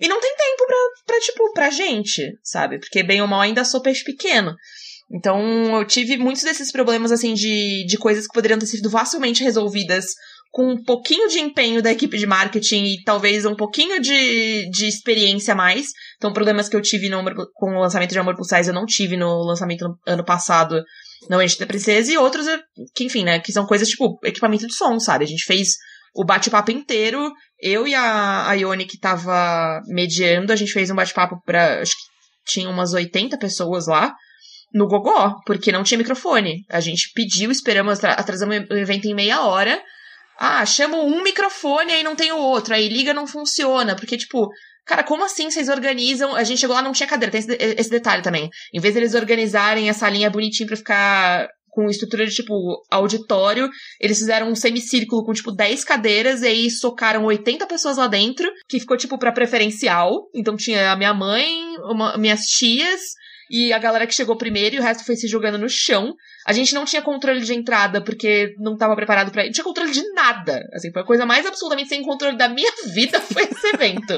e 0.00 0.08
não 0.08 0.20
tem 0.20 0.34
tempo 0.36 0.66
pra, 0.66 0.76
pra 1.06 1.20
tipo, 1.20 1.52
pra 1.52 1.70
gente, 1.70 2.38
sabe? 2.42 2.78
Porque 2.78 3.02
bem 3.02 3.20
ou 3.20 3.28
mal 3.28 3.40
ainda 3.40 3.64
sou 3.64 3.82
peixe 3.82 4.04
pequeno. 4.04 4.54
Então, 5.10 5.78
eu 5.78 5.84
tive 5.86 6.18
muitos 6.18 6.42
desses 6.42 6.70
problemas, 6.70 7.10
assim, 7.10 7.32
de, 7.32 7.86
de 7.86 7.96
coisas 7.96 8.26
que 8.26 8.34
poderiam 8.34 8.58
ter 8.58 8.66
sido 8.66 8.90
facilmente 8.90 9.42
resolvidas 9.42 10.04
com 10.50 10.72
um 10.72 10.82
pouquinho 10.82 11.28
de 11.28 11.38
empenho 11.38 11.82
da 11.82 11.92
equipe 11.92 12.16
de 12.16 12.26
marketing 12.26 12.84
e 12.84 13.02
talvez 13.04 13.44
um 13.44 13.54
pouquinho 13.54 14.00
de, 14.00 14.68
de 14.70 14.86
experiência 14.86 15.52
a 15.52 15.56
mais. 15.56 15.86
Então, 16.16 16.32
problemas 16.32 16.68
que 16.68 16.76
eu 16.76 16.82
tive 16.82 17.08
no, 17.08 17.22
com 17.54 17.76
o 17.76 17.80
lançamento 17.80 18.10
de 18.10 18.18
Amor 18.18 18.34
Plus 18.34 18.48
Size 18.48 18.68
eu 18.68 18.74
não 18.74 18.86
tive 18.86 19.16
no 19.16 19.42
lançamento 19.42 19.86
no 19.86 19.98
ano 20.06 20.24
passado 20.24 20.82
no 21.28 21.42
Ente 21.42 21.58
da 21.58 21.66
Princesa, 21.66 22.12
e 22.12 22.18
outros 22.18 22.46
eh, 22.46 22.60
que, 22.94 23.04
enfim, 23.04 23.24
né, 23.24 23.40
que 23.40 23.52
são 23.52 23.66
coisas 23.66 23.88
tipo 23.88 24.18
equipamento 24.24 24.66
de 24.66 24.74
som, 24.74 24.98
sabe? 25.00 25.24
A 25.24 25.28
gente 25.28 25.44
fez 25.44 25.76
o 26.14 26.24
bate-papo 26.24 26.70
inteiro, 26.70 27.32
eu 27.60 27.86
e 27.86 27.94
a, 27.94 28.52
Ione 28.54 28.86
que 28.86 28.98
tava 28.98 29.80
mediando, 29.86 30.52
a 30.52 30.56
gente 30.56 30.72
fez 30.72 30.90
um 30.90 30.94
bate-papo 30.94 31.40
pra, 31.44 31.80
acho 31.80 31.92
que 31.92 32.52
tinha 32.52 32.70
umas 32.70 32.92
80 32.92 33.36
pessoas 33.38 33.86
lá, 33.86 34.14
no 34.72 34.86
Gogó, 34.86 35.34
porque 35.46 35.72
não 35.72 35.82
tinha 35.82 35.98
microfone. 35.98 36.64
A 36.70 36.80
gente 36.80 37.10
pediu, 37.14 37.50
esperamos, 37.50 37.98
atra- 37.98 38.14
atrasamos 38.14 38.56
o 38.70 38.74
evento 38.74 39.06
em 39.06 39.14
meia 39.14 39.42
hora, 39.42 39.82
ah, 40.38 40.64
chamo 40.64 41.02
um 41.04 41.22
microfone 41.22 41.92
aí 41.92 42.02
não 42.02 42.14
tem 42.14 42.30
o 42.30 42.38
outro, 42.38 42.74
aí 42.74 42.88
liga 42.88 43.12
não 43.12 43.26
funciona, 43.26 43.96
porque 43.96 44.16
tipo, 44.16 44.48
cara, 44.86 45.02
como 45.02 45.24
assim 45.24 45.50
vocês 45.50 45.68
organizam? 45.68 46.34
A 46.36 46.44
gente 46.44 46.60
chegou 46.60 46.76
lá 46.76 46.82
não 46.82 46.92
tinha 46.92 47.08
cadeira, 47.08 47.32
tem 47.32 47.40
esse, 47.40 47.56
esse 47.58 47.90
detalhe 47.90 48.22
também. 48.22 48.48
Em 48.72 48.80
vez 48.80 48.94
deles 48.94 49.14
organizarem 49.14 49.88
essa 49.88 50.08
linha 50.08 50.30
bonitinha 50.30 50.66
pra 50.66 50.76
ficar 50.76 51.48
com 51.70 51.88
estrutura 51.88 52.26
de 52.26 52.34
tipo 52.34 52.52
auditório, 52.90 53.68
eles 54.00 54.18
fizeram 54.18 54.48
um 54.48 54.54
semicírculo 54.54 55.24
com 55.24 55.32
tipo 55.32 55.52
10 55.52 55.84
cadeiras 55.84 56.42
e 56.42 56.46
aí 56.46 56.70
socaram 56.70 57.24
80 57.24 57.66
pessoas 57.66 57.96
lá 57.96 58.06
dentro, 58.06 58.50
que 58.68 58.80
ficou 58.80 58.96
tipo 58.96 59.18
pra 59.18 59.32
preferencial. 59.32 60.28
Então 60.34 60.56
tinha 60.56 60.90
a 60.92 60.96
minha 60.96 61.14
mãe, 61.14 61.46
uma- 61.90 62.16
minhas 62.16 62.42
tias 62.46 63.00
e 63.50 63.72
a 63.72 63.78
galera 63.78 64.06
que 64.06 64.14
chegou 64.14 64.36
primeiro 64.36 64.76
e 64.76 64.78
o 64.78 64.82
resto 64.82 65.04
foi 65.06 65.16
se 65.16 65.26
jogando 65.26 65.56
no 65.58 65.68
chão. 65.70 66.12
A 66.46 66.52
gente 66.52 66.74
não 66.74 66.84
tinha 66.84 67.00
controle 67.02 67.40
de 67.40 67.54
entrada 67.54 68.02
porque 68.02 68.54
não 68.58 68.76
tava 68.76 68.94
preparado 68.96 69.30
pra. 69.30 69.44
Não 69.44 69.50
tinha 69.52 69.64
controle 69.64 69.90
de 69.90 70.02
nada. 70.12 70.62
Assim, 70.74 70.90
foi 70.92 71.02
a 71.02 71.04
coisa 71.04 71.24
mais 71.26 71.44
absolutamente 71.46 71.88
sem 71.88 72.02
controle 72.02 72.36
da 72.36 72.48
minha 72.48 72.70
vida 72.94 73.20
foi 73.20 73.44
esse 73.44 73.66
evento. 73.74 74.14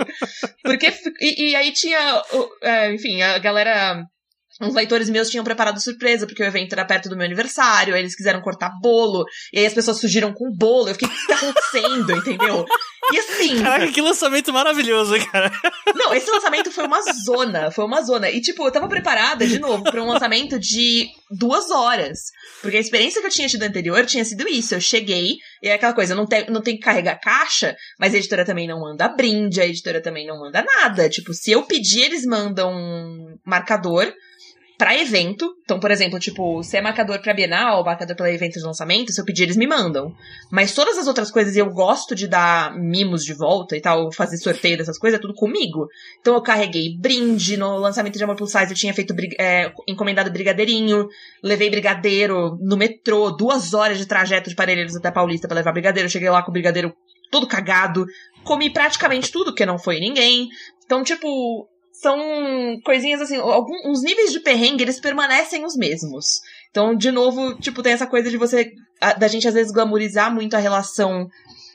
Porque. 0.62 0.92
E, 1.20 1.50
e 1.50 1.56
aí 1.56 1.72
tinha. 1.72 2.22
é, 2.62 2.92
enfim, 2.94 3.20
a 3.22 3.38
galera. 3.38 4.04
Uns 4.60 4.74
leitores 4.74 5.08
meus 5.08 5.30
tinham 5.30 5.44
preparado 5.44 5.80
surpresa, 5.80 6.26
porque 6.26 6.42
o 6.42 6.46
evento 6.46 6.72
era 6.74 6.84
perto 6.84 7.08
do 7.08 7.16
meu 7.16 7.24
aniversário, 7.24 7.94
aí 7.94 8.00
eles 8.00 8.14
quiseram 8.14 8.42
cortar 8.42 8.70
bolo, 8.82 9.24
e 9.52 9.58
aí 9.58 9.66
as 9.66 9.72
pessoas 9.72 9.98
surgiram 9.98 10.34
com 10.34 10.50
bolo. 10.52 10.88
Eu 10.88 10.94
fiquei, 10.94 11.08
o 11.08 11.10
que 11.10 11.26
tá 11.26 11.34
acontecendo, 11.34 12.12
entendeu? 12.12 12.66
E 13.12 13.18
assim. 13.18 13.62
Caraca, 13.62 13.90
que 13.90 14.00
lançamento 14.00 14.52
maravilhoso, 14.52 15.14
cara. 15.30 15.50
Não, 15.94 16.14
esse 16.14 16.30
lançamento 16.30 16.70
foi 16.70 16.86
uma 16.86 17.00
zona, 17.24 17.70
foi 17.70 17.84
uma 17.84 18.02
zona. 18.02 18.30
E, 18.30 18.40
tipo, 18.40 18.64
eu 18.64 18.70
tava 18.70 18.88
preparada, 18.88 19.46
de 19.46 19.58
novo, 19.58 19.82
pra 19.82 20.02
um 20.02 20.06
lançamento 20.06 20.58
de 20.58 21.08
duas 21.30 21.70
horas. 21.70 22.18
Porque 22.60 22.76
a 22.76 22.80
experiência 22.80 23.20
que 23.20 23.26
eu 23.26 23.30
tinha 23.30 23.48
tido 23.48 23.62
anterior 23.62 24.04
tinha 24.04 24.24
sido 24.24 24.46
isso. 24.46 24.74
Eu 24.74 24.80
cheguei, 24.80 25.36
e 25.62 25.68
é 25.68 25.74
aquela 25.74 25.94
coisa, 25.94 26.14
não, 26.14 26.26
te, 26.26 26.50
não 26.50 26.62
tenho 26.62 26.76
que 26.76 26.84
carregar 26.84 27.18
caixa, 27.18 27.74
mas 27.98 28.14
a 28.14 28.18
editora 28.18 28.44
também 28.44 28.68
não 28.68 28.80
manda 28.80 29.08
brinde, 29.08 29.60
a 29.60 29.66
editora 29.66 30.02
também 30.02 30.26
não 30.26 30.38
manda 30.38 30.62
nada. 30.62 31.08
Tipo, 31.08 31.32
se 31.32 31.50
eu 31.50 31.62
pedir, 31.62 32.02
eles 32.02 32.24
mandam 32.24 32.70
um 32.70 33.36
marcador 33.44 34.12
pra 34.80 34.96
evento. 34.96 35.54
Então, 35.62 35.78
por 35.78 35.90
exemplo, 35.90 36.18
tipo, 36.18 36.62
se 36.62 36.74
é 36.74 36.80
marcador 36.80 37.20
pra 37.20 37.34
Bienal, 37.34 37.84
marcador 37.84 38.16
pra 38.16 38.32
evento 38.32 38.54
de 38.54 38.64
lançamento, 38.64 39.12
se 39.12 39.20
eu 39.20 39.26
pedir, 39.26 39.42
eles 39.42 39.58
me 39.58 39.66
mandam. 39.66 40.10
Mas 40.50 40.72
todas 40.72 40.96
as 40.96 41.06
outras 41.06 41.30
coisas, 41.30 41.54
eu 41.54 41.66
gosto 41.66 42.14
de 42.14 42.26
dar 42.26 42.74
mimos 42.74 43.22
de 43.22 43.34
volta 43.34 43.76
e 43.76 43.80
tal, 43.82 44.10
fazer 44.10 44.38
sorteio 44.38 44.78
dessas 44.78 44.98
coisas, 44.98 45.18
é 45.18 45.20
tudo 45.20 45.34
comigo. 45.34 45.86
Então 46.18 46.34
eu 46.34 46.42
carreguei 46.42 46.96
brinde, 46.98 47.58
no 47.58 47.76
lançamento 47.76 48.16
de 48.16 48.24
Amor 48.24 48.36
Plus 48.36 48.50
Size 48.50 48.70
eu 48.70 48.74
tinha 48.74 48.94
feito, 48.94 49.14
é, 49.38 49.70
encomendado 49.86 50.30
brigadeirinho, 50.30 51.08
levei 51.42 51.68
brigadeiro 51.68 52.56
no 52.58 52.74
metrô, 52.74 53.30
duas 53.30 53.74
horas 53.74 53.98
de 53.98 54.06
trajeto 54.06 54.48
de 54.48 54.56
Parelheiros 54.56 54.96
até 54.96 55.10
Paulista 55.10 55.46
pra 55.46 55.58
levar 55.58 55.72
brigadeiro, 55.72 56.06
eu 56.06 56.10
cheguei 56.10 56.30
lá 56.30 56.42
com 56.42 56.50
o 56.50 56.54
brigadeiro 56.54 56.94
todo 57.30 57.46
cagado, 57.46 58.06
comi 58.44 58.70
praticamente 58.70 59.30
tudo, 59.30 59.54
que 59.54 59.66
não 59.66 59.78
foi 59.78 60.00
ninguém. 60.00 60.48
Então, 60.86 61.04
tipo, 61.04 61.68
são 62.00 62.18
coisinhas 62.84 63.20
assim, 63.20 63.36
alguns 63.36 63.84
os 63.86 64.02
níveis 64.02 64.32
de 64.32 64.40
perrengue, 64.40 64.82
eles 64.84 65.00
permanecem 65.00 65.64
os 65.64 65.76
mesmos. 65.76 66.40
Então, 66.70 66.94
de 66.96 67.10
novo, 67.10 67.54
tipo, 67.56 67.82
tem 67.82 67.92
essa 67.92 68.06
coisa 68.06 68.30
de 68.30 68.36
você, 68.36 68.70
a- 69.00 69.12
da 69.14 69.28
gente 69.28 69.46
às 69.46 69.54
vezes 69.54 69.72
glamourizar 69.72 70.32
muito 70.34 70.54
a 70.54 70.60
relação 70.60 71.28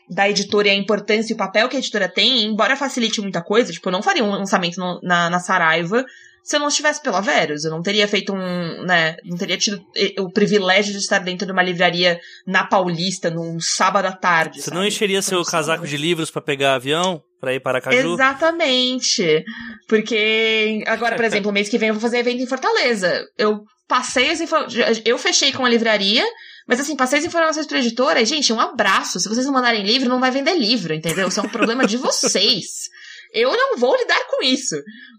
da 0.10 0.30
editora 0.30 0.68
e 0.68 0.72
a 0.72 0.76
importância 0.76 1.34
e 1.34 1.36
o 1.36 1.38
papel 1.38 1.68
que 1.68 1.76
a 1.76 1.80
editora 1.80 2.08
tem, 2.08 2.44
embora 2.46 2.76
facilite 2.76 3.20
muita 3.22 3.42
coisa, 3.42 3.72
tipo, 3.72 3.88
eu 3.90 3.92
não 3.94 4.04
faria 4.04 4.24
um 4.24 4.30
lançamento 4.32 4.78
no- 4.80 5.00
na, 5.02 5.30
na 5.30 5.40
Saraiva 5.40 6.06
se 6.46 6.56
eu 6.56 6.60
não 6.60 6.68
estivesse 6.68 7.02
pela 7.02 7.22
Verus. 7.22 7.66
Eu 7.66 7.72
não 7.72 7.82
teria 7.82 8.08
feito 8.08 8.32
um, 8.32 8.84
né, 8.86 9.18
não 9.26 9.36
teria 9.36 9.58
tido 9.58 9.84
o 10.20 10.32
privilégio 10.32 10.92
de 10.92 11.00
estar 11.00 11.18
dentro 11.18 11.44
de 11.44 11.52
uma 11.52 11.64
livraria 11.64 12.20
na 12.46 12.64
Paulista 12.64 13.32
num 13.32 13.60
sábado 13.60 14.06
à 14.06 14.12
tarde. 14.12 14.62
Você 14.62 14.66
sabe? 14.66 14.78
não 14.78 14.86
encheria 14.86 15.24
seu 15.24 15.40
Como 15.40 15.50
casaco 15.50 15.88
de 15.88 15.98
livros 15.98 16.30
pra 16.30 16.44
pegar 16.44 16.76
avião? 16.76 17.20
Pra 17.42 17.54
ir 17.54 17.60
para 17.60 17.82
Caju? 17.82 18.14
Exatamente. 18.14 19.44
Porque 19.88 20.84
agora, 20.86 21.16
por 21.16 21.26
exemplo, 21.26 21.52
mês 21.52 21.68
que 21.68 21.80
vem 21.80 21.90
eu 21.90 21.96
vou 21.96 22.02
fazer 22.02 22.20
evento 22.20 22.42
em 22.42 22.48
Fortaleza. 22.48 23.26
Eu 23.38 23.64
passei 23.88 24.30
as 24.30 24.40
informações. 24.40 25.02
Eu 25.04 25.18
fechei 25.18 25.52
com 25.52 25.66
a 25.66 25.70
livraria, 25.70 26.24
mas 26.68 26.80
assim, 26.80 26.96
passei 26.96 27.20
as 27.20 27.26
informações 27.26 27.66
pra 27.66 27.80
editora 27.80 28.22
e, 28.22 28.26
gente, 28.26 28.54
um 28.54 28.60
abraço. 28.60 29.20
Se 29.20 29.28
vocês 29.28 29.48
não 29.48 29.54
mandarem 29.54 29.84
livro, 29.84 30.10
não 30.10 30.20
vai 30.20 30.30
vender 30.30 30.54
livro, 30.54 30.94
entendeu? 30.94 31.28
Isso 31.28 31.40
é 31.40 31.44
um 31.44 31.50
problema 31.50 31.86
de 31.88 31.98
vocês. 31.98 32.90
Eu 33.36 33.52
não 33.52 33.78
vou 33.78 33.94
lidar 33.98 34.26
com 34.28 34.42
isso. 34.42 34.76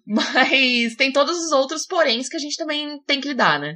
Mas 0.06 0.96
tem 0.96 1.12
todos 1.12 1.36
os 1.36 1.52
outros 1.52 1.86
poréns 1.86 2.28
que 2.28 2.36
a 2.36 2.40
gente 2.40 2.56
também 2.56 2.98
tem 3.06 3.20
que 3.20 3.28
lidar, 3.28 3.60
né? 3.60 3.74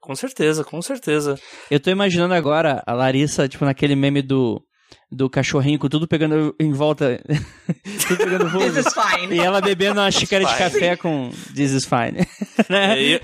Com 0.00 0.14
certeza, 0.14 0.64
com 0.64 0.80
certeza. 0.80 1.38
Eu 1.70 1.78
tô 1.78 1.90
imaginando 1.90 2.32
agora 2.32 2.82
a 2.86 2.94
Larissa, 2.94 3.48
tipo, 3.48 3.64
naquele 3.64 3.94
meme 3.94 4.22
do, 4.22 4.64
do 5.10 5.30
cachorrinho 5.30 5.78
com 5.78 5.88
tudo 5.88 6.08
pegando 6.08 6.54
em 6.58 6.72
volta. 6.72 7.22
tudo 8.08 8.18
pegando 8.18 8.50
fogo. 8.50 8.64
This 8.72 8.86
is 8.86 8.92
fine. 8.92 9.34
E 9.34 9.38
ela 9.38 9.60
bebendo 9.60 10.00
uma 10.00 10.10
xícara 10.10 10.44
de 10.44 10.56
café 10.56 10.96
com 10.96 11.30
This 11.54 11.72
is 11.72 11.84
fine. 11.84 12.26
né? 12.68 13.00
E 13.00 13.20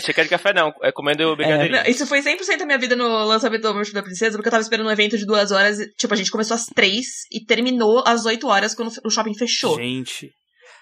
Xícara 0.00 0.24
de 0.24 0.30
café 0.30 0.52
não, 0.52 0.72
é 0.82 0.90
comendo 0.92 1.36
brigadeirinho. 1.36 1.82
Não, 1.82 1.90
isso 1.90 2.06
foi 2.06 2.22
100% 2.22 2.62
a 2.62 2.66
minha 2.66 2.78
vida 2.78 2.96
no 2.96 3.24
lançamento 3.24 3.62
do 3.62 3.74
Morte 3.74 3.92
da 3.92 4.02
Princesa, 4.02 4.36
porque 4.36 4.48
eu 4.48 4.52
tava 4.52 4.62
esperando 4.62 4.86
um 4.86 4.90
evento 4.92 5.18
de 5.18 5.26
duas 5.26 5.50
horas. 5.50 5.78
e, 5.78 5.88
Tipo, 5.94 6.14
a 6.14 6.16
gente 6.16 6.30
começou 6.30 6.54
às 6.54 6.66
três 6.66 7.06
e 7.30 7.44
terminou 7.44 8.02
às 8.06 8.24
oito 8.24 8.46
horas 8.48 8.74
quando 8.74 8.92
o 9.04 9.10
shopping 9.10 9.34
fechou. 9.34 9.76
gente. 9.76 10.30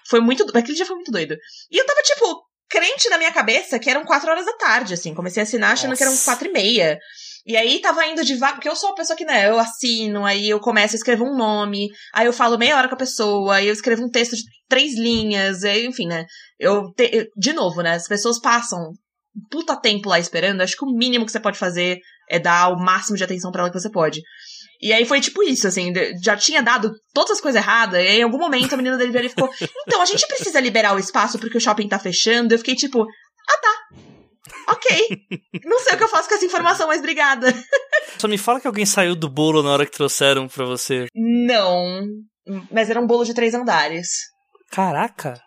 Foi 0.07 0.19
muito. 0.19 0.43
Aquele 0.57 0.75
dia 0.75 0.85
foi 0.85 0.95
muito 0.95 1.11
doido. 1.11 1.35
E 1.69 1.77
eu 1.77 1.85
tava, 1.85 2.01
tipo, 2.01 2.41
crente 2.69 3.09
na 3.09 3.17
minha 3.17 3.31
cabeça 3.31 3.77
que 3.79 3.89
eram 3.89 4.05
quatro 4.05 4.29
horas 4.29 4.45
da 4.45 4.53
tarde, 4.53 4.93
assim. 4.93 5.13
Comecei 5.13 5.41
a 5.41 5.43
assinar 5.43 5.73
achando 5.73 5.95
que 5.95 6.03
eram 6.03 6.11
Nossa. 6.11 6.25
quatro 6.25 6.47
e 6.47 6.51
meia. 6.51 6.97
E 7.45 7.55
aí 7.55 7.79
tava 7.81 8.05
indo 8.05 8.23
devagar, 8.23 8.55
porque 8.55 8.69
eu 8.69 8.75
sou 8.75 8.89
uma 8.89 8.95
pessoa 8.95 9.15
que, 9.17 9.25
né, 9.25 9.49
eu 9.49 9.57
assino, 9.59 10.25
aí 10.25 10.49
eu 10.49 10.59
começo 10.59 10.95
a 10.95 10.97
escrever 10.97 11.23
um 11.23 11.35
nome, 11.35 11.87
aí 12.13 12.25
eu 12.25 12.33
falo 12.33 12.57
meia 12.57 12.75
hora 12.77 12.87
com 12.87 12.95
a 12.95 12.97
pessoa, 12.97 13.55
aí 13.55 13.67
eu 13.67 13.73
escrevo 13.73 14.03
um 14.03 14.09
texto 14.09 14.35
de 14.35 14.43
três 14.67 14.93
linhas, 14.97 15.63
aí, 15.63 15.85
enfim, 15.85 16.05
né. 16.07 16.25
Eu, 16.59 16.91
te- 16.93 17.09
eu- 17.11 17.25
de 17.37 17.53
novo, 17.53 17.81
né, 17.81 17.93
as 17.95 18.07
pessoas 18.07 18.39
passam 18.39 18.79
puta 19.49 19.75
tempo 19.79 20.09
lá 20.09 20.19
esperando, 20.19 20.61
acho 20.61 20.75
que 20.75 20.83
o 20.85 20.91
mínimo 20.91 21.25
que 21.25 21.31
você 21.31 21.39
pode 21.39 21.57
fazer 21.57 21.99
é 22.29 22.37
dar 22.39 22.69
o 22.73 22.77
máximo 22.79 23.15
de 23.17 23.23
atenção 23.23 23.51
pra 23.51 23.61
ela 23.61 23.71
que 23.71 23.79
você 23.79 23.89
pode. 23.89 24.21
E 24.81 24.91
aí 24.93 25.05
foi 25.05 25.19
tipo 25.21 25.41
isso, 25.43 25.67
assim, 25.67 25.91
já 26.23 26.35
tinha 26.37 26.61
dado 26.61 26.91
todas 27.13 27.31
as 27.31 27.41
coisas 27.41 27.61
erradas, 27.61 28.03
e 28.03 28.07
aí 28.07 28.19
em 28.19 28.23
algum 28.23 28.37
momento 28.37 28.73
a 28.73 28.77
menina 28.77 28.95
livraria 28.97 29.29
ficou, 29.29 29.49
então, 29.87 30.01
a 30.01 30.05
gente 30.05 30.27
precisa 30.27 30.59
liberar 30.59 30.93
o 30.95 30.99
espaço 30.99 31.39
porque 31.39 31.57
o 31.57 31.61
shopping 31.61 31.87
tá 31.87 31.97
fechando. 31.99 32.53
Eu 32.53 32.57
fiquei 32.59 32.75
tipo, 32.75 33.01
ah 33.03 33.57
tá. 33.61 33.97
Ok. 34.71 35.25
Não 35.65 35.79
sei 35.79 35.95
o 35.95 35.97
que 35.97 36.03
eu 36.03 36.07
faço 36.07 36.29
com 36.29 36.35
essa 36.35 36.45
informação, 36.45 36.87
mas 36.87 36.99
obrigada. 36.99 37.53
Só 38.17 38.27
me 38.27 38.37
fala 38.37 38.59
que 38.59 38.67
alguém 38.67 38.85
saiu 38.85 39.15
do 39.15 39.29
bolo 39.29 39.63
na 39.63 39.71
hora 39.71 39.85
que 39.85 39.91
trouxeram 39.91 40.47
pra 40.47 40.65
você. 40.65 41.07
Não. 41.15 42.05
Mas 42.71 42.89
era 42.89 42.99
um 42.99 43.07
bolo 43.07 43.23
de 43.23 43.33
três 43.33 43.53
andares. 43.53 44.09
Caraca. 44.71 45.41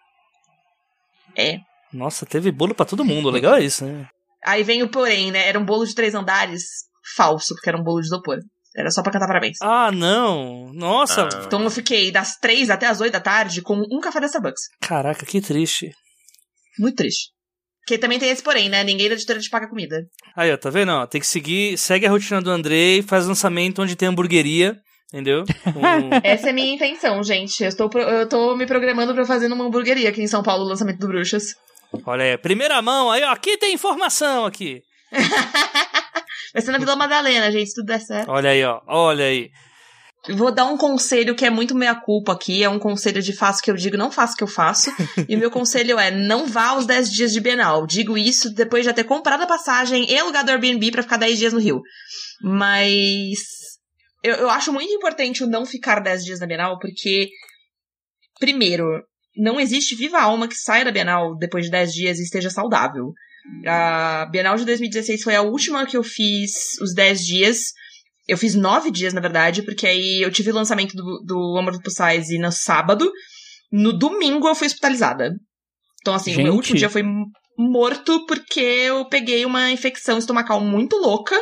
É. 1.36 1.58
Nossa, 1.92 2.26
teve 2.26 2.50
bolo 2.50 2.74
pra 2.74 2.86
todo 2.86 3.04
mundo. 3.04 3.30
Legal 3.30 3.54
é 3.54 3.64
isso, 3.64 3.84
né? 3.84 4.08
Aí 4.44 4.62
vem 4.62 4.82
o 4.82 4.90
porém, 4.90 5.30
né? 5.30 5.46
Era 5.46 5.58
um 5.58 5.64
bolo 5.64 5.86
de 5.86 5.94
três 5.94 6.14
andares 6.14 6.62
falso, 7.16 7.54
porque 7.54 7.68
era 7.68 7.78
um 7.78 7.84
bolo 7.84 8.00
de 8.00 8.06
isopor. 8.06 8.38
Era 8.74 8.90
só 8.90 9.02
pra 9.02 9.12
cantar 9.12 9.26
parabéns. 9.26 9.58
Ah, 9.60 9.92
não. 9.92 10.72
Nossa. 10.72 11.24
Ah. 11.24 11.42
Então 11.46 11.62
eu 11.62 11.70
fiquei 11.70 12.10
das 12.10 12.36
três 12.36 12.70
até 12.70 12.86
as 12.86 13.00
oito 13.00 13.12
da 13.12 13.20
tarde 13.20 13.60
com 13.60 13.74
um 13.74 14.00
café 14.00 14.18
da 14.18 14.26
Starbucks. 14.26 14.62
Caraca, 14.80 15.26
que 15.26 15.40
triste. 15.40 15.90
Muito 16.78 16.96
triste. 16.96 17.30
Porque 17.84 17.98
também 17.98 18.18
tem 18.18 18.30
esse 18.30 18.42
porém, 18.42 18.68
né? 18.68 18.84
Ninguém 18.84 19.08
da 19.08 19.14
editora 19.14 19.38
te 19.40 19.50
paga 19.50 19.68
comida. 19.68 20.06
Aí, 20.36 20.52
ó, 20.52 20.56
tá 20.56 20.70
vendo? 20.70 20.92
Ó, 20.92 21.06
tem 21.06 21.20
que 21.20 21.26
seguir, 21.26 21.76
segue 21.76 22.06
a 22.06 22.10
rotina 22.10 22.40
do 22.40 22.50
Andrei, 22.50 23.02
faz 23.02 23.26
lançamento 23.26 23.82
onde 23.82 23.96
tem 23.96 24.08
hamburgueria, 24.08 24.76
entendeu? 25.12 25.44
Um- 25.76 26.10
Essa 26.22 26.46
é 26.48 26.50
a 26.50 26.52
minha 26.52 26.72
intenção, 26.74 27.22
gente. 27.24 27.60
Eu 27.62 27.68
estou, 27.68 27.88
pro- 27.90 28.00
eu 28.00 28.28
tô 28.28 28.54
me 28.56 28.66
programando 28.66 29.12
pra 29.14 29.24
fazer 29.24 29.48
numa 29.48 29.64
hamburgueria 29.64 30.08
aqui 30.10 30.22
em 30.22 30.28
São 30.28 30.42
Paulo, 30.44 30.64
o 30.64 30.68
lançamento 30.68 30.98
do 31.00 31.08
Bruxas. 31.08 31.54
olha 32.06 32.24
aí, 32.24 32.38
primeira 32.38 32.80
mão, 32.80 33.10
aí, 33.10 33.22
ó, 33.24 33.30
aqui 33.30 33.56
tem 33.58 33.74
informação 33.74 34.46
aqui. 34.46 34.80
Vai 36.54 36.62
ser 36.62 36.70
na 36.72 36.78
Vila 36.78 36.96
Madalena, 36.96 37.50
gente, 37.50 37.68
se 37.68 37.74
tudo 37.74 37.86
der 37.86 38.00
certo. 38.00 38.30
Olha 38.30 38.50
aí, 38.50 38.62
ó, 38.64 38.80
olha 38.86 39.24
aí. 39.24 39.50
Vou 40.30 40.52
dar 40.52 40.66
um 40.66 40.76
conselho 40.76 41.34
que 41.34 41.44
é 41.44 41.50
muito 41.50 41.74
meia-culpa 41.74 42.32
aqui. 42.32 42.62
É 42.62 42.68
um 42.68 42.78
conselho 42.78 43.20
de 43.20 43.32
faço 43.32 43.60
o 43.60 43.62
que 43.62 43.70
eu 43.70 43.74
digo, 43.74 43.96
não 43.96 44.10
faço 44.10 44.34
o 44.34 44.36
que 44.36 44.44
eu 44.44 44.48
faço. 44.48 44.90
e 45.28 45.34
o 45.34 45.38
meu 45.38 45.50
conselho 45.50 45.98
é, 45.98 46.10
não 46.10 46.46
vá 46.46 46.68
aos 46.68 46.86
10 46.86 47.10
dias 47.10 47.32
de 47.32 47.40
Bienal. 47.40 47.86
Digo 47.86 48.16
isso 48.16 48.54
depois 48.54 48.82
de 48.82 48.90
já 48.90 48.94
ter 48.94 49.04
comprado 49.04 49.42
a 49.42 49.46
passagem 49.46 50.08
e 50.08 50.16
alugado 50.16 50.48
o 50.48 50.52
Airbnb 50.52 50.90
pra 50.92 51.02
ficar 51.02 51.16
10 51.16 51.38
dias 51.38 51.52
no 51.52 51.58
Rio. 51.58 51.82
Mas... 52.40 53.38
Eu, 54.22 54.36
eu 54.36 54.50
acho 54.50 54.72
muito 54.72 54.92
importante 54.92 55.42
o 55.42 55.48
não 55.48 55.66
ficar 55.66 55.98
10 55.98 56.24
dias 56.24 56.40
na 56.40 56.46
Bienal, 56.46 56.78
porque... 56.78 57.28
Primeiro, 58.38 58.84
não 59.36 59.58
existe 59.58 59.96
viva 59.96 60.20
alma 60.20 60.46
que 60.46 60.54
saia 60.54 60.84
da 60.84 60.92
Bienal 60.92 61.36
depois 61.36 61.64
de 61.64 61.70
10 61.70 61.92
dias 61.92 62.18
e 62.18 62.22
esteja 62.22 62.50
saudável. 62.50 63.12
A 63.66 64.26
Bienal 64.30 64.56
de 64.56 64.64
2016 64.64 65.22
foi 65.22 65.34
a 65.34 65.42
última 65.42 65.86
que 65.86 65.96
eu 65.96 66.02
fiz 66.04 66.78
os 66.80 66.94
10 66.94 67.24
dias. 67.24 67.58
Eu 68.28 68.38
fiz 68.38 68.54
nove 68.54 68.90
dias, 68.90 69.12
na 69.12 69.20
verdade, 69.20 69.62
porque 69.62 69.86
aí 69.86 70.22
eu 70.22 70.30
tive 70.30 70.50
o 70.50 70.54
lançamento 70.54 70.94
do, 70.94 71.22
do 71.24 71.58
Amor 71.58 71.72
do 71.72 71.82
Plus 71.82 71.94
Size 71.94 72.38
no 72.38 72.52
sábado. 72.52 73.10
No 73.70 73.92
domingo 73.92 74.48
eu 74.48 74.54
fui 74.54 74.66
hospitalizada. 74.66 75.34
Então, 76.00 76.14
assim, 76.14 76.32
o 76.34 76.36
meu 76.36 76.46
Gente. 76.46 76.56
último 76.56 76.78
dia 76.78 76.90
foi 76.90 77.02
morto 77.58 78.24
porque 78.26 78.60
eu 78.60 79.08
peguei 79.08 79.44
uma 79.44 79.70
infecção 79.70 80.18
estomacal 80.18 80.60
muito 80.60 80.96
louca. 80.96 81.40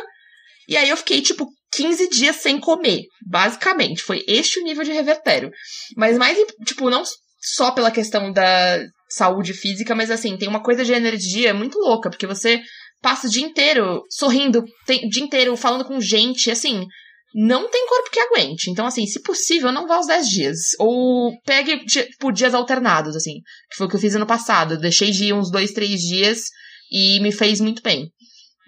E 0.67 0.77
aí 0.77 0.89
eu 0.89 0.97
fiquei, 0.97 1.21
tipo, 1.21 1.47
15 1.73 2.09
dias 2.09 2.37
sem 2.37 2.59
comer. 2.59 3.03
Basicamente. 3.27 4.01
Foi 4.01 4.23
este 4.27 4.59
o 4.59 4.63
nível 4.63 4.83
de 4.83 4.91
revertério. 4.91 5.51
Mas 5.95 6.17
mais, 6.17 6.37
tipo, 6.65 6.89
não 6.89 7.03
só 7.41 7.71
pela 7.71 7.91
questão 7.91 8.31
da 8.31 8.79
saúde 9.09 9.53
física, 9.53 9.95
mas 9.95 10.09
assim, 10.09 10.37
tem 10.37 10.47
uma 10.47 10.63
coisa 10.63 10.85
de 10.85 10.93
energia 10.93 11.53
muito 11.53 11.77
louca, 11.79 12.09
porque 12.09 12.27
você 12.27 12.61
passa 13.01 13.27
o 13.27 13.29
dia 13.29 13.43
inteiro 13.45 14.03
sorrindo, 14.09 14.63
tem, 14.85 15.05
o 15.05 15.09
dia 15.09 15.23
inteiro 15.23 15.55
falando 15.57 15.85
com 15.85 15.99
gente, 15.99 16.51
assim, 16.51 16.85
não 17.33 17.69
tem 17.69 17.87
corpo 17.87 18.11
que 18.11 18.19
aguente. 18.19 18.69
Então, 18.69 18.85
assim, 18.85 19.05
se 19.05 19.21
possível, 19.21 19.71
não 19.71 19.87
vá 19.87 19.95
aos 19.95 20.07
10 20.07 20.29
dias. 20.29 20.57
Ou 20.79 21.31
pegue, 21.45 21.85
tipo, 21.85 22.31
dias 22.31 22.53
alternados, 22.53 23.15
assim, 23.15 23.35
que 23.69 23.77
foi 23.77 23.87
o 23.87 23.89
que 23.89 23.95
eu 23.95 23.99
fiz 23.99 24.15
ano 24.15 24.27
passado. 24.27 24.73
Eu 24.73 24.79
deixei 24.79 25.11
de 25.11 25.25
ir 25.25 25.33
uns 25.33 25.49
dois, 25.49 25.71
três 25.71 26.01
dias 26.01 26.43
e 26.91 27.19
me 27.21 27.31
fez 27.31 27.61
muito 27.61 27.81
bem. 27.81 28.09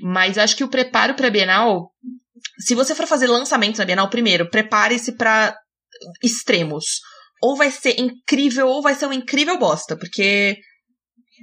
Mas 0.01 0.38
acho 0.38 0.55
que 0.55 0.63
o 0.63 0.69
preparo 0.69 1.13
pra 1.13 1.29
Bienal, 1.29 1.91
se 2.59 2.73
você 2.73 2.95
for 2.95 3.05
fazer 3.05 3.27
lançamento 3.27 3.77
na 3.77 3.86
Bienal, 3.86 4.09
primeiro, 4.09 4.49
prepare-se 4.49 5.15
pra 5.15 5.55
extremos. 6.23 6.86
Ou 7.41 7.57
vai 7.57 7.69
ser 7.69 7.99
incrível, 7.99 8.67
ou 8.67 8.81
vai 8.81 8.95
ser 8.95 9.05
um 9.05 9.13
incrível 9.13 9.59
bosta, 9.59 9.97
porque 9.97 10.57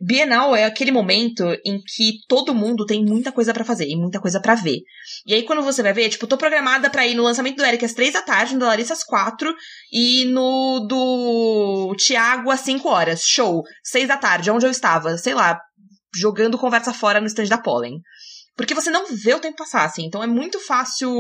Bienal 0.03 0.57
é 0.57 0.65
aquele 0.65 0.91
momento 0.91 1.45
em 1.65 1.79
que 1.79 2.21
todo 2.27 2.55
mundo 2.55 2.87
tem 2.87 3.05
muita 3.05 3.31
coisa 3.31 3.53
pra 3.53 3.65
fazer 3.65 3.87
e 3.87 3.97
muita 3.97 4.19
coisa 4.19 4.41
pra 4.41 4.55
ver. 4.55 4.79
E 5.27 5.35
aí, 5.35 5.43
quando 5.43 5.63
você 5.63 5.83
vai 5.83 5.93
ver, 5.93 6.09
tipo, 6.09 6.27
tô 6.27 6.39
programada 6.39 6.89
pra 6.89 7.07
ir 7.07 7.15
no 7.15 7.23
lançamento 7.23 7.57
do 7.57 7.65
Eric 7.65 7.85
às 7.85 7.93
três 7.93 8.15
da 8.15 8.23
tarde, 8.23 8.55
no 8.55 8.61
da 8.61 8.69
Larissa 8.69 8.95
às 8.95 9.05
quatro, 9.05 9.55
e 9.93 10.25
no 10.25 10.87
do 10.89 11.95
Thiago 11.97 12.51
às 12.51 12.61
cinco 12.61 12.89
horas. 12.89 13.27
Show. 13.27 13.63
Seis 13.85 14.09
da 14.09 14.17
tarde, 14.17 14.51
onde 14.51 14.65
eu 14.65 14.71
estava? 14.71 15.19
Sei 15.19 15.35
lá, 15.35 15.61
jogando 16.15 16.57
conversa 16.57 16.95
fora 16.95 17.21
no 17.21 17.27
stand 17.27 17.49
da 17.49 17.59
Pollen. 17.59 18.01
Porque 18.57 18.75
você 18.75 18.91
não 18.91 19.07
vê 19.07 19.33
o 19.35 19.41
tempo 19.41 19.57
passar, 19.57 19.85
assim. 19.85 20.05
Então 20.05 20.23
é 20.23 20.27
muito 20.27 20.61
fácil. 20.61 21.11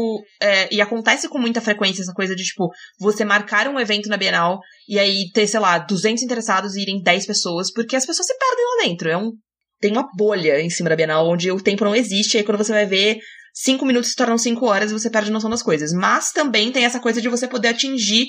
é, 0.42 0.72
e 0.74 0.80
acontece 0.80 1.28
com 1.28 1.38
muita 1.38 1.60
frequência 1.60 2.02
essa 2.02 2.12
coisa 2.12 2.34
de, 2.34 2.42
tipo, 2.44 2.68
você 2.98 3.24
marcar 3.24 3.68
um 3.68 3.78
evento 3.78 4.08
na 4.08 4.16
Bienal 4.16 4.60
e 4.88 4.98
aí 4.98 5.30
ter, 5.32 5.46
sei 5.46 5.60
lá, 5.60 5.78
200 5.78 6.22
interessados 6.22 6.74
e 6.74 6.82
irem 6.82 7.02
10 7.02 7.26
pessoas, 7.26 7.72
porque 7.72 7.96
as 7.96 8.04
pessoas 8.04 8.26
se 8.26 8.36
perdem 8.36 8.64
lá 8.64 8.84
dentro. 8.84 9.08
É 9.08 9.16
um. 9.16 9.32
Tem 9.80 9.92
uma 9.92 10.06
bolha 10.14 10.60
em 10.60 10.68
cima 10.68 10.90
da 10.90 10.96
Bienal 10.96 11.26
onde 11.26 11.50
o 11.50 11.60
tempo 11.60 11.84
não 11.84 11.94
existe, 11.94 12.34
e 12.34 12.38
aí 12.38 12.44
quando 12.44 12.58
você 12.58 12.72
vai 12.72 12.86
ver. 12.86 13.18
Cinco 13.52 13.84
minutos 13.84 14.10
se 14.10 14.16
tornam 14.16 14.38
cinco 14.38 14.66
horas 14.66 14.92
e 14.92 14.94
você 14.94 15.10
perde 15.10 15.28
a 15.28 15.32
noção 15.32 15.50
das 15.50 15.60
coisas. 15.60 15.92
Mas 15.92 16.30
também 16.30 16.70
tem 16.70 16.84
essa 16.84 17.00
coisa 17.00 17.20
de 17.20 17.28
você 17.28 17.48
poder 17.48 17.68
atingir 17.68 18.26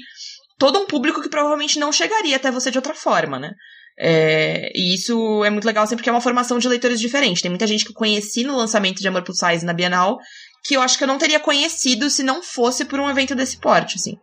todo 0.58 0.80
um 0.80 0.86
público 0.88 1.22
que 1.22 1.30
provavelmente 1.30 1.80
não 1.80 1.92
chegaria 1.92 2.36
até 2.36 2.50
você 2.50 2.72
de 2.72 2.78
outra 2.78 2.96
forma, 2.96 3.40
né? 3.40 3.52
É, 4.00 4.72
e 4.74 4.96
isso 4.96 5.44
é 5.44 5.50
muito 5.50 5.66
legal 5.66 5.86
sempre 5.86 5.98
porque 5.98 6.10
é 6.10 6.14
uma 6.14 6.22
formação 6.22 6.58
de 6.58 6.68
leitores 6.68 7.00
diferente. 7.00 7.42
Tem 7.42 7.52
muita 7.52 7.68
gente 7.68 7.86
que 7.86 7.92
eu 7.92 7.96
conheci 7.96 8.44
no 8.44 8.58
lançamento 8.58 9.00
de 9.00 9.08
Amor 9.08 9.24
Plus 9.24 9.38
Size 9.38 9.66
na 9.66 9.74
Bienal 9.74 10.20
que 10.64 10.76
eu 10.76 10.82
acho 10.82 10.98
que 10.98 11.04
eu 11.04 11.08
não 11.08 11.18
teria 11.18 11.40
conhecido 11.40 12.10
se 12.10 12.24
não 12.24 12.44
fosse 12.44 12.86
por 12.86 13.00
um 13.00 13.10
evento 13.10 13.36
desse 13.36 13.60
porte, 13.60 13.96
assim. 13.96 14.18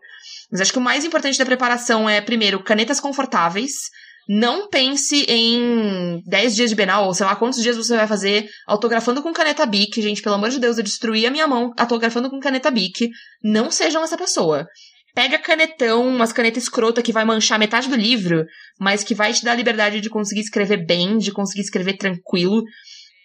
Mas 0.50 0.60
acho 0.60 0.72
que 0.72 0.78
o 0.78 0.82
mais 0.82 1.04
importante 1.04 1.38
da 1.38 1.44
preparação 1.44 2.08
é, 2.08 2.20
primeiro, 2.20 2.62
canetas 2.62 3.00
confortáveis. 3.00 3.72
Não 4.30 4.68
pense 4.68 5.24
em 5.26 6.22
10 6.26 6.54
dias 6.54 6.68
de 6.68 6.76
Bienal, 6.76 7.06
ou 7.06 7.14
sei 7.14 7.24
lá 7.24 7.34
quantos 7.34 7.62
dias 7.62 7.78
você 7.78 7.96
vai 7.96 8.06
fazer 8.06 8.46
autografando 8.66 9.22
com 9.22 9.32
caneta 9.32 9.64
Bic. 9.64 10.02
Gente, 10.02 10.20
pelo 10.20 10.34
amor 10.34 10.50
de 10.50 10.58
Deus, 10.58 10.76
eu 10.76 10.84
destruí 10.84 11.26
a 11.26 11.30
minha 11.30 11.46
mão 11.46 11.72
autografando 11.78 12.28
com 12.28 12.38
caneta 12.38 12.70
Bic. 12.70 13.08
Não 13.42 13.70
sejam 13.70 14.04
essa 14.04 14.18
pessoa 14.18 14.66
pega 15.18 15.36
canetão, 15.36 16.06
umas 16.06 16.32
canetas 16.32 16.62
escrota 16.62 17.02
que 17.02 17.10
vai 17.12 17.24
manchar 17.24 17.58
metade 17.58 17.88
do 17.88 17.96
livro, 17.96 18.46
mas 18.78 19.02
que 19.02 19.16
vai 19.16 19.32
te 19.32 19.44
dar 19.44 19.50
a 19.50 19.56
liberdade 19.56 20.00
de 20.00 20.08
conseguir 20.08 20.42
escrever 20.42 20.86
bem, 20.86 21.18
de 21.18 21.32
conseguir 21.32 21.62
escrever 21.62 21.96
tranquilo. 21.96 22.62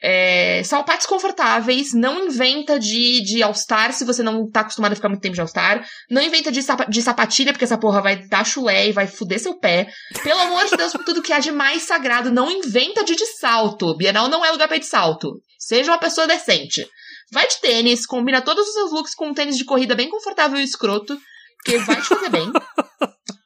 É, 0.03 0.63
confortáveis, 1.07 1.93
não 1.93 2.25
inventa 2.25 2.79
de, 2.79 3.21
de 3.21 3.43
All-Star 3.43 3.93
se 3.93 4.03
você 4.03 4.23
não 4.23 4.49
tá 4.49 4.61
acostumado 4.61 4.93
a 4.93 4.95
ficar 4.95 5.07
muito 5.07 5.21
tempo 5.21 5.35
de 5.35 5.41
All-Star. 5.41 5.85
Não 6.09 6.19
inventa 6.19 6.51
de, 6.51 6.63
sapa, 6.63 6.85
de 6.85 6.99
sapatilha, 6.99 7.53
porque 7.53 7.63
essa 7.63 7.77
porra 7.77 8.01
vai 8.01 8.27
dar 8.27 8.43
chulé 8.43 8.87
e 8.87 8.91
vai 8.91 9.05
fuder 9.05 9.39
seu 9.39 9.59
pé. 9.59 9.87
Pelo 10.23 10.41
amor 10.41 10.65
de 10.65 10.75
Deus, 10.75 10.93
por 10.93 11.05
tudo 11.05 11.21
que 11.21 11.31
há 11.31 11.37
de 11.37 11.51
mais 11.51 11.83
sagrado, 11.83 12.31
não 12.31 12.49
inventa 12.49 13.03
de 13.03 13.15
de 13.15 13.25
salto. 13.37 13.95
Bienal 13.95 14.27
não 14.29 14.43
é 14.43 14.49
lugar 14.49 14.67
pra 14.67 14.77
ir 14.77 14.79
de 14.79 14.87
salto. 14.87 15.39
Seja 15.59 15.91
uma 15.91 15.99
pessoa 15.99 16.25
decente. 16.25 16.83
Vai 17.31 17.47
de 17.47 17.61
tênis, 17.61 18.07
combina 18.07 18.41
todos 18.41 18.67
os 18.67 18.73
seus 18.73 18.91
looks 18.91 19.13
com 19.13 19.27
um 19.27 19.33
tênis 19.33 19.57
de 19.57 19.63
corrida 19.63 19.93
bem 19.93 20.09
confortável 20.09 20.59
e 20.59 20.63
escroto, 20.63 21.15
porque 21.63 21.77
vai 21.79 22.01
te 22.01 22.07
fazer 22.07 22.29
bem. 22.29 22.51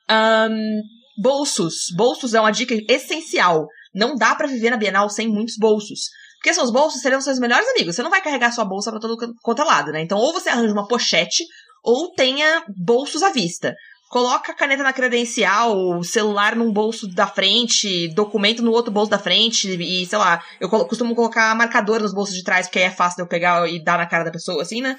Um, 0.09 0.81
bolsos. 1.17 1.87
Bolsos 1.95 2.33
é 2.33 2.41
uma 2.41 2.51
dica 2.51 2.75
essencial. 2.89 3.67
Não 3.93 4.15
dá 4.15 4.35
para 4.35 4.47
viver 4.47 4.69
na 4.69 4.77
Bienal 4.77 5.09
sem 5.09 5.27
muitos 5.27 5.55
bolsos. 5.57 6.09
Porque 6.37 6.53
seus 6.53 6.71
bolsos 6.71 7.01
serão 7.01 7.21
seus 7.21 7.39
melhores 7.39 7.67
amigos. 7.69 7.95
Você 7.95 8.03
não 8.03 8.09
vai 8.09 8.21
carregar 8.21 8.51
sua 8.51 8.65
bolsa 8.65 8.91
pra 8.91 8.99
todo 8.99 9.17
quanto 9.41 9.61
é 9.61 9.65
lado, 9.65 9.91
né? 9.91 10.01
Então, 10.01 10.17
ou 10.17 10.33
você 10.33 10.49
arranja 10.49 10.73
uma 10.73 10.87
pochete, 10.87 11.43
ou 11.83 12.11
tenha 12.13 12.63
bolsos 12.75 13.23
à 13.23 13.29
vista. 13.29 13.75
Coloca 14.09 14.53
a 14.53 14.55
caneta 14.55 14.83
na 14.83 14.93
credencial, 14.93 16.01
celular 16.01 16.55
num 16.55 16.71
bolso 16.71 17.07
da 17.07 17.27
frente, 17.27 18.07
documento 18.13 18.63
no 18.63 18.71
outro 18.71 18.91
bolso 18.91 19.11
da 19.11 19.19
frente, 19.19 19.67
e 19.81 20.05
sei 20.05 20.17
lá, 20.17 20.41
eu 20.61 20.69
costumo 20.69 21.13
colocar 21.13 21.53
marcador 21.55 21.99
nos 22.01 22.13
bolsos 22.13 22.33
de 22.33 22.43
trás, 22.43 22.67
porque 22.67 22.79
aí 22.79 22.85
é 22.85 22.91
fácil 22.91 23.17
de 23.17 23.23
eu 23.23 23.27
pegar 23.27 23.67
e 23.69 23.83
dar 23.83 23.97
na 23.97 24.05
cara 24.05 24.23
da 24.23 24.31
pessoa, 24.31 24.61
assim, 24.61 24.81
né? 24.81 24.95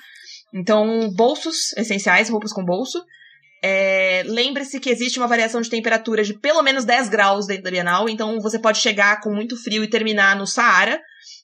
Então, 0.55 1.11
bolsos 1.15 1.73
essenciais, 1.77 2.29
roupas 2.29 2.53
com 2.53 2.65
bolso. 2.65 3.03
É, 3.63 4.23
Lembre-se 4.27 4.79
que 4.79 4.91
existe 4.91 5.19
uma 5.19 5.27
variação 5.27 5.61
de 5.61 5.69
temperatura 5.69 6.23
de 6.23 6.39
pelo 6.39 6.63
menos 6.63 6.85
10 6.85 7.09
graus 7.09 7.47
dentro 7.47 7.65
da 7.65 7.71
Bienal, 7.71 8.09
então 8.09 8.41
você 8.41 8.59
pode 8.59 8.79
chegar 8.79 9.21
com 9.21 9.35
muito 9.35 9.57
frio 9.57 9.83
e 9.83 9.91
terminar 9.91 10.37
no 10.37 10.47
Saara. 10.47 11.01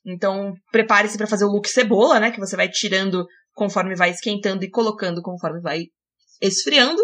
Então, 0.06 0.52
prepare-se 0.70 1.16
para 1.16 1.26
fazer 1.26 1.44
o 1.44 1.50
look 1.50 1.68
cebola, 1.68 2.20
né? 2.20 2.30
Que 2.30 2.38
você 2.38 2.56
vai 2.56 2.68
tirando 2.68 3.26
conforme 3.54 3.96
vai 3.96 4.10
esquentando 4.10 4.64
e 4.64 4.70
colocando 4.70 5.22
conforme 5.22 5.60
vai 5.60 5.84
esfriando. 6.40 7.02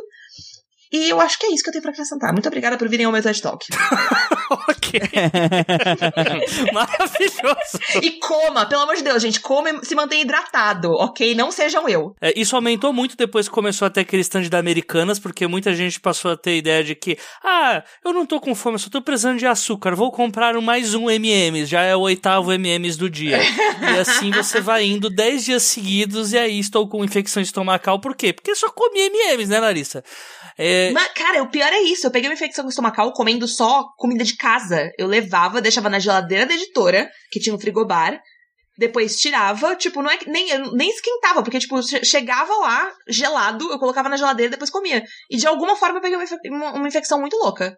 E 0.93 1.09
eu 1.09 1.20
acho 1.20 1.38
que 1.38 1.47
é 1.47 1.55
isso 1.55 1.62
que 1.62 1.68
eu 1.68 1.72
tenho 1.72 1.82
pra 1.82 1.93
acrescentar. 1.93 2.32
Muito 2.32 2.47
obrigada 2.49 2.76
por 2.76 2.88
virem 2.88 3.07
ao 3.07 3.12
meu 3.12 3.22
TED 3.22 3.41
Talk. 3.41 3.66
ok. 4.51 5.01
Maravilhoso. 6.72 7.78
E 8.03 8.11
coma, 8.18 8.66
pelo 8.66 8.82
amor 8.82 8.97
de 8.97 9.05
Deus, 9.05 9.22
gente, 9.22 9.38
coma 9.41 9.70
e 9.70 9.86
se 9.86 9.95
mantenha 9.95 10.22
hidratado, 10.22 10.91
ok? 10.93 11.34
Não 11.34 11.53
sejam 11.53 11.88
eu. 11.88 12.16
É, 12.20 12.32
isso 12.38 12.57
aumentou 12.57 12.93
muito 12.93 13.16
depois 13.16 13.49
que 13.49 13.55
começou 13.55 13.86
a 13.86 13.91
ter 13.91 14.01
aquele 14.01 14.22
stand 14.22 14.49
da 14.49 14.59
Americanas, 14.59 15.20
porque 15.20 15.47
muita 15.47 15.72
gente 15.74 16.01
passou 16.01 16.32
a 16.32 16.36
ter 16.36 16.51
a 16.51 16.57
ideia 16.57 16.82
de 16.82 16.97
que, 16.97 17.16
ah, 17.45 17.84
eu 18.05 18.12
não 18.12 18.26
tô 18.26 18.41
com 18.41 18.55
fome, 18.55 18.74
eu 18.74 18.80
só 18.80 18.91
tô 18.91 19.01
precisando 19.01 19.38
de 19.38 19.47
açúcar, 19.47 19.95
vou 19.95 20.11
comprar 20.11 20.61
mais 20.61 20.95
um 20.95 21.09
MMs, 21.09 21.66
já 21.66 21.82
é 21.82 21.95
o 21.95 22.01
oitavo 22.01 22.53
MMs 22.53 22.99
do 22.99 23.09
dia. 23.09 23.38
e 23.80 23.99
assim 23.99 24.30
você 24.32 24.61
vai 24.61 24.84
indo 24.86 25.09
10 25.09 25.45
dias 25.45 25.62
seguidos 25.62 26.32
e 26.32 26.38
aí 26.38 26.59
estou 26.59 26.88
com 26.88 27.05
infecção 27.05 27.41
estomacal, 27.41 28.01
por 28.01 28.16
quê? 28.16 28.32
Porque 28.32 28.51
eu 28.51 28.57
só 28.57 28.68
comi 28.70 28.99
MMs, 29.01 29.49
né, 29.49 29.61
Larissa? 29.61 30.03
É... 30.63 30.91
Mas, 30.93 31.11
cara, 31.15 31.43
o 31.43 31.51
pior 31.51 31.73
é 31.73 31.81
isso. 31.81 32.07
Eu 32.07 32.11
peguei 32.11 32.29
uma 32.29 32.35
infecção 32.35 32.69
estomacal 32.69 33.11
comendo 33.15 33.49
só 33.49 33.87
comida 33.97 34.23
de 34.23 34.37
casa. 34.37 34.91
Eu 34.99 35.07
levava, 35.07 35.63
deixava 35.63 35.89
na 35.89 35.99
geladeira 35.99 36.45
da 36.45 36.53
editora, 36.53 37.11
que 37.33 37.41
tinha 37.41 37.55
um 37.55 37.59
frigobar. 37.59 38.21
Depois 38.77 39.19
tirava, 39.19 39.75
tipo, 39.75 40.03
não 40.03 40.11
é 40.11 40.19
nem, 40.27 40.49
nem 40.75 40.91
esquentava, 40.91 41.43
porque, 41.43 41.59
tipo, 41.59 41.81
chegava 42.05 42.55
lá, 42.57 42.93
gelado, 43.09 43.71
eu 43.71 43.79
colocava 43.79 44.09
na 44.11 44.17
geladeira 44.17 44.49
e 44.49 44.51
depois 44.51 44.71
comia. 44.71 45.03
E 45.31 45.37
de 45.37 45.47
alguma 45.47 45.77
forma 45.77 45.99
eu 45.99 46.03
peguei 46.03 46.17
uma, 46.17 46.27
uma, 46.51 46.73
uma 46.79 46.89
infecção 46.89 47.19
muito 47.19 47.37
louca. 47.37 47.77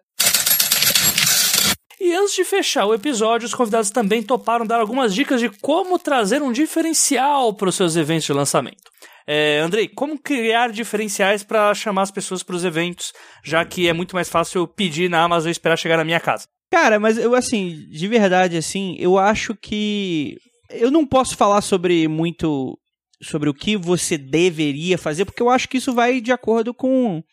E 1.99 2.13
antes 2.13 2.35
de 2.35 2.43
fechar 2.43 2.85
o 2.85 2.93
episódio, 2.93 3.45
os 3.45 3.53
convidados 3.53 3.91
também 3.91 4.21
toparam 4.21 4.65
dar 4.65 4.81
algumas 4.81 5.13
dicas 5.13 5.39
de 5.39 5.49
como 5.49 5.97
trazer 5.97 6.41
um 6.41 6.51
diferencial 6.51 7.53
para 7.53 7.69
os 7.69 7.75
seus 7.75 7.95
eventos 7.95 8.25
de 8.25 8.33
lançamento. 8.33 8.91
É, 9.27 9.59
Andrei, 9.59 9.87
como 9.87 10.19
criar 10.19 10.71
diferenciais 10.71 11.43
para 11.43 11.73
chamar 11.73 12.03
as 12.03 12.11
pessoas 12.11 12.43
para 12.43 12.55
os 12.55 12.65
eventos, 12.65 13.13
já 13.43 13.63
que 13.63 13.87
é 13.87 13.93
muito 13.93 14.15
mais 14.15 14.29
fácil 14.29 14.61
eu 14.61 14.67
pedir 14.67 15.09
na 15.09 15.23
Amazon 15.23 15.49
e 15.49 15.51
esperar 15.51 15.77
chegar 15.77 15.97
na 15.97 16.03
minha 16.03 16.19
casa? 16.19 16.47
Cara, 16.71 16.99
mas 16.99 17.17
eu 17.17 17.35
assim, 17.35 17.87
de 17.89 18.07
verdade 18.07 18.57
assim, 18.57 18.95
eu 18.99 19.17
acho 19.17 19.55
que 19.55 20.37
eu 20.71 20.89
não 20.89 21.05
posso 21.05 21.37
falar 21.37 21.61
sobre 21.61 22.07
muito 22.07 22.77
sobre 23.21 23.49
o 23.49 23.53
que 23.53 23.77
você 23.77 24.17
deveria 24.17 24.97
fazer, 24.97 25.23
porque 25.23 25.41
eu 25.41 25.49
acho 25.49 25.69
que 25.69 25.77
isso 25.77 25.93
vai 25.93 26.19
de 26.19 26.31
acordo 26.31 26.73
com 26.73 27.23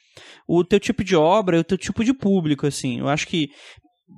o 0.46 0.64
teu 0.64 0.78
tipo 0.78 1.02
de 1.02 1.16
obra, 1.16 1.58
o 1.58 1.64
teu 1.64 1.76
tipo 1.76 2.04
de 2.04 2.14
público, 2.14 2.66
assim. 2.66 3.00
Eu 3.00 3.08
acho 3.08 3.26
que 3.26 3.48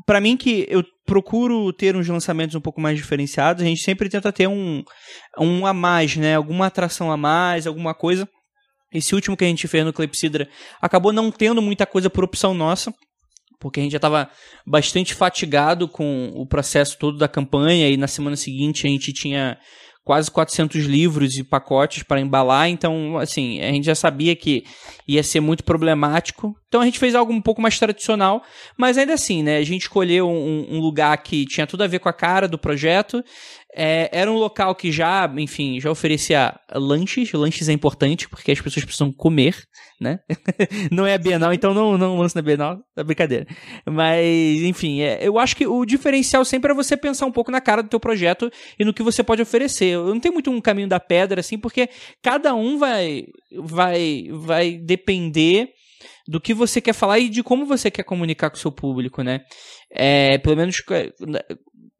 para 0.06 0.20
mim 0.20 0.36
que 0.36 0.66
eu 0.68 0.82
procuro 1.05 1.72
ter 1.72 1.96
uns 1.96 2.09
lançamentos 2.09 2.55
um 2.55 2.61
pouco 2.61 2.80
mais 2.80 2.96
diferenciados, 2.96 3.62
a 3.62 3.66
gente 3.66 3.82
sempre 3.82 4.09
tenta 4.09 4.32
ter 4.32 4.46
um, 4.46 4.82
um 5.38 5.66
a 5.66 5.72
mais, 5.72 6.16
né? 6.16 6.36
Alguma 6.36 6.66
atração 6.66 7.11
a 7.11 7.16
mais, 7.16 7.66
alguma 7.66 7.94
coisa. 7.94 8.28
Esse 8.92 9.14
último 9.14 9.36
que 9.36 9.44
a 9.44 9.48
gente 9.48 9.66
fez 9.66 9.84
no 9.84 9.92
Clepsidra 9.92 10.48
acabou 10.80 11.12
não 11.12 11.30
tendo 11.30 11.62
muita 11.62 11.86
coisa 11.86 12.11
por 12.11 12.24
opção 12.24 12.53
nossa, 12.53 12.92
porque 13.59 13.80
a 13.80 13.82
gente 13.82 13.92
já 13.92 13.98
estava 13.98 14.30
bastante 14.66 15.14
fatigado 15.14 15.88
com 15.88 16.32
o 16.34 16.46
processo 16.46 16.98
todo 16.98 17.16
da 17.16 17.28
campanha 17.28 17.88
e 17.88 17.96
na 17.96 18.07
semana 18.07 18.36
seguinte 18.36 18.86
a 18.86 18.90
gente 18.90 19.12
tinha 19.12 19.59
quase 20.05 20.30
400 20.30 20.84
livros 20.84 21.36
e 21.36 21.44
pacotes 21.44 22.03
para 22.03 22.20
embalar, 22.20 22.68
então, 22.68 23.16
assim, 23.18 23.61
a 23.61 23.70
gente 23.70 23.84
já 23.84 23.94
sabia 23.94 24.34
que 24.34 24.64
ia 25.07 25.22
ser 25.22 25.40
muito 25.40 25.62
problemático. 25.62 26.57
Então 26.68 26.80
a 26.80 26.84
gente 26.84 26.98
fez 26.98 27.14
algo 27.14 27.32
um 27.32 27.40
pouco 27.40 27.61
mais 27.61 27.78
tradicional, 27.78 28.42
mas 28.76 28.96
ainda 28.96 29.12
assim, 29.12 29.42
né? 29.42 29.59
A 29.59 29.64
gente 29.64 29.82
escolheu 29.82 30.28
um, 30.28 30.66
um 30.70 30.80
lugar 30.80 31.16
que 31.18 31.44
tinha 31.44 31.66
tudo 31.66 31.84
a 31.84 31.86
ver 31.86 31.98
com 31.98 32.09
a 32.09 32.12
cara 32.12 32.48
do 32.48 32.59
projeto, 32.59 33.22
é, 33.74 34.10
era 34.12 34.30
um 34.30 34.36
local 34.36 34.74
que 34.74 34.92
já, 34.92 35.32
enfim, 35.38 35.80
já 35.80 35.90
oferecia 35.90 36.54
lanches. 36.74 37.32
Lanches 37.32 37.68
é 37.68 37.72
importante 37.72 38.28
porque 38.28 38.52
as 38.52 38.60
pessoas 38.60 38.84
precisam 38.84 39.10
comer, 39.10 39.56
né? 39.98 40.18
não 40.92 41.06
é 41.06 41.14
a 41.14 41.18
Bienal, 41.18 41.54
então 41.54 41.72
não, 41.72 41.96
não 41.96 42.18
lança 42.18 42.38
na 42.38 42.42
Bienal, 42.42 42.78
é 42.96 43.02
brincadeira. 43.02 43.46
Mas, 43.86 44.62
enfim, 44.62 45.00
é, 45.00 45.26
eu 45.26 45.38
acho 45.38 45.56
que 45.56 45.66
o 45.66 45.86
diferencial 45.86 46.44
sempre 46.44 46.70
é 46.70 46.74
você 46.74 46.96
pensar 46.96 47.24
um 47.24 47.32
pouco 47.32 47.50
na 47.50 47.60
cara 47.60 47.82
do 47.82 47.88
teu 47.88 48.00
projeto 48.00 48.50
e 48.78 48.84
no 48.84 48.92
que 48.92 49.02
você 49.02 49.22
pode 49.22 49.40
oferecer. 49.40 49.86
Eu 49.86 50.08
não 50.08 50.20
tenho 50.20 50.34
muito 50.34 50.50
um 50.50 50.60
caminho 50.60 50.88
da 50.88 51.00
pedra, 51.00 51.40
assim, 51.40 51.56
porque 51.56 51.88
cada 52.22 52.54
um 52.54 52.78
vai, 52.78 53.24
vai, 53.50 54.26
vai 54.32 54.72
depender 54.76 55.70
do 56.28 56.40
que 56.40 56.54
você 56.54 56.80
quer 56.80 56.92
falar 56.92 57.18
e 57.18 57.28
de 57.28 57.42
como 57.42 57.66
você 57.66 57.90
quer 57.90 58.02
comunicar 58.04 58.50
com 58.50 58.56
o 58.56 58.60
seu 58.60 58.70
público, 58.70 59.22
né? 59.22 59.40
É, 59.95 60.38
pelo 60.38 60.57
menos 60.57 60.76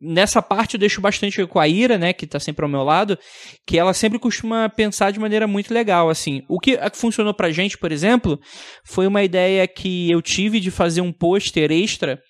nessa 0.03 0.43
parte 0.43 0.75
eu 0.75 0.81
deixo 0.81 1.01
bastante 1.01 1.47
com 1.47 1.61
a 1.61 1.69
Ira, 1.69 1.97
né, 1.97 2.13
que 2.13 2.27
tá 2.27 2.41
sempre 2.41 2.65
ao 2.65 2.71
meu 2.71 2.83
lado, 2.83 3.17
que 3.65 3.79
ela 3.79 3.95
sempre 3.95 4.19
costuma 4.19 4.69
pensar 4.69 5.13
de 5.13 5.21
maneira 5.21 5.47
muito 5.47 5.73
legal, 5.73 6.11
assim. 6.11 6.43
O 6.49 6.59
que 6.59 6.77
funcionou 6.95 7.33
pra 7.33 7.53
gente, 7.53 7.79
por 7.79 7.93
exemplo, 7.93 8.41
foi 8.85 9.07
uma 9.07 9.23
ideia 9.23 9.67
que 9.69 10.11
eu 10.11 10.21
tive 10.21 10.59
de 10.59 10.71
fazer 10.71 11.01
um 11.01 11.13
pôster 11.13 11.71
extra 11.71 12.21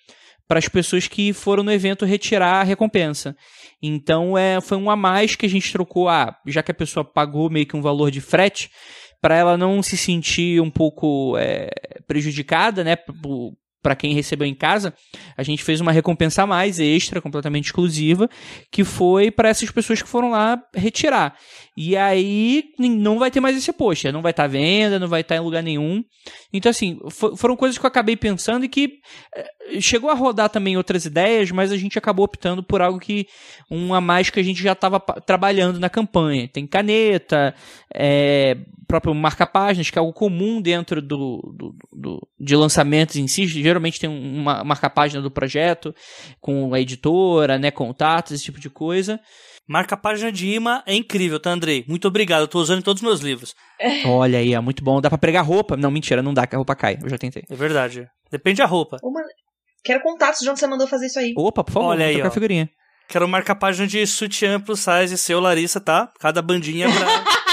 para 0.47 0.59
as 0.59 0.67
pessoas 0.67 1.07
que 1.07 1.33
foram 1.33 1.63
no 1.63 1.71
evento 1.71 2.05
retirar 2.05 2.61
a 2.61 2.63
recompensa. 2.63 3.35
Então, 3.81 4.37
é, 4.37 4.61
foi 4.61 4.77
um 4.77 4.89
a 4.89 4.95
mais 4.95 5.35
que 5.35 5.45
a 5.45 5.49
gente 5.49 5.71
trocou, 5.71 6.07
ah, 6.07 6.35
já 6.45 6.61
que 6.61 6.71
a 6.71 6.75
pessoa 6.75 7.03
pagou 7.03 7.49
meio 7.49 7.65
que 7.65 7.75
um 7.75 7.81
valor 7.81 8.11
de 8.11 8.21
frete, 8.21 8.69
para 9.21 9.35
ela 9.37 9.57
não 9.57 9.81
se 9.81 9.97
sentir 9.97 10.61
um 10.61 10.69
pouco 10.69 11.37
é, 11.37 11.69
prejudicada, 12.05 12.83
né, 12.83 12.97
para 13.83 13.95
quem 13.95 14.13
recebeu 14.13 14.47
em 14.47 14.55
casa, 14.55 14.93
a 15.37 15.43
gente 15.43 15.61
fez 15.61 15.81
uma 15.81 15.91
recompensa 15.91 16.43
a 16.43 16.47
mais, 16.47 16.79
extra, 16.79 17.21
completamente 17.21 17.65
exclusiva, 17.65 18.29
que 18.71 18.83
foi 18.85 19.29
para 19.29 19.49
essas 19.49 19.69
pessoas 19.69 20.01
que 20.01 20.07
foram 20.07 20.31
lá 20.31 20.59
retirar. 20.73 21.37
E 21.75 21.97
aí 21.97 22.65
não 22.77 23.17
vai 23.17 23.31
ter 23.31 23.39
mais 23.39 23.57
esse 23.57 23.73
post, 23.73 24.11
não 24.11 24.21
vai 24.21 24.31
estar 24.31 24.43
tá 24.43 24.45
à 24.45 24.51
venda, 24.51 24.99
não 24.99 25.07
vai 25.07 25.21
estar 25.21 25.35
tá 25.35 25.41
em 25.41 25.43
lugar 25.43 25.63
nenhum. 25.63 26.03
Então, 26.53 26.69
assim, 26.69 26.99
foram 27.35 27.55
coisas 27.55 27.77
que 27.77 27.85
eu 27.85 27.87
acabei 27.87 28.15
pensando 28.15 28.63
e 28.63 28.69
que 28.69 28.99
eh, 29.35 29.81
chegou 29.81 30.11
a 30.11 30.13
rodar 30.13 30.49
também 30.49 30.77
outras 30.77 31.05
ideias, 31.05 31.49
mas 31.49 31.71
a 31.71 31.77
gente 31.77 31.97
acabou 31.97 32.25
optando 32.25 32.61
por 32.61 32.81
algo 32.81 32.99
que, 32.99 33.27
um 33.71 33.93
a 33.93 33.99
mais 33.99 34.29
que 34.29 34.39
a 34.39 34.43
gente 34.43 34.61
já 34.61 34.73
estava 34.73 34.99
trabalhando 34.99 35.79
na 35.79 35.89
campanha. 35.89 36.47
Tem 36.47 36.67
caneta, 36.67 37.55
é, 37.91 38.55
próprio 38.87 39.15
marca-páginas, 39.15 39.89
que 39.89 39.97
é 39.97 40.01
algo 40.01 40.13
comum 40.13 40.61
dentro 40.61 41.01
do, 41.01 41.41
do, 41.57 41.75
do, 41.91 42.27
de 42.39 42.55
lançamentos 42.55 43.15
em 43.15 43.27
si. 43.27 43.47
Geralmente 43.47 43.99
tem 43.99 44.07
uma 44.07 44.63
marca-página 44.63 45.21
do 45.21 45.31
projeto, 45.31 45.95
com 46.39 46.71
a 46.71 46.79
editora, 46.79 47.57
né, 47.57 47.71
contatos, 47.71 48.33
esse 48.33 48.43
tipo 48.43 48.59
de 48.59 48.69
coisa. 48.69 49.19
Marca-página 49.67 50.31
de 50.31 50.47
imã 50.47 50.83
é 50.85 50.93
incrível, 50.93 51.39
tá, 51.39 51.49
Andrei? 51.49 51.85
Muito 51.87 52.07
obrigado, 52.07 52.41
eu 52.41 52.47
tô 52.47 52.59
usando 52.59 52.79
em 52.79 52.83
todos 52.83 53.01
os 53.01 53.07
meus 53.07 53.21
livros. 53.21 53.55
Olha 54.05 54.39
aí, 54.39 54.53
é 54.53 54.59
muito 54.59 54.83
bom. 54.83 54.99
Dá 54.99 55.09
pra 55.09 55.17
pregar 55.17 55.45
roupa? 55.45 55.77
Não, 55.77 55.89
mentira, 55.89 56.21
não 56.21 56.33
dá, 56.33 56.45
que 56.45 56.55
a 56.55 56.57
roupa 56.57 56.75
cai. 56.75 56.97
Eu 57.01 57.09
já 57.09 57.17
tentei. 57.17 57.43
É 57.49 57.55
verdade. 57.55 58.07
Depende 58.29 58.57
da 58.57 58.65
roupa. 58.65 58.97
Uma... 59.01 59.21
Quero 59.83 60.01
contatos 60.01 60.41
de 60.41 60.49
onde 60.49 60.59
você 60.59 60.67
mandou 60.67 60.87
fazer 60.87 61.07
isso 61.07 61.19
aí. 61.19 61.33
Opa, 61.37 61.63
por 61.63 61.71
favor, 61.71 61.89
Olha 61.89 62.05
aí, 62.05 62.21
ó. 62.21 62.29
figurinha. 62.31 62.69
Quero 63.07 63.27
marcar 63.27 63.55
página 63.55 63.85
de 63.87 64.05
sutiã 64.07 64.59
plus 64.59 64.79
size 64.79 65.17
seu, 65.17 65.39
Larissa, 65.39 65.79
tá? 65.79 66.09
Cada 66.19 66.41
bandinha 66.41 66.87
pra... 66.89 67.23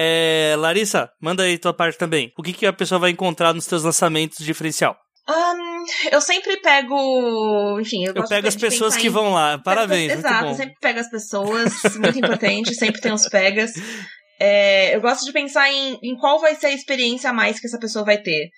É, 0.00 0.54
Larissa, 0.56 1.10
manda 1.20 1.42
aí 1.42 1.58
tua 1.58 1.72
parte 1.74 1.98
também. 1.98 2.32
O 2.38 2.42
que, 2.42 2.52
que 2.52 2.66
a 2.66 2.72
pessoa 2.72 3.00
vai 3.00 3.10
encontrar 3.10 3.52
nos 3.52 3.66
teus 3.66 3.82
lançamentos 3.82 4.44
diferencial? 4.44 4.96
Um, 5.28 5.77
eu 6.10 6.20
sempre 6.20 6.56
pego, 6.58 7.78
enfim, 7.80 8.04
eu, 8.04 8.14
eu 8.14 8.26
pego 8.26 8.48
as 8.48 8.56
pessoas 8.56 8.96
que 8.96 9.06
em... 9.08 9.10
vão 9.10 9.32
lá. 9.32 9.58
Parabéns, 9.58 10.12
Exato, 10.12 10.46
eu 10.46 10.54
sempre 10.54 10.74
pego 10.80 11.00
as 11.00 11.10
pessoas, 11.10 11.72
muito 11.96 12.18
importante, 12.18 12.74
sempre 12.74 13.00
tem 13.00 13.12
os 13.12 13.28
pegas. 13.28 13.72
É, 14.40 14.94
eu 14.94 15.00
gosto 15.00 15.24
de 15.24 15.32
pensar 15.32 15.68
em, 15.68 15.98
em 16.00 16.16
qual 16.16 16.40
vai 16.40 16.54
ser 16.54 16.66
a 16.66 16.72
experiência 16.72 17.30
a 17.30 17.32
mais 17.32 17.58
que 17.58 17.66
essa 17.66 17.76
pessoa 17.76 18.04
vai 18.04 18.18
ter. 18.18 18.50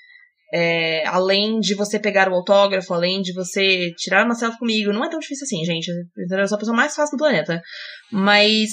É, 0.52 1.06
além 1.06 1.58
de 1.60 1.74
você 1.74 1.98
pegar 1.98 2.28
o 2.28 2.34
autógrafo, 2.34 2.92
além 2.92 3.22
de 3.22 3.32
você 3.32 3.90
tirar 3.96 4.26
uma 4.26 4.34
selfie 4.34 4.58
comigo, 4.58 4.92
não 4.92 5.04
é 5.04 5.08
tão 5.08 5.18
difícil 5.18 5.44
assim, 5.44 5.64
gente. 5.64 5.88
Eu 5.88 6.48
sou 6.48 6.56
a 6.56 6.58
pessoa 6.58 6.76
mais 6.76 6.94
fácil 6.94 7.16
do 7.16 7.20
planeta. 7.20 7.62
Mas 8.12 8.70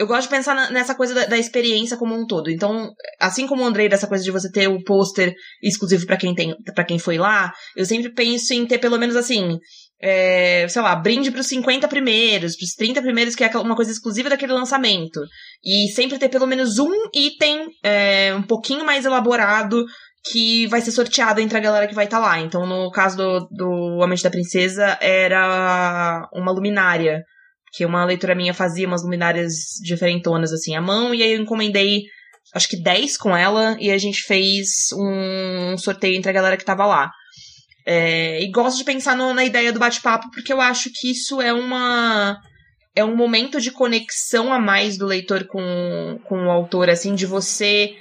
eu 0.00 0.06
gosto 0.06 0.22
de 0.22 0.34
pensar 0.34 0.70
nessa 0.72 0.94
coisa 0.94 1.14
da, 1.14 1.26
da, 1.26 1.36
experiência 1.36 1.94
como 1.94 2.14
um 2.14 2.26
todo. 2.26 2.50
Então, 2.50 2.90
assim 3.20 3.46
como 3.46 3.62
o 3.62 3.66
Andrei, 3.66 3.86
dessa 3.86 4.06
coisa 4.06 4.24
de 4.24 4.30
você 4.30 4.50
ter 4.50 4.66
o 4.66 4.82
pôster 4.82 5.34
exclusivo 5.62 6.06
para 6.06 6.16
quem 6.16 6.34
tem, 6.34 6.56
para 6.74 6.84
quem 6.84 6.98
foi 6.98 7.18
lá, 7.18 7.52
eu 7.76 7.84
sempre 7.84 8.10
penso 8.10 8.54
em 8.54 8.64
ter 8.64 8.78
pelo 8.78 8.96
menos 8.96 9.14
assim, 9.14 9.58
é, 10.00 10.66
sei 10.70 10.80
lá, 10.80 10.96
brinde 10.96 11.30
pros 11.30 11.48
50 11.48 11.86
primeiros, 11.86 12.56
pros 12.56 12.70
30 12.70 13.02
primeiros, 13.02 13.34
que 13.34 13.44
é 13.44 13.50
uma 13.58 13.76
coisa 13.76 13.92
exclusiva 13.92 14.30
daquele 14.30 14.54
lançamento. 14.54 15.20
E 15.62 15.88
sempre 15.92 16.18
ter 16.18 16.30
pelo 16.30 16.46
menos 16.46 16.78
um 16.78 16.90
item 17.14 17.66
é, 17.84 18.34
um 18.34 18.42
pouquinho 18.42 18.86
mais 18.86 19.04
elaborado 19.04 19.84
que 20.32 20.66
vai 20.68 20.80
ser 20.80 20.92
sorteado 20.92 21.42
entre 21.42 21.58
a 21.58 21.60
galera 21.60 21.86
que 21.86 21.94
vai 21.94 22.06
estar 22.06 22.20
tá 22.20 22.26
lá. 22.26 22.40
Então, 22.40 22.66
no 22.66 22.90
caso 22.90 23.18
do, 23.18 23.48
do 23.50 24.06
Mente 24.08 24.22
da 24.22 24.30
Princesa, 24.30 24.96
era 25.02 26.26
uma 26.32 26.52
luminária 26.52 27.22
que 27.72 27.84
uma 27.84 28.04
leitura 28.04 28.34
minha 28.34 28.54
fazia 28.54 28.86
umas 28.86 29.02
luminárias 29.02 29.52
diferentonas 29.82 30.52
assim 30.52 30.74
à 30.74 30.80
mão, 30.80 31.14
e 31.14 31.22
aí 31.22 31.32
eu 31.32 31.40
encomendei 31.40 32.02
acho 32.54 32.68
que 32.68 32.80
10 32.80 33.16
com 33.16 33.36
ela, 33.36 33.76
e 33.80 33.90
a 33.90 33.98
gente 33.98 34.22
fez 34.22 34.88
um 34.92 35.76
sorteio 35.78 36.16
entre 36.16 36.30
a 36.30 36.34
galera 36.34 36.56
que 36.56 36.64
tava 36.64 36.86
lá. 36.86 37.10
É, 37.86 38.42
e 38.42 38.50
gosto 38.50 38.78
de 38.78 38.84
pensar 38.84 39.16
no, 39.16 39.32
na 39.32 39.44
ideia 39.44 39.72
do 39.72 39.78
bate-papo, 39.78 40.30
porque 40.30 40.52
eu 40.52 40.60
acho 40.60 40.90
que 40.92 41.10
isso 41.10 41.40
é 41.40 41.52
uma. 41.52 42.38
É 42.94 43.04
um 43.04 43.16
momento 43.16 43.60
de 43.60 43.70
conexão 43.70 44.52
a 44.52 44.58
mais 44.58 44.98
do 44.98 45.06
leitor 45.06 45.46
com, 45.46 46.18
com 46.24 46.46
o 46.46 46.50
autor, 46.50 46.90
assim, 46.90 47.14
de 47.14 47.24
você. 47.24 47.94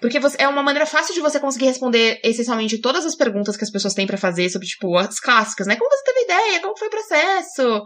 Porque 0.00 0.18
você, 0.18 0.36
é 0.40 0.48
uma 0.48 0.64
maneira 0.64 0.84
fácil 0.84 1.14
de 1.14 1.20
você 1.20 1.38
conseguir 1.38 1.66
responder 1.66 2.20
essencialmente 2.24 2.80
todas 2.80 3.06
as 3.06 3.14
perguntas 3.14 3.56
que 3.56 3.62
as 3.62 3.70
pessoas 3.70 3.94
têm 3.94 4.06
para 4.06 4.18
fazer 4.18 4.50
sobre, 4.50 4.66
tipo, 4.66 4.96
as 4.98 5.20
clássicas, 5.20 5.66
né? 5.66 5.76
Como 5.76 5.88
você 5.88 6.04
teve 6.04 6.24
ideia? 6.24 6.60
Como 6.60 6.76
foi 6.76 6.88
o 6.88 6.90
processo? 6.90 7.84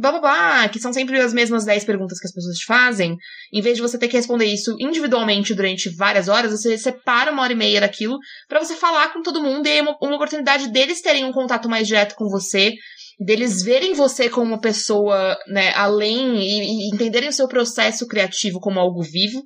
Blá 0.00 0.10
blá 0.12 0.20
blá, 0.20 0.68
que 0.68 0.80
são 0.80 0.92
sempre 0.92 1.20
as 1.20 1.32
mesmas 1.32 1.64
10 1.64 1.84
perguntas 1.84 2.18
que 2.18 2.26
as 2.26 2.32
pessoas 2.32 2.56
te 2.56 2.64
fazem, 2.64 3.16
em 3.52 3.60
vez 3.60 3.76
de 3.76 3.82
você 3.82 3.98
ter 3.98 4.08
que 4.08 4.16
responder 4.16 4.46
isso 4.46 4.76
individualmente 4.78 5.54
durante 5.54 5.88
várias 5.88 6.28
horas, 6.28 6.50
você 6.50 6.76
separa 6.76 7.30
uma 7.30 7.42
hora 7.42 7.52
e 7.52 7.56
meia 7.56 7.80
daquilo 7.80 8.18
para 8.48 8.62
você 8.62 8.74
falar 8.74 9.12
com 9.12 9.22
todo 9.22 9.42
mundo 9.42 9.66
e 9.66 9.70
é 9.70 9.82
uma, 9.82 9.96
uma 10.02 10.16
oportunidade 10.16 10.68
deles 10.68 11.00
terem 11.00 11.24
um 11.24 11.32
contato 11.32 11.68
mais 11.68 11.86
direto 11.86 12.14
com 12.16 12.28
você, 12.28 12.74
deles 13.18 13.62
verem 13.62 13.94
você 13.94 14.28
como 14.28 14.46
uma 14.46 14.60
pessoa, 14.60 15.38
né, 15.46 15.72
além 15.74 16.38
e, 16.38 16.88
e 16.88 16.94
entenderem 16.94 17.28
o 17.28 17.32
seu 17.32 17.46
processo 17.46 18.06
criativo 18.06 18.60
como 18.60 18.80
algo 18.80 19.02
vivo. 19.02 19.42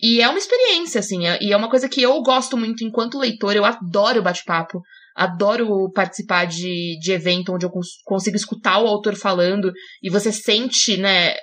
E 0.00 0.20
é 0.20 0.28
uma 0.28 0.38
experiência, 0.38 0.98
assim, 0.98 1.28
é, 1.28 1.38
e 1.40 1.52
é 1.52 1.56
uma 1.56 1.70
coisa 1.70 1.88
que 1.88 2.02
eu 2.02 2.20
gosto 2.22 2.56
muito 2.56 2.82
enquanto 2.82 3.18
leitor, 3.18 3.54
eu 3.54 3.64
adoro 3.64 4.22
bate-papo 4.22 4.82
adoro 5.14 5.90
participar 5.92 6.46
de, 6.46 6.98
de 7.00 7.12
evento 7.12 7.52
onde 7.54 7.66
eu 7.66 7.70
cons 7.70 7.88
consigo 8.04 8.36
escutar 8.36 8.78
o 8.78 8.86
autor 8.86 9.14
falando 9.14 9.72
e 10.02 10.10
você 10.10 10.32
sente, 10.32 10.96
né, 10.96 11.34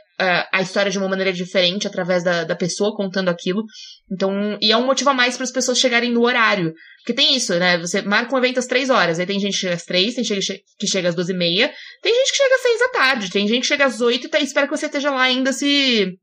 a 0.52 0.62
história 0.62 0.92
de 0.92 0.98
uma 0.98 1.08
maneira 1.08 1.32
diferente 1.32 1.88
através 1.88 2.24
da, 2.24 2.44
da 2.44 2.56
pessoa 2.56 2.96
contando 2.96 3.30
aquilo. 3.30 3.64
Então, 4.12 4.58
e 4.62 4.72
é 4.72 4.76
um 4.76 4.86
motivo 4.86 5.12
a 5.12 5.14
mais 5.14 5.38
para 5.38 5.46
as 5.46 5.52
pessoas 5.52 5.80
chegarem 5.80 6.12
no 6.12 6.26
horário. 6.26 6.74
Porque 6.98 7.14
tem 7.14 7.36
isso, 7.36 7.58
né? 7.58 7.78
Você 7.78 8.02
marca 8.02 8.36
um 8.36 8.38
evento 8.38 8.60
às 8.60 8.68
três 8.68 8.90
horas, 8.90 9.18
aí 9.18 9.26
tem 9.26 9.40
gente 9.40 9.54
que 9.54 9.60
chega 9.60 9.76
às 9.76 9.86
três, 9.86 10.16
tem 10.16 10.24
gente 10.24 10.62
que 10.78 10.88
chega 10.88 11.08
às 11.08 11.16
duas 11.16 11.30
e 11.30 11.34
meia, 11.34 11.72
tem 12.02 12.14
gente 12.14 12.32
que 12.32 12.38
chega 12.38 12.56
às 12.56 12.62
seis 12.62 12.80
da 12.80 12.88
tarde, 12.90 13.30
tem 13.30 13.48
gente 13.48 13.62
que 13.62 13.68
chega 13.68 13.86
às 13.86 14.02
oito 14.02 14.28
e 14.28 14.30
tá, 14.30 14.40
espera 14.40 14.68
que 14.68 14.76
você 14.76 14.88
esteja 14.88 15.10
lá 15.10 15.22
ainda 15.22 15.54
se. 15.54 16.18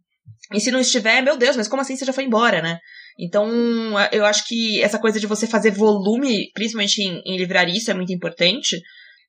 E 0.52 0.60
se 0.60 0.70
não 0.70 0.78
estiver, 0.78 1.22
meu 1.22 1.36
Deus, 1.36 1.56
mas 1.56 1.66
como 1.66 1.80
assim 1.80 1.96
você 1.96 2.04
já 2.04 2.12
foi 2.12 2.24
embora, 2.24 2.60
né? 2.60 2.78
Então, 3.18 3.48
eu 4.12 4.24
acho 4.26 4.46
que 4.46 4.82
essa 4.82 4.98
coisa 4.98 5.18
de 5.18 5.26
você 5.26 5.46
fazer 5.46 5.70
volume, 5.70 6.50
principalmente 6.52 7.02
em, 7.02 7.22
em 7.24 7.38
livraria, 7.38 7.76
isso 7.76 7.90
é 7.90 7.94
muito 7.94 8.12
importante. 8.12 8.80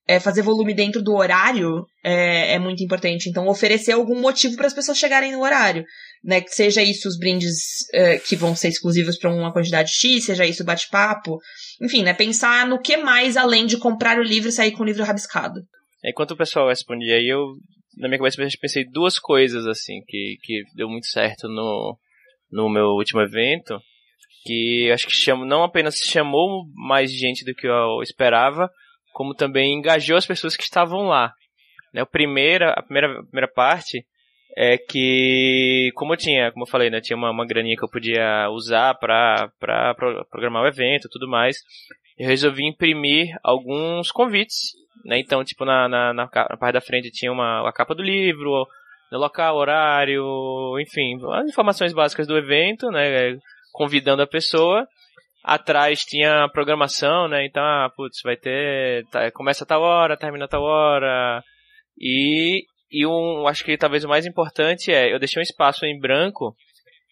É, 0.10 0.20
fazer 0.20 0.42
volume 0.42 0.74
dentro 0.74 1.02
do 1.02 1.16
horário 1.16 1.86
é, 2.04 2.54
é 2.54 2.60
muito 2.60 2.84
importante. 2.84 3.30
Então, 3.30 3.48
oferecer 3.48 3.94
algum 3.94 4.20
motivo 4.20 4.56
para 4.56 4.68
as 4.68 4.74
pessoas 4.74 4.98
chegarem 4.98 5.32
no 5.32 5.42
horário. 5.42 5.86
Né? 6.24 6.42
Que 6.42 6.50
seja 6.50 6.82
isso 6.82 7.08
os 7.08 7.18
brindes 7.18 7.86
é, 7.94 8.18
que 8.18 8.36
vão 8.36 8.56
ser 8.56 8.70
exclusivos 8.70 9.18
para 9.18 9.34
uma 9.34 9.54
quantidade 9.54 9.92
X, 9.92 10.26
seja 10.26 10.46
isso 10.46 10.64
o 10.64 10.66
bate-papo. 10.66 11.40
Enfim, 11.82 12.04
né? 12.04 12.14
Pensar 12.14 12.68
no 12.68 12.82
que 12.82 12.98
mais 12.98 13.38
além 13.38 13.66
de 13.66 13.78
comprar 13.78 14.18
o 14.18 14.24
livro 14.24 14.50
e 14.50 14.54
sair 14.54 14.72
com 14.72 14.84
o 14.84 14.86
livro 14.86 15.04
rabiscado. 15.04 15.62
Enquanto 16.04 16.32
o 16.32 16.38
pessoal 16.38 16.70
respondia 16.70 17.16
aí, 17.16 17.28
eu, 17.28 17.54
na 17.98 18.08
minha 18.08 18.18
cabeça, 18.18 18.58
pensei 18.62 18.86
duas 18.86 19.20
coisas, 19.20 19.66
assim, 19.66 20.02
que, 20.08 20.36
que 20.42 20.64
deu 20.76 20.90
muito 20.90 21.08
certo 21.08 21.48
no, 21.48 21.98
no 22.52 22.70
meu 22.70 22.88
último 22.90 23.22
evento, 23.22 23.80
que 24.46 24.90
acho 24.94 25.08
que 25.08 25.14
chamou, 25.14 25.46
não 25.46 25.64
apenas 25.64 25.96
chamou 25.96 26.66
mais 26.74 27.12
gente 27.12 27.44
do 27.44 27.54
que 27.54 27.68
eu 27.68 28.02
esperava, 28.02 28.70
como 29.14 29.34
também 29.34 29.74
engajou 29.74 30.16
as 30.16 30.26
pessoas 30.26 30.56
que 30.56 30.64
estavam 30.64 31.08
lá. 31.08 31.34
Né, 31.94 32.02
a, 32.02 32.06
primeira, 32.06 32.72
a, 32.72 32.82
primeira, 32.82 33.20
a 33.20 33.24
primeira 33.24 33.48
parte 33.48 34.06
é 34.56 34.78
que, 34.78 35.92
como 35.96 36.14
eu 36.14 36.18
tinha, 36.18 36.52
como 36.52 36.66
eu 36.66 36.70
falei, 36.70 36.90
né, 36.90 37.02
tinha 37.02 37.18
uma, 37.18 37.30
uma 37.30 37.46
graninha 37.46 37.76
que 37.76 37.84
eu 37.84 37.90
podia 37.90 38.50
usar 38.50 38.96
para 38.96 39.52
programar 40.30 40.64
o 40.64 40.68
evento 40.68 41.10
tudo 41.12 41.28
mais, 41.28 41.58
eu 42.18 42.28
resolvi 42.28 42.66
imprimir 42.66 43.36
alguns 43.44 44.12
convites, 44.12 44.72
né, 45.06 45.20
então, 45.20 45.44
tipo, 45.44 45.64
na, 45.64 45.88
na, 45.88 46.14
na, 46.14 46.28
parte 46.28 46.74
da 46.74 46.82
frente 46.82 47.12
tinha 47.12 47.32
uma, 47.32 47.68
a 47.68 47.72
capa 47.72 47.94
do 47.94 48.02
livro, 48.02 48.66
local, 49.12 49.56
horário, 49.56 50.24
enfim, 50.80 51.18
as 51.34 51.48
informações 51.48 51.94
básicas 51.94 52.28
do 52.28 52.38
evento, 52.38 52.90
né, 52.90 53.38
convidando 53.72 54.22
a 54.22 54.28
pessoa. 54.28 54.86
Atrás 55.44 56.04
tinha 56.04 56.44
a 56.44 56.50
programação, 56.50 57.28
né, 57.28 57.46
então, 57.46 57.64
ah, 57.64 57.90
putz, 57.96 58.22
vai 58.24 58.36
ter, 58.36 59.06
tá, 59.10 59.32
começa 59.32 59.64
a 59.64 59.68
tal 59.68 59.82
hora, 59.82 60.18
termina 60.18 60.46
a 60.46 60.48
tal 60.48 60.64
hora, 60.64 61.42
e, 61.98 62.66
e 62.92 63.06
um, 63.06 63.48
acho 63.48 63.64
que 63.64 63.78
talvez 63.78 64.04
o 64.04 64.10
mais 64.10 64.26
importante 64.26 64.92
é, 64.92 65.14
eu 65.14 65.20
deixei 65.20 65.40
um 65.40 65.44
espaço 65.44 65.86
em 65.86 65.98
branco, 65.98 66.54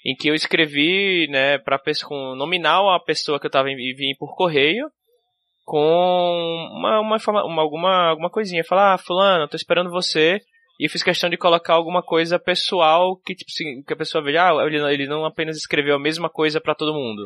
em 0.05 0.15
que 0.15 0.29
eu 0.29 0.35
escrevi, 0.35 1.27
né, 1.29 1.57
para 1.57 1.79
com 2.07 2.35
nominal 2.35 2.89
a 2.93 2.99
pessoa 2.99 3.39
que 3.39 3.45
eu 3.45 3.49
estava 3.49 3.71
enviando 3.71 4.17
por 4.19 4.35
correio, 4.35 4.87
com 5.63 5.79
uma, 6.77 6.99
uma, 6.99 7.17
uma, 7.43 7.61
alguma, 7.61 8.09
alguma 8.09 8.29
coisinha, 8.29 8.63
falar, 8.63 8.93
ah, 8.93 8.97
fulano, 8.99 9.47
tô 9.47 9.55
esperando 9.55 9.89
você, 9.89 10.39
e 10.79 10.89
fiz 10.89 11.03
questão 11.03 11.29
de 11.29 11.37
colocar 11.37 11.73
alguma 11.73 12.03
coisa 12.03 12.37
pessoal 12.37 13.15
que, 13.25 13.33
tipo 13.33 13.49
assim, 13.49 13.81
que 13.83 13.93
a 13.93 13.97
pessoa 13.97 14.23
veja, 14.23 14.49
ah, 14.49 14.65
ele, 14.65 14.77
ele 14.93 15.07
não 15.07 15.25
apenas 15.25 15.55
escreveu 15.55 15.95
a 15.95 15.99
mesma 15.99 16.29
coisa 16.29 16.59
para 16.59 16.75
todo 16.75 16.93
mundo. 16.93 17.25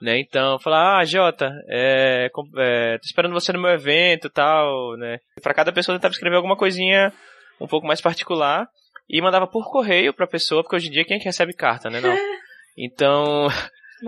Né? 0.00 0.18
Então, 0.18 0.58
falar, 0.58 0.98
ah, 0.98 1.04
Jota, 1.04 1.52
é, 1.68 2.28
é, 2.58 2.98
tô 2.98 3.04
esperando 3.04 3.32
você 3.32 3.52
no 3.52 3.62
meu 3.62 3.70
evento 3.70 4.26
e 4.26 4.30
tal, 4.30 4.96
né? 4.96 5.18
Para 5.40 5.54
cada 5.54 5.72
pessoa 5.72 5.96
tentava 5.96 6.12
escrever 6.12 6.34
alguma 6.34 6.56
coisinha 6.56 7.12
um 7.60 7.68
pouco 7.68 7.86
mais 7.86 8.00
particular 8.00 8.66
e 9.08 9.22
mandava 9.22 9.46
por 9.46 9.70
correio 9.70 10.12
pra 10.12 10.26
pessoa, 10.26 10.62
porque 10.62 10.74
hoje 10.74 10.88
em 10.88 10.90
dia 10.90 11.04
quem 11.04 11.18
é 11.18 11.20
que 11.20 11.26
recebe 11.26 11.54
carta, 11.54 11.88
né? 11.88 12.00
Não. 12.00 12.16
Então, 12.74 13.48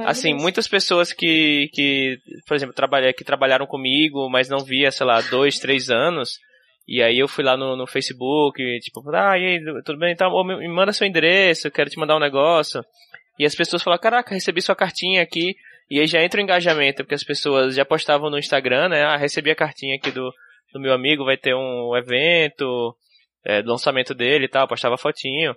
assim, 0.06 0.32
muitas 0.32 0.66
pessoas 0.66 1.12
que, 1.12 1.68
que 1.74 2.16
por 2.46 2.54
exemplo, 2.54 2.74
trabalha, 2.74 3.12
que 3.12 3.22
trabalharam 3.22 3.66
comigo, 3.66 4.26
mas 4.30 4.48
não 4.48 4.60
via, 4.60 4.90
sei 4.90 5.06
lá, 5.06 5.20
dois, 5.20 5.58
três 5.58 5.90
anos, 5.90 6.38
e 6.86 7.02
aí 7.02 7.18
eu 7.18 7.26
fui 7.26 7.42
lá 7.42 7.56
no, 7.56 7.76
no 7.76 7.86
Facebook, 7.86 8.62
tipo, 8.80 9.02
ah, 9.14 9.38
e 9.38 9.46
aí, 9.46 9.82
tudo 9.84 9.98
bem? 9.98 10.12
Então, 10.12 10.30
me 10.44 10.68
manda 10.68 10.92
seu 10.92 11.06
endereço, 11.06 11.66
eu 11.66 11.72
quero 11.72 11.88
te 11.88 11.98
mandar 11.98 12.16
um 12.16 12.20
negócio. 12.20 12.84
E 13.38 13.44
as 13.44 13.54
pessoas 13.54 13.82
falam, 13.82 13.98
caraca, 13.98 14.34
recebi 14.34 14.60
sua 14.60 14.76
cartinha 14.76 15.22
aqui. 15.22 15.54
E 15.90 15.98
aí 15.98 16.06
já 16.06 16.22
entra 16.22 16.40
o 16.40 16.42
engajamento, 16.42 17.02
porque 17.02 17.14
as 17.14 17.24
pessoas 17.24 17.74
já 17.74 17.84
postavam 17.84 18.30
no 18.30 18.38
Instagram, 18.38 18.88
né? 18.90 19.02
Ah, 19.02 19.16
recebi 19.16 19.50
a 19.50 19.56
cartinha 19.56 19.96
aqui 19.96 20.10
do, 20.10 20.30
do 20.72 20.80
meu 20.80 20.92
amigo, 20.92 21.24
vai 21.24 21.36
ter 21.36 21.54
um 21.54 21.96
evento, 21.96 22.94
é, 23.44 23.62
do 23.62 23.70
lançamento 23.70 24.14
dele 24.14 24.44
e 24.44 24.48
tal, 24.48 24.68
postava 24.68 24.96
fotinho. 24.96 25.54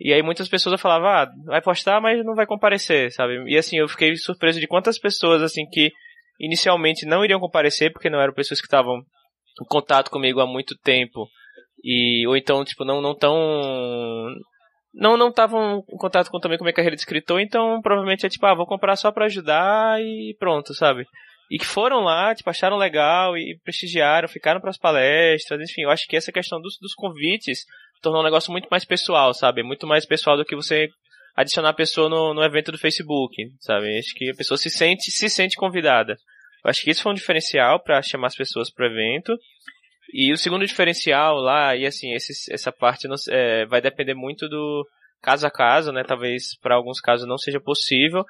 E 0.00 0.12
aí 0.12 0.22
muitas 0.22 0.48
pessoas 0.48 0.80
falavam, 0.80 1.08
ah, 1.08 1.30
vai 1.46 1.62
postar, 1.62 2.00
mas 2.00 2.24
não 2.24 2.34
vai 2.34 2.46
comparecer, 2.46 3.12
sabe? 3.12 3.44
E 3.46 3.56
assim, 3.56 3.78
eu 3.78 3.88
fiquei 3.88 4.16
surpreso 4.16 4.58
de 4.58 4.66
quantas 4.66 4.98
pessoas, 4.98 5.42
assim, 5.42 5.66
que 5.66 5.90
inicialmente 6.40 7.06
não 7.06 7.24
iriam 7.24 7.40
comparecer, 7.40 7.92
porque 7.92 8.10
não 8.10 8.20
eram 8.20 8.32
pessoas 8.32 8.60
que 8.60 8.66
estavam 8.66 9.04
em 9.60 9.64
contato 9.66 10.10
comigo 10.10 10.40
há 10.40 10.46
muito 10.46 10.76
tempo 10.78 11.28
e 11.82 12.26
ou 12.26 12.36
então 12.36 12.64
tipo 12.64 12.84
não 12.84 13.00
não 13.00 13.14
tão 13.14 13.36
não 14.94 15.16
não 15.16 15.28
estavam 15.28 15.84
em 15.90 15.96
contato 15.96 16.30
com 16.30 16.38
também 16.38 16.58
com 16.58 16.64
a 16.64 16.66
minha 16.66 16.74
carreira 16.74 16.94
de 16.94 17.00
escritor, 17.00 17.40
então 17.40 17.80
provavelmente 17.80 18.26
é 18.26 18.28
tipo, 18.28 18.44
ah, 18.46 18.54
vou 18.54 18.66
comprar 18.66 18.96
só 18.96 19.10
para 19.10 19.24
ajudar 19.24 20.00
e 20.00 20.36
pronto, 20.38 20.74
sabe? 20.74 21.06
E 21.50 21.58
que 21.58 21.66
foram 21.66 22.00
lá, 22.00 22.34
tipo, 22.34 22.48
acharam 22.48 22.76
legal 22.76 23.36
e 23.36 23.58
prestigiaram, 23.64 24.28
ficaram 24.28 24.60
para 24.60 24.70
as 24.70 24.78
palestras, 24.78 25.60
enfim, 25.60 25.82
eu 25.82 25.90
acho 25.90 26.06
que 26.06 26.16
essa 26.16 26.32
questão 26.32 26.60
dos, 26.60 26.76
dos 26.80 26.94
convites 26.94 27.64
tornou 28.02 28.20
um 28.20 28.24
negócio 28.24 28.52
muito 28.52 28.68
mais 28.70 28.84
pessoal, 28.84 29.32
sabe? 29.32 29.62
Muito 29.62 29.86
mais 29.86 30.04
pessoal 30.04 30.36
do 30.36 30.44
que 30.44 30.56
você 30.56 30.88
adicionar 31.36 31.70
a 31.70 31.74
pessoa 31.74 32.08
no, 32.08 32.34
no 32.34 32.42
evento 32.42 32.72
do 32.72 32.78
Facebook, 32.78 33.34
sabe? 33.60 33.98
Acho 33.98 34.14
que 34.14 34.30
a 34.30 34.34
pessoa 34.34 34.58
se 34.58 34.70
sente, 34.70 35.10
se 35.10 35.28
sente 35.30 35.56
convidada. 35.56 36.16
Eu 36.64 36.70
acho 36.70 36.82
que 36.82 36.90
isso 36.90 37.02
foi 37.02 37.12
um 37.12 37.16
diferencial 37.16 37.80
para 37.80 38.02
chamar 38.02 38.28
as 38.28 38.36
pessoas 38.36 38.70
para 38.70 38.86
o 38.86 38.90
evento. 38.90 39.36
E 40.12 40.32
o 40.32 40.36
segundo 40.36 40.66
diferencial 40.66 41.36
lá, 41.36 41.74
e 41.74 41.86
assim, 41.86 42.12
esse, 42.12 42.52
essa 42.52 42.70
parte 42.70 43.08
não, 43.08 43.16
é, 43.30 43.64
vai 43.66 43.80
depender 43.80 44.14
muito 44.14 44.48
do 44.48 44.86
caso 45.22 45.46
a 45.46 45.50
caso, 45.50 45.92
né? 45.92 46.02
Talvez 46.06 46.58
para 46.60 46.74
alguns 46.74 47.00
casos 47.00 47.26
não 47.26 47.38
seja 47.38 47.60
possível, 47.60 48.24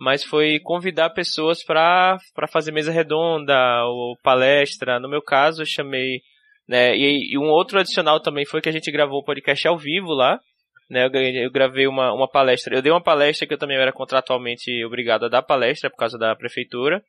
mas 0.00 0.24
foi 0.24 0.58
convidar 0.60 1.10
pessoas 1.10 1.62
para 1.64 2.18
fazer 2.50 2.72
mesa 2.72 2.92
redonda 2.92 3.84
ou 3.84 4.16
palestra. 4.22 5.00
No 5.00 5.08
meu 5.08 5.22
caso, 5.22 5.62
eu 5.62 5.66
chamei. 5.66 6.20
Né, 6.68 6.96
e, 6.96 7.34
e 7.34 7.38
um 7.38 7.48
outro 7.48 7.78
adicional 7.78 8.18
também 8.18 8.44
foi 8.44 8.60
que 8.60 8.68
a 8.68 8.72
gente 8.72 8.90
gravou 8.90 9.20
o 9.20 9.24
podcast 9.24 9.68
ao 9.68 9.78
vivo 9.78 10.12
lá. 10.12 10.40
Né, 10.88 11.06
eu, 11.06 11.50
gravei 11.50 11.86
uma, 11.86 12.12
uma 12.12 12.28
palestra. 12.28 12.76
Eu 12.76 12.82
dei 12.82 12.90
uma 12.90 13.02
palestra 13.02 13.46
que 13.46 13.54
eu 13.54 13.58
também 13.58 13.76
era 13.76 13.92
contratualmente 13.92 14.84
obrigado 14.84 15.26
a 15.26 15.28
dar 15.28 15.42
palestra 15.42 15.90
por 15.90 15.96
causa 15.96 16.18
da 16.18 16.34
prefeitura. 16.34 17.02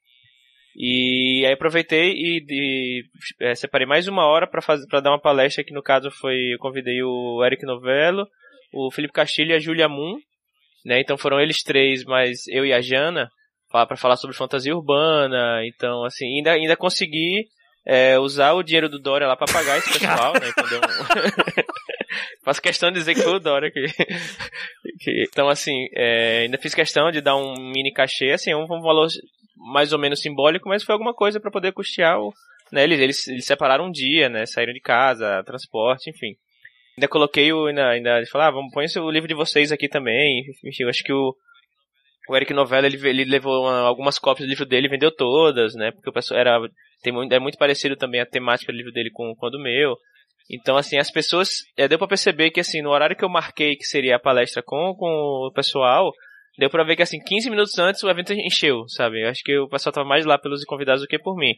E 0.79 1.43
aí 1.43 1.53
aproveitei 1.53 2.11
e, 2.11 2.45
e 2.47 3.03
é, 3.41 3.55
separei 3.55 3.87
mais 3.87 4.07
uma 4.07 4.27
hora 4.27 4.45
para 4.45 4.61
fazer 4.61 4.85
para 4.85 4.99
dar 4.99 5.09
uma 5.09 5.19
palestra 5.19 5.63
que 5.63 5.73
no 5.73 5.81
caso 5.81 6.11
foi 6.11 6.53
eu 6.53 6.59
convidei 6.59 7.01
o 7.01 7.43
Eric 7.43 7.65
Novello, 7.65 8.27
o 8.71 8.91
Felipe 8.91 9.11
Castilho 9.11 9.51
e 9.51 9.55
a 9.55 9.59
Julia 9.59 9.89
Moon, 9.89 10.17
né? 10.85 11.01
Então 11.01 11.17
foram 11.17 11.41
eles 11.41 11.63
três, 11.63 12.03
mas 12.03 12.47
eu 12.47 12.63
e 12.63 12.71
a 12.71 12.79
Jana 12.79 13.27
para 13.71 13.97
falar 13.97 14.17
sobre 14.17 14.35
fantasia 14.35 14.75
urbana. 14.75 15.65
Então 15.65 16.05
assim 16.05 16.37
ainda 16.37 16.51
ainda 16.51 16.77
consegui 16.77 17.47
é, 17.83 18.19
usar 18.19 18.53
o 18.53 18.61
dinheiro 18.61 18.87
do 18.87 18.99
Dória 18.99 19.25
lá 19.25 19.35
para 19.35 19.51
pagar 19.51 19.79
esse 19.79 19.91
pessoal, 19.93 20.33
né? 20.33 20.47
Então. 20.49 20.79
Faço 22.43 22.61
questão 22.61 22.91
de 22.91 22.99
dizer 22.99 23.15
que 23.15 23.21
foi 23.21 23.35
o 23.35 23.39
Dória 23.39 23.69
que, 23.71 23.85
então 25.23 25.49
assim 25.49 25.87
é, 25.95 26.41
ainda 26.43 26.57
fiz 26.57 26.73
questão 26.73 27.11
de 27.11 27.19
dar 27.19 27.35
um 27.35 27.55
mini 27.55 27.91
cachê, 27.91 28.31
assim 28.31 28.53
um, 28.53 28.63
um 28.63 28.81
valor 28.81 29.07
mais 29.57 29.91
ou 29.93 29.99
menos 29.99 30.21
simbólico, 30.21 30.69
mas 30.69 30.83
foi 30.83 30.93
alguma 30.93 31.13
coisa 31.13 31.39
para 31.39 31.51
poder 31.51 31.73
custear 31.73 32.19
o. 32.19 32.33
Né, 32.71 32.83
eles, 32.83 32.99
eles, 32.99 33.27
eles, 33.27 33.45
separaram 33.45 33.85
um 33.85 33.91
dia, 33.91 34.29
né? 34.29 34.45
Saíram 34.45 34.73
de 34.73 34.81
casa, 34.81 35.43
transporte, 35.45 36.09
enfim. 36.09 36.35
Ainda 36.97 37.07
coloquei 37.07 37.51
o. 37.53 37.65
Ainda, 37.67 37.89
ainda 37.89 38.25
falar, 38.31 38.47
ah, 38.47 38.51
vamos 38.51 38.71
põe 38.73 38.85
o 39.01 39.11
livro 39.11 39.27
de 39.27 39.35
vocês 39.35 39.71
aqui 39.71 39.87
também. 39.87 40.43
Enfim, 40.63 40.83
eu 40.83 40.89
acho 40.89 41.03
que 41.03 41.13
o. 41.13 41.35
O 42.29 42.35
Eric 42.35 42.53
Novella, 42.53 42.87
ele, 42.87 43.07
ele 43.07 43.23
levou 43.23 43.61
uma, 43.61 43.79
algumas 43.79 44.19
cópias 44.19 44.45
do 44.45 44.49
livro 44.49 44.65
dele 44.65 44.89
vendeu 44.89 45.09
todas, 45.09 45.75
né? 45.75 45.91
Porque 45.91 46.09
o 46.09 46.13
pessoal 46.13 46.39
era. 46.39 46.59
Tem 47.01 47.13
muito, 47.13 47.31
é 47.31 47.39
muito 47.39 47.57
parecido 47.57 47.95
também 47.95 48.19
a 48.19 48.25
temática 48.25 48.71
do 48.71 48.77
livro 48.77 48.91
dele 48.91 49.09
com, 49.11 49.33
com 49.33 49.45
a 49.45 49.49
do 49.49 49.59
meu. 49.59 49.95
Então, 50.49 50.75
assim, 50.75 50.97
as 50.97 51.09
pessoas. 51.09 51.63
É, 51.77 51.87
deu 51.87 51.97
pra 51.97 52.07
perceber 52.07 52.51
que, 52.51 52.59
assim, 52.59 52.81
no 52.81 52.89
horário 52.89 53.15
que 53.15 53.23
eu 53.23 53.29
marquei 53.29 53.75
que 53.75 53.85
seria 53.85 54.17
a 54.17 54.19
palestra 54.19 54.61
com, 54.61 54.93
com 54.95 55.07
o 55.47 55.51
pessoal, 55.53 56.11
Deu 56.57 56.69
pra 56.69 56.83
ver 56.83 56.95
que, 56.95 57.03
assim, 57.03 57.19
15 57.19 57.49
minutos 57.49 57.77
antes 57.77 58.03
o 58.03 58.09
evento 58.09 58.33
encheu, 58.33 58.87
sabe? 58.87 59.23
Eu 59.23 59.29
acho 59.29 59.43
que 59.43 59.57
o 59.57 59.69
pessoal 59.69 59.93
tava 59.93 60.07
mais 60.07 60.25
lá 60.25 60.37
pelos 60.37 60.63
convidados 60.65 61.01
do 61.01 61.07
que 61.07 61.19
por 61.19 61.35
mim. 61.35 61.53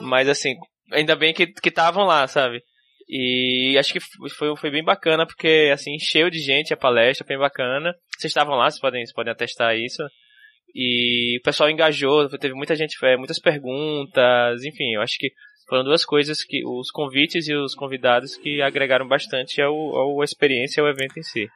Mas, 0.00 0.28
assim, 0.28 0.54
ainda 0.92 1.14
bem 1.14 1.34
que 1.34 1.52
estavam 1.64 2.04
lá, 2.04 2.26
sabe? 2.26 2.62
E 3.08 3.76
acho 3.78 3.92
que 3.92 4.00
foi, 4.30 4.54
foi 4.56 4.70
bem 4.70 4.84
bacana, 4.84 5.26
porque, 5.26 5.70
assim, 5.72 5.94
encheu 5.94 6.30
de 6.30 6.38
gente 6.38 6.72
a 6.72 6.76
palestra, 6.76 7.26
bem 7.26 7.38
bacana. 7.38 7.94
Vocês 8.18 8.30
estavam 8.30 8.54
lá, 8.54 8.70
vocês 8.70 8.80
podem, 8.80 9.00
vocês 9.00 9.14
podem 9.14 9.32
atestar 9.32 9.76
isso. 9.76 10.02
E 10.74 11.38
o 11.40 11.42
pessoal 11.42 11.70
engajou, 11.70 12.28
teve 12.38 12.54
muita 12.54 12.76
gente, 12.76 12.96
muitas 13.16 13.40
perguntas, 13.40 14.62
enfim, 14.64 14.94
eu 14.94 15.00
acho 15.00 15.16
que 15.18 15.30
foram 15.68 15.84
duas 15.84 16.04
coisas 16.04 16.44
que 16.44 16.64
os 16.64 16.90
convites 16.90 17.48
e 17.48 17.54
os 17.54 17.74
convidados 17.74 18.36
que 18.36 18.60
agregaram 18.60 19.08
bastante 19.08 19.60
ao, 19.60 19.74
ao 19.74 20.22
experiência 20.22 20.82
ao 20.82 20.88
evento 20.88 21.18
em 21.18 21.22
si. 21.22 21.48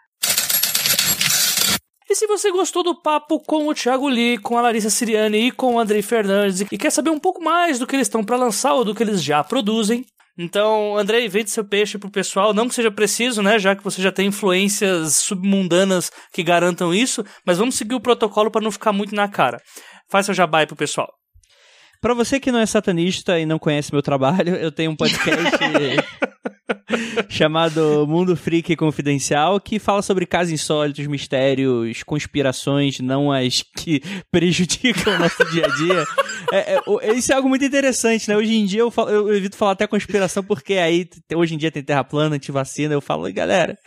E 2.12 2.14
se 2.14 2.26
você 2.26 2.52
gostou 2.52 2.82
do 2.82 2.94
papo 2.94 3.40
com 3.40 3.68
o 3.68 3.74
Thiago 3.74 4.06
Lee, 4.06 4.36
com 4.36 4.58
a 4.58 4.60
Larissa 4.60 4.90
Siriani 4.90 5.46
e 5.46 5.50
com 5.50 5.76
o 5.76 5.78
Andrei 5.78 6.02
Fernandes 6.02 6.60
e 6.60 6.76
quer 6.76 6.90
saber 6.90 7.08
um 7.08 7.18
pouco 7.18 7.42
mais 7.42 7.78
do 7.78 7.86
que 7.86 7.96
eles 7.96 8.06
estão 8.06 8.22
para 8.22 8.36
lançar 8.36 8.74
ou 8.74 8.84
do 8.84 8.94
que 8.94 9.02
eles 9.02 9.24
já 9.24 9.42
produzem, 9.42 10.04
então, 10.38 10.94
Andrei, 10.98 11.26
vende 11.26 11.50
seu 11.50 11.64
peixe 11.64 11.96
pro 11.96 12.10
pessoal, 12.10 12.52
não 12.52 12.68
que 12.68 12.74
seja 12.74 12.90
preciso, 12.90 13.40
né, 13.40 13.58
já 13.58 13.74
que 13.74 13.82
você 13.82 14.02
já 14.02 14.12
tem 14.12 14.26
influências 14.26 15.16
submundanas 15.16 16.12
que 16.34 16.42
garantam 16.42 16.92
isso, 16.92 17.24
mas 17.46 17.56
vamos 17.56 17.76
seguir 17.76 17.94
o 17.94 18.00
protocolo 18.00 18.50
para 18.50 18.60
não 18.60 18.70
ficar 18.70 18.92
muito 18.92 19.14
na 19.14 19.26
cara. 19.26 19.58
Faz 20.10 20.26
seu 20.26 20.34
jabá 20.34 20.58
aí 20.58 20.66
pro 20.66 20.76
pessoal. 20.76 21.08
Para 21.98 22.12
você 22.12 22.38
que 22.38 22.52
não 22.52 22.58
é 22.58 22.66
satanista 22.66 23.38
e 23.38 23.46
não 23.46 23.58
conhece 23.58 23.90
meu 23.90 24.02
trabalho, 24.02 24.54
eu 24.56 24.70
tenho 24.70 24.90
um 24.90 24.96
podcast 24.96 25.32
chamado 27.28 28.06
Mundo 28.06 28.36
Freak 28.36 28.76
Confidencial, 28.76 29.60
que 29.60 29.78
fala 29.78 30.02
sobre 30.02 30.26
casos 30.26 30.52
insólitos, 30.52 31.06
mistérios, 31.06 32.02
conspirações, 32.02 33.00
não 33.00 33.32
as 33.32 33.62
que 33.62 34.02
prejudicam 34.30 35.14
o 35.14 35.18
nosso 35.18 35.44
dia 35.50 35.66
a 35.66 35.68
dia. 35.68 36.06
É, 36.52 36.80
é, 37.02 37.12
isso 37.14 37.32
é 37.32 37.34
algo 37.34 37.48
muito 37.48 37.64
interessante, 37.64 38.28
né? 38.28 38.36
Hoje 38.36 38.54
em 38.54 38.64
dia 38.64 38.80
eu, 38.80 38.90
falo, 38.90 39.10
eu 39.10 39.34
evito 39.34 39.56
falar 39.56 39.72
até 39.72 39.86
conspiração, 39.86 40.42
porque 40.42 40.74
aí 40.74 41.08
hoje 41.34 41.54
em 41.54 41.58
dia 41.58 41.70
tem 41.70 41.82
terra 41.82 42.04
plana, 42.04 42.36
antivacina, 42.36 42.92
eu 42.92 43.00
falo, 43.00 43.32
galera, 43.32 43.78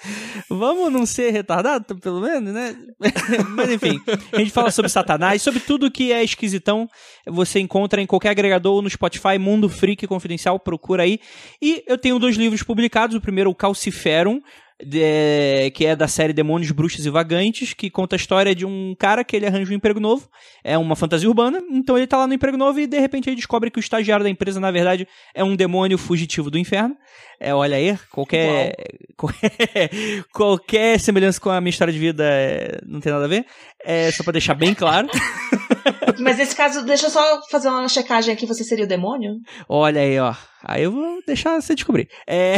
vamos 0.49 0.91
não 0.91 1.05
ser 1.05 1.31
retardado, 1.31 1.95
pelo 1.99 2.21
menos, 2.21 2.53
né? 2.53 2.75
Mas 3.49 3.71
enfim, 3.71 4.01
a 4.31 4.39
gente 4.39 4.51
fala 4.51 4.71
sobre 4.71 4.89
Satanás, 4.89 5.41
sobre 5.41 5.59
tudo 5.59 5.91
que 5.91 6.11
é 6.11 6.23
esquisitão, 6.23 6.87
você 7.27 7.59
encontra 7.59 8.01
em 8.01 8.05
qualquer 8.05 8.29
agregador 8.29 8.75
ou 8.75 8.81
no 8.81 8.89
Spotify, 8.89 9.37
Mundo 9.37 9.69
Freak 9.69 10.07
Confidencial, 10.07 10.59
procura 10.59 11.03
aí. 11.03 11.19
E 11.61 11.83
eu 11.87 11.97
tenho 11.97 12.19
dois 12.19 12.35
livros 12.35 12.63
publicados. 12.63 12.94
O 13.17 13.21
primeiro, 13.21 13.49
o 13.49 13.55
Calciferum, 13.55 14.39
de, 14.83 15.71
que 15.71 15.85
é 15.85 15.95
da 15.95 16.07
série 16.07 16.33
Demônios, 16.33 16.71
Bruxas 16.71 17.05
e 17.05 17.09
Vagantes, 17.09 17.73
que 17.73 17.89
conta 17.89 18.15
a 18.15 18.17
história 18.17 18.53
de 18.53 18.65
um 18.65 18.95
cara 18.97 19.23
que 19.23 19.35
ele 19.35 19.45
arranja 19.45 19.71
um 19.71 19.75
emprego 19.75 19.99
novo, 19.99 20.29
é 20.63 20.77
uma 20.77 20.95
fantasia 20.95 21.27
urbana, 21.27 21.61
então 21.71 21.97
ele 21.97 22.07
tá 22.07 22.17
lá 22.17 22.27
no 22.27 22.33
emprego 22.33 22.57
novo 22.57 22.79
e 22.79 22.87
de 22.87 22.99
repente 22.99 23.29
ele 23.29 23.35
descobre 23.35 23.71
que 23.71 23.79
o 23.79 23.81
estagiário 23.81 24.23
da 24.23 24.29
empresa, 24.29 24.59
na 24.59 24.71
verdade, 24.71 25.07
é 25.33 25.43
um 25.43 25.55
demônio 25.55 25.97
fugitivo 25.97 26.49
do 26.49 26.57
inferno. 26.57 26.95
É, 27.39 27.53
olha 27.53 27.77
aí, 27.77 27.97
qualquer, 28.11 28.73
qualquer, 29.17 29.89
qualquer 30.33 30.99
semelhança 30.99 31.39
com 31.39 31.49
a 31.49 31.59
minha 31.59 31.69
história 31.69 31.93
de 31.93 31.99
vida 31.99 32.23
é, 32.25 32.79
não 32.85 32.99
tem 32.99 33.11
nada 33.11 33.25
a 33.25 33.29
ver, 33.29 33.45
é 33.83 34.11
só 34.11 34.23
pra 34.23 34.33
deixar 34.33 34.53
bem 34.53 34.73
claro. 34.73 35.07
Mas 36.19 36.37
nesse 36.37 36.55
caso, 36.55 36.83
deixa 36.85 37.07
eu 37.07 37.09
só 37.09 37.41
fazer 37.49 37.69
uma 37.69 37.87
checagem 37.87 38.33
aqui, 38.33 38.45
você 38.45 38.63
seria 38.63 38.85
o 38.85 38.87
demônio? 38.87 39.35
Olha 39.69 40.01
aí, 40.01 40.19
ó. 40.19 40.33
Aí 40.63 40.83
eu 40.83 40.91
vou 40.91 41.21
deixar 41.25 41.59
você 41.61 41.75
descobrir. 41.75 42.09
É... 42.27 42.57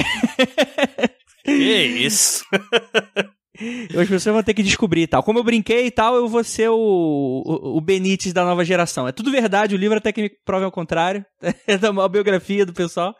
Que 1.44 1.52
isso? 1.52 2.44
As 4.00 4.08
pessoas 4.08 4.26
vão 4.26 4.44
ter 4.44 4.54
que 4.54 4.62
descobrir 4.62 5.04
e 5.04 5.08
tal. 5.08 5.24
Como 5.24 5.40
eu 5.40 5.44
brinquei 5.44 5.88
e 5.88 5.92
tal, 5.92 6.16
eu 6.16 6.28
vou 6.28 6.44
ser 6.44 6.70
o, 6.70 6.76
o, 6.76 7.78
o, 7.78 7.82
Benítez 7.82 8.32
da 8.32 8.46
nova 8.46 8.64
geração. 8.64 9.08
É 9.08 9.12
tudo 9.12 9.32
verdade, 9.32 9.74
o 9.74 9.78
livro 9.78 9.98
até 9.98 10.12
que 10.12 10.22
me 10.22 10.30
prova 10.46 10.66
ao 10.66 10.72
contrário. 10.72 11.26
É 11.68 11.90
uma 11.90 12.08
biografia 12.08 12.66
do 12.66 12.74
pessoal. 12.74 13.16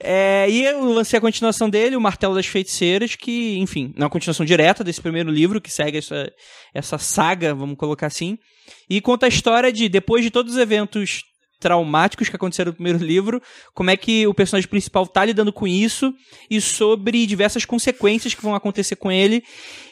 É, 0.00 0.46
e 0.48 0.64
eu 0.64 0.82
lancei 0.84 1.18
a 1.18 1.20
continuação 1.20 1.68
dele, 1.68 1.96
O 1.96 2.00
Martelo 2.00 2.34
das 2.34 2.46
Feiticeiras, 2.46 3.16
que, 3.16 3.58
enfim, 3.58 3.92
é 3.96 4.00
uma 4.00 4.10
continuação 4.10 4.46
direta 4.46 4.82
desse 4.82 5.00
primeiro 5.00 5.30
livro, 5.30 5.60
que 5.60 5.70
segue 5.70 5.98
essa, 5.98 6.30
essa 6.74 6.98
saga, 6.98 7.54
vamos 7.54 7.76
colocar 7.76 8.06
assim. 8.06 8.38
E 8.88 9.00
conta 9.00 9.26
a 9.26 9.28
história 9.28 9.72
de, 9.72 9.88
depois 9.88 10.22
de 10.24 10.30
todos 10.30 10.54
os 10.54 10.58
eventos 10.58 11.22
traumáticos 11.58 12.28
que 12.28 12.36
aconteceram 12.36 12.70
no 12.70 12.74
primeiro 12.76 12.98
livro, 12.98 13.42
como 13.74 13.90
é 13.90 13.96
que 13.96 14.26
o 14.26 14.34
personagem 14.34 14.68
principal 14.68 15.06
tá 15.06 15.24
lidando 15.24 15.52
com 15.52 15.66
isso 15.66 16.12
e 16.50 16.60
sobre 16.60 17.26
diversas 17.26 17.64
consequências 17.64 18.34
que 18.34 18.42
vão 18.42 18.54
acontecer 18.54 18.96
com 18.96 19.10
ele 19.10 19.42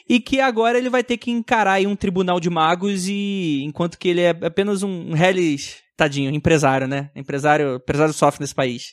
e 0.08 0.20
que 0.20 0.40
agora 0.40 0.78
ele 0.78 0.90
vai 0.90 1.02
ter 1.02 1.16
que 1.16 1.30
encarar 1.30 1.80
um 1.82 1.96
tribunal 1.96 2.38
de 2.38 2.50
magos 2.50 3.08
e 3.08 3.62
enquanto 3.64 3.98
que 3.98 4.08
ele 4.08 4.20
é 4.20 4.30
apenas 4.30 4.82
um, 4.82 5.16
Hellis, 5.16 5.76
tadinho, 5.96 6.34
empresário, 6.34 6.86
né? 6.86 7.10
Empresário, 7.16 7.76
empresário 7.76 8.12
sofre 8.12 8.42
nesse 8.42 8.54
país. 8.54 8.92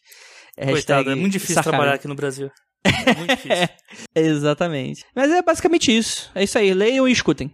É 0.57 0.71
Coitado, 0.71 1.11
é 1.11 1.15
muito 1.15 1.33
difícil 1.33 1.61
trabalhar 1.61 1.95
aqui 1.95 2.07
no 2.07 2.15
Brasil. 2.15 2.49
É 2.83 3.15
muito 3.15 3.35
difícil. 3.35 3.69
exatamente. 4.15 5.05
Mas 5.15 5.31
é 5.31 5.41
basicamente 5.41 5.95
isso. 5.95 6.31
É 6.35 6.43
isso 6.43 6.57
aí. 6.57 6.73
Leiam 6.73 7.07
e 7.07 7.11
escutem. 7.11 7.53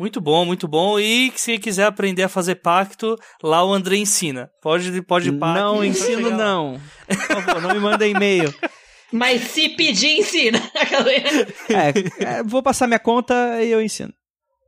Muito 0.00 0.18
bom, 0.18 0.46
muito 0.46 0.66
bom. 0.66 0.98
E 0.98 1.30
se 1.36 1.58
quiser 1.58 1.84
aprender 1.84 2.22
a 2.22 2.28
fazer 2.30 2.54
pacto, 2.54 3.16
lá 3.42 3.62
o 3.62 3.70
André 3.70 3.98
ensina. 3.98 4.48
Pode, 4.62 5.02
pode 5.02 5.30
pacto. 5.30 5.60
Não 5.60 5.84
ensino, 5.84 6.30
não. 6.30 6.80
Por 7.06 7.44
favor, 7.44 7.60
não 7.60 7.74
me 7.74 7.80
manda 7.80 8.06
e-mail. 8.06 8.50
Mas 9.12 9.42
se 9.42 9.68
pedir, 9.68 10.20
ensina. 10.20 10.58
é, 11.68 12.38
é, 12.38 12.42
vou 12.42 12.62
passar 12.62 12.86
minha 12.86 12.98
conta 12.98 13.62
e 13.62 13.70
eu 13.70 13.82
ensino. 13.82 14.10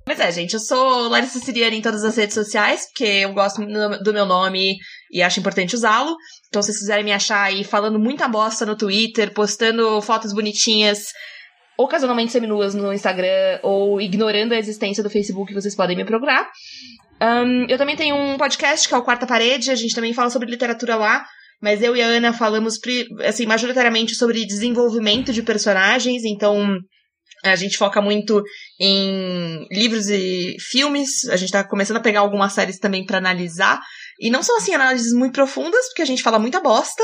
Mas 0.07 0.21
é, 0.21 0.31
gente, 0.31 0.53
eu 0.53 0.61
sou 0.61 1.09
Larissa 1.09 1.39
Siriana 1.39 1.77
em 1.77 1.81
todas 1.81 2.05
as 2.05 2.15
redes 2.15 2.35
sociais, 2.35 2.85
porque 2.89 3.05
eu 3.05 3.33
gosto 3.33 3.65
do 4.05 4.13
meu 4.13 4.27
nome 4.27 4.77
e 5.11 5.23
acho 5.23 5.41
importante 5.41 5.75
usá-lo. 5.75 6.15
Então, 6.49 6.61
se 6.61 6.67
vocês 6.67 6.81
quiserem 6.81 7.05
me 7.07 7.13
achar 7.13 7.45
aí 7.45 7.65
falando 7.65 7.99
muita 7.99 8.29
bosta 8.29 8.67
no 8.67 8.77
Twitter, 8.77 9.33
postando 9.33 10.03
fotos 10.03 10.35
bonitinhas, 10.35 11.07
ocasionalmente 11.79 12.33
seminuas 12.33 12.75
no 12.75 12.93
Instagram 12.93 13.61
ou 13.63 14.01
ignorando 14.01 14.53
a 14.53 14.59
existência 14.59 15.03
do 15.03 15.11
Facebook, 15.11 15.53
vocês 15.55 15.75
podem 15.75 15.97
me 15.97 16.05
procurar. 16.05 16.51
Um, 17.21 17.67
eu 17.69 17.79
também 17.79 17.97
tenho 17.97 18.17
um 18.17 18.37
podcast 18.37 18.89
que 18.89 18.95
é 18.95 18.97
o 18.97 19.03
Quarta 19.03 19.27
Parede, 19.27 19.71
a 19.71 19.75
gente 19.75 19.95
também 19.95 20.13
fala 20.13 20.31
sobre 20.31 20.51
literatura 20.51 20.97
lá, 20.97 21.25
mas 21.61 21.83
eu 21.83 21.95
e 21.95 22.03
a 22.03 22.07
Ana 22.07 22.33
falamos, 22.33 22.79
assim, 23.25 23.47
majoritariamente 23.47 24.15
sobre 24.15 24.45
desenvolvimento 24.45 25.33
de 25.33 25.43
personagens, 25.43 26.25
então 26.25 26.79
A 27.45 27.57
gente 27.57 27.77
foca 27.77 28.01
muito 28.01 28.43
em 28.81 29.67
livros 29.71 30.09
e 30.09 30.57
filmes. 30.61 31.29
A 31.29 31.37
gente 31.37 31.51
tá 31.51 31.65
começando 31.65 31.97
a 31.97 32.01
pegar 32.01 32.21
algumas 32.21 32.53
séries 32.53 32.79
também 32.79 33.05
para 33.05 33.19
analisar. 33.19 33.81
E 34.21 34.31
não 34.31 34.43
são, 34.43 34.57
assim, 34.57 34.75
análises 34.75 35.13
muito 35.13 35.33
profundas, 35.33 35.87
porque 35.87 36.03
a 36.03 36.07
gente 36.07 36.23
fala 36.23 36.39
muita 36.39 36.61
bosta. 36.61 37.03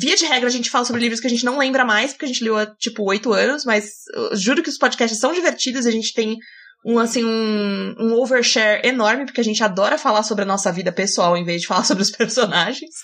Via 0.00 0.16
de 0.16 0.26
regra, 0.26 0.48
a 0.48 0.52
gente 0.52 0.70
fala 0.70 0.84
sobre 0.84 1.00
livros 1.00 1.20
que 1.20 1.26
a 1.26 1.30
gente 1.30 1.44
não 1.44 1.58
lembra 1.58 1.84
mais, 1.84 2.12
porque 2.12 2.24
a 2.24 2.28
gente 2.28 2.44
leu 2.44 2.56
há, 2.56 2.66
tipo, 2.66 3.04
oito 3.04 3.32
anos, 3.32 3.64
mas 3.64 3.90
juro 4.32 4.62
que 4.62 4.70
os 4.70 4.78
podcasts 4.78 5.18
são 5.18 5.32
divertidos, 5.32 5.86
a 5.86 5.90
gente 5.90 6.12
tem 6.12 6.36
um, 6.84 6.98
assim, 6.98 7.24
um, 7.24 7.94
um 7.98 8.14
overshare 8.14 8.86
enorme, 8.86 9.24
porque 9.24 9.40
a 9.40 9.44
gente 9.44 9.62
adora 9.62 9.98
falar 9.98 10.22
sobre 10.22 10.44
a 10.44 10.46
nossa 10.46 10.70
vida 10.70 10.92
pessoal 10.92 11.36
em 11.36 11.44
vez 11.44 11.62
de 11.62 11.66
falar 11.66 11.84
sobre 11.84 12.02
os 12.02 12.10
personagens. 12.14 12.94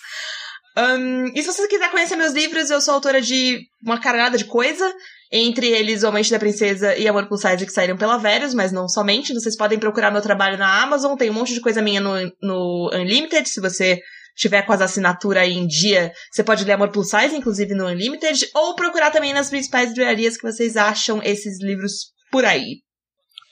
Um, 0.77 1.27
e 1.35 1.43
se 1.43 1.53
você 1.53 1.67
quiser 1.69 1.91
conhecer 1.91 2.17
meus 2.17 2.33
livros, 2.33 2.71
eu 2.71 2.81
sou 2.81 2.95
autora 2.95 3.21
de 3.21 3.61
uma 3.83 4.01
caralhada 4.01 4.39
de 4.39 4.45
coisa. 4.45 4.91
Entre 5.35 5.67
eles, 5.67 6.03
O 6.03 6.13
Mente 6.13 6.31
da 6.31 6.39
Princesa 6.39 6.95
e 6.95 7.09
Amor 7.09 7.27
Plus 7.27 7.41
Size, 7.41 7.65
que 7.65 7.73
saíram 7.73 7.97
pela 7.97 8.19
Verus, 8.19 8.53
mas 8.53 8.71
não 8.71 8.87
somente. 8.87 9.33
Vocês 9.33 9.57
podem 9.57 9.79
procurar 9.79 10.11
meu 10.11 10.21
trabalho 10.21 10.59
na 10.59 10.83
Amazon. 10.83 11.17
Tem 11.17 11.31
um 11.31 11.33
monte 11.33 11.55
de 11.55 11.61
coisa 11.63 11.81
minha 11.81 12.03
no, 12.03 12.13
no 12.43 12.91
Unlimited. 12.93 13.49
Se 13.49 13.59
você 13.59 13.99
tiver 14.37 14.61
com 14.61 14.75
as 14.75 14.83
assinaturas 14.83 15.43
aí 15.43 15.55
em 15.55 15.67
dia, 15.67 16.13
você 16.31 16.45
pode 16.45 16.65
ler 16.65 16.73
Amor 16.73 16.91
Plus 16.91 17.09
Size, 17.09 17.35
inclusive 17.35 17.75
no 17.75 17.87
Unlimited. 17.87 18.47
Ou 18.55 18.75
procurar 18.75 19.11
também 19.11 19.33
nas 19.33 19.49
principais 19.49 19.89
livrarias 19.97 20.37
que 20.37 20.43
vocês 20.43 20.77
acham 20.77 21.23
esses 21.23 21.63
livros 21.63 22.13
por 22.31 22.45
aí. 22.45 22.83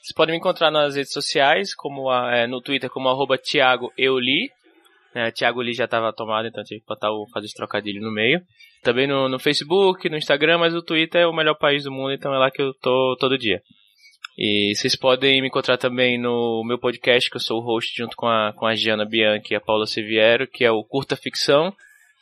Vocês 0.03 0.13
podem 0.15 0.33
me 0.33 0.39
encontrar 0.39 0.69
nas 0.69 0.95
redes 0.95 1.11
sociais, 1.11 1.73
como 1.73 2.11
a, 2.11 2.35
é, 2.35 2.47
no 2.47 2.61
Twitter 2.61 2.91
como 2.91 3.09
arroba 3.09 3.39
Thiago 3.39 3.91
Euli. 3.97 4.51
É, 5.13 5.29
Thiago 5.31 5.61
Lee 5.61 5.73
já 5.73 5.85
estava 5.85 6.13
tomado, 6.13 6.47
então 6.47 6.63
tive 6.63 6.79
que 6.79 6.87
botar 6.87 7.11
o, 7.11 7.27
fazer 7.33 7.47
esse 7.47 7.55
trocadilho 7.55 8.01
no 8.01 8.11
meio. 8.11 8.41
Também 8.81 9.07
no, 9.07 9.27
no 9.27 9.39
Facebook, 9.39 10.09
no 10.09 10.17
Instagram, 10.17 10.57
mas 10.57 10.73
o 10.73 10.81
Twitter 10.81 11.21
é 11.21 11.27
o 11.27 11.33
melhor 11.33 11.55
país 11.55 11.83
do 11.83 11.91
mundo, 11.91 12.13
então 12.13 12.33
é 12.33 12.37
lá 12.37 12.49
que 12.49 12.61
eu 12.61 12.73
tô 12.75 13.15
todo 13.19 13.37
dia. 13.37 13.61
E 14.37 14.73
vocês 14.75 14.95
podem 14.95 15.41
me 15.41 15.47
encontrar 15.47 15.77
também 15.77 16.17
no 16.17 16.63
meu 16.65 16.79
podcast, 16.79 17.29
que 17.29 17.35
eu 17.35 17.41
sou 17.41 17.59
o 17.59 17.63
host 17.63 17.93
junto 17.95 18.15
com 18.15 18.27
a, 18.27 18.53
com 18.53 18.65
a 18.65 18.73
Giana 18.73 19.05
Bianchi 19.05 19.53
e 19.53 19.55
a 19.55 19.61
Paula 19.61 19.85
Seviero, 19.85 20.47
que 20.47 20.63
é 20.63 20.71
o 20.71 20.83
Curta 20.83 21.17
Ficção, 21.17 21.73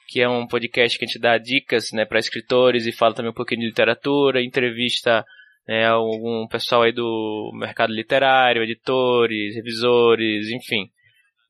que 0.07 0.19
é 0.19 0.27
um 0.27 0.47
podcast 0.47 0.97
que 0.97 1.05
a 1.05 1.07
gente 1.07 1.19
dá 1.19 1.37
dicas 1.37 1.91
né, 1.93 2.03
para 2.03 2.19
escritores 2.19 2.87
e 2.87 2.91
fala 2.91 3.13
também 3.13 3.29
um 3.29 3.35
pouquinho 3.35 3.61
de 3.61 3.67
literatura, 3.67 4.43
entrevista 4.43 5.23
né, 5.67 5.85
algum 5.85 6.47
pessoal 6.47 6.81
aí 6.81 6.91
do 6.91 7.51
mercado 7.53 7.93
literário, 7.93 8.63
editores, 8.63 9.55
revisores, 9.55 10.49
enfim. 10.49 10.89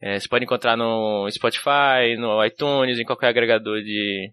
É, 0.02 0.20
você 0.20 0.28
pode 0.28 0.46
encontrar 0.46 0.78
no 0.78 1.30
Spotify, 1.30 2.16
no 2.18 2.44
iTunes, 2.46 3.00
em 3.00 3.04
qualquer 3.04 3.28
agregador 3.28 3.82
de, 3.82 4.32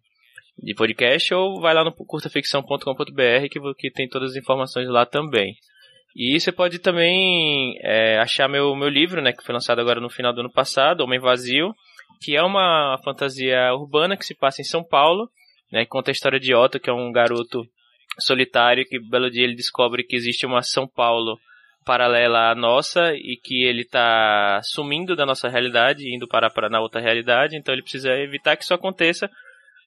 de 0.62 0.74
podcast, 0.74 1.34
ou 1.34 1.60
vai 1.60 1.74
lá 1.74 1.82
no 1.82 1.93
curtaficção.com.br 1.93 3.48
que, 3.51 3.60
que 3.76 3.90
tem 3.90 4.09
todas 4.09 4.30
as 4.30 4.36
informações 4.36 4.88
lá 4.88 5.05
também. 5.05 5.56
E 6.14 6.38
você 6.40 6.51
pode 6.51 6.78
também 6.78 7.78
é, 7.82 8.18
achar 8.18 8.48
meu, 8.48 8.74
meu 8.74 8.88
livro, 8.88 9.20
né, 9.20 9.32
que 9.32 9.44
foi 9.44 9.52
lançado 9.52 9.80
agora 9.80 10.01
no 10.01 10.09
final 10.09 10.32
do 10.32 10.40
ano 10.40 10.52
passado, 10.52 11.02
Homem 11.02 11.18
Vazio, 11.18 11.74
que 12.22 12.34
é 12.34 12.43
uma 12.43 12.98
fantasia 13.05 13.74
urbana 13.74 14.16
que 14.16 14.24
se 14.24 14.34
passa 14.34 14.62
em 14.62 14.64
São 14.64 14.82
Paulo, 14.82 15.28
né, 15.70 15.84
que 15.84 15.90
conta 15.90 16.10
a 16.10 16.12
história 16.12 16.40
de 16.40 16.55
Otto, 16.55 16.80
que 16.80 16.88
é 16.88 16.93
um 16.93 17.12
garoto 17.12 17.66
solitário 18.18 18.86
que 18.86 18.98
belo 18.98 19.30
dia 19.30 19.44
ele 19.44 19.55
descobre 19.55 20.05
que 20.05 20.16
existe 20.16 20.47
uma 20.47 20.62
São 20.62 20.88
Paulo 20.88 21.38
paralela 21.86 22.50
à 22.50 22.54
nossa 22.54 23.14
e 23.14 23.38
que 23.42 23.62
ele 23.62 23.82
está 23.82 24.60
sumindo 24.64 25.14
da 25.14 25.24
nossa 25.24 25.48
realidade, 25.48 26.12
indo 26.12 26.26
para, 26.26 26.50
para 26.50 26.68
na 26.68 26.80
outra 26.80 27.00
realidade, 27.00 27.56
então 27.56 27.72
ele 27.72 27.82
precisa 27.82 28.10
evitar 28.18 28.56
que 28.56 28.64
isso 28.64 28.74
aconteça 28.74 29.30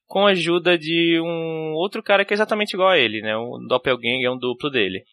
com 0.07 0.26
a 0.26 0.31
ajuda 0.31 0.77
de 0.77 1.19
um 1.19 1.73
outro 1.73 2.01
cara 2.01 2.23
que 2.23 2.34
é 2.34 2.35
exatamente 2.35 2.73
igual 2.73 2.89
a 2.89 2.97
ele, 2.97 3.21
né? 3.21 3.38
Um 3.38 3.67
doppelganger, 3.67 4.31
um 4.31 4.39
duplo 4.39 4.71
dele. 4.71 5.03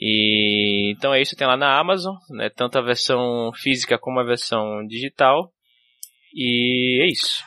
E 0.00 0.94
então 0.96 1.12
é 1.12 1.20
isso, 1.20 1.36
tem 1.36 1.46
lá 1.46 1.56
na 1.56 1.76
Amazon, 1.76 2.14
né? 2.30 2.48
Tanto 2.48 2.78
a 2.78 2.82
versão 2.82 3.50
física 3.54 3.98
como 3.98 4.20
a 4.20 4.24
versão 4.24 4.86
digital. 4.86 5.50
E 6.34 7.02
é 7.02 7.06
isso. 7.08 7.42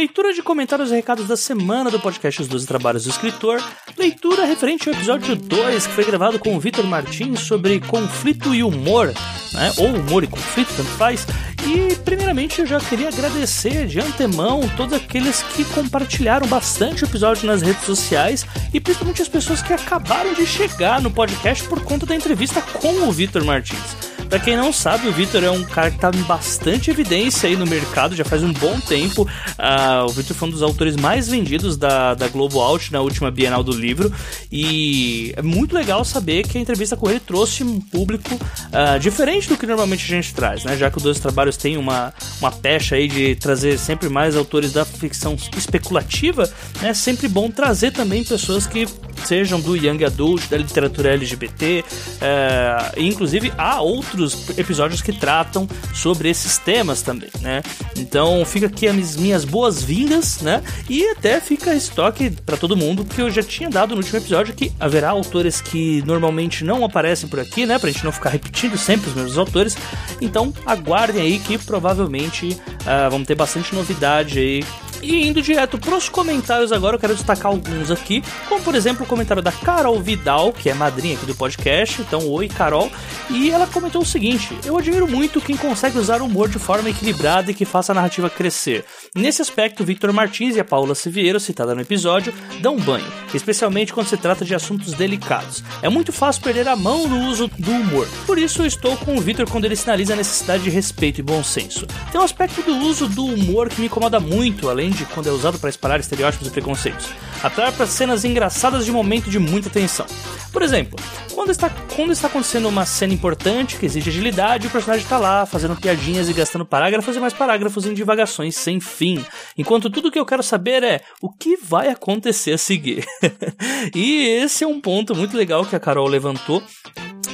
Leitura 0.00 0.32
de 0.32 0.42
comentários 0.42 0.90
e 0.90 0.94
recados 0.94 1.26
da 1.26 1.36
semana 1.36 1.90
do 1.90 2.00
podcast 2.00 2.40
Os 2.40 2.48
Doze 2.48 2.66
Trabalhos 2.66 3.04
do 3.04 3.10
Escritor, 3.10 3.62
leitura 3.98 4.46
referente 4.46 4.88
ao 4.88 4.94
episódio 4.94 5.36
2, 5.36 5.86
que 5.86 5.92
foi 5.92 6.04
gravado 6.06 6.38
com 6.38 6.56
o 6.56 6.58
Vitor 6.58 6.86
Martins 6.86 7.40
sobre 7.40 7.78
conflito 7.80 8.54
e 8.54 8.62
humor, 8.62 9.08
né? 9.52 9.70
ou 9.76 9.88
humor 9.88 10.24
e 10.24 10.26
conflito, 10.26 10.72
tanto 10.74 10.88
faz. 10.92 11.26
E, 11.66 11.94
primeiramente, 11.96 12.62
eu 12.62 12.66
já 12.66 12.80
queria 12.80 13.08
agradecer 13.08 13.86
de 13.86 14.00
antemão 14.00 14.62
todos 14.74 14.94
aqueles 14.94 15.42
que 15.42 15.66
compartilharam 15.66 16.46
bastante 16.46 17.04
o 17.04 17.06
episódio 17.06 17.46
nas 17.46 17.60
redes 17.60 17.84
sociais 17.84 18.46
e 18.72 18.80
principalmente 18.80 19.20
as 19.20 19.28
pessoas 19.28 19.60
que 19.60 19.74
acabaram 19.74 20.32
de 20.32 20.46
chegar 20.46 21.02
no 21.02 21.10
podcast 21.10 21.68
por 21.68 21.82
conta 21.82 22.06
da 22.06 22.16
entrevista 22.16 22.62
com 22.62 23.06
o 23.06 23.12
Vitor 23.12 23.44
Martins. 23.44 24.09
Pra 24.30 24.38
quem 24.38 24.56
não 24.56 24.72
sabe, 24.72 25.08
o 25.08 25.12
Victor 25.12 25.42
é 25.42 25.50
um 25.50 25.64
cara 25.64 25.90
que 25.90 25.98
tá 25.98 26.08
em 26.14 26.22
bastante 26.22 26.88
evidência 26.88 27.48
aí 27.48 27.56
no 27.56 27.66
mercado, 27.66 28.14
já 28.14 28.24
faz 28.24 28.44
um 28.44 28.52
bom 28.52 28.78
tempo. 28.78 29.22
Uh, 29.22 30.04
o 30.06 30.10
Victor 30.10 30.36
foi 30.36 30.46
um 30.46 30.52
dos 30.52 30.62
autores 30.62 30.94
mais 30.94 31.26
vendidos 31.26 31.76
da, 31.76 32.14
da 32.14 32.28
Globo 32.28 32.60
Out 32.60 32.92
na 32.92 33.00
última 33.00 33.28
Bienal 33.28 33.64
do 33.64 33.72
Livro. 33.72 34.12
E 34.50 35.34
é 35.36 35.42
muito 35.42 35.74
legal 35.74 36.04
saber 36.04 36.46
que 36.46 36.56
a 36.56 36.60
entrevista 36.60 36.96
com 36.96 37.10
ele 37.10 37.18
trouxe 37.18 37.64
um 37.64 37.80
público 37.80 38.32
uh, 38.36 39.00
diferente 39.00 39.48
do 39.48 39.56
que 39.56 39.66
normalmente 39.66 40.04
a 40.04 40.16
gente 40.16 40.32
traz, 40.32 40.62
né? 40.62 40.76
Já 40.76 40.92
que 40.92 40.98
o 40.98 41.00
Dois 41.00 41.18
Trabalhos 41.18 41.56
tem 41.56 41.76
uma, 41.76 42.14
uma 42.40 42.52
pecha 42.52 42.94
aí 42.94 43.08
de 43.08 43.34
trazer 43.34 43.80
sempre 43.80 44.08
mais 44.08 44.36
autores 44.36 44.72
da 44.72 44.84
ficção 44.84 45.36
especulativa, 45.56 46.48
né? 46.80 46.90
É 46.90 46.94
sempre 46.94 47.26
bom 47.26 47.50
trazer 47.50 47.90
também 47.90 48.22
pessoas 48.22 48.64
que 48.64 48.86
sejam 49.26 49.60
do 49.60 49.76
Young 49.76 50.04
Adult, 50.04 50.48
da 50.48 50.56
literatura 50.56 51.12
LGBT, 51.12 51.84
é, 52.20 52.92
inclusive 52.96 53.52
há 53.56 53.80
outros 53.80 54.48
episódios 54.58 55.02
que 55.02 55.12
tratam 55.12 55.68
sobre 55.94 56.28
esses 56.28 56.58
temas 56.58 57.02
também, 57.02 57.30
né? 57.40 57.62
Então 57.96 58.44
fica 58.44 58.66
aqui 58.66 58.86
as 58.86 59.16
minhas 59.16 59.44
boas-vindas, 59.44 60.40
né? 60.40 60.62
E 60.88 61.04
até 61.08 61.40
fica 61.40 61.74
estoque 61.74 62.30
para 62.30 62.56
todo 62.56 62.76
mundo, 62.76 63.04
que 63.04 63.20
eu 63.20 63.30
já 63.30 63.42
tinha 63.42 63.70
dado 63.70 63.90
no 63.90 63.98
último 63.98 64.18
episódio 64.18 64.54
que 64.54 64.72
haverá 64.78 65.10
autores 65.10 65.60
que 65.60 66.02
normalmente 66.06 66.64
não 66.64 66.84
aparecem 66.84 67.28
por 67.28 67.40
aqui, 67.40 67.66
né? 67.66 67.78
Pra 67.78 67.90
gente 67.90 68.04
não 68.04 68.12
ficar 68.12 68.30
repetindo 68.30 68.76
sempre 68.76 69.10
os 69.10 69.16
mesmos 69.16 69.38
autores. 69.38 69.76
Então 70.20 70.52
aguardem 70.66 71.22
aí 71.22 71.38
que 71.38 71.58
provavelmente 71.58 72.48
uh, 72.48 73.10
vamos 73.10 73.26
ter 73.26 73.34
bastante 73.34 73.74
novidade 73.74 74.38
aí 74.38 74.64
e 75.02 75.26
indo 75.28 75.42
direto 75.42 75.78
pros 75.78 76.08
comentários 76.08 76.72
agora, 76.72 76.96
eu 76.96 77.00
quero 77.00 77.14
destacar 77.14 77.52
alguns 77.52 77.90
aqui, 77.90 78.22
como 78.48 78.62
por 78.62 78.74
exemplo 78.74 79.04
o 79.04 79.08
comentário 79.08 79.42
da 79.42 79.52
Carol 79.52 80.00
Vidal, 80.00 80.52
que 80.52 80.68
é 80.68 80.74
madrinha 80.74 81.16
aqui 81.16 81.26
do 81.26 81.34
podcast. 81.34 82.02
Então, 82.02 82.28
oi 82.28 82.48
Carol. 82.48 82.90
E 83.30 83.50
ela 83.50 83.66
comentou 83.66 84.02
o 84.02 84.06
seguinte: 84.06 84.56
Eu 84.64 84.76
admiro 84.76 85.08
muito 85.08 85.40
quem 85.40 85.56
consegue 85.56 85.98
usar 85.98 86.20
o 86.20 86.26
humor 86.26 86.48
de 86.48 86.58
forma 86.58 86.90
equilibrada 86.90 87.50
e 87.50 87.54
que 87.54 87.64
faça 87.64 87.92
a 87.92 87.94
narrativa 87.94 88.28
crescer. 88.28 88.84
Nesse 89.14 89.42
aspecto, 89.42 89.84
Victor 89.84 90.12
Martins 90.12 90.56
e 90.56 90.60
a 90.60 90.64
Paula 90.64 90.94
Siviero, 90.94 91.40
citada 91.40 91.74
no 91.74 91.80
episódio, 91.80 92.32
dão 92.60 92.76
banho, 92.76 93.06
especialmente 93.32 93.92
quando 93.92 94.08
se 94.08 94.16
trata 94.16 94.44
de 94.44 94.54
assuntos 94.54 94.92
delicados. 94.94 95.62
É 95.82 95.88
muito 95.88 96.12
fácil 96.12 96.42
perder 96.42 96.68
a 96.68 96.76
mão 96.76 97.08
no 97.08 97.28
uso 97.28 97.48
do 97.58 97.70
humor. 97.70 98.06
Por 98.26 98.38
isso, 98.38 98.62
eu 98.62 98.66
estou 98.66 98.96
com 98.96 99.16
o 99.16 99.20
Victor 99.20 99.48
quando 99.48 99.64
ele 99.64 99.76
sinaliza 99.76 100.12
a 100.12 100.16
necessidade 100.16 100.62
de 100.62 100.70
respeito 100.70 101.20
e 101.20 101.22
bom 101.22 101.42
senso. 101.42 101.86
Tem 102.12 102.20
um 102.20 102.24
aspecto 102.24 102.62
do 102.62 102.76
uso 102.78 103.08
do 103.08 103.24
humor 103.24 103.68
que 103.68 103.80
me 103.80 103.86
incomoda 103.86 104.20
muito, 104.20 104.68
além 104.68 104.89
quando 105.06 105.28
é 105.28 105.32
usado 105.32 105.58
para 105.58 105.70
espalhar 105.70 106.00
estereótipos 106.00 106.48
e 106.48 106.50
preconceitos. 106.50 107.08
Atrai 107.42 107.72
para 107.72 107.86
cenas 107.86 108.24
engraçadas 108.24 108.84
de 108.84 108.92
momento 108.92 109.30
de 109.30 109.38
muita 109.38 109.70
tensão. 109.70 110.06
Por 110.52 110.62
exemplo, 110.62 110.98
quando 111.32 111.50
está, 111.50 111.70
quando 111.94 112.12
está 112.12 112.26
acontecendo 112.26 112.68
uma 112.68 112.84
cena 112.84 113.14
importante 113.14 113.76
que 113.76 113.86
exige 113.86 114.10
agilidade, 114.10 114.66
o 114.66 114.70
personagem 114.70 115.04
está 115.04 115.18
lá 115.18 115.46
fazendo 115.46 115.76
piadinhas 115.76 116.28
e 116.28 116.32
gastando 116.32 116.64
parágrafos 116.64 117.16
e 117.16 117.20
mais 117.20 117.32
parágrafos 117.32 117.86
em 117.86 117.94
divagações 117.94 118.56
sem 118.56 118.80
fim. 118.80 119.24
Enquanto 119.56 119.88
tudo 119.88 120.10
que 120.10 120.18
eu 120.18 120.26
quero 120.26 120.42
saber 120.42 120.82
é 120.82 121.00
o 121.20 121.30
que 121.30 121.56
vai 121.56 121.88
acontecer 121.88 122.52
a 122.52 122.58
seguir. 122.58 123.06
e 123.94 124.26
esse 124.26 124.64
é 124.64 124.66
um 124.66 124.80
ponto 124.80 125.14
muito 125.14 125.36
legal 125.36 125.64
que 125.64 125.76
a 125.76 125.80
Carol 125.80 126.08
levantou. 126.08 126.62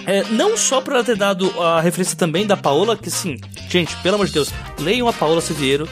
É, 0.06 0.22
não 0.30 0.56
só 0.56 0.80
por 0.80 0.94
ela 0.94 1.02
ter 1.02 1.16
dado 1.16 1.50
a 1.60 1.80
referência 1.80 2.16
também 2.16 2.46
da 2.46 2.56
Paola, 2.56 2.96
que 2.96 3.10
sim, 3.10 3.36
gente, 3.68 3.96
pelo 4.02 4.14
amor 4.14 4.28
de 4.28 4.34
Deus, 4.34 4.52
leiam 4.78 5.08
a 5.08 5.12
Paola 5.12 5.40
Siviero, 5.40 5.88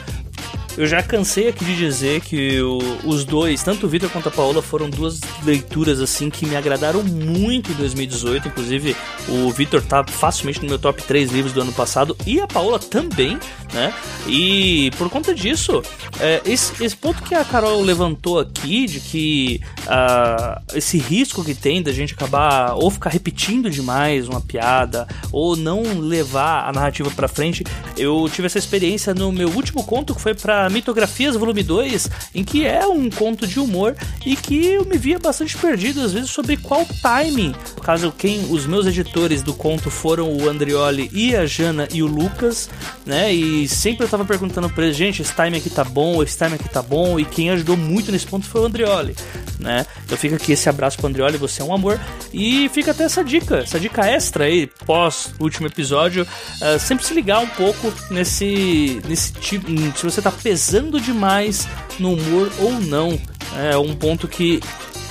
eu 0.77 0.85
já 0.85 1.01
cansei 1.01 1.47
aqui 1.47 1.63
de 1.63 1.75
dizer 1.75 2.21
que 2.21 2.61
o, 2.61 2.79
os 3.05 3.23
dois, 3.23 3.63
tanto 3.63 3.85
o 3.85 3.89
Victor 3.89 4.09
quanto 4.09 4.29
a 4.29 4.31
Paola, 4.31 4.61
foram 4.61 4.89
duas 4.89 5.21
leituras 5.43 6.01
assim 6.01 6.29
que 6.29 6.45
me 6.45 6.55
agradaram 6.55 7.03
muito 7.03 7.71
em 7.71 7.75
2018. 7.75 8.49
Inclusive, 8.49 8.95
o 9.29 9.51
Victor 9.51 9.81
tá 9.81 10.03
facilmente 10.03 10.61
no 10.61 10.67
meu 10.67 10.77
top 10.77 11.01
3 11.03 11.31
livros 11.31 11.53
do 11.53 11.61
ano 11.61 11.71
passado 11.71 12.15
e 12.25 12.41
a 12.41 12.47
Paola 12.47 12.77
também, 12.77 13.39
né? 13.73 13.93
E 14.27 14.91
por 14.97 15.09
conta 15.09 15.33
disso, 15.33 15.81
é, 16.19 16.41
esse, 16.45 16.83
esse, 16.83 16.95
ponto 16.95 17.23
que 17.23 17.35
a 17.35 17.43
Carol 17.45 17.81
levantou 17.81 18.39
aqui, 18.39 18.85
de 18.85 18.99
que 18.99 19.61
uh, 19.81 20.61
esse 20.75 20.97
risco 20.97 21.43
que 21.43 21.53
tem 21.53 21.81
da 21.81 21.91
gente 21.91 22.13
acabar 22.13 22.73
ou 22.75 22.89
ficar 22.89 23.09
repetindo 23.09 23.69
demais 23.69 24.27
uma 24.27 24.41
piada 24.41 25.07
ou 25.31 25.55
não 25.55 25.83
levar 25.99 26.67
a 26.67 26.73
narrativa 26.73 27.11
para 27.11 27.27
frente, 27.27 27.63
eu 27.97 28.27
tive 28.31 28.47
essa 28.47 28.57
experiência 28.57 29.13
no 29.13 29.31
meu 29.31 29.49
último 29.49 29.83
conto 29.83 30.15
que 30.15 30.21
foi 30.21 30.33
para 30.33 30.64
Mitografias 30.69 31.35
Volume 31.35 31.63
2, 31.63 32.09
em 32.33 32.43
que 32.43 32.65
é 32.65 32.85
um 32.87 33.09
conto 33.09 33.47
de 33.47 33.59
humor 33.59 33.95
e 34.25 34.35
que 34.35 34.65
eu 34.67 34.85
me 34.85 34.97
via 34.97 35.19
bastante 35.19 35.57
perdido 35.57 36.01
às 36.01 36.13
vezes 36.13 36.29
sobre 36.29 36.57
qual 36.57 36.85
timing. 37.01 37.53
Caso 37.81 38.11
quem 38.11 38.45
os 38.49 38.65
meus 38.65 38.85
editores 38.85 39.41
do 39.41 39.53
conto 39.53 39.89
foram 39.89 40.31
o 40.33 40.49
Andrioli 40.49 41.09
e 41.13 41.35
a 41.35 41.45
Jana 41.45 41.87
e 41.93 42.01
o 42.01 42.07
Lucas, 42.07 42.69
né? 43.05 43.33
E 43.33 43.67
sempre 43.67 44.05
eu 44.05 44.09
tava 44.09 44.25
perguntando 44.25 44.69
pra 44.69 44.85
eles, 44.85 44.97
gente, 44.97 45.21
esse 45.21 45.33
time 45.33 45.57
aqui 45.57 45.69
tá 45.69 45.83
bom, 45.83 46.23
esse 46.23 46.37
time 46.37 46.55
aqui 46.55 46.69
tá 46.69 46.81
bom, 46.81 47.19
e 47.19 47.25
quem 47.25 47.51
ajudou 47.51 47.77
muito 47.77 48.11
nesse 48.11 48.25
ponto 48.25 48.45
foi 48.45 48.61
o 48.61 48.65
Andrioli, 48.65 49.15
né? 49.59 49.85
Então 50.05 50.17
fica 50.17 50.35
aqui 50.35 50.53
esse 50.53 50.67
abraço 50.67 50.97
pro 50.97 51.07
Andrioli, 51.07 51.37
você 51.37 51.61
é 51.61 51.65
um 51.65 51.73
amor. 51.73 51.99
E 52.33 52.69
fica 52.69 52.91
até 52.91 53.03
essa 53.03 53.23
dica, 53.23 53.57
essa 53.57 53.79
dica 53.79 54.05
extra 54.05 54.45
aí, 54.45 54.67
pós 54.85 55.33
último 55.39 55.67
episódio, 55.67 56.23
uh, 56.23 56.79
sempre 56.79 57.05
se 57.05 57.13
ligar 57.13 57.39
um 57.39 57.47
pouco 57.47 57.93
nesse, 58.09 59.01
nesse 59.07 59.31
tipo, 59.33 59.67
se 59.95 60.03
você 60.03 60.21
tá 60.21 60.31
pesando 60.31 60.54
pesando 60.55 61.01
demais 61.01 61.67
no 61.99 62.13
humor 62.13 62.49
ou 62.59 62.71
não. 62.79 63.19
É 63.57 63.77
um 63.77 63.93
ponto 63.93 64.25
que 64.25 64.61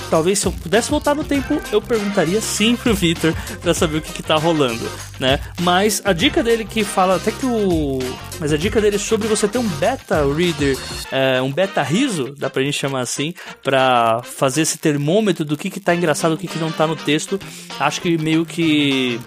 talvez 0.09 0.39
se 0.39 0.47
eu 0.47 0.51
pudesse 0.51 0.89
voltar 0.89 1.13
no 1.13 1.23
tempo, 1.23 1.61
eu 1.71 1.79
perguntaria 1.79 2.41
sim 2.41 2.75
pro 2.75 2.95
Victor 2.95 3.31
para 3.61 3.71
saber 3.71 3.97
o 3.99 4.01
que, 4.01 4.11
que 4.11 4.23
tá 4.23 4.37
rolando, 4.37 4.83
né? 5.19 5.39
Mas 5.61 6.01
a 6.03 6.13
dica 6.13 6.41
dele 6.41 6.65
que 6.65 6.83
fala 6.83 7.17
até 7.17 7.31
que 7.31 7.45
o. 7.45 7.99
Mas 8.39 8.51
a 8.53 8.57
dica 8.57 8.81
dele 8.81 8.97
sobre 8.97 9.27
você 9.27 9.47
ter 9.47 9.59
um 9.59 9.67
beta 9.67 10.25
reader, 10.25 10.75
é, 11.11 11.39
um 11.39 11.51
beta 11.51 11.83
riso, 11.83 12.33
dá 12.35 12.49
pra 12.49 12.63
gente 12.63 12.79
chamar 12.79 13.01
assim, 13.01 13.31
para 13.63 14.23
fazer 14.23 14.63
esse 14.63 14.79
termômetro 14.79 15.45
do 15.45 15.55
que, 15.55 15.69
que 15.69 15.79
tá 15.79 15.93
engraçado 15.93 16.33
o 16.33 16.37
que, 16.39 16.47
que 16.47 16.57
não 16.57 16.71
tá 16.71 16.87
no 16.87 16.95
texto, 16.95 17.39
acho 17.79 18.01
que 18.01 18.17
meio 18.17 18.47
que. 18.47 19.19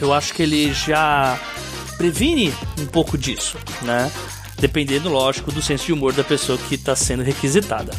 Eu 0.00 0.14
acho 0.14 0.32
que 0.32 0.42
ele 0.42 0.72
já 0.72 1.38
previne 1.98 2.54
um 2.78 2.86
pouco 2.86 3.18
disso, 3.18 3.58
né? 3.82 4.10
Dependendo, 4.58 5.08
lógico, 5.08 5.52
do 5.52 5.62
senso 5.62 5.86
de 5.86 5.92
humor 5.92 6.12
da 6.12 6.24
pessoa 6.24 6.58
que 6.58 6.74
está 6.74 6.94
sendo 6.96 7.22
requisitada. 7.22 7.92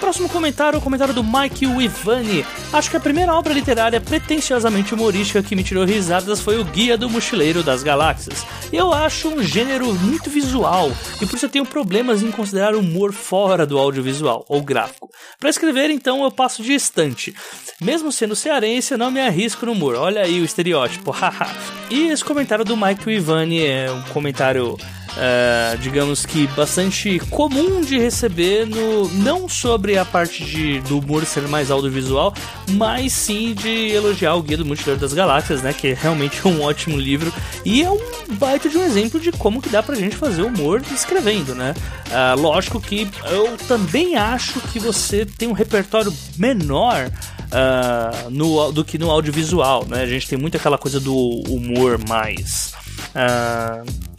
Próximo 0.00 0.28
comentário 0.28 0.78
o 0.78 0.82
comentário 0.82 1.14
do 1.14 1.24
Mike 1.24 1.66
Wivani. 1.66 2.44
Acho 2.72 2.90
que 2.90 2.96
a 2.96 3.00
primeira 3.00 3.34
obra 3.34 3.52
literária 3.52 4.00
pretensiosamente 4.00 4.94
humorística 4.94 5.42
que 5.42 5.56
me 5.56 5.64
tirou 5.64 5.84
risadas 5.84 6.40
foi 6.40 6.58
o 6.58 6.64
Guia 6.64 6.98
do 6.98 7.08
Mochileiro 7.08 7.62
das 7.62 7.82
Galáxias. 7.82 8.44
Eu 8.72 8.92
acho 8.92 9.28
um 9.28 9.42
gênero 9.42 9.92
muito 9.94 10.28
visual 10.28 10.92
e 11.20 11.26
por 11.26 11.36
isso 11.36 11.46
eu 11.46 11.50
tenho 11.50 11.64
problemas 11.64 12.22
em 12.22 12.30
considerar 12.30 12.74
humor 12.74 13.12
fora 13.12 13.66
do 13.66 13.78
audiovisual 13.78 14.44
ou 14.48 14.62
gráfico. 14.62 15.10
Para 15.40 15.50
escrever, 15.50 15.90
então, 15.90 16.22
eu 16.22 16.30
passo 16.30 16.62
de 16.62 16.74
estante. 16.74 17.34
Mesmo 17.80 18.12
sendo 18.12 18.36
cearense, 18.36 18.92
eu 18.92 18.98
não 18.98 19.10
me 19.10 19.20
arrisco 19.20 19.64
no 19.64 19.72
humor. 19.72 19.94
Olha 19.96 20.22
aí 20.22 20.40
o 20.40 20.44
estereótipo, 20.44 21.10
haha. 21.12 21.48
e 21.90 22.08
esse 22.08 22.24
comentário 22.24 22.64
do 22.64 22.76
Mike 22.76 23.08
Wivani 23.08 23.64
é 23.64 23.90
um 23.90 24.02
comentário 24.12 24.76
uh, 25.16 25.78
digamos 25.78 26.24
que 26.26 26.46
bastante 26.48 27.18
comum 27.30 27.80
de 27.80 27.98
receber 27.98 28.66
no 28.66 29.08
não 29.08 29.48
sobre 29.48 29.98
a 29.98 30.04
parte 30.04 30.44
de, 30.44 30.80
do 30.82 30.98
humor 30.98 31.24
ser 31.24 31.48
mais 31.48 31.70
audiovisual, 31.70 32.34
mas 32.72 33.12
sim 33.12 33.54
de 33.54 33.90
elogiar 33.92 34.34
o 34.34 34.42
Guia 34.42 34.56
do 34.56 34.64
Multiverso 34.64 35.00
das 35.00 35.12
Galáxias, 35.12 35.62
né, 35.62 35.72
que 35.72 35.88
é 35.88 35.94
realmente 35.94 36.46
um 36.46 36.62
ótimo 36.62 36.96
livro 36.96 37.32
e 37.64 37.82
é 37.82 37.90
um 37.90 37.98
baita 38.38 38.68
de 38.68 38.76
um 38.76 38.82
exemplo 38.82 39.18
de 39.18 39.32
como 39.32 39.60
que 39.60 39.68
dá 39.68 39.82
pra 39.82 39.94
gente 39.94 40.16
fazer 40.16 40.42
humor 40.42 40.82
escrevendo, 40.92 41.54
né? 41.54 41.74
Uh, 42.06 42.40
lógico 42.40 42.80
que 42.80 43.08
eu 43.30 43.56
também 43.68 44.16
acho 44.16 44.60
que 44.60 44.78
você 44.78 45.26
tem 45.26 45.48
um 45.48 45.52
repertório 45.52 46.12
menor 46.36 47.10
uh, 47.46 48.30
no, 48.30 48.72
do 48.72 48.84
que 48.84 48.98
no 48.98 49.10
audiovisual, 49.10 49.84
né? 49.86 50.02
A 50.02 50.06
gente 50.06 50.28
tem 50.28 50.38
muito 50.38 50.56
aquela 50.56 50.78
coisa 50.78 51.00
do 51.00 51.14
humor 51.48 51.98
mais. 52.08 52.72
Uh, 53.14 54.15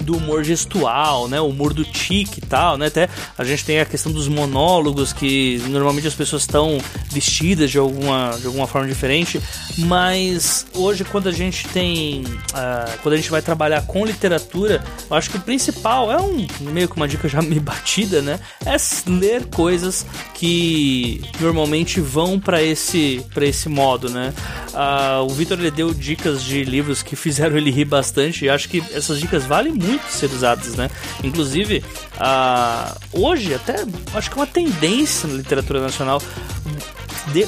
do 0.00 0.16
humor 0.16 0.44
gestual, 0.44 1.28
né? 1.28 1.40
O 1.40 1.48
humor 1.48 1.72
do 1.72 1.84
tique 1.84 2.38
e 2.38 2.46
tal, 2.46 2.76
né? 2.76 2.86
Até 2.86 3.08
a 3.36 3.44
gente 3.44 3.64
tem 3.64 3.80
a 3.80 3.84
questão 3.84 4.10
dos 4.12 4.28
monólogos 4.28 5.12
que 5.12 5.62
normalmente 5.68 6.06
as 6.06 6.14
pessoas 6.14 6.42
estão 6.42 6.78
vestidas 7.10 7.70
de 7.70 7.78
alguma, 7.78 8.36
de 8.38 8.46
alguma 8.46 8.66
forma 8.66 8.88
diferente, 8.88 9.40
mas 9.78 10.66
hoje 10.74 11.04
quando 11.04 11.28
a 11.28 11.32
gente 11.32 11.68
tem, 11.68 12.22
uh, 12.22 12.98
quando 13.02 13.14
a 13.14 13.16
gente 13.16 13.30
vai 13.30 13.42
trabalhar 13.42 13.82
com 13.82 14.04
literatura, 14.04 14.82
eu 15.08 15.16
acho 15.16 15.30
que 15.30 15.36
o 15.36 15.40
principal 15.40 16.10
é 16.10 16.20
um 16.20 16.46
meio 16.60 16.88
que 16.88 16.96
uma 16.96 17.08
dica 17.08 17.28
já 17.28 17.40
me 17.42 17.58
batida, 17.60 18.22
né? 18.22 18.40
É 18.64 18.76
ler 19.10 19.46
coisas 19.46 20.06
que 20.34 21.20
normalmente 21.40 22.00
vão 22.00 22.38
para 22.38 22.62
esse 22.62 23.24
para 23.32 23.44
esse 23.46 23.68
modo, 23.68 24.08
né? 24.10 24.32
Uh, 24.72 25.24
o 25.24 25.28
Vitor 25.30 25.58
ele 25.58 25.70
deu 25.70 25.92
dicas 25.92 26.42
de 26.42 26.64
livros 26.64 27.02
que 27.02 27.16
fizeram 27.16 27.56
ele 27.56 27.70
rir 27.70 27.84
bastante 27.84 28.44
e 28.44 28.48
acho 28.48 28.68
que 28.68 28.82
essas 28.92 29.18
dicas 29.18 29.44
valem 29.44 29.72
muito 29.72 29.89
muito 29.90 30.06
ser 30.10 30.30
usadas, 30.30 30.74
né? 30.76 30.90
Inclusive, 31.22 31.84
uh, 32.16 32.98
hoje 33.12 33.54
até 33.54 33.84
acho 34.14 34.30
que 34.30 34.38
é 34.38 34.40
uma 34.40 34.46
tendência 34.46 35.28
na 35.28 35.34
literatura 35.34 35.80
nacional 35.80 36.22
de, 37.32 37.46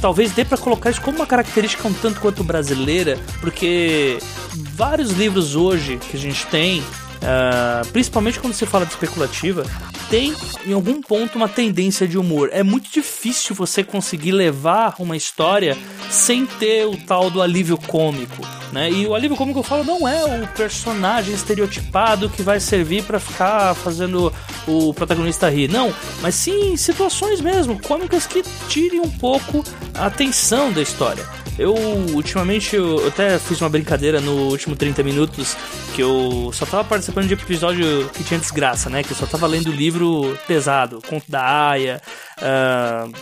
talvez 0.00 0.32
dê 0.32 0.44
para 0.44 0.58
colocar 0.58 0.90
isso 0.90 1.00
como 1.00 1.18
uma 1.18 1.26
característica 1.26 1.86
um 1.86 1.92
tanto 1.92 2.20
quanto 2.20 2.42
brasileira, 2.42 3.18
porque 3.40 4.18
vários 4.54 5.12
livros 5.12 5.54
hoje 5.54 5.98
que 6.10 6.16
a 6.16 6.20
gente 6.20 6.46
tem, 6.46 6.80
uh, 6.80 7.86
principalmente 7.92 8.38
quando 8.38 8.54
se 8.54 8.66
fala 8.66 8.84
de 8.84 8.92
especulativa, 8.92 9.64
tem 10.10 10.34
em 10.66 10.72
algum 10.72 11.00
ponto 11.00 11.36
uma 11.36 11.48
tendência 11.48 12.06
de 12.06 12.18
humor. 12.18 12.50
É 12.52 12.62
muito 12.62 12.90
difícil 12.90 13.54
você 13.54 13.82
conseguir 13.82 14.32
levar 14.32 14.94
uma 14.98 15.16
história 15.16 15.76
sem 16.10 16.46
ter 16.46 16.86
o 16.86 16.96
tal 16.96 17.30
do 17.30 17.42
alívio 17.42 17.76
cômico. 17.76 18.42
Né? 18.72 18.90
E 18.90 19.06
o 19.06 19.14
alívio 19.14 19.36
cômico 19.36 19.60
eu 19.60 19.62
falo 19.62 19.84
não 19.84 20.08
é 20.08 20.24
o 20.24 20.48
personagem 20.48 21.34
estereotipado 21.34 22.28
que 22.28 22.42
vai 22.42 22.58
servir 22.58 23.04
para 23.04 23.20
ficar 23.20 23.74
fazendo 23.74 24.32
o 24.66 24.92
protagonista 24.92 25.48
rir, 25.48 25.68
não, 25.68 25.94
mas 26.20 26.34
sim 26.34 26.76
situações 26.76 27.40
mesmo 27.40 27.80
cômicas 27.80 28.26
que 28.26 28.42
tirem 28.68 29.00
um 29.00 29.10
pouco 29.10 29.64
a 29.94 30.06
atenção 30.06 30.72
da 30.72 30.82
história. 30.82 31.24
Eu, 31.56 31.72
ultimamente, 32.14 32.74
eu 32.74 33.06
até 33.06 33.38
fiz 33.38 33.60
uma 33.60 33.70
brincadeira 33.70 34.20
no 34.20 34.48
último 34.48 34.74
30 34.74 35.02
minutos 35.04 35.56
que 35.94 36.02
eu 36.02 36.50
só 36.52 36.66
tava 36.66 36.82
participando 36.82 37.28
de 37.28 37.34
episódio 37.34 38.10
que 38.10 38.24
tinha 38.24 38.40
desgraça, 38.40 38.90
né? 38.90 39.04
Que 39.04 39.12
eu 39.12 39.16
só 39.16 39.24
tava 39.24 39.46
lendo 39.46 39.70
livro 39.70 40.36
pesado, 40.48 41.00
Conto 41.08 41.30
da 41.30 41.70
Aya, 41.70 42.02
uh, 42.38 43.12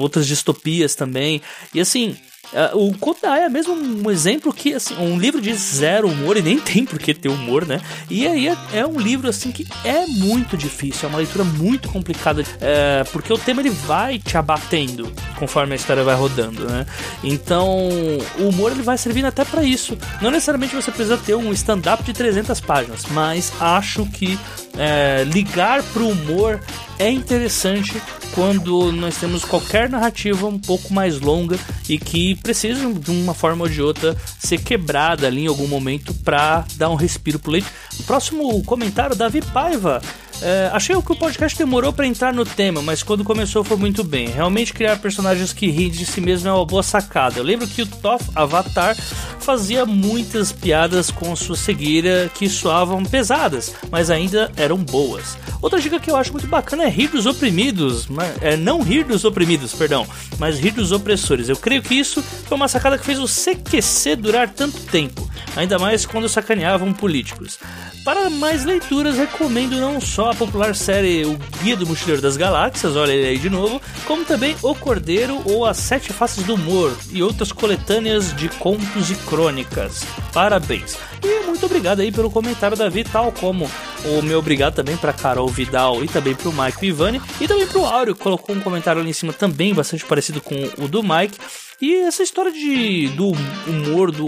outras 0.00 0.26
distopias 0.26 0.96
também. 0.96 1.40
E 1.72 1.80
assim, 1.80 2.16
Uh, 2.52 2.94
o 3.02 3.16
Aya 3.26 3.46
é 3.46 3.48
mesmo 3.48 3.74
um 3.74 4.10
exemplo 4.10 4.52
que, 4.52 4.74
assim, 4.74 4.94
um 4.96 5.18
livro 5.18 5.40
de 5.40 5.52
zero 5.54 6.08
humor, 6.08 6.36
e 6.36 6.42
nem 6.42 6.58
tem 6.60 6.84
por 6.84 6.98
que 6.98 7.12
ter 7.14 7.28
humor, 7.28 7.66
né? 7.66 7.80
E 8.08 8.26
aí 8.26 8.48
é, 8.48 8.56
é 8.74 8.86
um 8.86 8.98
livro, 8.98 9.28
assim, 9.28 9.50
que 9.50 9.66
é 9.84 10.06
muito 10.06 10.56
difícil, 10.56 11.06
é 11.06 11.08
uma 11.08 11.18
leitura 11.18 11.44
muito 11.44 11.88
complicada, 11.88 12.44
é, 12.60 13.04
porque 13.12 13.32
o 13.32 13.38
tema 13.38 13.60
ele 13.60 13.70
vai 13.70 14.18
te 14.18 14.36
abatendo 14.36 15.12
conforme 15.36 15.74
a 15.74 15.76
história 15.76 16.02
vai 16.02 16.14
rodando, 16.14 16.66
né? 16.66 16.86
Então, 17.22 17.88
o 18.38 18.48
humor 18.48 18.72
ele 18.72 18.82
vai 18.82 18.98
servindo 18.98 19.26
até 19.26 19.44
para 19.44 19.62
isso. 19.62 19.96
Não 20.20 20.30
necessariamente 20.30 20.74
você 20.74 20.90
precisa 20.90 21.16
ter 21.16 21.34
um 21.34 21.52
stand-up 21.52 22.02
de 22.02 22.12
300 22.12 22.60
páginas, 22.60 23.04
mas 23.10 23.52
acho 23.60 24.06
que 24.06 24.38
é, 24.78 25.24
ligar 25.24 25.82
pro 25.82 26.08
humor 26.08 26.60
é 26.98 27.10
interessante 27.10 28.00
quando 28.32 28.92
nós 28.92 29.16
temos 29.16 29.44
qualquer 29.44 29.88
narrativa 29.88 30.46
um 30.46 30.58
pouco 30.58 30.92
mais 30.92 31.20
longa 31.20 31.58
e 31.88 31.98
que 31.98 32.34
precisa 32.36 32.92
de 32.92 33.10
uma 33.10 33.34
forma 33.34 33.64
ou 33.64 33.70
de 33.70 33.80
outra 33.80 34.16
ser 34.38 34.58
quebrada 34.58 35.26
ali 35.26 35.44
em 35.44 35.46
algum 35.46 35.66
momento 35.66 36.12
para 36.14 36.64
dar 36.76 36.90
um 36.90 36.94
respiro 36.94 37.38
pro 37.38 37.52
leite. 37.52 37.68
Próximo 38.06 38.62
comentário, 38.64 39.16
Davi 39.16 39.40
Paiva. 39.40 40.02
É, 40.42 40.70
achei 40.72 40.94
que 41.00 41.12
o 41.12 41.16
podcast 41.16 41.56
demorou 41.56 41.92
para 41.92 42.06
entrar 42.06 42.32
no 42.32 42.44
tema, 42.44 42.82
mas 42.82 43.02
quando 43.02 43.24
começou 43.24 43.64
foi 43.64 43.76
muito 43.76 44.04
bem. 44.04 44.28
Realmente 44.28 44.72
criar 44.72 44.98
personagens 44.98 45.52
que 45.52 45.68
riem 45.68 45.90
de 45.90 46.04
si 46.04 46.20
mesmo 46.20 46.48
é 46.48 46.52
uma 46.52 46.64
boa 46.64 46.82
sacada. 46.82 47.38
Eu 47.38 47.44
lembro 47.44 47.66
que 47.66 47.82
o 47.82 47.86
Toff 47.86 48.24
Avatar 48.34 48.96
fazia 49.40 49.86
muitas 49.86 50.52
piadas 50.52 51.10
com 51.10 51.34
sua 51.36 51.56
cegueira 51.56 52.30
que 52.34 52.48
soavam 52.48 53.02
pesadas, 53.04 53.74
mas 53.90 54.10
ainda 54.10 54.50
eram 54.56 54.76
boas. 54.76 55.38
Outra 55.62 55.80
dica 55.80 55.98
que 55.98 56.10
eu 56.10 56.16
acho 56.16 56.32
muito 56.32 56.46
bacana 56.46 56.84
é 56.84 56.88
rir 56.88 57.08
dos 57.08 57.26
oprimidos, 57.26 58.06
é, 58.40 58.56
não 58.56 58.82
rir 58.82 59.04
dos 59.04 59.24
oprimidos, 59.24 59.72
perdão, 59.72 60.06
mas 60.38 60.58
rir 60.58 60.72
dos 60.72 60.92
opressores. 60.92 61.48
Eu 61.48 61.56
creio 61.56 61.82
que 61.82 61.94
isso 61.94 62.22
foi 62.22 62.56
uma 62.56 62.68
sacada 62.68 62.98
que 62.98 63.06
fez 63.06 63.18
o 63.18 63.26
CQC 63.26 64.16
durar 64.16 64.48
tanto 64.48 64.80
tempo, 64.80 65.28
ainda 65.56 65.78
mais 65.78 66.04
quando 66.04 66.28
sacaneavam 66.28 66.92
políticos. 66.92 67.58
Para 68.04 68.30
mais 68.30 68.64
leituras, 68.64 69.16
recomendo 69.16 69.80
não 69.80 70.00
só 70.00 70.25
a 70.28 70.34
popular 70.34 70.74
série 70.74 71.24
O 71.24 71.38
Guia 71.62 71.76
do 71.76 71.86
Mochileiro 71.86 72.20
das 72.20 72.36
Galáxias, 72.36 72.96
olha 72.96 73.12
ele 73.12 73.28
aí 73.28 73.38
de 73.38 73.50
novo, 73.50 73.80
como 74.06 74.24
também 74.24 74.56
O 74.62 74.74
Cordeiro 74.74 75.40
ou 75.44 75.64
As 75.64 75.76
Sete 75.76 76.12
Faces 76.12 76.44
do 76.44 76.54
Humor 76.54 76.96
e 77.10 77.22
outras 77.22 77.52
coletâneas 77.52 78.34
de 78.34 78.48
contos 78.48 79.10
e 79.10 79.14
crônicas. 79.14 80.04
Parabéns! 80.32 80.96
E 81.22 81.46
muito 81.46 81.64
obrigado 81.66 82.00
aí 82.00 82.10
pelo 82.10 82.30
comentário, 82.30 82.76
Davi, 82.76 83.04
tal 83.04 83.32
como 83.32 83.70
o 84.04 84.22
meu 84.22 84.38
obrigado 84.38 84.74
também 84.74 84.96
para 84.96 85.12
Carol 85.12 85.48
Vidal 85.48 86.04
e 86.04 86.08
também 86.08 86.34
para 86.34 86.48
o 86.48 86.52
Mike 86.52 86.80
Vivani 86.80 87.20
e 87.40 87.48
também 87.48 87.66
para 87.66 87.78
o 87.78 87.86
Áureo, 87.86 88.14
que 88.14 88.22
colocou 88.22 88.54
um 88.54 88.60
comentário 88.60 89.00
ali 89.00 89.10
em 89.10 89.14
cima 89.14 89.32
também 89.32 89.74
bastante 89.74 90.04
parecido 90.04 90.40
com 90.40 90.54
o 90.78 90.88
do 90.88 91.02
Mike. 91.02 91.38
E 91.80 91.94
essa 91.96 92.22
história 92.22 92.50
de, 92.50 93.08
do 93.08 93.32
humor 93.66 94.10
do 94.10 94.26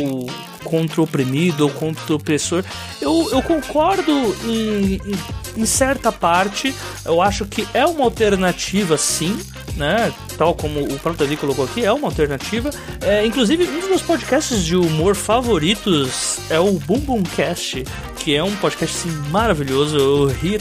contra 0.69 1.01
o 1.01 1.05
oprimido 1.05 1.65
ou 1.65 1.71
contra 1.71 2.13
o 2.13 2.17
opressor, 2.17 2.63
eu, 3.01 3.31
eu 3.33 3.43
concordo 3.43 4.13
em, 4.45 4.95
em, 4.95 5.63
em 5.63 5.67
certa 5.67 6.13
parte. 6.13 6.75
Eu 7.05 7.23
acho 7.23 7.47
que 7.47 7.67
é 7.73 7.87
uma 7.87 8.05
alternativa, 8.05 8.99
sim, 8.99 9.39
né? 9.77 10.13
Tal 10.37 10.55
como 10.55 10.83
o 10.83 10.99
próprio 10.99 11.27
Davi 11.27 11.37
colocou 11.37 11.65
aqui, 11.65 11.85
é 11.85 11.93
uma 11.93 12.09
alternativa. 12.09 12.71
É, 13.01 13.25
inclusive, 13.25 13.65
um 13.65 13.81
dos 13.81 13.89
meus 13.89 14.03
podcasts 14.03 14.63
de 14.63 14.77
humor 14.77 15.15
favoritos 15.15 16.39
é 16.51 16.61
o 16.61 16.73
Boom 16.73 17.01
Boom 17.01 17.23
Cast, 17.23 17.83
que 18.19 18.37
é 18.37 18.45
um 18.45 18.55
podcast 18.57 18.97
assim, 18.99 19.31
maravilhoso. 19.31 19.97
Eu 19.97 20.27
ri. 20.27 20.61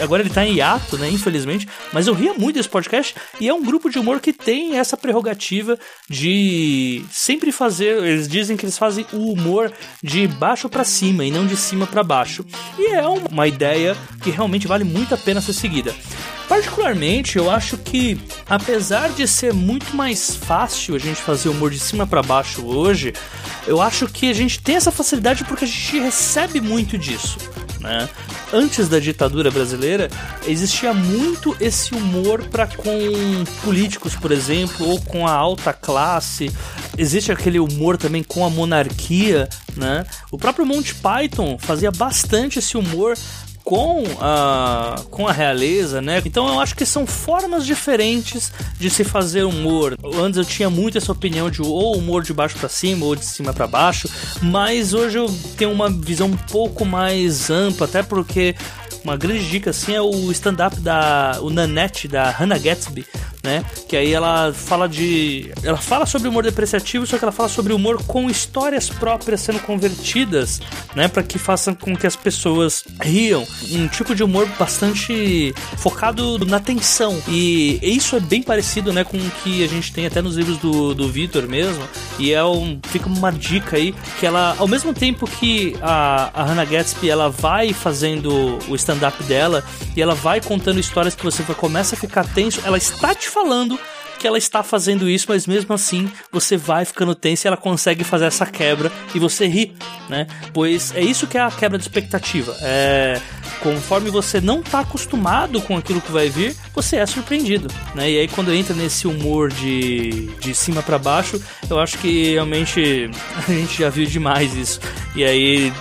Agora 0.00 0.22
ele 0.22 0.30
tá 0.30 0.44
em 0.44 0.54
hiato, 0.54 0.96
né? 0.96 1.08
Infelizmente. 1.08 1.68
Mas 1.92 2.06
eu 2.06 2.14
ria 2.14 2.34
muito 2.34 2.56
desse 2.56 2.68
podcast. 2.68 3.14
E 3.40 3.48
é 3.48 3.54
um 3.54 3.62
grupo 3.62 3.90
de 3.90 3.98
humor 3.98 4.20
que 4.20 4.32
tem 4.32 4.78
essa 4.78 4.96
prerrogativa 4.96 5.78
de 6.08 7.04
sempre 7.10 7.52
fazer. 7.52 8.02
Eles 8.02 8.28
dizem 8.28 8.56
que 8.56 8.64
eles 8.64 8.78
fazem 8.78 9.06
o 9.12 9.32
humor 9.32 9.72
de 10.02 10.26
baixo 10.26 10.68
para 10.68 10.84
cima 10.84 11.24
e 11.24 11.30
não 11.30 11.46
de 11.46 11.56
cima 11.56 11.86
para 11.86 12.02
baixo. 12.02 12.44
E 12.78 12.86
é 12.94 13.06
uma 13.06 13.46
ideia 13.46 13.96
que 14.22 14.30
realmente 14.30 14.66
vale 14.66 14.84
muito 14.84 15.14
a 15.14 15.18
pena 15.18 15.40
ser 15.40 15.52
seguida. 15.52 15.94
Particularmente, 16.48 17.36
eu 17.36 17.50
acho 17.50 17.76
que, 17.76 18.18
apesar 18.48 19.10
de 19.10 19.28
ser 19.28 19.52
muito 19.52 19.94
mais 19.94 20.34
fácil 20.34 20.94
a 20.94 20.98
gente 20.98 21.20
fazer 21.20 21.50
humor 21.50 21.70
de 21.70 21.78
cima 21.78 22.06
para 22.06 22.22
baixo 22.22 22.64
hoje, 22.64 23.12
eu 23.66 23.82
acho 23.82 24.06
que 24.08 24.30
a 24.30 24.32
gente 24.32 24.60
tem 24.62 24.76
essa 24.76 24.90
facilidade 24.90 25.44
porque 25.44 25.64
a 25.64 25.68
gente 25.68 25.98
recebe 26.00 26.58
muito 26.58 26.96
disso. 26.96 27.36
Né? 27.80 28.08
Antes 28.52 28.88
da 28.88 28.98
ditadura 28.98 29.50
brasileira, 29.50 30.08
existia 30.46 30.92
muito 30.92 31.56
esse 31.60 31.94
humor 31.94 32.44
para 32.44 32.66
com 32.66 32.90
políticos, 33.62 34.16
por 34.16 34.32
exemplo, 34.32 34.88
ou 34.88 35.00
com 35.00 35.26
a 35.26 35.32
alta 35.32 35.72
classe. 35.72 36.50
Existe 36.96 37.30
aquele 37.30 37.60
humor 37.60 37.96
também 37.96 38.22
com 38.22 38.44
a 38.44 38.50
monarquia, 38.50 39.48
né? 39.76 40.04
O 40.30 40.38
próprio 40.38 40.66
Monty 40.66 40.94
Python 40.94 41.56
fazia 41.58 41.92
bastante 41.92 42.58
esse 42.58 42.76
humor 42.76 43.16
com 43.68 44.02
a, 44.18 44.98
com 45.10 45.28
a 45.28 45.32
realeza, 45.32 46.00
né? 46.00 46.22
Então 46.24 46.48
eu 46.48 46.58
acho 46.58 46.74
que 46.74 46.86
são 46.86 47.06
formas 47.06 47.66
diferentes 47.66 48.50
de 48.78 48.88
se 48.88 49.04
fazer 49.04 49.44
humor. 49.44 49.94
Antes 50.18 50.38
eu 50.38 50.44
tinha 50.46 50.70
muito 50.70 50.96
essa 50.96 51.12
opinião 51.12 51.50
de 51.50 51.60
ou 51.60 51.94
humor 51.98 52.22
de 52.22 52.32
baixo 52.32 52.56
para 52.56 52.70
cima 52.70 53.04
ou 53.04 53.14
de 53.14 53.26
cima 53.26 53.52
para 53.52 53.66
baixo, 53.66 54.08
mas 54.40 54.94
hoje 54.94 55.18
eu 55.18 55.26
tenho 55.58 55.70
uma 55.70 55.90
visão 55.90 56.28
um 56.28 56.36
pouco 56.36 56.86
mais 56.86 57.50
ampla, 57.50 57.86
até 57.86 58.02
porque 58.02 58.56
uma 59.08 59.16
grande 59.16 59.48
dica 59.48 59.70
assim 59.70 59.94
é 59.94 60.00
o 60.00 60.30
stand-up 60.32 60.78
da 60.80 61.38
o 61.40 61.50
Nanette 61.50 62.06
da 62.06 62.30
Hannah 62.30 62.58
Gatsby, 62.58 63.06
né? 63.42 63.64
Que 63.88 63.96
aí 63.96 64.12
ela 64.12 64.52
fala 64.52 64.88
de. 64.88 65.50
Ela 65.62 65.78
fala 65.78 66.06
sobre 66.06 66.28
humor 66.28 66.42
depreciativo, 66.42 67.06
só 67.06 67.16
que 67.16 67.24
ela 67.24 67.32
fala 67.32 67.48
sobre 67.48 67.72
humor 67.72 68.02
com 68.04 68.28
histórias 68.28 68.88
próprias 68.88 69.40
sendo 69.40 69.60
convertidas, 69.60 70.60
né? 70.94 71.08
Para 71.08 71.22
que 71.22 71.38
façam 71.38 71.74
com 71.74 71.96
que 71.96 72.06
as 72.06 72.16
pessoas 72.16 72.84
riam. 73.00 73.46
Um 73.70 73.88
tipo 73.88 74.14
de 74.14 74.22
humor 74.22 74.46
bastante 74.58 75.54
focado 75.76 76.44
na 76.44 76.60
tensão. 76.60 77.20
E 77.28 77.78
isso 77.82 78.16
é 78.16 78.20
bem 78.20 78.42
parecido, 78.42 78.92
né? 78.92 79.04
Com 79.04 79.16
o 79.16 79.30
que 79.42 79.64
a 79.64 79.68
gente 79.68 79.92
tem 79.92 80.06
até 80.06 80.20
nos 80.20 80.36
livros 80.36 80.58
do, 80.58 80.94
do 80.94 81.10
Victor 81.10 81.46
mesmo. 81.48 81.82
E 82.18 82.32
é 82.32 82.44
um. 82.44 82.78
Fica 82.84 83.08
uma 83.08 83.30
dica 83.30 83.76
aí 83.76 83.94
que 84.20 84.26
ela, 84.26 84.54
ao 84.58 84.68
mesmo 84.68 84.92
tempo 84.92 85.26
que 85.26 85.76
a, 85.80 86.30
a 86.34 86.44
Hannah 86.44 86.64
Gatsby 86.64 87.08
ela 87.08 87.30
vai 87.30 87.72
fazendo 87.72 88.58
o 88.68 88.74
stand-up 88.98 89.22
dela 89.24 89.64
e 89.96 90.02
ela 90.02 90.14
vai 90.14 90.40
contando 90.40 90.80
histórias 90.80 91.14
que 91.14 91.24
você 91.24 91.42
começa 91.54 91.94
a 91.94 91.98
ficar 91.98 92.24
tenso, 92.24 92.60
ela 92.64 92.76
está 92.76 93.14
te 93.14 93.28
falando 93.28 93.78
que 94.18 94.26
ela 94.26 94.36
está 94.36 94.64
fazendo 94.64 95.08
isso, 95.08 95.26
mas 95.28 95.46
mesmo 95.46 95.72
assim 95.72 96.10
você 96.32 96.56
vai 96.56 96.84
ficando 96.84 97.14
tenso 97.14 97.46
e 97.46 97.48
ela 97.48 97.56
consegue 97.56 98.02
fazer 98.02 98.24
essa 98.24 98.44
quebra 98.44 98.90
e 99.14 99.18
você 99.20 99.46
ri, 99.46 99.76
né? 100.08 100.26
Pois 100.52 100.92
é 100.92 101.00
isso 101.00 101.28
que 101.28 101.38
é 101.38 101.40
a 101.40 101.50
quebra 101.52 101.78
de 101.78 101.84
expectativa. 101.84 102.56
É 102.60 103.20
conforme 103.60 104.10
você 104.10 104.40
não 104.40 104.60
está 104.60 104.80
acostumado 104.80 105.60
com 105.60 105.76
aquilo 105.76 106.00
que 106.00 106.12
vai 106.12 106.28
vir, 106.28 106.54
você 106.74 106.96
é 106.96 107.06
surpreendido, 107.06 107.68
né? 107.94 108.10
E 108.10 108.18
aí 108.18 108.28
quando 108.28 108.52
entra 108.52 108.74
nesse 108.74 109.06
humor 109.06 109.50
de, 109.50 110.26
de 110.40 110.54
cima 110.54 110.82
para 110.82 110.98
baixo, 110.98 111.40
eu 111.68 111.78
acho 111.78 111.98
que 111.98 112.32
realmente 112.32 113.10
a 113.36 113.52
gente 113.52 113.78
já 113.78 113.88
viu 113.88 114.06
demais 114.06 114.54
isso. 114.54 114.80
E 115.14 115.24
aí 115.24 115.72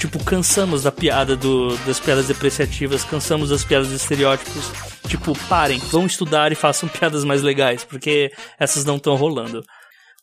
tipo, 0.00 0.24
cansamos 0.24 0.82
da 0.82 0.90
piada 0.90 1.36
do, 1.36 1.76
das 1.86 2.00
piadas 2.00 2.26
depreciativas, 2.26 3.04
cansamos 3.04 3.50
das 3.50 3.62
piadas 3.62 3.88
de 3.88 3.96
estereótipos 3.96 4.72
Tipo, 5.10 5.36
parem, 5.48 5.80
vão 5.90 6.06
estudar 6.06 6.52
e 6.52 6.54
façam 6.54 6.86
piadas 6.98 7.24
mais 7.24 7.42
legais, 7.42 7.82
porque 7.82 8.30
essas 8.60 8.84
não 8.84 8.96
estão 8.96 9.16
rolando. 9.16 9.60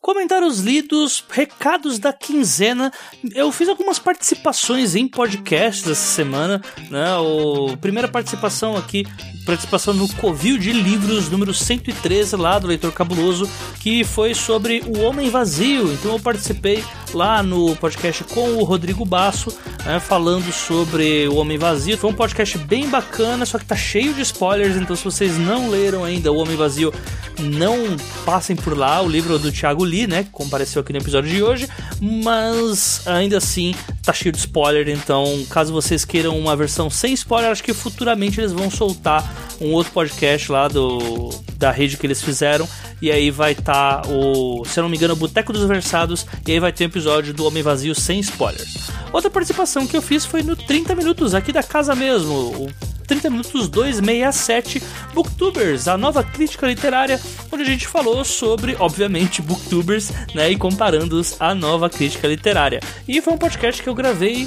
Comentários 0.00 0.60
lidos, 0.60 1.24
recados 1.28 1.98
da 1.98 2.12
quinzena. 2.12 2.92
Eu 3.34 3.50
fiz 3.50 3.68
algumas 3.68 3.98
participações 3.98 4.94
em 4.94 5.08
podcasts 5.08 5.90
essa 5.90 6.14
semana, 6.14 6.62
né? 6.88 7.16
O 7.16 7.76
primeira 7.76 8.06
participação 8.06 8.76
aqui 8.76 9.04
participação 9.48 9.94
no 9.94 10.06
Covil 10.16 10.58
de 10.58 10.70
Livros 10.72 11.30
número 11.30 11.54
113 11.54 12.36
lá 12.36 12.58
do 12.58 12.66
Leitor 12.66 12.92
Cabuloso, 12.92 13.48
que 13.80 14.04
foi 14.04 14.34
sobre 14.34 14.82
o 14.86 15.00
Homem 15.00 15.30
Vazio. 15.30 15.90
Então 15.90 16.12
eu 16.12 16.20
participei 16.20 16.84
lá 17.14 17.42
no 17.42 17.74
podcast 17.76 18.24
com 18.24 18.56
o 18.56 18.64
Rodrigo 18.64 19.06
Basso, 19.06 19.56
né, 19.86 19.98
falando 20.00 20.52
sobre 20.52 21.26
o 21.28 21.36
Homem 21.36 21.56
Vazio. 21.56 21.96
Foi 21.96 22.10
um 22.10 22.14
podcast 22.14 22.58
bem 22.58 22.90
bacana, 22.90 23.46
só 23.46 23.58
que 23.58 23.64
tá 23.64 23.74
cheio 23.74 24.12
de 24.12 24.20
spoilers, 24.20 24.76
então 24.76 24.94
se 24.94 25.02
vocês 25.02 25.38
não 25.38 25.70
leram 25.70 26.04
ainda 26.04 26.30
o 26.30 26.36
Homem 26.36 26.54
Vazio, 26.54 26.92
não 27.38 27.96
passem 28.26 28.54
por 28.54 28.76
lá. 28.76 29.00
O 29.00 29.08
livro 29.08 29.38
do 29.38 29.50
Thiago 29.50 29.82
Lee, 29.88 30.06
né, 30.06 30.24
que 30.24 30.30
compareceu 30.30 30.80
aqui 30.80 30.92
no 30.92 30.98
episódio 30.98 31.30
de 31.30 31.42
hoje, 31.42 31.68
mas 32.00 33.06
ainda 33.06 33.38
assim 33.38 33.74
tá 34.02 34.12
cheio 34.12 34.32
de 34.32 34.38
spoiler, 34.38 34.88
então 34.88 35.44
caso 35.50 35.72
vocês 35.72 36.04
queiram 36.04 36.38
uma 36.38 36.54
versão 36.54 36.88
sem 36.88 37.12
spoiler, 37.14 37.50
acho 37.50 37.62
que 37.62 37.74
futuramente 37.74 38.40
eles 38.40 38.52
vão 38.52 38.70
soltar 38.70 39.28
um 39.60 39.72
outro 39.72 39.92
podcast 39.92 40.52
lá 40.52 40.68
do 40.68 41.30
da 41.58 41.72
rede 41.72 41.96
que 41.96 42.06
eles 42.06 42.22
fizeram. 42.22 42.68
E 43.02 43.10
aí 43.10 43.30
vai 43.30 43.52
estar 43.52 44.02
tá 44.02 44.08
o, 44.08 44.64
se 44.64 44.78
eu 44.78 44.82
não 44.82 44.88
me 44.88 44.96
engano, 44.96 45.14
o 45.14 45.16
Boteco 45.16 45.52
dos 45.52 45.64
Versados. 45.64 46.24
E 46.46 46.52
aí 46.52 46.60
vai 46.60 46.72
ter 46.72 46.84
um 46.84 46.86
episódio 46.86 47.34
do 47.34 47.44
Homem 47.44 47.62
Vazio 47.62 47.94
sem 47.94 48.20
spoilers. 48.20 48.90
Outra 49.12 49.30
participação 49.30 49.86
que 49.86 49.96
eu 49.96 50.02
fiz 50.02 50.24
foi 50.24 50.42
no 50.42 50.54
30 50.54 50.94
Minutos, 50.94 51.34
aqui 51.34 51.52
da 51.52 51.62
casa 51.62 51.94
mesmo. 51.94 52.34
O 52.34 52.70
30 53.08 53.30
Minutos 53.30 53.68
267 53.68 54.82
Booktubers, 55.14 55.88
a 55.88 55.96
nova 55.96 56.22
crítica 56.22 56.66
literária, 56.66 57.20
onde 57.50 57.62
a 57.62 57.66
gente 57.66 57.88
falou 57.88 58.24
sobre, 58.24 58.76
obviamente, 58.78 59.42
Booktubers, 59.42 60.12
né, 60.34 60.50
e 60.50 60.56
comparando-os 60.56 61.40
à 61.40 61.54
nova 61.54 61.90
crítica 61.90 62.28
literária. 62.28 62.80
E 63.08 63.20
foi 63.20 63.32
um 63.32 63.38
podcast 63.38 63.82
que 63.82 63.88
eu 63.88 63.94
gravei 63.94 64.46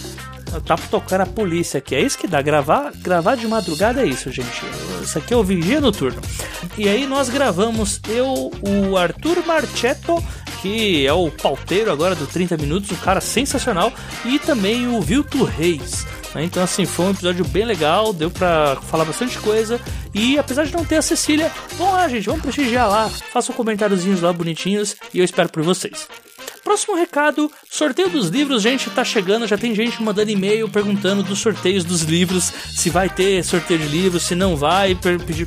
Tá 0.65 0.75
tocando 0.75 1.21
a 1.21 1.25
polícia 1.25 1.77
aqui. 1.77 1.95
É 1.95 2.01
isso 2.01 2.17
que 2.17 2.27
dá. 2.27 2.41
Gravar, 2.41 2.91
gravar 2.97 3.35
de 3.35 3.47
madrugada 3.47 4.01
é 4.01 4.05
isso, 4.05 4.29
gente. 4.31 4.61
Isso 5.01 5.17
aqui 5.17 5.33
é 5.33 5.37
o 5.37 5.43
Vigia 5.43 5.79
Noturno. 5.79 6.21
E 6.77 6.89
aí 6.89 7.07
nós 7.07 7.29
gravamos 7.29 8.01
eu, 8.09 8.51
o 8.61 8.97
Arthur 8.97 9.45
Marchetto, 9.45 10.21
que 10.61 11.07
é 11.07 11.13
o 11.13 11.31
pauteiro 11.31 11.91
agora 11.91 12.15
do 12.15 12.27
30 12.27 12.57
Minutos, 12.57 12.91
um 12.91 12.95
cara 12.95 13.21
sensacional, 13.21 13.93
e 14.25 14.39
também 14.39 14.87
o 14.87 15.01
Vilto 15.01 15.43
Reis. 15.43 16.05
Né? 16.33 16.43
Então, 16.43 16.63
assim, 16.63 16.85
foi 16.85 17.05
um 17.05 17.11
episódio 17.11 17.45
bem 17.45 17.65
legal, 17.65 18.13
deu 18.13 18.31
pra 18.31 18.77
falar 18.89 19.05
bastante 19.05 19.37
coisa. 19.39 19.79
E 20.13 20.37
apesar 20.37 20.65
de 20.65 20.73
não 20.73 20.85
ter 20.85 20.97
a 20.97 21.01
Cecília, 21.01 21.51
vamos 21.77 21.93
lá, 21.93 22.07
gente, 22.07 22.25
vamos 22.25 22.41
prestigiar 22.41 22.89
lá. 22.89 23.09
Façam 23.09 23.55
comentáriozinhos 23.55 24.21
lá 24.21 24.31
bonitinhos 24.31 24.95
e 25.13 25.19
eu 25.19 25.25
espero 25.25 25.49
por 25.49 25.63
vocês. 25.63 26.07
Próximo 26.63 26.95
recado, 26.95 27.51
sorteio 27.69 28.09
dos 28.09 28.29
livros, 28.29 28.61
gente, 28.61 28.89
tá 28.89 29.03
chegando, 29.03 29.47
já 29.47 29.57
tem 29.57 29.73
gente 29.73 30.01
mandando 30.01 30.29
e-mail 30.29 30.69
perguntando 30.69 31.23
dos 31.23 31.39
sorteios 31.39 31.83
dos 31.83 32.03
livros, 32.03 32.51
se 32.75 32.89
vai 32.89 33.09
ter 33.09 33.43
sorteio 33.43 33.79
de 33.79 33.87
livros, 33.87 34.23
se 34.23 34.35
não 34.35 34.55
vai, 34.55 34.97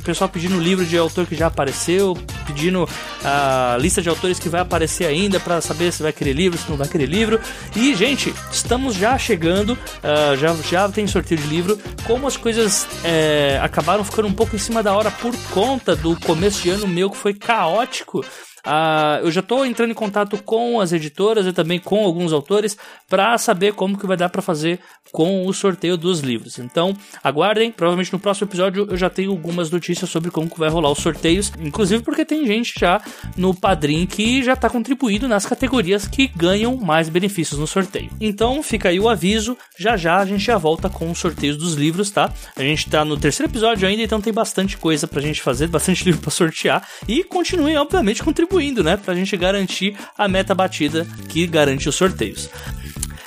pessoal 0.03 0.29
pedindo 0.29 0.59
livro 0.59 0.85
de 0.85 0.97
autor 0.97 1.25
que 1.25 1.35
já 1.35 1.47
apareceu, 1.47 2.17
pedindo 2.45 2.87
a 3.23 3.77
lista 3.79 4.01
de 4.01 4.09
autores 4.09 4.39
que 4.39 4.49
vai 4.49 4.61
aparecer 4.61 5.05
ainda 5.05 5.39
para 5.39 5.61
saber 5.61 5.91
se 5.91 6.03
vai 6.03 6.13
querer 6.13 6.33
livro, 6.33 6.57
se 6.57 6.69
não 6.69 6.77
vai 6.77 6.87
querer 6.87 7.07
livro. 7.07 7.39
E, 7.75 7.95
gente, 7.95 8.33
estamos 8.51 8.95
já 8.95 9.17
chegando, 9.17 9.71
uh, 9.71 10.37
já, 10.37 10.53
já 10.69 10.89
tem 10.89 11.07
sorteio 11.07 11.41
de 11.41 11.47
livro. 11.47 11.79
Como 12.05 12.27
as 12.27 12.37
coisas 12.37 12.87
é, 13.03 13.59
acabaram 13.61 14.03
ficando 14.03 14.27
um 14.27 14.33
pouco 14.33 14.55
em 14.55 14.59
cima 14.59 14.83
da 14.83 14.93
hora 14.93 15.09
por 15.09 15.35
conta 15.51 15.95
do 15.95 16.19
começo 16.19 16.61
de 16.61 16.69
ano 16.69 16.87
meu 16.87 17.09
que 17.09 17.17
foi 17.17 17.33
caótico, 17.33 18.23
Uh, 18.65 19.21
eu 19.23 19.31
já 19.31 19.41
estou 19.41 19.63
entrando 19.63 19.91
em 19.91 19.95
contato 19.95 20.41
com 20.41 20.81
as 20.81 20.91
editoras 20.91 21.45
e 21.45 21.53
também 21.53 21.79
com 21.79 22.03
alguns 22.03 22.33
autores 22.33 22.75
para 23.07 23.37
saber 23.37 23.73
como 23.73 23.97
que 23.97 24.07
vai 24.07 24.17
dar 24.17 24.29
para 24.29 24.41
fazer 24.41 24.79
com 25.11 25.45
o 25.45 25.53
sorteio 25.53 25.95
dos 25.95 26.21
livros. 26.21 26.57
Então, 26.57 26.97
aguardem, 27.23 27.71
provavelmente 27.71 28.11
no 28.11 28.19
próximo 28.19 28.47
episódio 28.47 28.87
eu 28.89 28.97
já 28.97 29.09
tenho 29.09 29.31
algumas 29.31 29.69
notícias 29.69 30.09
sobre 30.09 30.31
como 30.31 30.49
que 30.49 30.59
vai 30.59 30.67
rolar 30.67 30.91
os 30.91 30.97
sorteios, 30.97 31.53
inclusive 31.59 32.03
porque 32.03 32.25
tem 32.25 32.45
gente 32.47 32.73
já 32.77 32.99
no 33.37 33.53
Padrim 33.53 34.07
que 34.07 34.43
já 34.43 34.53
está 34.53 34.67
contribuindo 34.67 35.27
nas 35.27 35.45
categorias 35.45 36.07
que 36.07 36.27
ganham 36.27 36.75
mais 36.75 37.07
benefícios 37.07 37.59
no 37.59 37.67
sorteio. 37.67 38.09
Então, 38.19 38.63
fica 38.63 38.89
aí 38.89 38.99
o 38.99 39.07
aviso, 39.07 39.55
já 39.77 39.95
já 39.95 40.17
a 40.17 40.25
gente 40.25 40.43
já 40.43 40.57
volta 40.57 40.89
com 40.89 41.11
os 41.11 41.19
sorteios 41.19 41.55
dos 41.55 41.75
livros, 41.75 42.09
tá? 42.09 42.33
A 42.55 42.61
gente 42.61 42.87
está 42.87 43.05
no 43.05 43.15
terceiro 43.15 43.51
episódio 43.51 43.87
ainda, 43.87 44.01
então 44.01 44.19
tem 44.19 44.33
bastante 44.33 44.75
coisa 44.75 45.07
pra 45.07 45.21
gente 45.21 45.41
fazer, 45.41 45.67
bastante 45.67 46.03
livro 46.05 46.21
para 46.21 46.31
sortear 46.31 46.85
e 47.07 47.23
continuem 47.23 47.77
obviamente 47.77 48.23
contribuindo 48.23 48.54
contribuindo, 48.55 48.83
né, 48.83 48.97
pra 48.97 49.13
gente 49.13 49.35
garantir 49.35 49.97
a 50.17 50.27
meta 50.27 50.55
batida 50.55 51.05
que 51.27 51.45
garante 51.45 51.89
os 51.89 51.95
sorteios. 51.95 52.49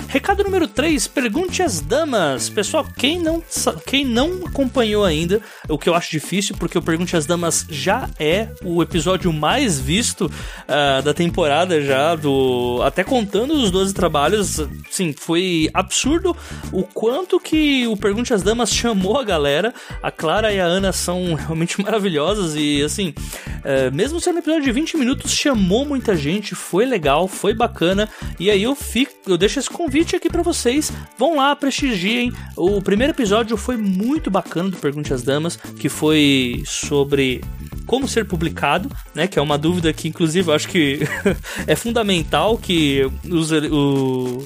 Recado 0.09 0.43
número 0.43 0.67
3, 0.67 1.07
pergunte 1.07 1.61
às 1.61 1.79
damas. 1.79 2.49
Pessoal, 2.49 2.83
quem 2.97 3.19
não, 3.19 3.43
quem 3.85 4.03
não 4.03 4.43
acompanhou 4.43 5.05
ainda, 5.05 5.39
o 5.67 5.77
que 5.77 5.87
eu 5.87 5.93
acho 5.93 6.09
difícil, 6.09 6.55
porque 6.57 6.79
o 6.79 6.81
Pergunte 6.81 7.15
às 7.15 7.27
Damas 7.27 7.63
já 7.69 8.09
é 8.19 8.47
o 8.63 8.81
episódio 8.81 9.31
mais 9.31 9.79
visto 9.79 10.25
uh, 10.25 11.03
da 11.03 11.13
temporada 11.13 11.79
já, 11.79 12.15
do 12.15 12.81
até 12.83 13.03
contando 13.03 13.53
os 13.53 13.69
12 13.69 13.93
trabalhos, 13.93 14.59
sim, 14.89 15.13
foi 15.13 15.69
absurdo 15.75 16.35
o 16.71 16.81
quanto 16.81 17.39
que 17.39 17.85
o 17.85 17.95
Pergunte 17.95 18.33
às 18.33 18.41
Damas 18.41 18.73
chamou 18.73 19.19
a 19.19 19.23
galera. 19.23 19.71
A 20.01 20.09
Clara 20.09 20.51
e 20.51 20.59
a 20.59 20.65
Ana 20.65 20.91
são 20.91 21.35
realmente 21.35 21.79
maravilhosas 21.85 22.55
e 22.55 22.81
assim, 22.81 23.09
uh, 23.09 23.93
mesmo 23.93 24.19
sendo 24.19 24.37
um 24.37 24.39
episódio 24.39 24.63
de 24.63 24.71
20 24.71 24.97
minutos, 24.97 25.31
chamou 25.31 25.85
muita 25.85 26.15
gente, 26.15 26.55
foi 26.55 26.83
legal, 26.83 27.27
foi 27.27 27.53
bacana. 27.53 28.09
E 28.39 28.49
aí 28.49 28.63
eu 28.63 28.73
fico, 28.73 29.13
eu 29.27 29.37
deixo 29.37 29.59
esse 29.59 29.69
convite 29.69 29.98
convite 29.99 30.15
aqui 30.15 30.29
para 30.29 30.41
vocês. 30.41 30.91
Vão 31.17 31.35
lá, 31.35 31.53
prestigiem. 31.55 32.31
O 32.55 32.81
primeiro 32.81 33.11
episódio 33.11 33.57
foi 33.57 33.75
muito 33.75 34.31
bacana 34.31 34.69
do 34.69 34.77
Pergunte 34.77 35.13
às 35.13 35.23
Damas, 35.23 35.57
que 35.57 35.89
foi 35.89 36.63
sobre 36.65 37.43
como 37.85 38.07
ser 38.07 38.25
publicado, 38.25 38.89
né? 39.13 39.27
Que 39.27 39.37
é 39.37 39.41
uma 39.41 39.57
dúvida 39.57 39.91
que, 39.91 40.07
inclusive, 40.07 40.49
eu 40.49 40.53
acho 40.53 40.69
que 40.69 40.99
é 41.67 41.75
fundamental 41.75 42.57
que 42.57 43.11
os, 43.29 43.51
o, 43.51 44.45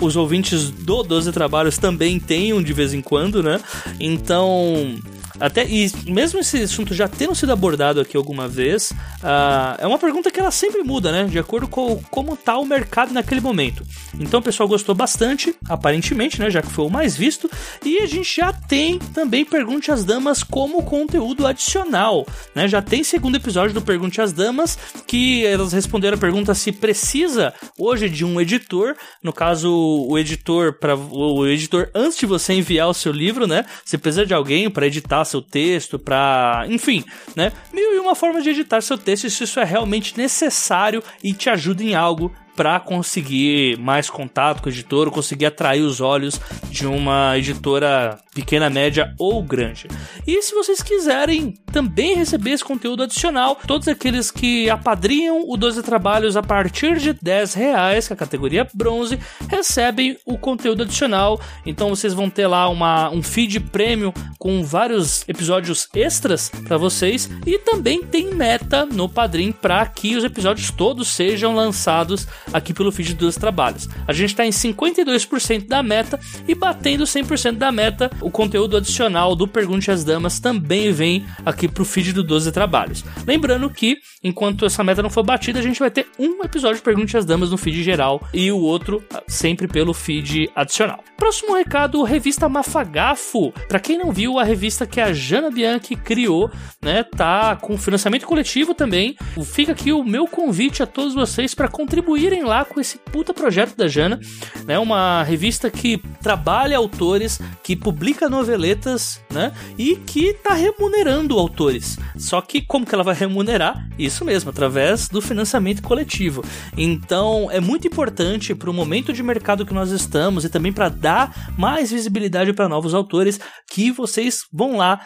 os 0.00 0.16
ouvintes 0.16 0.68
do 0.68 1.02
12 1.02 1.32
Trabalhos 1.32 1.78
também 1.78 2.20
tenham 2.20 2.62
de 2.62 2.72
vez 2.74 2.92
em 2.92 3.00
quando, 3.00 3.42
né? 3.42 3.58
Então, 3.98 4.98
até, 5.44 5.66
e 5.68 5.92
mesmo 6.06 6.40
esse 6.40 6.62
assunto 6.62 6.94
já 6.94 7.06
tendo 7.06 7.34
sido 7.34 7.52
abordado 7.52 8.00
aqui 8.00 8.16
alguma 8.16 8.48
vez, 8.48 8.92
uh, 8.92 9.76
é 9.78 9.86
uma 9.86 9.98
pergunta 9.98 10.30
que 10.30 10.40
ela 10.40 10.50
sempre 10.50 10.82
muda, 10.82 11.12
né? 11.12 11.24
De 11.24 11.38
acordo 11.38 11.68
com 11.68 12.02
como 12.10 12.34
tá 12.34 12.56
o 12.56 12.64
mercado 12.64 13.12
naquele 13.12 13.42
momento. 13.42 13.84
Então 14.18 14.40
o 14.40 14.42
pessoal 14.42 14.66
gostou 14.66 14.94
bastante, 14.94 15.54
aparentemente, 15.68 16.40
né? 16.40 16.48
Já 16.48 16.62
que 16.62 16.70
foi 16.70 16.86
o 16.86 16.90
mais 16.90 17.14
visto. 17.14 17.50
E 17.84 17.98
a 17.98 18.06
gente 18.06 18.36
já 18.36 18.54
tem 18.54 18.98
também 18.98 19.44
Pergunte 19.44 19.90
às 19.90 20.02
Damas 20.02 20.42
como 20.42 20.82
conteúdo 20.82 21.46
adicional, 21.46 22.26
né? 22.54 22.66
Já 22.66 22.80
tem 22.80 23.04
segundo 23.04 23.36
episódio 23.36 23.74
do 23.74 23.82
Pergunte 23.82 24.22
às 24.22 24.32
Damas 24.32 24.78
que 25.06 25.44
elas 25.44 25.74
responderam 25.74 26.16
a 26.16 26.20
pergunta 26.20 26.54
se 26.54 26.72
precisa 26.72 27.52
hoje 27.78 28.08
de 28.08 28.24
um 28.24 28.40
editor, 28.40 28.96
no 29.22 29.32
caso 29.32 29.70
o 30.08 30.18
editor 30.18 30.78
para 30.78 30.96
o 30.96 31.46
editor 31.46 31.90
antes 31.94 32.16
de 32.16 32.24
você 32.24 32.54
enviar 32.54 32.88
o 32.88 32.94
seu 32.94 33.12
livro, 33.12 33.46
né? 33.46 33.66
Você 33.84 33.98
precisa 33.98 34.24
de 34.24 34.32
alguém 34.32 34.70
para 34.70 34.86
editar 34.86 35.24
seu 35.34 35.42
texto, 35.42 35.98
para, 35.98 36.64
enfim, 36.68 37.04
né? 37.34 37.52
Mil 37.72 37.94
e 37.94 37.98
uma 37.98 38.14
formas 38.14 38.44
de 38.44 38.50
editar 38.50 38.80
seu 38.80 38.96
texto 38.96 39.28
se 39.28 39.44
isso 39.44 39.60
é 39.60 39.64
realmente 39.64 40.16
necessário 40.16 41.02
e 41.22 41.32
te 41.32 41.50
ajuda 41.50 41.82
em 41.82 41.94
algo 41.94 42.32
para 42.56 42.78
conseguir 42.80 43.78
mais 43.78 44.08
contato 44.08 44.62
com 44.62 44.68
o 44.68 44.72
editor, 44.72 45.10
conseguir 45.10 45.46
atrair 45.46 45.82
os 45.82 46.00
olhos 46.00 46.40
de 46.70 46.86
uma 46.86 47.36
editora 47.38 48.18
pequena, 48.34 48.68
média 48.68 49.14
ou 49.18 49.42
grande. 49.42 49.86
E 50.26 50.42
se 50.42 50.54
vocês 50.54 50.82
quiserem 50.82 51.54
também 51.72 52.16
receber 52.16 52.50
esse 52.50 52.64
conteúdo 52.64 53.04
adicional, 53.04 53.58
todos 53.66 53.86
aqueles 53.88 54.30
que 54.30 54.68
apadrinham 54.68 55.44
o 55.48 55.56
12 55.56 55.82
Trabalhos 55.84 56.36
a 56.36 56.42
partir 56.42 56.98
de 56.98 57.12
10 57.12 57.54
reais, 57.54 58.06
que 58.06 58.12
é 58.12 58.14
a 58.14 58.18
categoria 58.18 58.66
bronze, 58.74 59.18
recebem 59.48 60.18
o 60.24 60.36
conteúdo 60.38 60.82
adicional. 60.82 61.40
Então 61.64 61.88
vocês 61.90 62.12
vão 62.12 62.28
ter 62.28 62.46
lá 62.46 62.68
uma, 62.68 63.10
um 63.10 63.22
feed 63.22 63.60
premium 63.60 64.12
com 64.38 64.64
vários 64.64 65.28
episódios 65.28 65.88
extras 65.94 66.48
para 66.48 66.76
vocês 66.76 67.30
e 67.46 67.58
também 67.58 68.02
tem 68.02 68.34
meta 68.34 68.84
no 68.86 69.08
Padrim 69.08 69.52
para 69.52 69.84
que 69.86 70.16
os 70.16 70.24
episódios 70.24 70.70
todos 70.70 71.08
sejam 71.08 71.54
lançados 71.54 72.26
aqui 72.52 72.72
pelo 72.72 72.92
feed 72.92 73.14
dos 73.14 73.36
trabalhos. 73.36 73.88
A 74.06 74.12
gente 74.12 74.30
está 74.30 74.46
em 74.46 74.50
52% 74.50 75.66
da 75.66 75.82
meta 75.82 76.18
e 76.46 76.54
batendo 76.54 77.04
100% 77.04 77.52
da 77.52 77.70
meta, 77.72 78.10
o 78.20 78.30
conteúdo 78.30 78.76
adicional 78.76 79.34
do 79.34 79.46
Pergunte 79.46 79.90
às 79.90 80.04
Damas 80.04 80.38
também 80.38 80.92
vem 80.92 81.24
aqui 81.44 81.68
pro 81.68 81.84
feed 81.84 82.12
do 82.12 82.22
12 82.22 82.52
Trabalhos. 82.52 83.04
Lembrando 83.26 83.68
que, 83.70 83.98
enquanto 84.22 84.64
essa 84.64 84.84
meta 84.84 85.02
não 85.02 85.10
for 85.10 85.24
batida, 85.24 85.58
a 85.58 85.62
gente 85.62 85.80
vai 85.80 85.90
ter 85.90 86.06
um 86.18 86.42
episódio 86.42 86.76
de 86.76 86.82
Pergunte 86.82 87.16
às 87.16 87.24
Damas 87.24 87.50
no 87.50 87.56
feed 87.56 87.82
geral 87.82 88.22
e 88.32 88.50
o 88.50 88.58
outro 88.58 89.02
ah, 89.12 89.22
sempre 89.26 89.66
pelo 89.66 89.92
feed 89.92 90.50
adicional. 90.54 91.02
Próximo 91.16 91.54
recado, 91.54 92.02
revista 92.02 92.48
Mafagafo. 92.48 93.52
Para 93.68 93.80
quem 93.80 93.98
não 93.98 94.12
viu, 94.12 94.38
a 94.38 94.44
revista 94.44 94.86
que 94.86 95.00
a 95.00 95.12
Jana 95.12 95.50
Bianchi 95.50 95.96
criou, 95.96 96.50
né, 96.82 97.02
tá 97.02 97.56
com 97.56 97.78
financiamento 97.78 98.26
coletivo 98.26 98.74
também. 98.74 99.16
Fica 99.44 99.72
aqui 99.72 99.92
o 99.92 100.04
meu 100.04 100.26
convite 100.26 100.82
a 100.82 100.86
todos 100.86 101.14
vocês 101.14 101.54
para 101.54 101.68
contribuírem 101.68 102.33
irem 102.34 102.44
lá 102.44 102.64
com 102.64 102.80
esse 102.80 102.98
puta 102.98 103.32
projeto 103.32 103.76
da 103.76 103.86
Jana, 103.86 104.18
né? 104.66 104.78
Uma 104.78 105.22
revista 105.22 105.70
que 105.70 105.98
trabalha 106.20 106.76
autores, 106.76 107.40
que 107.62 107.76
publica 107.76 108.28
noveletas, 108.28 109.20
né? 109.30 109.52
E 109.78 109.96
que 109.96 110.34
tá 110.34 110.54
remunerando 110.54 111.38
autores. 111.38 111.96
Só 112.16 112.40
que 112.40 112.60
como 112.60 112.84
que 112.84 112.94
ela 112.94 113.04
vai 113.04 113.14
remunerar? 113.14 113.88
Isso 113.98 114.24
mesmo, 114.24 114.50
através 114.50 115.08
do 115.08 115.22
financiamento 115.22 115.82
coletivo. 115.82 116.44
Então, 116.76 117.48
é 117.50 117.60
muito 117.60 117.86
importante 117.86 118.54
para 118.54 118.70
o 118.70 118.74
momento 118.74 119.12
de 119.12 119.22
mercado 119.22 119.64
que 119.64 119.74
nós 119.74 119.90
estamos 119.90 120.44
e 120.44 120.48
também 120.48 120.72
para 120.72 120.88
dar 120.88 121.52
mais 121.56 121.90
visibilidade 121.90 122.52
para 122.52 122.68
novos 122.68 122.94
autores 122.94 123.38
que 123.70 123.90
vocês 123.92 124.40
vão 124.52 124.76
lá 124.76 125.00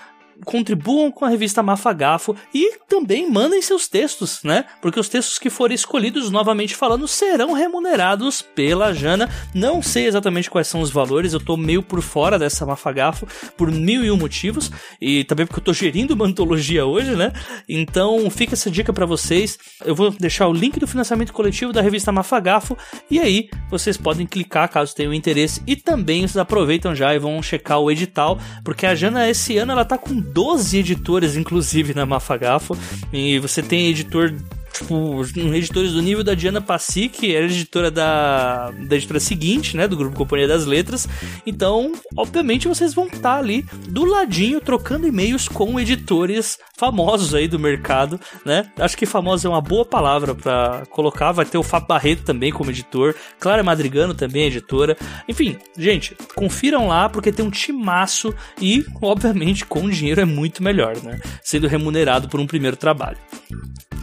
contribuam 0.44 1.10
com 1.10 1.24
a 1.24 1.28
revista 1.28 1.62
Mafagafo 1.62 2.34
e 2.54 2.78
também 2.88 3.30
mandem 3.30 3.60
seus 3.60 3.88
textos, 3.88 4.40
né? 4.42 4.64
Porque 4.80 4.98
os 4.98 5.08
textos 5.08 5.38
que 5.38 5.50
forem 5.50 5.74
escolhidos, 5.74 6.30
novamente 6.30 6.74
falando, 6.74 7.06
serão 7.08 7.52
remunerados 7.52 8.42
pela 8.42 8.92
Jana. 8.92 9.28
Não 9.54 9.82
sei 9.82 10.06
exatamente 10.06 10.50
quais 10.50 10.68
são 10.68 10.80
os 10.80 10.90
valores, 10.90 11.32
eu 11.32 11.40
tô 11.40 11.56
meio 11.56 11.82
por 11.82 12.00
fora 12.02 12.38
dessa 12.38 12.64
Mafagafo 12.64 13.26
por 13.56 13.70
mil 13.70 14.04
e 14.04 14.10
um 14.10 14.16
motivos 14.16 14.70
e 15.00 15.24
também 15.24 15.46
porque 15.46 15.60
eu 15.60 15.64
tô 15.64 15.72
gerindo 15.72 16.14
uma 16.14 16.26
antologia 16.26 16.86
hoje, 16.86 17.14
né? 17.14 17.32
Então 17.68 18.28
fica 18.30 18.54
essa 18.54 18.70
dica 18.70 18.92
para 18.92 19.06
vocês. 19.06 19.58
Eu 19.84 19.94
vou 19.94 20.10
deixar 20.10 20.48
o 20.48 20.52
link 20.52 20.78
do 20.78 20.86
financiamento 20.86 21.32
coletivo 21.32 21.72
da 21.72 21.82
revista 21.82 22.12
Mafagafo 22.12 22.76
e 23.10 23.18
aí 23.18 23.48
vocês 23.70 23.96
podem 23.96 24.26
clicar 24.26 24.68
caso 24.68 24.94
tenham 24.94 25.14
interesse 25.14 25.62
e 25.66 25.76
também 25.76 26.22
vocês 26.22 26.36
aproveitam 26.36 26.94
já 26.94 27.14
e 27.14 27.18
vão 27.18 27.42
checar 27.42 27.78
o 27.80 27.90
edital, 27.90 28.38
porque 28.64 28.86
a 28.86 28.94
Jana 28.94 29.28
esse 29.28 29.56
ano 29.56 29.72
ela 29.72 29.84
tá 29.84 29.98
com 29.98 30.20
12 30.32 30.78
editores 30.78 31.36
inclusive 31.36 31.94
na 31.94 32.06
Mafagafo. 32.06 32.76
E 33.12 33.38
você 33.38 33.62
tem 33.62 33.88
editor 33.88 34.32
tipo, 34.78 35.22
editores 35.54 35.92
do 35.92 36.02
nível 36.02 36.24
da 36.24 36.34
Diana 36.34 36.60
Passi, 36.60 37.08
que 37.08 37.34
era 37.34 37.46
editora 37.46 37.90
da, 37.90 38.70
da 38.70 38.96
editora 38.96 39.20
seguinte, 39.20 39.76
né, 39.76 39.86
do 39.86 39.96
grupo 39.96 40.16
Companhia 40.16 40.48
das 40.48 40.66
Letras. 40.66 41.08
Então, 41.46 41.92
obviamente, 42.16 42.68
vocês 42.68 42.94
vão 42.94 43.06
estar 43.06 43.20
tá 43.20 43.38
ali 43.38 43.64
do 43.88 44.04
ladinho 44.04 44.60
trocando 44.60 45.06
e-mails 45.06 45.48
com 45.48 45.78
editores 45.78 46.58
famosos 46.76 47.34
aí 47.34 47.48
do 47.48 47.58
mercado, 47.58 48.20
né? 48.44 48.70
Acho 48.78 48.96
que 48.96 49.04
famoso 49.04 49.46
é 49.46 49.50
uma 49.50 49.60
boa 49.60 49.84
palavra 49.84 50.34
para 50.34 50.84
colocar. 50.90 51.32
Vai 51.32 51.44
ter 51.44 51.58
o 51.58 51.62
Fábio 51.62 51.88
Barreto 51.88 52.22
também 52.22 52.52
como 52.52 52.70
editor, 52.70 53.14
Clara 53.40 53.62
Madrigano 53.62 54.14
também 54.14 54.44
é 54.44 54.46
editora. 54.46 54.96
Enfim, 55.28 55.56
gente, 55.76 56.16
confiram 56.34 56.86
lá 56.86 57.08
porque 57.08 57.32
tem 57.32 57.44
um 57.44 57.50
timaço 57.50 58.32
e, 58.60 58.84
obviamente, 59.02 59.66
com 59.66 59.88
dinheiro 59.88 60.20
é 60.20 60.24
muito 60.24 60.62
melhor, 60.62 60.96
né? 61.02 61.20
Sendo 61.42 61.66
remunerado 61.66 62.28
por 62.28 62.38
um 62.38 62.46
primeiro 62.46 62.76
trabalho 62.76 63.18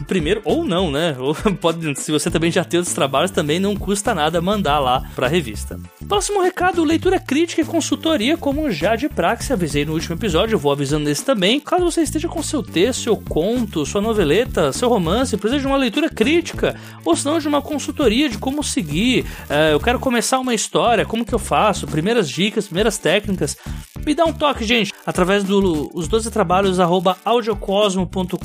primeiro, 0.06 0.40
ou 0.44 0.64
não, 0.64 0.90
né? 0.90 1.16
Ou 1.18 1.34
pode, 1.60 2.00
se 2.00 2.12
você 2.12 2.30
também 2.30 2.50
já 2.50 2.64
tem 2.64 2.78
outros 2.78 2.94
trabalhos, 2.94 3.30
também 3.30 3.58
não 3.58 3.76
custa 3.76 4.14
nada 4.14 4.40
mandar 4.40 4.78
lá 4.78 5.02
pra 5.14 5.28
revista. 5.28 5.78
Próximo 6.08 6.42
recado: 6.42 6.84
leitura 6.84 7.18
crítica 7.18 7.62
e 7.62 7.64
consultoria, 7.64 8.36
como 8.36 8.70
já 8.70 8.96
de 8.96 9.08
praxe, 9.08 9.52
avisei 9.52 9.84
no 9.84 9.92
último 9.92 10.14
episódio, 10.14 10.54
eu 10.54 10.58
vou 10.58 10.72
avisando 10.72 11.04
nesse 11.04 11.24
também. 11.24 11.60
Caso 11.60 11.84
você 11.84 12.02
esteja 12.02 12.28
com 12.28 12.42
seu 12.42 12.62
texto, 12.62 13.02
seu 13.02 13.16
conto, 13.16 13.84
sua 13.86 14.00
noveleta, 14.00 14.72
seu 14.72 14.88
romance, 14.88 15.36
precisa 15.36 15.60
de 15.60 15.66
uma 15.66 15.76
leitura 15.76 16.08
crítica, 16.08 16.76
ou 17.04 17.16
se 17.16 17.24
não 17.24 17.38
de 17.38 17.48
uma 17.48 17.62
consultoria 17.62 18.28
de 18.28 18.38
como 18.38 18.62
seguir, 18.62 19.24
é, 19.48 19.72
eu 19.72 19.80
quero 19.80 19.98
começar 19.98 20.38
uma 20.38 20.54
história, 20.54 21.04
como 21.04 21.24
que 21.24 21.34
eu 21.34 21.38
faço, 21.38 21.86
primeiras 21.86 22.28
dicas, 22.28 22.66
primeiras 22.66 22.98
técnicas, 22.98 23.56
me 24.04 24.14
dá 24.14 24.24
um 24.24 24.32
toque, 24.32 24.64
gente, 24.64 24.92
através 25.04 25.42
dos 25.42 25.88
do, 25.88 26.06
12 26.08 26.30
trabalhos 26.30 26.78
audiocosmo.com.br 27.24 28.38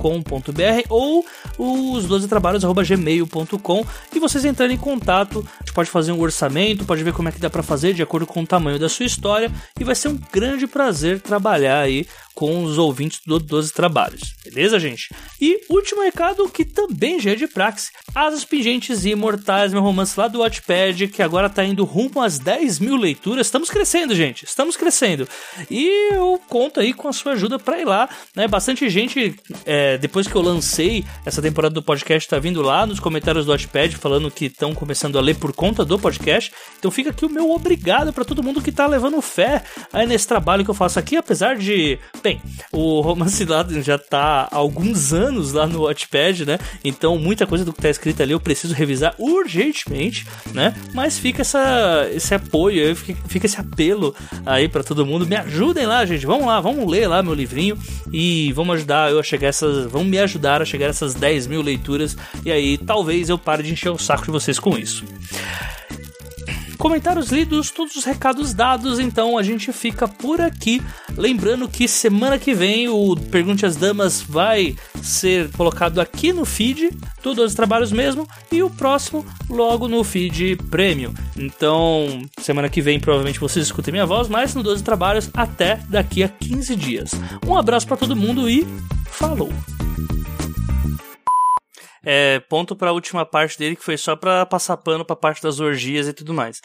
ou 0.89 1.23
os 1.57 2.05
12 2.05 2.27
trabalhos@gmail.com 2.27 3.85
e 4.13 4.19
vocês 4.19 4.45
entrarem 4.45 4.75
em 4.75 4.79
contato, 4.79 5.45
a 5.59 5.63
gente 5.63 5.73
pode 5.73 5.89
fazer 5.89 6.11
um 6.11 6.19
orçamento, 6.19 6.85
pode 6.85 7.03
ver 7.03 7.13
como 7.13 7.29
é 7.29 7.31
que 7.31 7.39
dá 7.39 7.49
para 7.49 7.63
fazer 7.63 7.93
de 7.93 8.01
acordo 8.01 8.25
com 8.25 8.41
o 8.41 8.47
tamanho 8.47 8.79
da 8.79 8.89
sua 8.89 9.05
história. 9.05 9.51
E 9.79 9.83
vai 9.83 9.95
ser 9.95 10.09
um 10.09 10.19
grande 10.31 10.67
prazer 10.67 11.19
trabalhar 11.19 11.79
aí 11.79 12.05
com 12.33 12.63
os 12.63 12.77
ouvintes 12.77 13.19
do 13.25 13.39
12 13.39 13.73
Trabalhos. 13.73 14.33
Beleza, 14.43 14.79
gente? 14.79 15.13
E 15.39 15.61
último 15.69 16.01
recado, 16.01 16.49
que 16.49 16.65
também 16.65 17.19
já 17.19 17.31
é 17.31 17.35
de 17.35 17.47
praxe: 17.47 17.91
Asas 18.13 18.43
Pingentes 18.43 19.05
e 19.05 19.11
Imortais, 19.11 19.71
meu 19.71 19.81
romance 19.81 20.19
lá 20.19 20.27
do 20.27 20.39
Watchpad, 20.39 21.07
que 21.09 21.21
agora 21.21 21.49
tá 21.49 21.63
indo 21.63 21.83
rumo 21.83 22.21
às 22.21 22.39
10 22.39 22.79
mil 22.79 22.95
leituras. 22.95 23.47
Estamos 23.47 23.69
crescendo, 23.69 24.15
gente. 24.15 24.45
Estamos 24.45 24.75
crescendo. 24.75 25.27
E 25.69 26.13
eu 26.13 26.41
conto 26.47 26.79
aí 26.79 26.93
com 26.93 27.07
a 27.07 27.13
sua 27.13 27.33
ajuda 27.33 27.59
para 27.59 27.79
ir 27.79 27.85
lá. 27.85 28.09
Né? 28.35 28.47
Bastante 28.47 28.89
gente, 28.89 29.35
é, 29.65 29.97
depois 29.97 30.27
que 30.27 30.35
eu 30.35 30.41
lancei 30.41 31.05
essa 31.25 31.41
temporada 31.41 31.73
do 31.73 31.83
podcast, 31.83 32.27
tá 32.27 32.39
vindo 32.39 32.61
lá 32.61 32.85
nos 32.85 32.99
comentários 32.99 33.45
do 33.45 33.51
Watchpad 33.51 33.95
falando 33.97 34.31
que 34.31 34.45
estão 34.45 34.73
começando 34.73 35.17
a 35.17 35.21
ler 35.21 35.35
por 35.35 35.53
conta 35.53 35.85
do 35.85 35.99
podcast. 35.99 36.51
Então 36.79 36.91
fica 36.91 37.09
aqui 37.11 37.25
o 37.25 37.29
meu 37.29 37.51
obrigado 37.51 38.11
para 38.11 38.25
todo 38.25 38.43
mundo 38.43 38.61
que 38.61 38.71
tá 38.71 38.87
levando 38.87 39.21
fé 39.21 39.63
aí 39.93 40.05
nesse 40.05 40.27
trabalho 40.27 40.63
que 40.63 40.69
eu 40.69 40.75
faço 40.75 40.99
aqui, 40.99 41.15
apesar 41.15 41.55
de 41.55 41.99
Bem, 42.23 42.39
o 42.71 43.01
Romance 43.01 43.43
lá 43.45 43.65
já 43.81 43.97
tá 43.97 44.47
há 44.51 44.55
alguns 44.55 45.11
anos 45.11 45.53
lá 45.53 45.65
no 45.65 45.83
Watchpad, 45.83 46.45
né? 46.45 46.59
Então 46.83 47.17
muita 47.17 47.47
coisa 47.47 47.65
do 47.65 47.73
que 47.73 47.81
tá 47.81 47.89
escrito 47.89 48.21
ali 48.21 48.31
eu 48.31 48.39
preciso 48.39 48.75
revisar 48.75 49.15
urgentemente, 49.17 50.27
né? 50.53 50.75
Mas 50.93 51.17
fica 51.17 51.41
essa, 51.41 52.07
esse 52.13 52.33
apoio, 52.35 52.95
fica 52.95 53.45
esse 53.47 53.59
apelo 53.59 54.15
aí 54.45 54.67
para 54.67 54.83
todo 54.83 55.05
mundo. 55.05 55.25
Me 55.25 55.35
ajudem 55.35 55.87
lá, 55.87 56.05
gente. 56.05 56.25
Vamos 56.25 56.45
lá, 56.45 56.61
vamos 56.61 56.89
ler 56.89 57.07
lá 57.07 57.23
meu 57.23 57.33
livrinho 57.33 57.77
e 58.13 58.53
vamos 58.53 58.75
ajudar 58.75 59.11
eu 59.11 59.19
a 59.19 59.23
chegar 59.23 59.47
essas. 59.47 59.89
Vamos 59.89 60.07
me 60.07 60.19
ajudar 60.19 60.61
a 60.61 60.65
chegar 60.65 60.87
essas 60.87 61.15
10 61.15 61.47
mil 61.47 61.61
leituras. 61.61 62.15
E 62.45 62.51
aí 62.51 62.77
talvez 62.77 63.29
eu 63.29 63.37
pare 63.37 63.63
de 63.63 63.73
encher 63.73 63.89
o 63.89 63.97
saco 63.97 64.25
de 64.25 64.31
vocês 64.31 64.59
com 64.59 64.77
isso. 64.77 65.03
Comentários 66.81 67.29
lidos, 67.29 67.69
todos 67.69 67.95
os 67.95 68.03
recados 68.03 68.55
dados, 68.55 68.97
então 68.97 69.37
a 69.37 69.43
gente 69.43 69.71
fica 69.71 70.07
por 70.07 70.41
aqui. 70.41 70.81
Lembrando 71.15 71.67
que 71.69 71.87
semana 71.87 72.39
que 72.39 72.55
vem 72.55 72.89
o 72.89 73.15
Pergunte 73.15 73.67
às 73.67 73.75
Damas 73.75 74.19
vai 74.19 74.75
ser 74.99 75.51
colocado 75.51 76.01
aqui 76.01 76.33
no 76.33 76.43
feed 76.43 76.89
do 77.21 77.35
12 77.35 77.55
Trabalhos 77.55 77.91
mesmo 77.91 78.27
e 78.51 78.63
o 78.63 78.69
próximo 78.71 79.23
logo 79.47 79.87
no 79.87 80.03
feed 80.03 80.55
Premium. 80.71 81.13
Então, 81.37 82.27
semana 82.39 82.67
que 82.67 82.81
vem 82.81 82.99
provavelmente 82.99 83.39
vocês 83.39 83.63
escutem 83.63 83.91
minha 83.91 84.07
voz, 84.07 84.27
mas 84.27 84.55
no 84.55 84.63
12 84.63 84.83
Trabalhos 84.83 85.29
até 85.35 85.75
daqui 85.87 86.23
a 86.23 86.29
15 86.29 86.75
dias. 86.75 87.11
Um 87.45 87.55
abraço 87.55 87.85
para 87.85 87.97
todo 87.97 88.15
mundo 88.15 88.49
e 88.49 88.65
falou! 89.05 89.53
É, 92.03 92.39
ponto 92.39 92.75
para 92.75 92.89
a 92.89 92.93
última 92.93 93.25
parte 93.25 93.57
dele, 93.57 93.75
que 93.75 93.83
foi 93.83 93.97
só 93.97 94.15
para 94.15 94.45
passar 94.45 94.77
pano 94.77 95.05
para 95.05 95.13
a 95.13 95.19
parte 95.19 95.41
das 95.41 95.59
orgias 95.59 96.07
e 96.07 96.13
tudo 96.13 96.33
mais. 96.33 96.59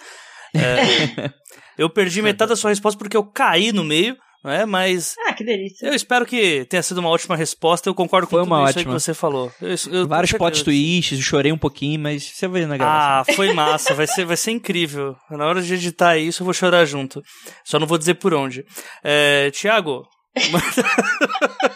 É, 0.54 1.30
eu 1.76 1.90
perdi 1.90 2.22
metade 2.22 2.50
da 2.50 2.56
sua 2.56 2.70
resposta 2.70 2.98
porque 2.98 3.16
eu 3.16 3.24
caí 3.24 3.72
no 3.72 3.84
meio, 3.84 4.16
né? 4.46 4.64
Mas. 4.64 5.14
Ah, 5.26 5.32
que 5.32 5.44
delícia. 5.44 5.86
Eu 5.86 5.92
espero 5.92 6.24
que 6.24 6.64
tenha 6.66 6.82
sido 6.82 6.98
uma 6.98 7.10
ótima 7.10 7.36
resposta. 7.36 7.88
Eu 7.88 7.94
concordo 7.94 8.26
com 8.26 8.36
foi 8.36 8.44
tudo 8.44 8.48
uma 8.48 8.70
isso 8.70 8.78
ótima. 8.78 8.94
que 8.94 9.00
você 9.00 9.12
falou. 9.12 9.52
Eu, 9.60 9.74
eu, 9.92 10.06
Vários 10.06 10.32
plot 10.32 10.64
twists, 10.64 11.18
chorei 11.20 11.52
um 11.52 11.58
pouquinho, 11.58 12.00
mas 12.00 12.22
você 12.22 12.46
vai 12.46 12.62
ver 12.62 12.68
na 12.68 12.76
gravação. 12.76 13.32
Ah, 13.32 13.34
foi 13.36 13.52
massa, 13.52 13.92
vai 13.92 14.06
ser, 14.06 14.24
vai 14.24 14.36
ser 14.36 14.52
incrível. 14.52 15.16
Na 15.30 15.46
hora 15.46 15.60
de 15.60 15.74
editar 15.74 16.16
isso, 16.16 16.42
eu 16.42 16.44
vou 16.44 16.54
chorar 16.54 16.84
junto. 16.84 17.20
Só 17.64 17.78
não 17.78 17.86
vou 17.86 17.98
dizer 17.98 18.14
por 18.14 18.32
onde. 18.32 18.64
É, 19.02 19.50
Tiago. 19.50 20.06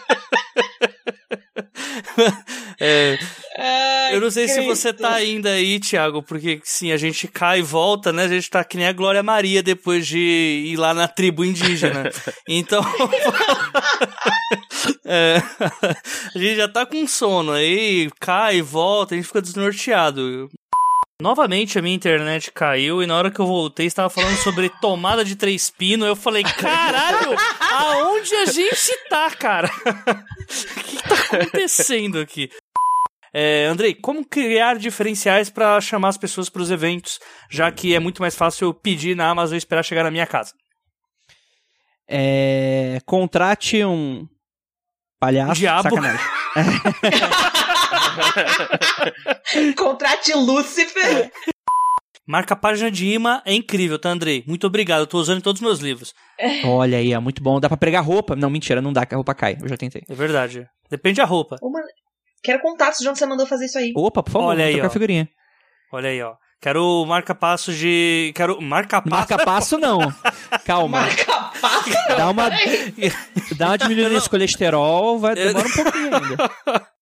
é, 2.79 3.17
Ai, 3.57 4.15
eu 4.15 4.21
não 4.21 4.31
sei 4.31 4.47
se 4.47 4.55
Cristo. 4.55 4.75
você 4.75 4.93
tá 4.93 5.13
ainda 5.13 5.51
aí, 5.51 5.79
Thiago, 5.79 6.23
porque 6.23 6.61
sim, 6.63 6.91
a 6.91 6.97
gente 6.97 7.27
cai 7.27 7.59
e 7.59 7.63
volta, 7.63 8.11
né? 8.11 8.23
A 8.23 8.27
gente 8.27 8.49
tá 8.49 8.63
que 8.63 8.77
nem 8.77 8.87
a 8.87 8.93
Glória 8.93 9.21
Maria 9.21 9.61
depois 9.61 10.07
de 10.07 10.63
ir 10.65 10.77
lá 10.77 10.93
na 10.93 11.07
tribo 11.07 11.43
indígena. 11.43 12.09
Então. 12.47 12.83
é, 15.05 15.41
a 16.35 16.37
gente 16.37 16.55
já 16.55 16.67
tá 16.67 16.85
com 16.85 17.07
sono, 17.07 17.51
aí 17.51 18.09
cai 18.19 18.57
e 18.57 18.61
volta, 18.61 19.13
a 19.13 19.17
gente 19.17 19.27
fica 19.27 19.41
desnorteado. 19.41 20.49
Novamente 21.21 21.77
a 21.77 21.81
minha 21.83 21.95
internet 21.95 22.51
caiu 22.51 23.03
e 23.03 23.05
na 23.05 23.15
hora 23.15 23.29
que 23.29 23.39
eu 23.39 23.45
voltei 23.45 23.85
estava 23.85 24.09
falando 24.09 24.37
sobre 24.37 24.69
tomada 24.81 25.23
de 25.23 25.35
três 25.35 25.69
pinos. 25.69 26.07
Eu 26.07 26.15
falei, 26.15 26.43
caralho, 26.43 27.37
aonde 27.59 28.33
a 28.35 28.45
gente 28.45 28.97
tá, 29.07 29.29
cara? 29.29 29.69
O 30.51 30.83
que 30.83 30.97
tá 31.07 31.37
acontecendo 31.37 32.19
aqui? 32.19 32.49
É, 33.33 33.65
Andrei, 33.67 33.93
como 33.93 34.25
criar 34.25 34.77
diferenciais 34.77 35.49
para 35.49 35.79
chamar 35.79 36.09
as 36.09 36.17
pessoas 36.17 36.49
para 36.49 36.61
os 36.61 36.69
eventos, 36.69 37.19
já 37.49 37.71
que 37.71 37.95
é 37.95 37.99
muito 37.99 38.21
mais 38.21 38.35
fácil 38.35 38.67
eu 38.67 38.73
pedir 38.73 39.15
na 39.15 39.29
Amazon 39.29 39.55
e 39.55 39.57
esperar 39.57 39.83
chegar 39.83 40.03
na 40.03 40.11
minha 40.11 40.27
casa? 40.27 40.53
É, 42.09 42.99
contrate 43.05 43.85
um 43.85 44.27
palhaço. 45.19 45.53
Diabo. 45.53 45.83
Sacanagem. 45.83 46.40
Contrate 49.77 50.33
Lúcifer. 50.33 51.31
Marca 52.27 52.53
a 52.53 52.57
página 52.57 52.91
de 52.91 53.07
imã 53.07 53.41
é 53.45 53.53
incrível, 53.53 53.97
tá, 53.99 54.09
Andrei? 54.09 54.43
Muito 54.47 54.65
obrigado, 54.67 55.01
eu 55.01 55.07
tô 55.07 55.17
usando 55.17 55.39
em 55.39 55.41
todos 55.41 55.61
os 55.61 55.65
meus 55.65 55.79
livros. 55.79 56.13
Olha 56.63 56.97
aí, 56.97 57.13
é 57.13 57.19
muito 57.19 57.43
bom. 57.43 57.59
Dá 57.59 57.67
pra 57.67 57.77
pregar 57.77 58.03
roupa. 58.03 58.35
Não, 58.35 58.49
mentira, 58.49 58.81
não 58.81 58.93
dá 58.93 59.05
que 59.05 59.13
a 59.13 59.17
roupa 59.17 59.33
cai. 59.33 59.57
Eu 59.61 59.67
já 59.67 59.75
tentei. 59.75 60.03
É 60.07 60.13
verdade. 60.13 60.65
Depende 60.89 61.17
da 61.17 61.25
roupa. 61.25 61.57
Uma... 61.61 61.81
Quero 62.43 62.61
contatos 62.61 62.99
de 62.99 63.09
onde 63.09 63.19
você 63.19 63.25
mandou 63.25 63.45
fazer 63.45 63.65
isso 63.65 63.77
aí. 63.77 63.91
Opa, 63.95 64.23
por 64.23 64.31
favor, 64.31 64.47
Olha 64.47 64.65
aí, 64.65 64.79
ó. 64.79 64.89
figurinha. 64.89 65.27
Olha 65.91 66.09
aí, 66.09 66.21
ó. 66.21 66.35
Quero 66.61 67.03
marca-passo 67.07 67.73
de. 67.73 68.31
Quero. 68.35 68.61
Marca-passo. 68.61 69.09
Marca 69.09 69.37
passo 69.43 69.77
não. 69.79 70.13
Calma. 70.63 71.01
Marca 71.01 71.25
passo. 71.59 71.89
Dá 72.15 72.29
uma, 72.29 72.49
dá 73.57 73.67
uma 73.69 73.77
diminuída 73.77 74.09
nesse 74.09 74.29
colesterol, 74.29 75.17
vai 75.17 75.33
demora 75.33 75.67
um 75.67 75.71
pouquinho 75.71 76.15
ainda. 76.15 76.51